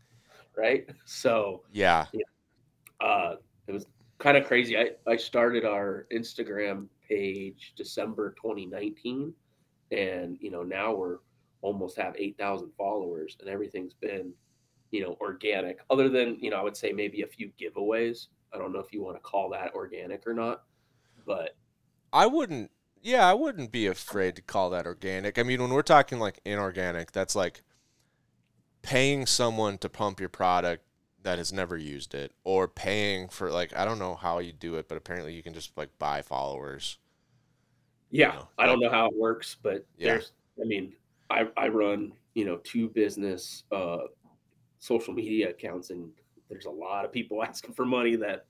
right? 0.57 0.89
So 1.05 1.63
yeah 1.73 2.07
uh, 3.03 3.35
it 3.67 3.73
was 3.73 3.87
kind 4.19 4.37
of 4.37 4.47
crazy. 4.47 4.79
I, 4.79 4.91
I 5.07 5.17
started 5.17 5.65
our 5.65 6.07
Instagram 6.13 6.87
page 7.07 7.75
December 7.77 8.35
2019, 8.41 9.35
and 9.91 10.39
you 10.41 10.51
know 10.51 10.63
now 10.63 10.95
we're 10.95 11.19
almost 11.61 11.97
have 11.97 12.15
8,000 12.17 12.71
followers, 12.79 13.37
and 13.41 13.49
everything's 13.49 13.95
been 13.95 14.33
you 14.91 15.03
know 15.03 15.17
organic. 15.21 15.81
Other 15.91 16.09
than 16.09 16.39
you 16.41 16.51
know, 16.51 16.57
I 16.57 16.63
would 16.63 16.77
say 16.77 16.93
maybe 16.93 17.23
a 17.23 17.27
few 17.27 17.51
giveaways. 17.61 18.29
I 18.55 18.59
don't 18.59 18.73
know 18.73 18.81
if 18.81 18.93
you 18.93 19.03
want 19.03 19.17
to 19.17 19.23
call 19.23 19.51
that 19.51 19.75
organic 19.75 20.27
or 20.27 20.35
not, 20.35 20.63
but 21.27 21.57
I 22.13 22.27
wouldn't. 22.27 22.71
Yeah, 23.05 23.29
I 23.29 23.35
wouldn't 23.35 23.73
be 23.73 23.89
afraid 23.89 24.37
to 24.37 24.43
call 24.43 24.71
that 24.71 24.87
organic. 24.87 25.37
I 25.37 25.43
mean, 25.43 25.61
when 25.61 25.71
we're 25.71 25.83
talking 25.83 26.21
like 26.21 26.39
inorganic, 26.45 27.11
that's 27.11 27.35
like 27.35 27.63
paying 28.83 29.26
someone 29.26 29.78
to 29.78 29.89
pump 29.89 30.20
your 30.20 30.28
product 30.28 30.85
that 31.22 31.39
has 31.39 31.53
never 31.53 31.76
used 31.76 32.14
it, 32.14 32.33
or 32.45 32.66
paying 32.68 33.28
for 33.28 33.51
like 33.51 33.74
I 33.76 33.85
don't 33.85 33.99
know 33.99 34.14
how 34.16 34.39
you 34.41 34.53
do 34.53 34.74
it, 34.76 34.89
but 34.89 34.97
apparently 34.99 35.35
you 35.35 35.43
can 35.43 35.55
just 35.55 35.76
like 35.76 35.97
buy 35.99 36.22
followers. 36.22 36.99
Yeah, 38.11 38.28
know, 38.33 38.49
I 38.59 38.66
don't 38.66 38.80
know 38.80 38.91
how 38.91 39.07
it 39.07 39.14
works, 39.16 39.57
but 39.62 39.87
Yeah. 39.97 40.12
there's 40.12 40.33
I 40.61 40.64
mean, 40.64 40.93
I 41.30 41.49
I 41.57 41.68
run, 41.68 42.12
you 42.35 42.45
know, 42.45 42.57
two 42.59 42.89
business 42.89 43.64
uh 43.72 43.99
social 44.80 45.14
media 45.14 45.51
accounts 45.51 45.91
and 45.91 46.11
there's 46.51 46.66
a 46.66 46.70
lot 46.70 47.05
of 47.05 47.12
people 47.12 47.43
asking 47.49 47.74
for 47.74 47.85
money 47.87 48.16
that 48.16 48.47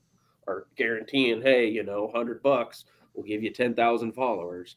are 0.49 0.67
guaranteeing, 0.77 1.43
hey, 1.43 1.69
you 1.69 1.85
know, 1.85 2.07
100 2.07 2.43
bucks 2.43 2.85
will 3.15 3.23
give 3.23 3.43
you 3.43 3.51
10,000 3.51 4.13
followers. 4.13 4.77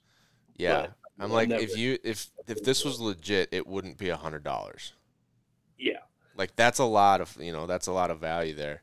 Yeah, 0.57 0.87
But 1.17 1.23
I'm 1.23 1.31
like 1.31 1.49
never- 1.49 1.63
if 1.63 1.77
you 1.77 1.97
if 2.03 2.29
if 2.47 2.61
this 2.63 2.85
was 2.85 2.99
legit, 2.99 3.49
it 3.51 3.65
wouldn't 3.65 3.97
be 3.97 4.09
a 4.09 4.17
hundred 4.17 4.43
dollars. 4.43 4.93
Yeah. 4.93 5.04
Like 6.35 6.55
that's 6.55 6.79
a 6.79 6.85
lot 6.85 7.21
of 7.21 7.37
you 7.39 7.51
know 7.51 7.67
that's 7.67 7.87
a 7.87 7.91
lot 7.91 8.11
of 8.11 8.19
value 8.19 8.55
there. 8.55 8.81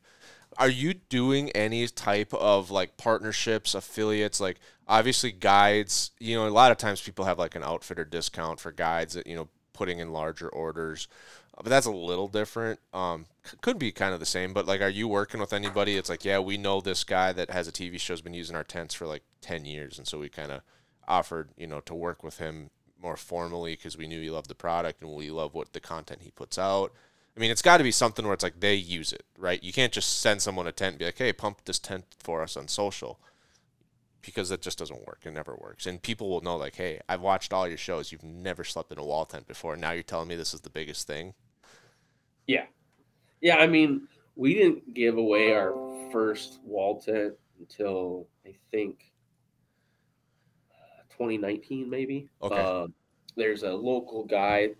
Are 0.59 0.69
you 0.69 0.95
doing 0.95 1.51
any 1.51 1.87
type 1.89 2.35
of 2.35 2.71
like 2.71 2.97
partnerships, 2.97 3.75
affiliates? 3.75 4.41
Like 4.41 4.59
obviously 4.87 5.33
guides. 5.33 6.11
You 6.19 6.37
know, 6.37 6.47
a 6.47 6.51
lot 6.51 6.73
of 6.73 6.79
times 6.79 7.01
people 7.01 7.25
have 7.25 7.39
like 7.39 7.55
an 7.55 7.63
outfitter 7.63 8.05
discount 8.05 8.61
for 8.61 8.73
guides 8.73 9.15
that 9.15 9.27
you 9.27 9.37
know 9.37 9.49
putting 9.73 9.99
in 9.99 10.13
larger 10.13 10.49
orders. 10.49 11.09
But 11.57 11.69
that's 11.69 11.87
a 11.87 11.93
little 11.93 12.29
different. 12.29 12.81
Um, 12.95 13.27
c- 13.45 13.57
could 13.61 13.79
be 13.79 13.93
kind 13.93 14.15
of 14.15 14.21
the 14.21 14.27
same. 14.27 14.55
But 14.55 14.67
like, 14.67 14.81
are 14.81 14.89
you 14.89 15.07
working 15.07 15.39
with 15.39 15.53
anybody? 15.53 15.97
It's 15.97 16.09
like, 16.09 16.25
yeah, 16.25 16.39
we 16.39 16.57
know 16.57 16.81
this 16.81 17.05
guy 17.05 17.33
that 17.33 17.51
has 17.51 17.69
a 17.69 17.73
TV 17.73 18.01
show 18.01 18.15
has 18.15 18.23
been 18.23 18.35
using 18.35 18.57
our 18.57 18.65
tents 18.65 18.95
for 18.95 19.07
like 19.07 19.23
ten 19.41 19.65
years, 19.65 19.99
and 19.99 20.07
so 20.07 20.19
we 20.19 20.29
kind 20.29 20.51
of 20.51 20.63
offered, 21.07 21.51
you 21.57 21.67
know, 21.67 21.81
to 21.81 21.95
work 21.95 22.23
with 22.23 22.39
him 22.39 22.71
more 23.03 23.17
formally 23.17 23.75
because 23.75 23.99
we 23.99 24.07
knew 24.07 24.21
he 24.21 24.31
loved 24.31 24.49
the 24.49 24.55
product 24.55 25.03
and 25.03 25.13
we 25.13 25.31
love 25.31 25.55
what 25.55 25.73
the 25.73 25.81
content 25.81 26.23
he 26.23 26.31
puts 26.31 26.57
out. 26.57 26.93
I 27.37 27.41
mean, 27.41 27.51
it's 27.51 27.63
got 27.63 27.79
to 27.79 27.85
be 27.85 27.93
something 27.93 28.25
where 28.25 28.35
it's 28.35 28.43
like 28.43 28.61
they 28.61 28.75
use 28.75 29.13
it, 29.13 29.25
right? 29.39 29.63
You 29.63 29.73
can't 29.73 29.93
just 29.93 30.21
send 30.21 30.43
someone 30.43 30.67
a 30.67 30.73
tent 30.73 30.95
and 30.95 30.99
be 30.99 31.05
like, 31.07 31.19
"Hey, 31.19 31.33
pump 31.33 31.65
this 31.65 31.79
tent 31.79 32.05
for 32.19 32.43
us 32.43 32.57
on 32.57 32.69
social," 32.69 33.19
because 34.21 34.51
that 34.51 34.61
just 34.61 34.79
doesn't 34.79 35.07
work. 35.07 35.21
It 35.25 35.33
never 35.33 35.57
works, 35.57 35.87
and 35.87 36.03
people 36.03 36.29
will 36.29 36.43
know, 36.43 36.57
like, 36.57 36.77
"Hey, 36.77 37.01
I've 37.09 37.23
watched 37.23 37.53
all 37.53 37.67
your 37.67 37.79
shows. 37.79 38.13
You've 38.13 38.23
never 38.23 38.65
slept 38.65 38.93
in 38.93 38.99
a 38.99 39.05
wall 39.05 39.25
tent 39.25 39.49
before. 39.49 39.77
Now 39.77 39.93
you're 39.93 40.03
telling 40.03 40.29
me 40.29 40.37
this 40.37 40.53
is 40.53 40.61
the 40.61 40.71
biggest 40.71 41.07
thing." 41.07 41.35
Yeah. 42.47 42.67
Yeah, 43.41 43.57
I 43.57 43.67
mean, 43.67 44.09
we 44.37 44.55
didn't 44.55 44.95
give 44.95 45.17
away 45.17 45.53
our 45.55 45.75
first 46.13 46.61
wall 46.65 47.01
tent 47.01 47.35
until 47.59 48.29
I 48.47 48.55
think 48.71 49.13
2019, 51.11 51.89
maybe. 51.89 52.29
Okay. 52.43 52.61
Uh, 52.61 52.89
there's 53.37 53.63
a 53.63 53.73
local 53.73 54.25
guy 54.25 54.71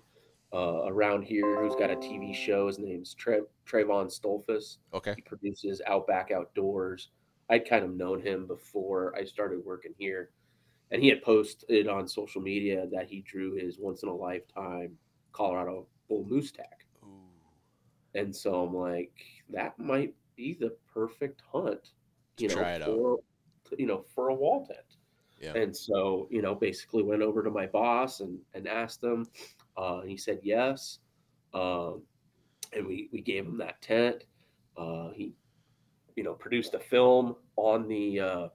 uh, 0.53 0.85
around 0.87 1.23
here 1.23 1.61
who's 1.63 1.75
got 1.77 1.91
a 1.91 1.97
TV 1.97 2.35
show. 2.35 2.67
His 2.67 2.79
name's 2.79 3.15
Tre- 3.15 3.41
Trayvon 3.67 4.07
Stolfus. 4.07 4.79
Okay. 4.93 5.15
He 5.17 5.23
produces 5.23 5.81
Outback 5.87 6.31
Outdoors. 6.31 7.11
I'd 7.51 7.69
kind 7.69 7.85
of 7.85 7.95
known 7.95 8.21
him 8.21 8.47
before 8.47 9.15
I 9.17 9.25
started 9.25 9.65
working 9.65 9.95
here. 9.99 10.31
And 10.91 11.03
he 11.03 11.09
had 11.09 11.23
posted 11.23 11.89
on 11.89 12.07
social 12.07 12.43
media 12.43 12.87
that 12.93 13.09
he 13.09 13.23
drew 13.23 13.55
his 13.55 13.79
once 13.79 14.03
in 14.03 14.09
a 14.11 14.15
lifetime 14.15 14.97
Colorado 15.33 15.87
bull 16.09 16.25
moose 16.29 16.53
tag. 16.53 16.67
And 18.15 18.35
so 18.35 18.63
I'm 18.63 18.75
like, 18.77 19.13
that 19.49 19.79
might 19.79 20.15
be 20.37 20.55
the 20.61 20.77
perfect 20.93 21.43
hunt, 21.51 21.93
you 22.37 22.49
To 22.49 22.55
know, 22.55 22.61
try 22.61 22.73
it 22.73 22.83
out. 22.83 22.89
for 22.89 23.19
you 23.79 23.87
know, 23.87 24.05
for 24.15 24.29
a 24.29 24.35
wall 24.35 24.67
tent. 24.67 24.81
Yeah. 25.41 25.55
And 25.55 25.75
so, 25.75 26.29
you 26.31 26.43
know, 26.43 26.55
basically 26.55 27.03
went 27.03 27.23
over 27.23 27.43
to 27.43 27.51
my 27.51 27.67
boss 27.67 28.21
and 28.21 28.39
and 28.53 28.69
asked 28.69 29.03
him. 29.03 29.27
Uh, 29.77 30.01
and 30.01 30.11
he 30.11 30.17
said 30.17 30.41
yes. 30.43 30.99
Um, 31.55 32.03
and 32.73 32.87
we 32.87 33.09
we 33.13 33.21
gave 33.21 33.47
him 33.47 33.59
that 33.59 33.81
tent. 33.83 34.25
Uh, 34.77 35.11
he, 35.15 35.33
you 36.17 36.23
know, 36.23 36.35
produced 36.35 36.75
a 36.75 36.79
film 36.79 37.37
on 37.57 37.89
the 37.89 38.21
uh, 38.21 38.49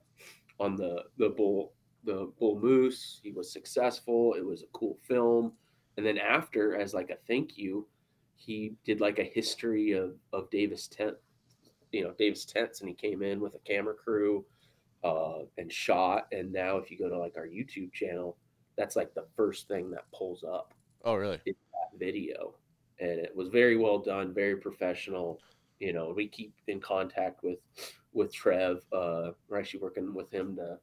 on 0.58 0.76
the 0.76 1.04
the 1.18 1.30
bull 1.30 1.72
the 2.04 2.30
bull 2.38 2.58
moose. 2.60 3.20
He 3.22 3.32
was 3.32 3.52
successful. 3.52 4.34
It 4.34 4.44
was 4.44 4.62
a 4.62 4.66
cool 4.72 4.98
film. 5.02 5.52
And 5.96 6.06
then 6.06 6.18
after, 6.18 6.76
as 6.76 6.94
like 6.94 7.10
a 7.10 7.16
thank 7.26 7.58
you, 7.58 7.86
he 8.36 8.74
did 8.84 9.00
like 9.00 9.18
a 9.18 9.24
history 9.24 9.92
of 9.92 10.14
of 10.32 10.50
Davis 10.50 10.86
tent, 10.86 11.16
you 11.92 12.04
know, 12.04 12.14
Davis 12.18 12.44
tents, 12.44 12.80
and 12.80 12.88
he 12.88 12.94
came 12.94 13.22
in 13.22 13.40
with 13.40 13.54
a 13.54 13.58
camera 13.60 13.94
crew 13.94 14.44
uh, 15.04 15.40
and 15.56 15.72
shot. 15.72 16.28
And 16.32 16.52
now, 16.52 16.76
if 16.76 16.90
you 16.90 16.98
go 16.98 17.08
to 17.08 17.18
like 17.18 17.36
our 17.36 17.46
YouTube 17.46 17.92
channel, 17.92 18.36
that's 18.76 18.96
like 18.96 19.14
the 19.14 19.26
first 19.36 19.68
thing 19.68 19.90
that 19.90 20.10
pulls 20.12 20.44
up 20.44 20.74
Oh, 21.04 21.14
really? 21.14 21.40
that 21.46 21.98
video, 21.98 22.54
and 23.00 23.18
it 23.20 23.34
was 23.34 23.48
very 23.48 23.76
well 23.76 23.98
done, 23.98 24.34
very 24.34 24.56
professional. 24.56 25.40
You 25.80 25.92
know, 25.92 26.12
we 26.14 26.28
keep 26.28 26.54
in 26.66 26.80
contact 26.80 27.42
with 27.42 27.58
with 28.12 28.32
Trev. 28.32 28.84
Uh, 28.92 29.32
we're 29.48 29.58
actually 29.58 29.80
working 29.80 30.14
with 30.14 30.30
him 30.32 30.56
to 30.56 30.78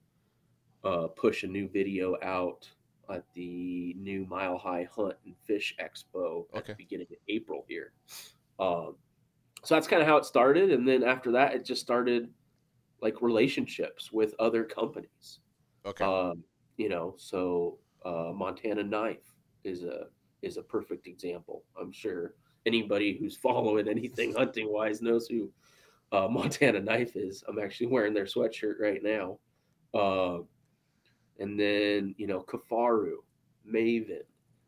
uh, 0.84 1.08
push 1.10 1.44
a 1.44 1.48
new 1.48 1.68
video 1.70 2.18
out 2.22 2.70
at 3.10 3.26
the 3.34 3.94
new 3.96 4.26
Mile 4.26 4.58
High 4.58 4.88
Hunt 4.92 5.16
and 5.26 5.36
Fish 5.46 5.76
Expo 5.80 6.48
at 6.56 6.60
Okay. 6.60 6.74
the 6.74 6.76
beginning 6.78 7.08
of 7.12 7.18
April 7.28 7.66
here. 7.68 7.94
Um, 8.60 8.98
so 9.64 9.76
that's 9.76 9.88
kind 9.88 10.02
of 10.02 10.08
how 10.08 10.18
it 10.18 10.26
started, 10.26 10.72
and 10.72 10.88
then 10.88 11.04
after 11.04 11.32
that, 11.34 11.54
it 11.54 11.66
just 11.66 11.82
started 11.82 12.34
like 13.02 13.22
relationships 13.22 14.12
with 14.12 14.36
other 14.40 14.64
companies. 14.64 15.40
Okay. 15.86 16.06
Um, 16.06 16.44
you 16.78 16.90
know, 16.90 17.16
so 17.18 17.80
uh, 18.06 18.32
Montana 18.34 18.84
Knife 18.84 19.35
is 19.66 19.84
a 19.84 20.08
is 20.42 20.58
a 20.58 20.64
perfect 20.64 21.08
example. 21.08 21.64
I'm 21.80 21.92
sure 21.92 22.34
anybody 22.66 23.18
who's 23.18 23.36
following 23.48 23.88
anything 23.88 24.34
hunting 24.34 24.72
wise 24.72 25.02
knows 25.02 25.28
who 25.28 25.52
uh, 26.12 26.28
Montana 26.28 26.80
Knife 26.80 27.16
is. 27.16 27.44
I'm 27.48 27.60
actually 27.60 27.88
wearing 27.88 28.14
their 28.14 28.26
sweatshirt 28.26 28.80
right 28.80 29.02
now. 29.04 29.40
Uh, 29.94 30.40
and 31.40 31.60
then 31.60 32.16
you 32.18 32.28
know 32.28 32.42
Kifaru, 32.42 33.16
Maven, 33.68 34.24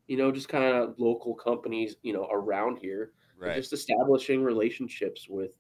you 0.08 0.18
know, 0.18 0.32
just 0.32 0.50
kind 0.50 0.64
of 0.64 0.96
local 0.98 1.34
companies, 1.36 1.96
you 2.02 2.14
know, 2.14 2.28
around 2.32 2.78
here 2.78 3.12
right. 3.40 3.56
just 3.56 3.74
establishing 3.74 4.44
relationships 4.44 5.28
with 5.30 5.52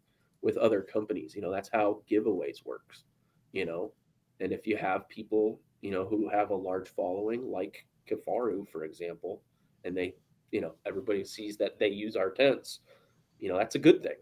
with 0.41 0.57
other 0.57 0.81
companies 0.81 1.35
you 1.35 1.41
know 1.41 1.51
that's 1.51 1.69
how 1.73 2.01
giveaways 2.09 2.65
works 2.65 3.03
you 3.51 3.65
know 3.65 3.91
and 4.39 4.51
if 4.51 4.67
you 4.67 4.77
have 4.77 5.09
people 5.09 5.59
you 5.81 5.91
know 5.91 6.05
who 6.05 6.29
have 6.29 6.51
a 6.51 6.55
large 6.55 6.89
following 6.89 7.51
like 7.51 7.85
kifaru 8.08 8.68
for 8.70 8.84
example 8.84 9.41
and 9.84 9.95
they 9.95 10.16
you 10.51 10.62
know 10.62 10.74
everybody 10.86 11.24
sees 11.24 11.58
that 11.58 11.78
they 11.80 11.89
use 11.89 12.16
our 12.16 12.30
tents 12.32 12.80
you 13.39 13.49
know 13.49 13.58
that's 13.58 13.76
a 13.76 13.80
good 13.80 14.03
thing. 14.03 14.16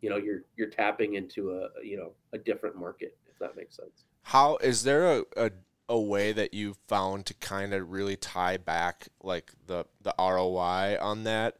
You 0.00 0.10
know 0.10 0.16
you're 0.16 0.44
you're 0.56 0.70
tapping 0.70 1.14
into 1.14 1.52
a 1.52 1.84
you 1.84 1.96
know 1.96 2.12
a 2.32 2.38
different 2.38 2.76
market 2.76 3.16
if 3.30 3.38
that 3.38 3.56
makes 3.56 3.76
sense. 3.76 4.04
How 4.22 4.56
is 4.56 4.84
there 4.84 5.18
a, 5.18 5.24
a 5.36 5.50
a 5.88 6.00
way 6.00 6.32
that 6.32 6.54
you 6.54 6.74
found 6.86 7.26
to 7.26 7.34
kind 7.34 7.74
of 7.74 7.90
really 7.90 8.16
tie 8.16 8.56
back 8.56 9.08
like 9.22 9.52
the 9.66 9.84
the 10.00 10.14
ROI 10.18 10.98
on 11.00 11.24
that, 11.24 11.56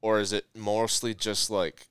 or 0.00 0.20
is 0.20 0.32
it 0.32 0.46
mostly 0.54 1.14
just 1.14 1.50
like 1.50 1.88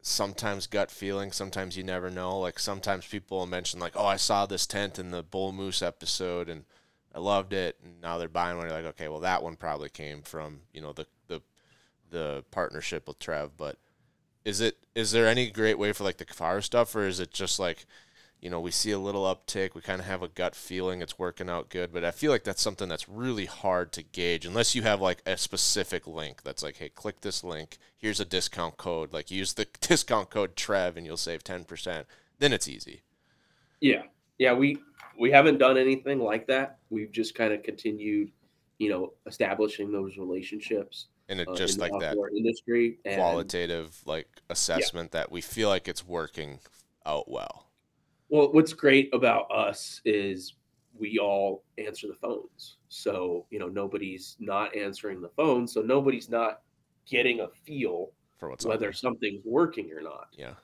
sometimes 0.00 0.66
gut 0.66 0.90
feeling, 0.90 1.32
sometimes 1.32 1.76
you 1.76 1.82
never 1.82 2.10
know. 2.10 2.38
Like 2.38 2.58
sometimes 2.58 3.06
people 3.06 3.46
mention 3.46 3.80
like, 3.80 3.96
oh, 3.96 4.06
I 4.06 4.16
saw 4.16 4.44
this 4.44 4.66
tent 4.66 4.98
in 4.98 5.10
the 5.10 5.22
bull 5.22 5.52
moose 5.52 5.82
episode 5.82 6.48
and 6.48 6.64
I 7.14 7.20
loved 7.20 7.52
it, 7.52 7.78
and 7.84 8.00
now 8.00 8.18
they're 8.18 8.28
buying 8.28 8.56
one. 8.56 8.66
You're 8.66 8.76
like, 8.76 8.86
okay, 8.86 9.08
well 9.08 9.20
that 9.20 9.42
one 9.42 9.56
probably 9.56 9.88
came 9.88 10.22
from 10.22 10.60
you 10.72 10.80
know 10.80 10.92
the 10.92 11.06
the 11.28 11.42
the 12.10 12.44
partnership 12.50 13.06
with 13.08 13.18
Trev, 13.18 13.56
but 13.56 13.78
is 14.44 14.60
it 14.60 14.78
is 14.94 15.12
there 15.12 15.28
any 15.28 15.50
great 15.50 15.78
way 15.78 15.92
for 15.92 16.04
like 16.04 16.18
the 16.18 16.24
Kifaru 16.24 16.62
stuff, 16.62 16.94
or 16.94 17.06
is 17.06 17.20
it 17.20 17.32
just 17.32 17.58
like 17.58 17.86
you 18.44 18.50
know, 18.50 18.60
we 18.60 18.70
see 18.70 18.90
a 18.90 18.98
little 18.98 19.22
uptick. 19.22 19.74
We 19.74 19.80
kind 19.80 20.00
of 20.00 20.06
have 20.06 20.22
a 20.22 20.28
gut 20.28 20.54
feeling 20.54 21.00
it's 21.00 21.18
working 21.18 21.48
out 21.48 21.70
good, 21.70 21.94
but 21.94 22.04
I 22.04 22.10
feel 22.10 22.30
like 22.30 22.44
that's 22.44 22.60
something 22.60 22.90
that's 22.90 23.08
really 23.08 23.46
hard 23.46 23.90
to 23.92 24.02
gauge 24.02 24.44
unless 24.44 24.74
you 24.74 24.82
have 24.82 25.00
like 25.00 25.22
a 25.24 25.38
specific 25.38 26.06
link 26.06 26.42
that's 26.42 26.62
like, 26.62 26.76
hey, 26.76 26.90
click 26.90 27.22
this 27.22 27.42
link. 27.42 27.78
Here's 27.96 28.20
a 28.20 28.26
discount 28.26 28.76
code. 28.76 29.14
Like, 29.14 29.30
use 29.30 29.54
the 29.54 29.66
discount 29.80 30.28
code 30.28 30.56
Trev 30.56 30.98
and 30.98 31.06
you'll 31.06 31.16
save 31.16 31.42
10%. 31.42 32.04
Then 32.38 32.52
it's 32.52 32.68
easy. 32.68 33.00
Yeah, 33.80 34.02
yeah, 34.38 34.52
we 34.52 34.76
we 35.18 35.30
haven't 35.30 35.58
done 35.58 35.76
anything 35.76 36.20
like 36.20 36.46
that. 36.48 36.78
We've 36.90 37.10
just 37.10 37.34
kind 37.34 37.52
of 37.52 37.62
continued, 37.62 38.30
you 38.78 38.90
know, 38.90 39.12
establishing 39.26 39.92
those 39.92 40.16
relationships 40.16 41.06
And 41.28 41.40
it 41.40 41.48
uh, 41.48 41.54
just 41.54 41.78
like 41.78 41.92
that 42.00 42.16
industry. 42.36 42.98
And 43.04 43.16
qualitative 43.16 44.00
like 44.06 44.28
assessment 44.50 45.12
that 45.12 45.30
we 45.30 45.40
feel 45.40 45.68
like 45.68 45.88
it's 45.88 46.06
working 46.06 46.58
out 47.06 47.30
well. 47.30 47.66
well, 48.28 48.52
what's 48.52 48.72
great 48.72 49.12
about 49.14 49.50
us 49.50 50.00
is 50.04 50.54
we 50.98 51.18
all 51.18 51.64
answer 51.78 52.06
the 52.06 52.14
phones. 52.14 52.76
So 52.88 53.46
you 53.50 53.58
know, 53.58 53.68
nobody's 53.68 54.36
not 54.40 54.74
answering 54.76 55.20
the 55.20 55.30
phone, 55.30 55.66
so 55.66 55.82
nobody's 55.82 56.28
not 56.28 56.60
getting 57.06 57.40
a 57.40 57.48
feel 57.48 58.12
For 58.38 58.48
what's 58.50 58.64
whether 58.64 58.92
something's 58.92 59.44
working 59.44 59.92
or 59.92 60.00
not. 60.00 60.28
Yeah. 60.32 60.54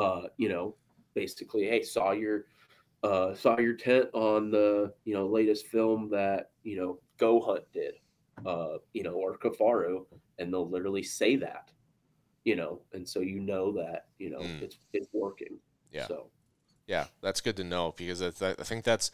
uh, 0.00 0.28
you 0.36 0.48
know, 0.48 0.74
basically, 1.14 1.64
hey, 1.64 1.82
saw 1.82 2.12
your 2.12 2.44
uh, 3.02 3.34
saw 3.34 3.58
your 3.58 3.74
tent 3.74 4.08
on 4.12 4.50
the 4.50 4.92
you 5.04 5.14
know 5.14 5.26
latest 5.26 5.66
film 5.68 6.10
that 6.10 6.50
you 6.64 6.76
know 6.76 7.00
Go 7.18 7.40
Hunt 7.40 7.64
did, 7.72 7.94
uh, 8.46 8.78
you 8.92 9.02
know, 9.02 9.14
or 9.14 9.38
Kifaru, 9.38 10.06
and 10.38 10.52
they'll 10.52 10.68
literally 10.68 11.02
say 11.02 11.36
that, 11.36 11.70
you 12.44 12.56
know, 12.56 12.80
and 12.92 13.08
so 13.08 13.20
you 13.20 13.40
know 13.40 13.72
that 13.72 14.06
you 14.18 14.30
know 14.30 14.40
Mm. 14.40 14.62
it's 14.62 14.78
it's 14.92 15.08
working. 15.12 15.58
Yeah. 15.92 16.06
So 16.06 16.30
Yeah, 16.86 17.06
that's 17.20 17.40
good 17.40 17.56
to 17.56 17.64
know 17.64 17.94
because 17.96 18.20
it's, 18.20 18.40
I 18.42 18.54
think 18.54 18.84
that's 18.84 19.10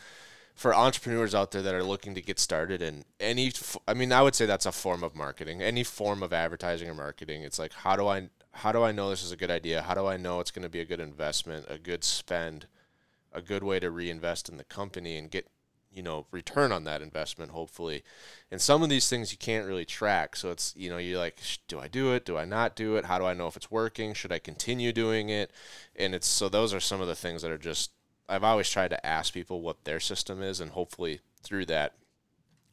for 0.55 0.75
entrepreneurs 0.75 1.35
out 1.35 1.51
there 1.51 1.63
that 1.63 1.75
are 1.75 1.85
looking 1.85 2.15
to 2.15 2.23
get 2.23 2.39
started 2.39 2.83
in 2.83 3.05
any. 3.21 3.53
i 3.89 3.95
mean, 3.95 4.13
I 4.13 4.23
would 4.23 4.35
say 4.37 4.47
that's 4.47 4.67
a 4.67 4.73
form 4.73 5.03
of 5.05 5.15
marketing. 5.17 5.63
Any 5.63 5.85
form 5.85 6.23
of 6.23 6.33
advertising 6.33 6.89
or 6.89 6.95
marketing. 6.95 7.43
It's 7.43 7.59
like 7.59 7.73
how 7.73 7.97
do 7.97 8.07
I 8.07 8.29
how 8.53 8.73
do 8.73 8.83
I 8.85 8.93
know 8.93 9.11
this 9.11 9.23
is 9.25 9.33
a 9.33 9.37
good 9.37 9.51
idea? 9.51 9.83
How 9.83 9.95
do 9.95 10.07
I 10.07 10.17
know 10.17 10.41
it's 10.41 10.53
going 10.53 10.63
to 10.63 10.69
be 10.69 10.81
a 10.81 10.85
good 10.85 11.01
investment, 11.01 11.67
a 11.69 11.79
good 11.79 12.05
spend, 12.05 12.67
a 13.35 13.43
good 13.43 13.63
way 13.65 13.81
to 13.81 13.91
reinvest 13.91 14.49
in 14.49 14.57
the 14.57 14.65
company 14.65 15.17
and 15.17 15.31
get 15.31 15.49
you 15.93 16.03
know 16.03 16.27
return 16.31 16.73
on 16.73 16.85
that 16.85 17.03
investment 17.03 17.51
hopefully. 17.53 18.03
And 18.51 18.61
some 18.61 18.83
of 18.83 18.89
these 18.89 19.09
things 19.09 19.33
you 19.33 19.39
can't 19.39 19.67
really 19.67 19.85
track. 19.85 20.37
So 20.37 20.51
it's 20.51 20.75
you 20.77 20.91
know 20.91 20.99
you're 20.99 21.19
like 21.19 21.39
do 21.69 21.79
i 21.81 21.89
do 21.89 22.13
it? 22.13 22.25
Do 22.25 22.37
i 22.37 22.45
not 22.45 22.77
do 22.77 22.97
it? 22.97 23.07
How 23.07 23.19
do 23.19 23.25
i 23.27 23.35
know 23.35 23.47
if 23.49 23.57
it's 23.57 23.71
working? 23.71 24.15
Should 24.15 24.33
i 24.33 24.39
continue 24.39 24.93
doing 24.93 25.29
it? 25.29 25.51
And 25.97 26.15
it's 26.15 26.27
so 26.27 26.49
those 26.49 26.75
are 26.75 26.81
some 26.81 27.01
of 27.01 27.09
the 27.09 27.15
things 27.17 27.43
that 27.43 27.51
are 27.51 27.59
just 27.59 27.91
i've 28.29 28.45
always 28.45 28.71
tried 28.71 28.89
to 28.89 29.07
ask 29.07 29.35
people 29.35 29.61
what 29.61 29.85
their 29.85 30.01
system 30.01 30.43
is 30.43 30.61
and 30.61 30.71
hopefully 30.73 31.21
through 31.43 31.67
that 31.67 31.95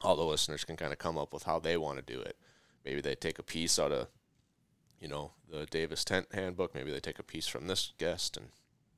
all 0.00 0.16
the 0.16 0.24
listeners 0.24 0.64
can 0.64 0.76
kind 0.76 0.92
of 0.92 0.98
come 0.98 1.16
up 1.16 1.32
with 1.32 1.44
how 1.44 1.58
they 1.58 1.76
want 1.76 1.98
to 1.98 2.14
do 2.14 2.20
it. 2.20 2.36
Maybe 2.84 3.00
they 3.00 3.14
take 3.14 3.38
a 3.38 3.42
piece 3.42 3.78
out 3.78 3.92
of, 3.92 4.08
you 5.00 5.08
know, 5.08 5.32
the 5.48 5.66
Davis 5.66 6.04
tent 6.04 6.28
handbook. 6.34 6.74
Maybe 6.74 6.92
they 6.92 7.00
take 7.00 7.18
a 7.18 7.24
piece 7.24 7.46
from 7.46 7.66
this 7.68 7.92
guest, 7.98 8.36
and 8.36 8.48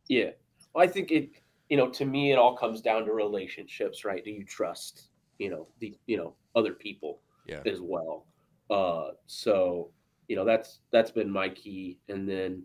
Yeah. 0.08 0.30
I 0.76 0.86
think 0.86 1.10
it, 1.12 1.30
you 1.68 1.76
know, 1.76 1.90
to 1.90 2.04
me, 2.04 2.32
it 2.32 2.38
all 2.38 2.56
comes 2.56 2.80
down 2.80 3.04
to 3.06 3.12
relationships, 3.12 4.04
right? 4.04 4.24
Do 4.24 4.30
you 4.30 4.44
trust, 4.44 5.10
you 5.38 5.50
know, 5.50 5.68
the, 5.78 5.98
you 6.06 6.16
know, 6.16 6.36
other 6.54 6.74
people 6.74 7.20
Yeah. 7.46 7.62
as 7.66 7.80
well? 7.80 8.26
Uh, 8.70 9.12
so, 9.26 9.92
you 10.28 10.36
know, 10.36 10.44
that's, 10.44 10.80
that's 10.90 11.10
been 11.10 11.30
my 11.30 11.48
key. 11.48 12.00
And 12.08 12.28
then, 12.28 12.64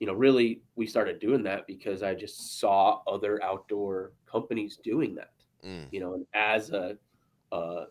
you 0.00 0.06
know, 0.06 0.14
really 0.14 0.62
we 0.76 0.86
started 0.86 1.18
doing 1.18 1.42
that 1.44 1.66
because 1.66 2.02
I 2.02 2.14
just 2.14 2.60
saw 2.60 3.02
other 3.06 3.42
outdoor 3.42 4.12
companies 4.26 4.76
doing 4.76 5.14
that, 5.16 5.34
mm, 5.62 5.88
you 5.90 6.00
know, 6.00 6.14
and 6.14 6.26
as 6.34 6.70
a, 6.70 6.98
uh, 7.52 7.86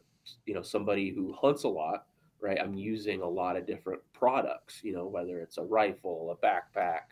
you 0.45 0.53
know, 0.53 0.61
somebody 0.61 1.11
who 1.13 1.33
hunts 1.33 1.63
a 1.63 1.69
lot, 1.69 2.07
right? 2.39 2.59
I'm 2.59 2.73
using 2.75 3.21
a 3.21 3.27
lot 3.29 3.57
of 3.57 3.65
different 3.65 4.01
products, 4.13 4.81
you 4.83 4.93
know, 4.93 5.05
whether 5.07 5.39
it's 5.39 5.57
a 5.57 5.63
rifle, 5.63 6.31
a 6.31 6.45
backpack, 6.45 7.03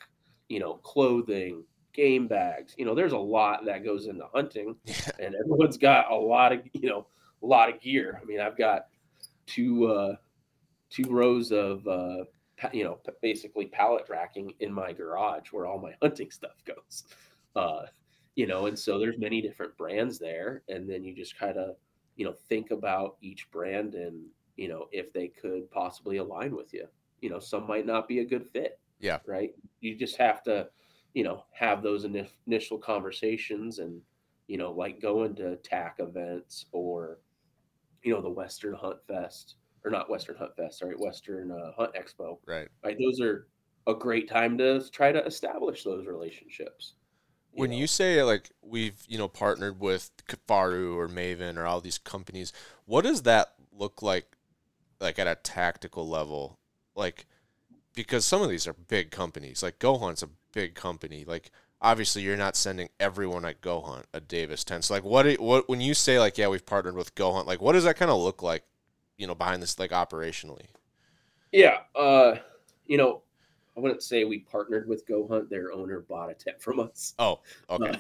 you 0.49 0.59
know, 0.59 0.75
clothing, 0.75 1.65
game 1.95 2.27
bags. 2.27 2.75
You 2.77 2.85
know, 2.85 2.95
there's 2.95 3.13
a 3.13 3.17
lot 3.17 3.65
that 3.65 3.83
goes 3.83 4.07
into 4.07 4.25
hunting, 4.33 4.75
yeah, 4.85 5.09
and 5.19 5.35
everyone's 5.35 5.77
got 5.77 6.11
a 6.11 6.15
lot 6.15 6.51
of, 6.53 6.61
you 6.73 6.89
know, 6.89 7.07
a 7.41 7.45
lot 7.45 7.73
of 7.73 7.79
gear. 7.81 8.19
I 8.21 8.25
mean, 8.25 8.39
I've 8.39 8.57
got 8.57 8.87
two 9.45 9.87
uh 9.87 10.15
two 10.89 11.09
rows 11.09 11.51
of 11.51 11.87
uh 11.87 12.25
you 12.71 12.83
know, 12.83 12.99
basically 13.21 13.65
pallet 13.65 14.05
racking 14.09 14.53
in 14.59 14.71
my 14.71 14.93
garage 14.93 15.51
where 15.51 15.65
all 15.65 15.77
my 15.77 15.93
hunting 16.01 16.31
stuff 16.31 16.63
goes. 16.65 17.03
Uh, 17.55 17.85
you 18.35 18.47
know, 18.47 18.65
and 18.65 18.77
so 18.77 18.97
there's 18.97 19.17
many 19.17 19.41
different 19.41 19.77
brands 19.77 20.19
there, 20.19 20.61
and 20.67 20.89
then 20.89 21.03
you 21.03 21.13
just 21.15 21.37
kind 21.37 21.57
of, 21.57 21.75
you 22.15 22.25
know, 22.25 22.33
think 22.49 22.71
about 22.71 23.17
each 23.21 23.49
brand 23.51 23.95
and 23.95 24.25
you 24.57 24.67
know 24.69 24.87
if 24.91 25.11
they 25.13 25.27
could 25.27 25.69
possibly 25.71 26.17
align 26.17 26.55
with 26.55 26.73
you. 26.73 26.87
You 27.21 27.29
know, 27.29 27.39
some 27.39 27.67
might 27.67 27.85
not 27.85 28.07
be 28.07 28.19
a 28.19 28.25
good 28.25 28.47
fit. 28.47 28.79
Yeah. 28.99 29.19
Right. 29.25 29.53
You 29.81 29.95
just 29.95 30.17
have 30.17 30.43
to, 30.43 30.67
you 31.15 31.23
know, 31.23 31.45
have 31.53 31.81
those 31.81 32.05
ini- 32.05 32.27
initial 32.45 32.77
conversations 32.77 33.79
and, 33.79 34.01
you 34.47 34.57
know, 34.57 34.71
like 34.71 35.01
going 35.01 35.33
to 35.35 35.55
TAC 35.57 35.95
events 35.99 36.65
or, 36.73 37.19
you 38.03 38.13
know, 38.13 38.21
the 38.21 38.29
Western 38.29 38.75
Hunt 38.75 38.97
Fest 39.07 39.55
or 39.85 39.89
not 39.89 40.09
Western 40.09 40.35
Hunt 40.35 40.55
Fest, 40.57 40.79
sorry, 40.79 40.95
Western 40.95 41.51
uh, 41.51 41.71
Hunt 41.77 41.91
Expo. 41.93 42.39
right. 42.45 42.67
Right. 42.83 42.97
Those 42.99 43.21
are 43.21 43.47
a 43.87 43.93
great 43.93 44.27
time 44.27 44.57
to 44.57 44.83
try 44.89 45.11
to 45.11 45.23
establish 45.25 45.83
those 45.83 46.05
relationships. 46.05 46.95
when 47.51 47.69
know. 47.69 47.77
you 47.77 47.87
say 47.87 48.21
like 48.23 48.49
we've 48.61 49.01
you 49.07 49.17
know 49.17 49.27
partnered 49.27 49.79
with 49.79 50.11
Kifaru 50.27 50.95
or 50.95 51.07
Maven 51.07 51.55
or 51.55 51.65
all 51.65 51.79
these 51.79 51.97
companies, 51.97 52.51
what 52.85 53.03
does 53.03 53.21
that 53.21 53.53
look 53.71 54.01
like, 54.01 54.35
like 54.99 55.17
at 55.17 55.27
a 55.27 55.35
tactical 55.35 56.07
level, 56.07 56.59
like 56.93 57.25
because 57.93 58.25
some 58.25 58.41
of 58.41 58.49
these 58.49 58.67
are 58.67 58.73
big 58.73 59.11
companies. 59.11 59.63
Like 59.63 59.79
Go 59.79 59.97
Hunt's 59.97 60.23
a 60.23 60.29
big 60.55 60.75
company. 60.75 61.25
Like 61.27 61.51
obviously 61.81 62.23
you're 62.23 62.37
not 62.37 62.57
sending 62.57 62.89
everyone 62.99 63.45
at 63.45 63.61
Go 63.61 63.81
Hunt 63.81 64.07
a 64.15 64.21
Davis 64.21 64.65
tent. 64.65 64.85
So 64.85 64.95
like 64.95 65.05
what 65.05 65.27
what 65.41 65.69
when 65.69 65.81
you 65.81 65.93
say 65.95 66.19
like 66.19 66.39
yeah 66.39 66.49
we've 66.49 66.65
partnered 66.65 66.97
with 66.97 67.15
Go 67.15 67.33
Hunt, 67.33 67.47
like 67.47 67.61
what 67.61 67.73
does 67.73 67.85
that 67.85 67.97
kind 67.97 68.11
of 68.11 68.19
look 68.21 68.43
like, 68.43 68.65
you 69.17 69.27
know, 69.27 69.35
behind 69.35 69.63
this 69.63 69.79
like 69.79 69.91
operationally? 69.91 70.67
Yeah, 71.51 71.79
uh, 71.95 72.35
you 72.85 72.97
know, 72.97 73.23
I 73.77 73.79
wouldn't 73.79 74.03
say 74.03 74.23
we 74.23 74.39
partnered 74.39 74.87
with 74.87 75.07
Go 75.07 75.27
Hunt. 75.27 75.49
Their 75.49 75.71
owner 75.71 76.01
bought 76.01 76.31
a 76.31 76.33
tent 76.33 76.61
from 76.61 76.79
us 76.79 77.15
Oh, 77.19 77.41
okay, 77.69 77.93
Uh, 77.93 77.97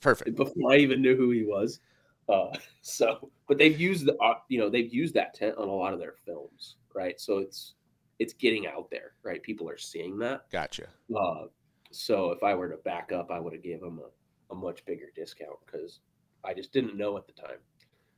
perfect. 0.00 0.36
before 0.36 0.72
I 0.72 0.78
even 0.78 1.02
knew 1.02 1.16
who 1.16 1.30
he 1.30 1.44
was. 1.44 1.80
Uh, 2.28 2.56
so, 2.82 3.30
but 3.48 3.58
they've 3.58 3.80
used 3.80 4.06
the, 4.06 4.16
uh, 4.18 4.36
you 4.48 4.58
know, 4.58 4.70
they've 4.70 4.92
used 4.92 5.14
that 5.14 5.34
tent 5.34 5.56
on 5.58 5.68
a 5.68 5.72
lot 5.74 5.94
of 5.94 6.00
their 6.00 6.14
films, 6.26 6.76
right? 6.94 7.20
So 7.20 7.38
it's 7.38 7.74
it's 8.18 8.34
getting 8.34 8.66
out 8.66 8.90
there, 8.90 9.12
right? 9.24 9.42
People 9.42 9.68
are 9.70 9.78
seeing 9.78 10.18
that. 10.18 10.46
Gotcha. 10.50 10.88
Uh, 11.14 11.46
so 11.92 12.30
if 12.32 12.42
I 12.42 12.54
were 12.54 12.70
to 12.70 12.76
back 12.78 13.12
up, 13.12 13.30
I 13.30 13.40
would 13.40 13.52
have 13.54 13.62
gave 13.62 13.80
them 13.80 14.00
a, 14.00 14.54
a 14.54 14.56
much 14.56 14.84
bigger 14.84 15.10
discount 15.14 15.58
because 15.66 16.00
I 16.44 16.54
just 16.54 16.72
didn't 16.72 16.96
know 16.96 17.16
at 17.16 17.26
the 17.26 17.32
time. 17.32 17.60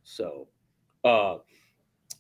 So, 0.05 0.49
uh, 1.05 1.39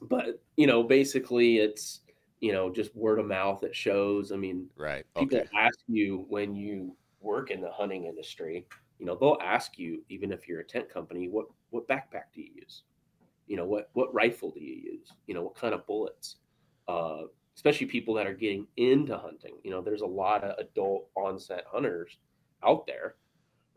but 0.03 0.43
you 0.57 0.67
know, 0.67 0.83
basically, 0.83 1.59
it's 1.59 2.01
you 2.41 2.53
know 2.53 2.71
just 2.73 2.95
word 2.97 3.19
of 3.19 3.27
mouth. 3.27 3.63
It 3.65 3.75
shows. 3.77 4.33
I 4.33 4.37
mean, 4.37 4.71
Right. 4.77 5.07
people 5.17 5.39
Okay. 5.39 5.49
ask 5.57 5.79
you 5.89 6.25
when 6.29 6.55
you 6.55 6.97
work 7.21 7.51
in 7.51 7.61
the 7.61 7.71
hunting 7.71 8.07
industry 8.07 8.67
you 8.99 9.05
know 9.05 9.15
they'll 9.15 9.37
ask 9.43 9.79
you 9.79 10.03
even 10.09 10.33
if 10.33 10.49
you're 10.49 10.61
a 10.61 10.65
tent 10.67 10.89
company 10.89 11.29
what 11.29 11.47
what 11.69 11.87
backpack 11.87 12.33
do 12.33 12.41
you 12.41 12.51
use 12.55 12.85
you 13.47 13.57
know 13.57 13.67
what 13.67 13.91
what 13.95 14.13
rifle 14.15 14.51
do 14.51 14.61
you 14.61 14.75
use 14.93 15.13
you 15.27 15.35
know 15.35 15.43
what 15.43 15.55
kind 15.55 15.75
of 15.75 15.87
bullets 15.87 16.37
uh 16.89 17.25
especially 17.57 17.87
people 17.87 18.15
that 18.15 18.27
are 18.27 18.35
getting 18.35 18.67
into 18.77 19.17
hunting. 19.17 19.57
You 19.63 19.71
know 19.71 19.81
there's 19.81 20.03
a 20.03 20.07
lot 20.07 20.45
of 20.45 20.59
adult 20.59 21.09
onset 21.17 21.65
hunters 21.71 22.19
out 22.65 22.87
there 22.87 23.17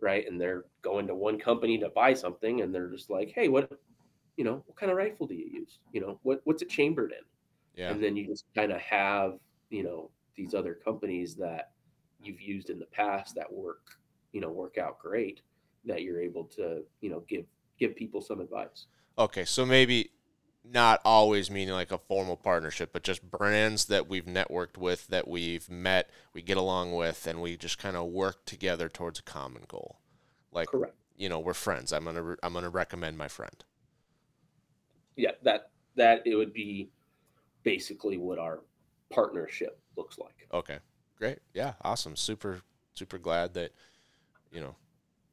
right? 0.03 0.27
And 0.27 0.39
they're 0.39 0.65
going 0.81 1.07
to 1.07 1.15
one 1.15 1.39
company 1.39 1.77
to 1.77 1.87
buy 1.87 2.13
something 2.13 2.61
and 2.61 2.75
they're 2.75 2.89
just 2.89 3.09
like 3.09 3.31
hey 3.33 3.47
what 3.47 3.71
you 4.37 4.43
know 4.43 4.61
what 4.65 4.77
kind 4.77 4.91
of 4.91 4.97
rifle 4.97 5.25
do 5.25 5.35
you 5.35 5.49
use? 5.51 5.79
You 5.91 6.01
know 6.01 6.19
what 6.23 6.41
what's 6.43 6.61
it 6.61 6.69
chambered 6.69 7.11
in? 7.11 7.25
Yeah. 7.75 7.89
and 7.89 8.03
then 8.03 8.15
you 8.15 8.27
just 8.27 8.45
kind 8.53 8.71
of 8.71 8.79
have 8.81 9.39
you 9.69 9.83
know 9.83 10.11
these 10.35 10.53
other 10.53 10.75
companies 10.75 11.35
that 11.35 11.71
you've 12.21 12.41
used 12.41 12.69
in 12.69 12.77
the 12.77 12.85
past 12.87 13.33
that 13.35 13.51
work 13.51 13.97
you 14.31 14.41
know 14.41 14.49
work 14.49 14.77
out 14.77 14.99
great 14.99 15.41
that 15.85 16.03
you're 16.03 16.21
able 16.21 16.43
to 16.43 16.83
you 17.01 17.09
know 17.09 17.23
give 17.27 17.45
give 17.79 17.95
people 17.95 18.21
some 18.21 18.39
advice. 18.39 18.87
Okay, 19.17 19.45
so 19.45 19.65
maybe 19.65 20.11
not 20.63 21.01
always 21.03 21.51
meaning 21.51 21.73
like 21.73 21.91
a 21.91 21.97
formal 21.97 22.37
partnership, 22.37 22.91
but 22.93 23.03
just 23.03 23.29
brands 23.29 23.85
that 23.85 24.07
we've 24.07 24.25
networked 24.25 24.77
with, 24.77 25.07
that 25.07 25.27
we've 25.27 25.69
met, 25.69 26.09
we 26.33 26.41
get 26.41 26.57
along 26.57 26.93
with, 26.93 27.27
and 27.27 27.41
we 27.41 27.57
just 27.57 27.77
kind 27.77 27.97
of 27.97 28.07
work 28.07 28.45
together 28.45 28.89
towards 28.89 29.19
a 29.19 29.23
common 29.23 29.63
goal. 29.67 29.99
Like, 30.51 30.69
correct 30.69 30.95
you 31.15 31.29
know, 31.29 31.39
we're 31.39 31.53
friends. 31.53 31.93
I'm 31.93 32.05
gonna 32.05 32.23
re- 32.23 32.35
I'm 32.41 32.53
gonna 32.53 32.69
recommend 32.69 33.17
my 33.17 33.27
friend. 33.27 33.63
yeah 35.15 35.31
that 35.43 35.69
that 35.95 36.25
it 36.25 36.35
would 36.35 36.53
be 36.53 36.89
basically 37.63 38.17
what 38.17 38.39
our 38.39 38.61
partnership 39.11 39.79
looks 39.95 40.17
like 40.17 40.47
Okay, 40.53 40.77
great. 41.17 41.39
Yeah, 41.53 41.73
awesome. 41.81 42.15
Super 42.15 42.61
super 42.93 43.17
glad 43.17 43.53
that 43.55 43.71
you 44.51 44.61
know 44.61 44.75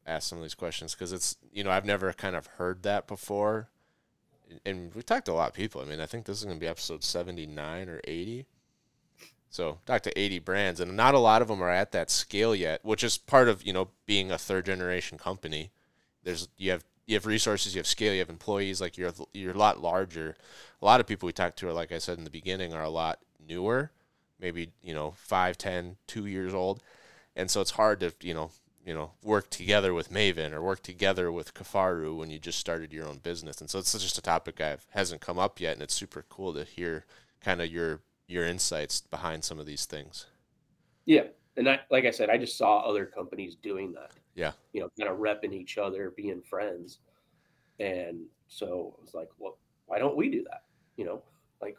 asked 0.07 0.29
some 0.29 0.39
of 0.39 0.45
these 0.45 0.55
questions 0.55 0.95
because 0.95 1.13
it's 1.13 1.37
you 1.53 1.63
know 1.63 1.71
I've 1.71 1.85
never 1.85 2.13
kind 2.13 2.35
of 2.37 2.47
heard 2.47 2.83
that 2.85 3.07
before, 3.07 3.69
and 4.65 4.95
we 4.95 5.03
talked 5.03 5.27
to 5.27 5.33
a 5.33 5.35
lot 5.35 5.49
of 5.49 5.55
people. 5.55 5.81
I 5.81 5.85
mean, 5.85 6.01
I 6.01 6.07
think 6.07 6.27
this 6.27 6.39
is 6.39 6.45
gonna 6.45 6.59
be 6.59 6.67
episode 6.67 7.05
seventy 7.05 7.47
nine 7.47 7.89
or 7.89 8.01
eighty. 8.05 8.47
So 9.51 9.79
talked 9.85 10.05
to 10.05 10.19
eighty 10.19 10.39
brands, 10.39 10.81
and 10.81 10.97
not 10.97 11.15
a 11.15 11.19
lot 11.19 11.43
of 11.43 11.49
them 11.49 11.63
are 11.63 11.71
at 11.71 11.93
that 11.93 12.11
scale 12.11 12.55
yet, 12.55 12.85
which 12.85 13.03
is 13.03 13.19
part 13.19 13.49
of 13.49 13.63
you 13.63 13.73
know 13.73 13.89
being 14.07 14.31
a 14.31 14.39
third 14.39 14.67
generation 14.67 15.19
company. 15.19 15.71
There's 16.23 16.49
you 16.57 16.71
have 16.71 16.85
you 17.07 17.17
have 17.17 17.27
resources, 17.27 17.75
you 17.75 17.81
have 17.81 17.87
scale, 17.87 18.13
you 18.13 18.21
have 18.21 18.31
employees. 18.31 18.81
Like 18.81 18.97
you're 18.97 19.13
you're 19.33 19.55
a 19.55 19.59
lot 19.59 19.81
larger. 19.81 20.37
A 20.81 20.85
lot 20.85 21.01
of 21.01 21.07
people 21.07 21.27
we 21.27 21.33
talked 21.33 21.59
to 21.59 21.69
are 21.69 21.73
like 21.73 21.93
I 21.93 21.99
said 21.99 22.19
in 22.19 22.25
the 22.25 22.31
beginning 22.31 22.73
are 22.73 22.83
a 22.83 22.89
lot 22.89 23.19
newer, 23.45 23.91
maybe 24.39 24.71
you 24.83 24.95
know 24.95 25.13
five, 25.17 25.59
ten, 25.59 25.97
two 26.07 26.27
years 26.27 26.55
old, 26.55 26.83
and 27.35 27.51
so 27.51 27.61
it's 27.61 27.73
hard 27.73 28.01
to 28.01 28.13
you 28.21 28.35
know 28.35 28.51
you 28.91 28.97
know 28.97 29.13
work 29.23 29.51
together 29.51 29.95
with 29.95 30.11
Maven 30.11 30.53
or 30.53 30.61
work 30.61 30.83
together 30.83 31.31
with 31.31 31.55
Kifaru 31.55 32.17
when 32.19 32.29
you 32.29 32.41
just 32.41 32.59
started 32.59 32.93
your 32.93 33.07
own 33.07 33.19
business. 33.19 33.61
And 33.61 33.71
so 33.71 33.79
it's 33.79 33.93
just 33.93 34.19
a 34.19 34.21
topic 34.21 34.61
I've 34.61 34.85
hasn't 34.91 35.21
come 35.21 35.39
up 35.39 35.61
yet, 35.61 35.75
and 35.75 35.83
it's 35.83 35.95
super 35.95 36.25
cool 36.29 36.53
to 36.55 36.65
hear 36.65 37.05
kind 37.41 37.63
of 37.63 37.71
your 37.71 38.01
your 38.27 38.45
insights 38.45 39.01
behind 39.01 39.45
some 39.45 39.61
of 39.61 39.67
these 39.67 39.85
things. 39.87 40.27
yeah 41.07 41.27
and 41.57 41.69
I, 41.69 41.79
like 41.91 42.05
i 42.05 42.11
said 42.11 42.31
i 42.31 42.37
just 42.39 42.57
saw 42.59 42.79
other 42.81 43.05
companies 43.07 43.55
doing 43.57 43.93
that 43.93 44.11
Yeah. 44.35 44.53
you 44.73 44.81
know 44.81 44.89
kind 44.99 45.11
of 45.13 45.19
repping 45.19 45.53
each 45.53 45.79
other 45.79 46.11
being 46.17 46.43
friends 46.43 46.99
and 47.81 48.21
so 48.49 48.95
i 48.99 49.03
was 49.05 49.15
like 49.15 49.29
well 49.39 49.57
why 49.87 49.99
don't 49.99 50.17
we 50.17 50.31
do 50.31 50.43
that 50.51 50.63
you 50.97 51.05
know 51.05 51.23
like 51.63 51.77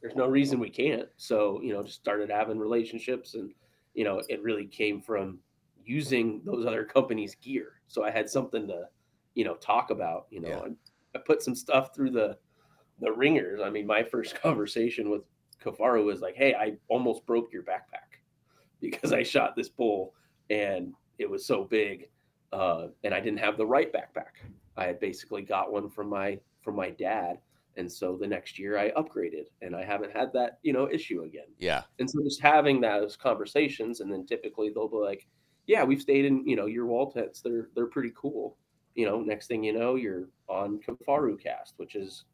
there's 0.00 0.16
no 0.16 0.26
reason 0.26 0.58
we 0.58 0.70
can't 0.70 1.08
so 1.16 1.60
you 1.62 1.72
know 1.74 1.82
just 1.82 2.00
started 2.00 2.30
having 2.30 2.58
relationships 2.58 3.34
and 3.34 3.52
you 3.94 4.04
know 4.04 4.22
it 4.28 4.42
really 4.42 4.66
came 4.66 5.00
from 5.00 5.38
using 5.90 6.40
those 6.44 6.64
other 6.66 6.84
companies 6.84 7.34
gear 7.42 7.80
so 7.88 8.04
i 8.04 8.10
had 8.10 8.28
something 8.30 8.66
to 8.68 8.84
you 9.34 9.44
know 9.44 9.54
talk 9.56 9.90
about 9.90 10.26
you 10.30 10.40
know 10.40 10.48
Yeah. 10.48 10.72
i 11.16 11.18
put 11.18 11.42
some 11.42 11.54
stuff 11.56 11.94
through 11.94 12.10
the 12.12 12.38
the 13.00 13.10
ringers 13.10 13.60
i 13.62 13.68
mean 13.70 13.86
my 13.86 14.02
first 14.14 14.40
conversation 14.40 15.10
with 15.10 15.22
kifaru 15.62 16.04
was 16.04 16.20
like 16.20 16.36
hey 16.36 16.54
i 16.54 16.76
almost 16.88 17.26
broke 17.26 17.52
your 17.52 17.64
backpack 17.64 18.10
because 18.80 19.12
i 19.12 19.22
shot 19.22 19.56
this 19.56 19.68
bull 19.68 20.14
and 20.48 20.94
it 21.18 21.28
was 21.28 21.44
so 21.44 21.64
big 21.64 22.08
uh, 22.52 22.86
and 23.04 23.12
i 23.14 23.20
didn't 23.20 23.38
have 23.46 23.56
the 23.56 23.66
right 23.66 23.92
backpack 23.92 24.34
i 24.76 24.84
had 24.84 24.98
basically 25.00 25.42
got 25.42 25.72
one 25.72 25.88
from 25.90 26.08
my 26.08 26.38
from 26.62 26.76
my 26.76 26.90
dad 26.90 27.38
and 27.76 27.90
so 27.90 28.16
the 28.20 28.26
next 28.26 28.58
year 28.58 28.76
i 28.78 28.90
upgraded 28.92 29.46
and 29.62 29.74
i 29.76 29.84
haven't 29.84 30.12
had 30.12 30.32
that 30.32 30.58
you 30.62 30.72
know 30.72 30.88
issue 30.90 31.22
again 31.22 31.50
Yeah. 31.58 31.82
and 31.98 32.08
so 32.10 32.22
just 32.22 32.40
having 32.40 32.80
those 32.80 33.16
conversations, 33.16 34.00
and 34.00 34.12
then 34.12 34.26
typically 34.26 34.70
they'll 34.70 34.88
be 34.88 34.96
like, 34.96 35.26
"Yeah, 35.66 35.84
we've 35.84 36.00
stayed 36.02 36.24
in 36.24 36.46
you 36.46 36.56
know 36.56 36.66
your 36.66 36.86
wall 36.86 37.10
tents. 37.10 37.40
They're 37.40 37.68
they're 37.74 37.86
pretty 37.86 38.12
cool." 38.16 38.56
You 38.94 39.06
know, 39.06 39.20
next 39.20 39.46
thing 39.46 39.62
you 39.64 39.72
know, 39.72 39.94
you're 39.94 40.28
on 40.48 40.80
Kifaru 40.80 41.40
Cast, 41.40 41.74
which 41.76 41.94
is 41.94 42.24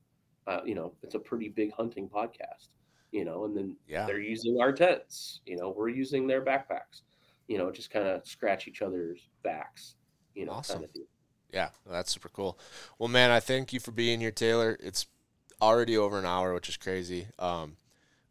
uh, 0.46 0.60
you 0.64 0.74
know, 0.74 0.94
it's 1.02 1.14
a 1.16 1.18
pretty 1.18 1.48
big 1.48 1.72
hunting 1.72 2.08
podcast, 2.08 2.68
you 3.10 3.24
know, 3.24 3.44
and 3.46 3.56
then 3.56 3.76
Yeah. 3.88 4.06
they're 4.06 4.20
using 4.20 4.58
our 4.60 4.72
tents, 4.72 5.40
you 5.44 5.56
know, 5.56 5.70
we're 5.70 5.88
using 5.88 6.26
their 6.28 6.40
backpacks, 6.44 7.02
you 7.48 7.58
know, 7.58 7.72
just 7.72 7.90
kind 7.90 8.06
of 8.06 8.24
scratch 8.24 8.68
each 8.68 8.80
other's 8.80 9.28
backs, 9.42 9.96
you 10.36 10.46
know, 10.46 10.52
Awesome. 10.52 10.76
kind 10.76 10.84
of 10.84 10.90
thing. 10.92 11.06
Yeah, 11.52 11.70
that's 11.84 12.12
super 12.12 12.28
cool. 12.28 12.58
Well, 12.96 13.08
man, 13.08 13.32
I 13.32 13.40
thank 13.40 13.72
you 13.72 13.80
for 13.80 13.90
being 13.90 14.20
here, 14.20 14.30
Taylor. 14.30 14.76
It's 14.80 15.06
already 15.60 15.96
over 15.96 16.16
an 16.18 16.26
hour, 16.26 16.54
which 16.54 16.68
is 16.68 16.76
crazy. 16.76 17.26
Um, 17.40 17.76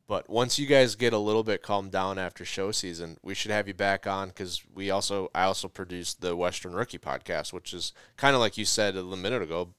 but 0.08 0.30
once 0.30 0.60
you 0.60 0.68
guys 0.68 0.96
get 0.96 1.14
a 1.14 1.18
little 1.18 1.44
bit 1.44 1.64
calmed 1.64 1.92
down 1.92 2.20
after 2.20 2.46
show 2.46 2.72
season, 2.72 3.18
we 3.24 3.34
should 3.34 3.52
have 3.52 3.68
you 3.68 3.74
back 3.74 4.06
on 4.06 4.30
because 4.30 4.62
we 4.74 4.92
also 4.92 5.30
I 5.34 5.44
also 5.44 5.68
produced 5.68 6.22
the 6.22 6.36
Western 6.36 6.74
Rookie 6.74 7.00
podcast, 7.00 7.52
which 7.52 7.74
is 7.74 7.92
kind 8.16 8.36
of 8.36 8.40
like 8.40 8.58
you 8.58 8.66
said 8.66 8.96
a 8.96 9.04
minute 9.04 9.42
ago, 9.42 9.74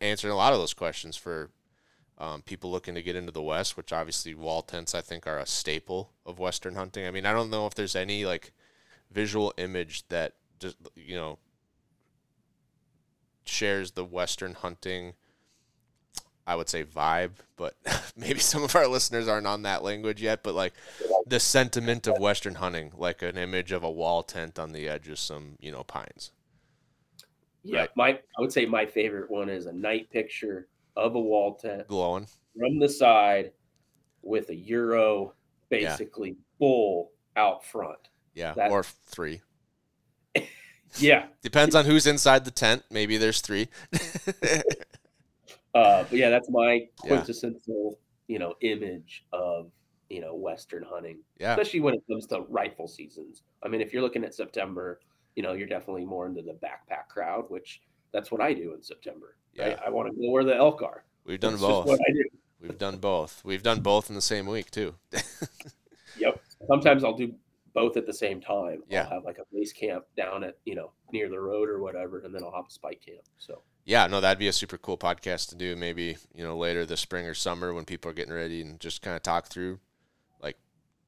answering 0.00 0.32
a 0.32 0.36
lot 0.36 0.54
of 0.54 0.58
those 0.58 0.74
questions 0.74 1.16
for 1.16 1.50
um, 2.18 2.40
people 2.42 2.70
looking 2.70 2.94
to 2.94 3.02
get 3.02 3.16
into 3.16 3.32
the 3.32 3.42
West, 3.42 3.76
which 3.76 3.92
obviously 3.92 4.34
wall 4.34 4.62
tents 4.62 4.94
I 4.94 5.02
think 5.02 5.26
are 5.26 5.38
a 5.38 5.46
staple 5.46 6.12
of 6.24 6.38
Western 6.38 6.74
hunting. 6.74 7.06
I 7.06 7.10
mean, 7.10 7.26
I 7.26 7.32
don't 7.32 7.50
know 7.50 7.66
if 7.66 7.74
there's 7.74 7.96
any 7.96 8.24
like 8.24 8.52
visual 9.10 9.52
image 9.58 10.08
that 10.08 10.32
just 10.60 10.76
you 10.94 11.16
know 11.16 11.38
shares 13.44 13.92
the 13.92 14.04
Western 14.04 14.54
hunting, 14.54 15.12
I 16.46 16.56
would 16.56 16.68
say 16.68 16.84
vibe, 16.84 17.32
but 17.56 17.76
maybe 18.16 18.40
some 18.40 18.64
of 18.64 18.74
our 18.74 18.86
listeners 18.86 19.28
aren't 19.28 19.46
on 19.46 19.62
that 19.62 19.82
language 19.82 20.20
yet. 20.20 20.42
But 20.42 20.54
like 20.54 20.72
the 21.26 21.40
sentiment 21.40 22.06
of 22.06 22.18
Western 22.18 22.56
hunting, 22.56 22.92
like 22.96 23.22
an 23.22 23.36
image 23.36 23.72
of 23.72 23.82
a 23.82 23.90
wall 23.90 24.22
tent 24.22 24.58
on 24.58 24.72
the 24.72 24.88
edge 24.88 25.08
of 25.08 25.18
some, 25.18 25.56
you 25.60 25.70
know, 25.70 25.84
pines. 25.84 26.32
Yeah. 27.62 27.80
Right. 27.80 27.90
My, 27.96 28.08
I 28.10 28.40
would 28.40 28.52
say 28.52 28.66
my 28.66 28.86
favorite 28.86 29.30
one 29.30 29.48
is 29.48 29.66
a 29.66 29.72
night 29.72 30.10
picture 30.10 30.66
of 30.96 31.14
a 31.14 31.20
wall 31.20 31.54
tent 31.54 31.86
Glowing. 31.86 32.26
from 32.58 32.78
the 32.78 32.88
side 32.88 33.52
with 34.22 34.50
a 34.50 34.54
Euro 34.54 35.34
basically 35.68 36.36
bull 36.58 37.12
out 37.36 37.64
front. 37.64 38.08
Yeah. 38.34 38.54
Or 38.70 38.82
three. 38.82 39.40
Yeah. 40.98 41.24
Depends 41.40 41.74
on 41.74 41.86
who's 41.86 42.06
inside 42.06 42.44
the 42.44 42.50
tent. 42.50 42.82
Maybe 42.90 43.16
there's 43.16 43.40
three. 43.40 43.68
Uh, 45.74 46.04
but 46.04 46.12
yeah, 46.18 46.30
that's 46.30 46.50
my 46.50 46.72
Yeah. 46.74 46.86
quintessential, 47.08 47.98
you 48.28 48.38
know, 48.38 48.54
image 48.60 49.24
of 49.32 49.70
you 50.10 50.20
know 50.20 50.34
Western 50.34 50.82
hunting, 50.82 51.20
yeah. 51.38 51.52
especially 51.52 51.80
when 51.80 51.94
it 51.94 52.02
comes 52.10 52.26
to 52.26 52.40
rifle 52.48 52.86
seasons. 52.86 53.42
I 53.62 53.68
mean, 53.68 53.80
if 53.80 53.92
you're 53.92 54.02
looking 54.02 54.24
at 54.24 54.34
September, 54.34 55.00
you 55.36 55.42
know, 55.42 55.52
you're 55.54 55.68
definitely 55.68 56.04
more 56.04 56.26
into 56.26 56.42
the 56.42 56.52
backpack 56.52 57.08
crowd, 57.08 57.46
which 57.48 57.80
that's 58.12 58.30
what 58.30 58.40
I 58.42 58.52
do 58.52 58.74
in 58.74 58.82
September. 58.82 59.36
Yeah. 59.54 59.78
I, 59.82 59.86
I 59.86 59.90
want 59.90 60.10
to 60.10 60.14
go 60.20 60.30
where 60.30 60.44
the 60.44 60.54
elk 60.54 60.82
are. 60.82 61.04
We've 61.24 61.40
done 61.40 61.52
That's 61.52 61.62
both. 61.62 61.86
what 61.86 62.00
I 62.00 62.12
do. 62.12 62.24
We've 62.60 62.78
done 62.78 62.98
both. 62.98 63.42
We've 63.44 63.62
done 63.62 63.80
both 63.80 64.08
in 64.10 64.14
the 64.14 64.20
same 64.22 64.46
week 64.46 64.70
too. 64.70 64.94
Yep. 66.18 66.40
Sometimes 66.68 67.04
I'll 67.04 67.16
do 67.16 67.34
both 67.74 67.96
at 67.96 68.06
the 68.06 68.12
same 68.12 68.40
time. 68.40 68.82
Yeah. 68.88 69.04
I'll 69.04 69.10
have 69.10 69.24
like 69.24 69.38
a 69.38 69.44
base 69.52 69.72
camp 69.72 70.04
down 70.16 70.44
at 70.44 70.56
you 70.64 70.74
know 70.74 70.92
near 71.12 71.28
the 71.28 71.40
road 71.40 71.68
or 71.68 71.80
whatever, 71.80 72.20
and 72.20 72.34
then 72.34 72.42
I'll 72.42 72.52
have 72.52 72.66
a 72.68 72.72
spike 72.72 73.02
camp. 73.04 73.22
So 73.38 73.62
yeah, 73.84 74.06
no, 74.06 74.20
that'd 74.20 74.38
be 74.38 74.48
a 74.48 74.52
super 74.52 74.78
cool 74.78 74.98
podcast 74.98 75.48
to 75.50 75.54
do. 75.54 75.76
Maybe 75.76 76.16
you 76.34 76.44
know 76.44 76.56
later 76.56 76.86
this 76.86 77.00
spring 77.00 77.26
or 77.26 77.34
summer 77.34 77.72
when 77.74 77.84
people 77.84 78.10
are 78.10 78.14
getting 78.14 78.34
ready 78.34 78.60
and 78.60 78.78
just 78.80 79.02
kind 79.02 79.16
of 79.16 79.22
talk 79.22 79.46
through 79.46 79.80
like 80.40 80.56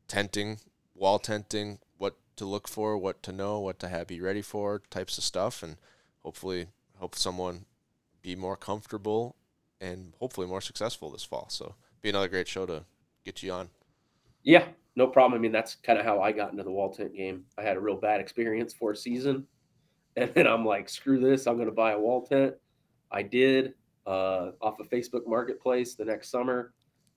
tenting, 0.08 0.58
wall 0.94 1.18
tenting, 1.18 1.78
what 1.98 2.16
to 2.36 2.44
look 2.44 2.68
for, 2.68 2.96
what 2.96 3.22
to 3.22 3.32
know, 3.32 3.60
what 3.60 3.78
to 3.80 3.88
have 3.88 4.06
be 4.06 4.20
ready 4.20 4.42
for, 4.42 4.82
types 4.90 5.18
of 5.18 5.24
stuff, 5.24 5.62
and 5.62 5.76
hopefully 6.22 6.68
help 6.98 7.14
someone 7.14 7.66
be 8.22 8.34
more 8.34 8.56
comfortable 8.56 9.36
and 9.80 10.14
hopefully 10.18 10.46
more 10.46 10.60
successful 10.60 11.10
this 11.10 11.24
fall. 11.24 11.46
So 11.50 11.74
be 12.00 12.08
another 12.08 12.28
great 12.28 12.48
show 12.48 12.64
to 12.66 12.84
get 13.24 13.42
you 13.42 13.52
on. 13.52 13.68
Yeah, 14.42 14.64
no 14.96 15.06
problem. 15.06 15.38
I 15.38 15.42
mean, 15.42 15.52
that's 15.52 15.76
kind 15.76 15.98
of 15.98 16.04
how 16.04 16.20
I 16.20 16.32
got 16.32 16.52
into 16.52 16.62
the 16.62 16.70
wall 16.70 16.92
tent 16.92 17.14
game. 17.14 17.44
I 17.58 17.62
had 17.62 17.76
a 17.76 17.80
real 17.80 17.96
bad 17.96 18.20
experience 18.20 18.72
for 18.72 18.92
a 18.92 18.96
season, 18.96 19.46
and 20.16 20.32
then 20.34 20.46
I'm 20.46 20.64
like, 20.64 20.88
screw 20.88 21.18
this, 21.18 21.46
I'm 21.46 21.56
going 21.56 21.68
to 21.68 21.74
buy 21.74 21.92
a 21.92 21.98
wall 21.98 22.24
tent. 22.26 22.54
I 23.10 23.22
did 23.22 23.74
uh, 24.06 24.50
off 24.60 24.80
of 24.80 24.88
Facebook 24.90 25.26
Marketplace 25.26 25.94
the 25.94 26.04
next 26.04 26.30
summer, 26.30 26.72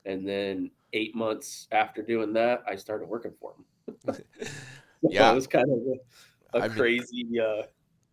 and 0.06 0.28
then 0.28 0.72
eight 0.94 1.16
months 1.16 1.68
after 1.72 2.02
doing 2.02 2.34
that, 2.34 2.64
I 2.68 2.76
started 2.76 3.08
working 3.08 3.34
for 3.40 3.54
them. 4.06 4.16
Yeah. 5.04 5.32
it 5.32 5.36
was 5.36 5.48
kind 5.48 5.70
of 5.70 6.62
a, 6.64 6.68
mean, 6.68 6.78
crazy, 6.78 7.24
uh, 7.40 7.44
you 7.44 7.64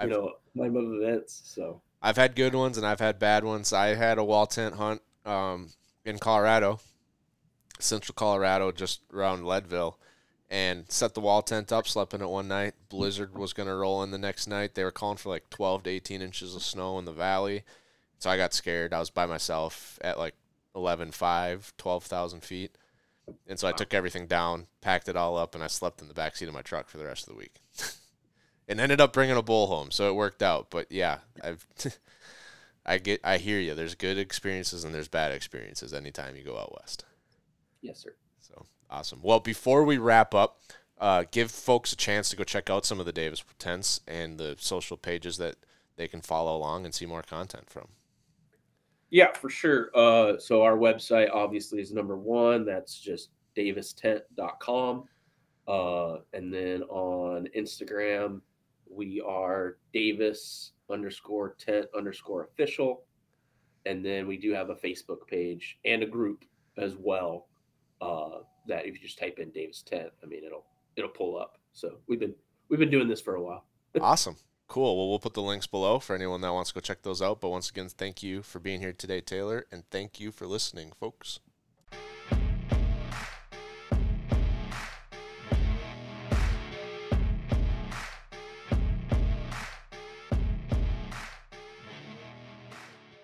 I've- 0.01 0.11
know, 0.11 0.33
time 0.57 0.77
of 0.77 0.85
events. 1.03 1.43
So 1.45 1.81
I've 2.03 2.17
had 2.17 2.37
good 2.37 2.55
ones 2.55 2.77
and 2.77 2.87
I've 2.87 3.01
had 3.01 3.19
bad 3.19 3.45
ones. 3.45 3.73
I 3.73 3.95
had 3.95 4.19
a 4.19 4.25
wall 4.25 4.47
tent 4.47 4.75
hunt 4.75 5.01
um, 5.25 5.71
in 6.05 6.19
Colorado, 6.19 6.81
central 7.85 8.15
Colorado, 8.15 8.73
just 8.73 9.01
around 9.13 9.47
Leadville, 9.47 9.99
and 10.51 10.91
set 10.91 11.15
the 11.15 11.21
wall 11.21 11.43
tent 11.43 11.73
up. 11.73 11.87
Slept 11.87 12.15
in 12.15 12.23
it 12.23 12.29
one 12.29 12.49
night. 12.49 12.75
Blizzard 12.89 13.37
was 13.37 13.53
going 13.53 13.69
to 13.69 13.75
roll 13.75 14.03
in 14.03 14.11
the 14.11 14.19
next 14.19 14.47
night. 14.47 14.75
They 14.75 14.85
were 14.85 14.91
calling 14.91 15.17
for 15.17 15.29
like 15.29 15.51
12 15.51 15.85
to 15.85 15.91
18 15.91 16.23
inches 16.23 16.55
of 16.55 16.63
snow 16.63 16.99
in 16.99 17.05
the 17.05 17.13
valley. 17.13 17.65
So 18.19 18.31
I 18.31 18.37
got 18.37 18.55
scared. 18.55 18.93
I 18.93 19.01
was 19.01 19.11
by 19.11 19.27
myself 19.27 19.99
at 20.03 20.19
like 20.19 20.35
11.5, 20.75 21.73
12,000 21.77 22.41
feet. 22.43 22.77
And 23.47 23.59
so 23.59 23.67
I 23.67 23.73
took 23.73 23.95
everything 23.95 24.27
down, 24.27 24.67
packed 24.81 25.09
it 25.09 25.17
all 25.17 25.37
up, 25.37 25.55
and 25.55 25.65
I 25.65 25.67
slept 25.67 26.03
in 26.03 26.09
the 26.09 26.15
back 26.15 26.37
seat 26.37 26.49
of 26.49 26.55
my 26.55 26.63
truck 26.63 26.89
for 26.89 26.99
the 26.99 27.07
rest 27.07 27.27
of 27.27 27.33
the 27.33 27.39
week. 27.39 27.61
and 28.69 28.81
ended 28.81 29.01
up 29.01 29.13
bringing 29.13 29.37
a 29.37 29.43
bull 29.43 29.67
home, 29.67 29.91
so 29.91 30.09
it 30.09 30.15
worked 30.15 30.43
out. 30.43 30.69
But 30.71 30.91
yeah, 30.91 31.19
I've 31.43 31.67
I 32.87 32.99
get 32.99 33.21
I 33.25 33.39
hear 33.39 33.59
you. 33.59 33.75
There's 33.75 33.95
good 33.95 34.19
experiences 34.19 34.85
and 34.85 34.95
there's 34.95 35.09
bad 35.09 35.33
experiences 35.33 35.95
anytime 35.95 36.37
you 36.37 36.43
go 36.43 36.59
out 36.59 36.75
west. 36.75 37.05
Yes, 37.85 38.01
sir. 38.01 38.15
So 38.41 38.67
awesome. 38.91 39.21
Well, 39.23 39.41
before 39.41 39.85
we 39.85 39.99
wrap 39.99 40.35
up, 40.35 40.61
uh, 40.99 41.25
give 41.31 41.51
folks 41.51 41.93
a 41.93 41.97
chance 41.97 42.31
to 42.31 42.37
go 42.37 42.45
check 42.45 42.71
out 42.71 42.87
some 42.87 42.99
of 42.99 43.07
the 43.07 43.13
Davis 43.13 43.45
tents 43.59 44.01
and 44.09 44.39
the 44.39 44.57
social 44.59 44.97
pages 44.97 45.37
that 45.37 45.57
they 45.97 46.09
can 46.09 46.21
follow 46.21 46.57
along 46.57 46.85
and 46.85 46.95
see 46.95 47.07
more 47.07 47.23
content 47.23 47.69
from. 47.69 47.89
Yeah, 49.11 49.33
for 49.33 49.49
sure. 49.49 49.91
Uh, 49.95 50.39
so 50.39 50.63
our 50.63 50.77
website 50.77 51.29
obviously 51.33 51.81
is 51.81 51.93
number 51.93 52.17
one. 52.17 52.65
That's 52.65 52.99
just 52.99 53.31
davistent.com. 53.55 55.05
Uh, 55.69 56.17
and 56.33 56.53
then 56.53 56.83
on 56.85 57.49
Instagram, 57.57 58.41
we 58.91 59.21
are 59.21 59.77
Davis 59.93 60.73
underscore 60.91 61.55
tent 61.59 61.87
underscore 61.97 62.45
official. 62.45 63.05
And 63.87 64.05
then 64.05 64.27
we 64.27 64.37
do 64.37 64.53
have 64.53 64.71
a 64.71 64.75
Facebook 64.75 65.27
page 65.29 65.79
and 65.85 66.03
a 66.03 66.07
group 66.07 66.45
as 66.77 66.97
well. 66.97 67.47
Uh, 68.05 68.39
that 68.67 68.87
if 68.87 68.95
you 68.95 69.01
just 69.01 69.19
type 69.19 69.39
in 69.39 69.51
Davis 69.51 69.83
tent, 69.83 70.11
I 70.23 70.27
mean 70.27 70.45
it'll 70.45 70.65
it'll 70.97 71.11
pull 71.11 71.39
up. 71.39 71.59
So 71.73 71.99
we've 72.07 72.21
been 72.21 72.35
we've 72.69 72.81
been 72.81 72.91
doing 72.91 73.09
this 73.09 73.21
for 73.21 73.35
a 73.35 73.43
while. 73.43 73.65
awesome. 74.01 74.37
Cool. 74.67 74.97
Well, 74.97 75.11
we'll 75.11 75.19
put 75.19 75.35
the 75.35 75.43
links 75.43 75.67
below 75.67 75.99
for 75.99 76.17
anyone 76.17 76.41
that 76.41 76.53
wants 76.53 76.71
to 76.71 76.75
go 76.75 76.81
check 76.81 77.03
those 77.03 77.21
out. 77.21 77.41
But 77.41 77.51
once 77.51 77.69
again, 77.69 77.89
thank 77.89 78.23
you 78.23 78.43
for 78.43 78.59
being 78.59 78.81
here 78.81 78.95
today, 78.95 79.21
Taylor, 79.21 79.67
and 79.71 79.85
thank 79.91 80.19
you 80.19 80.33
for 80.33 80.47
listening, 80.47 80.93
folks. 80.99 81.41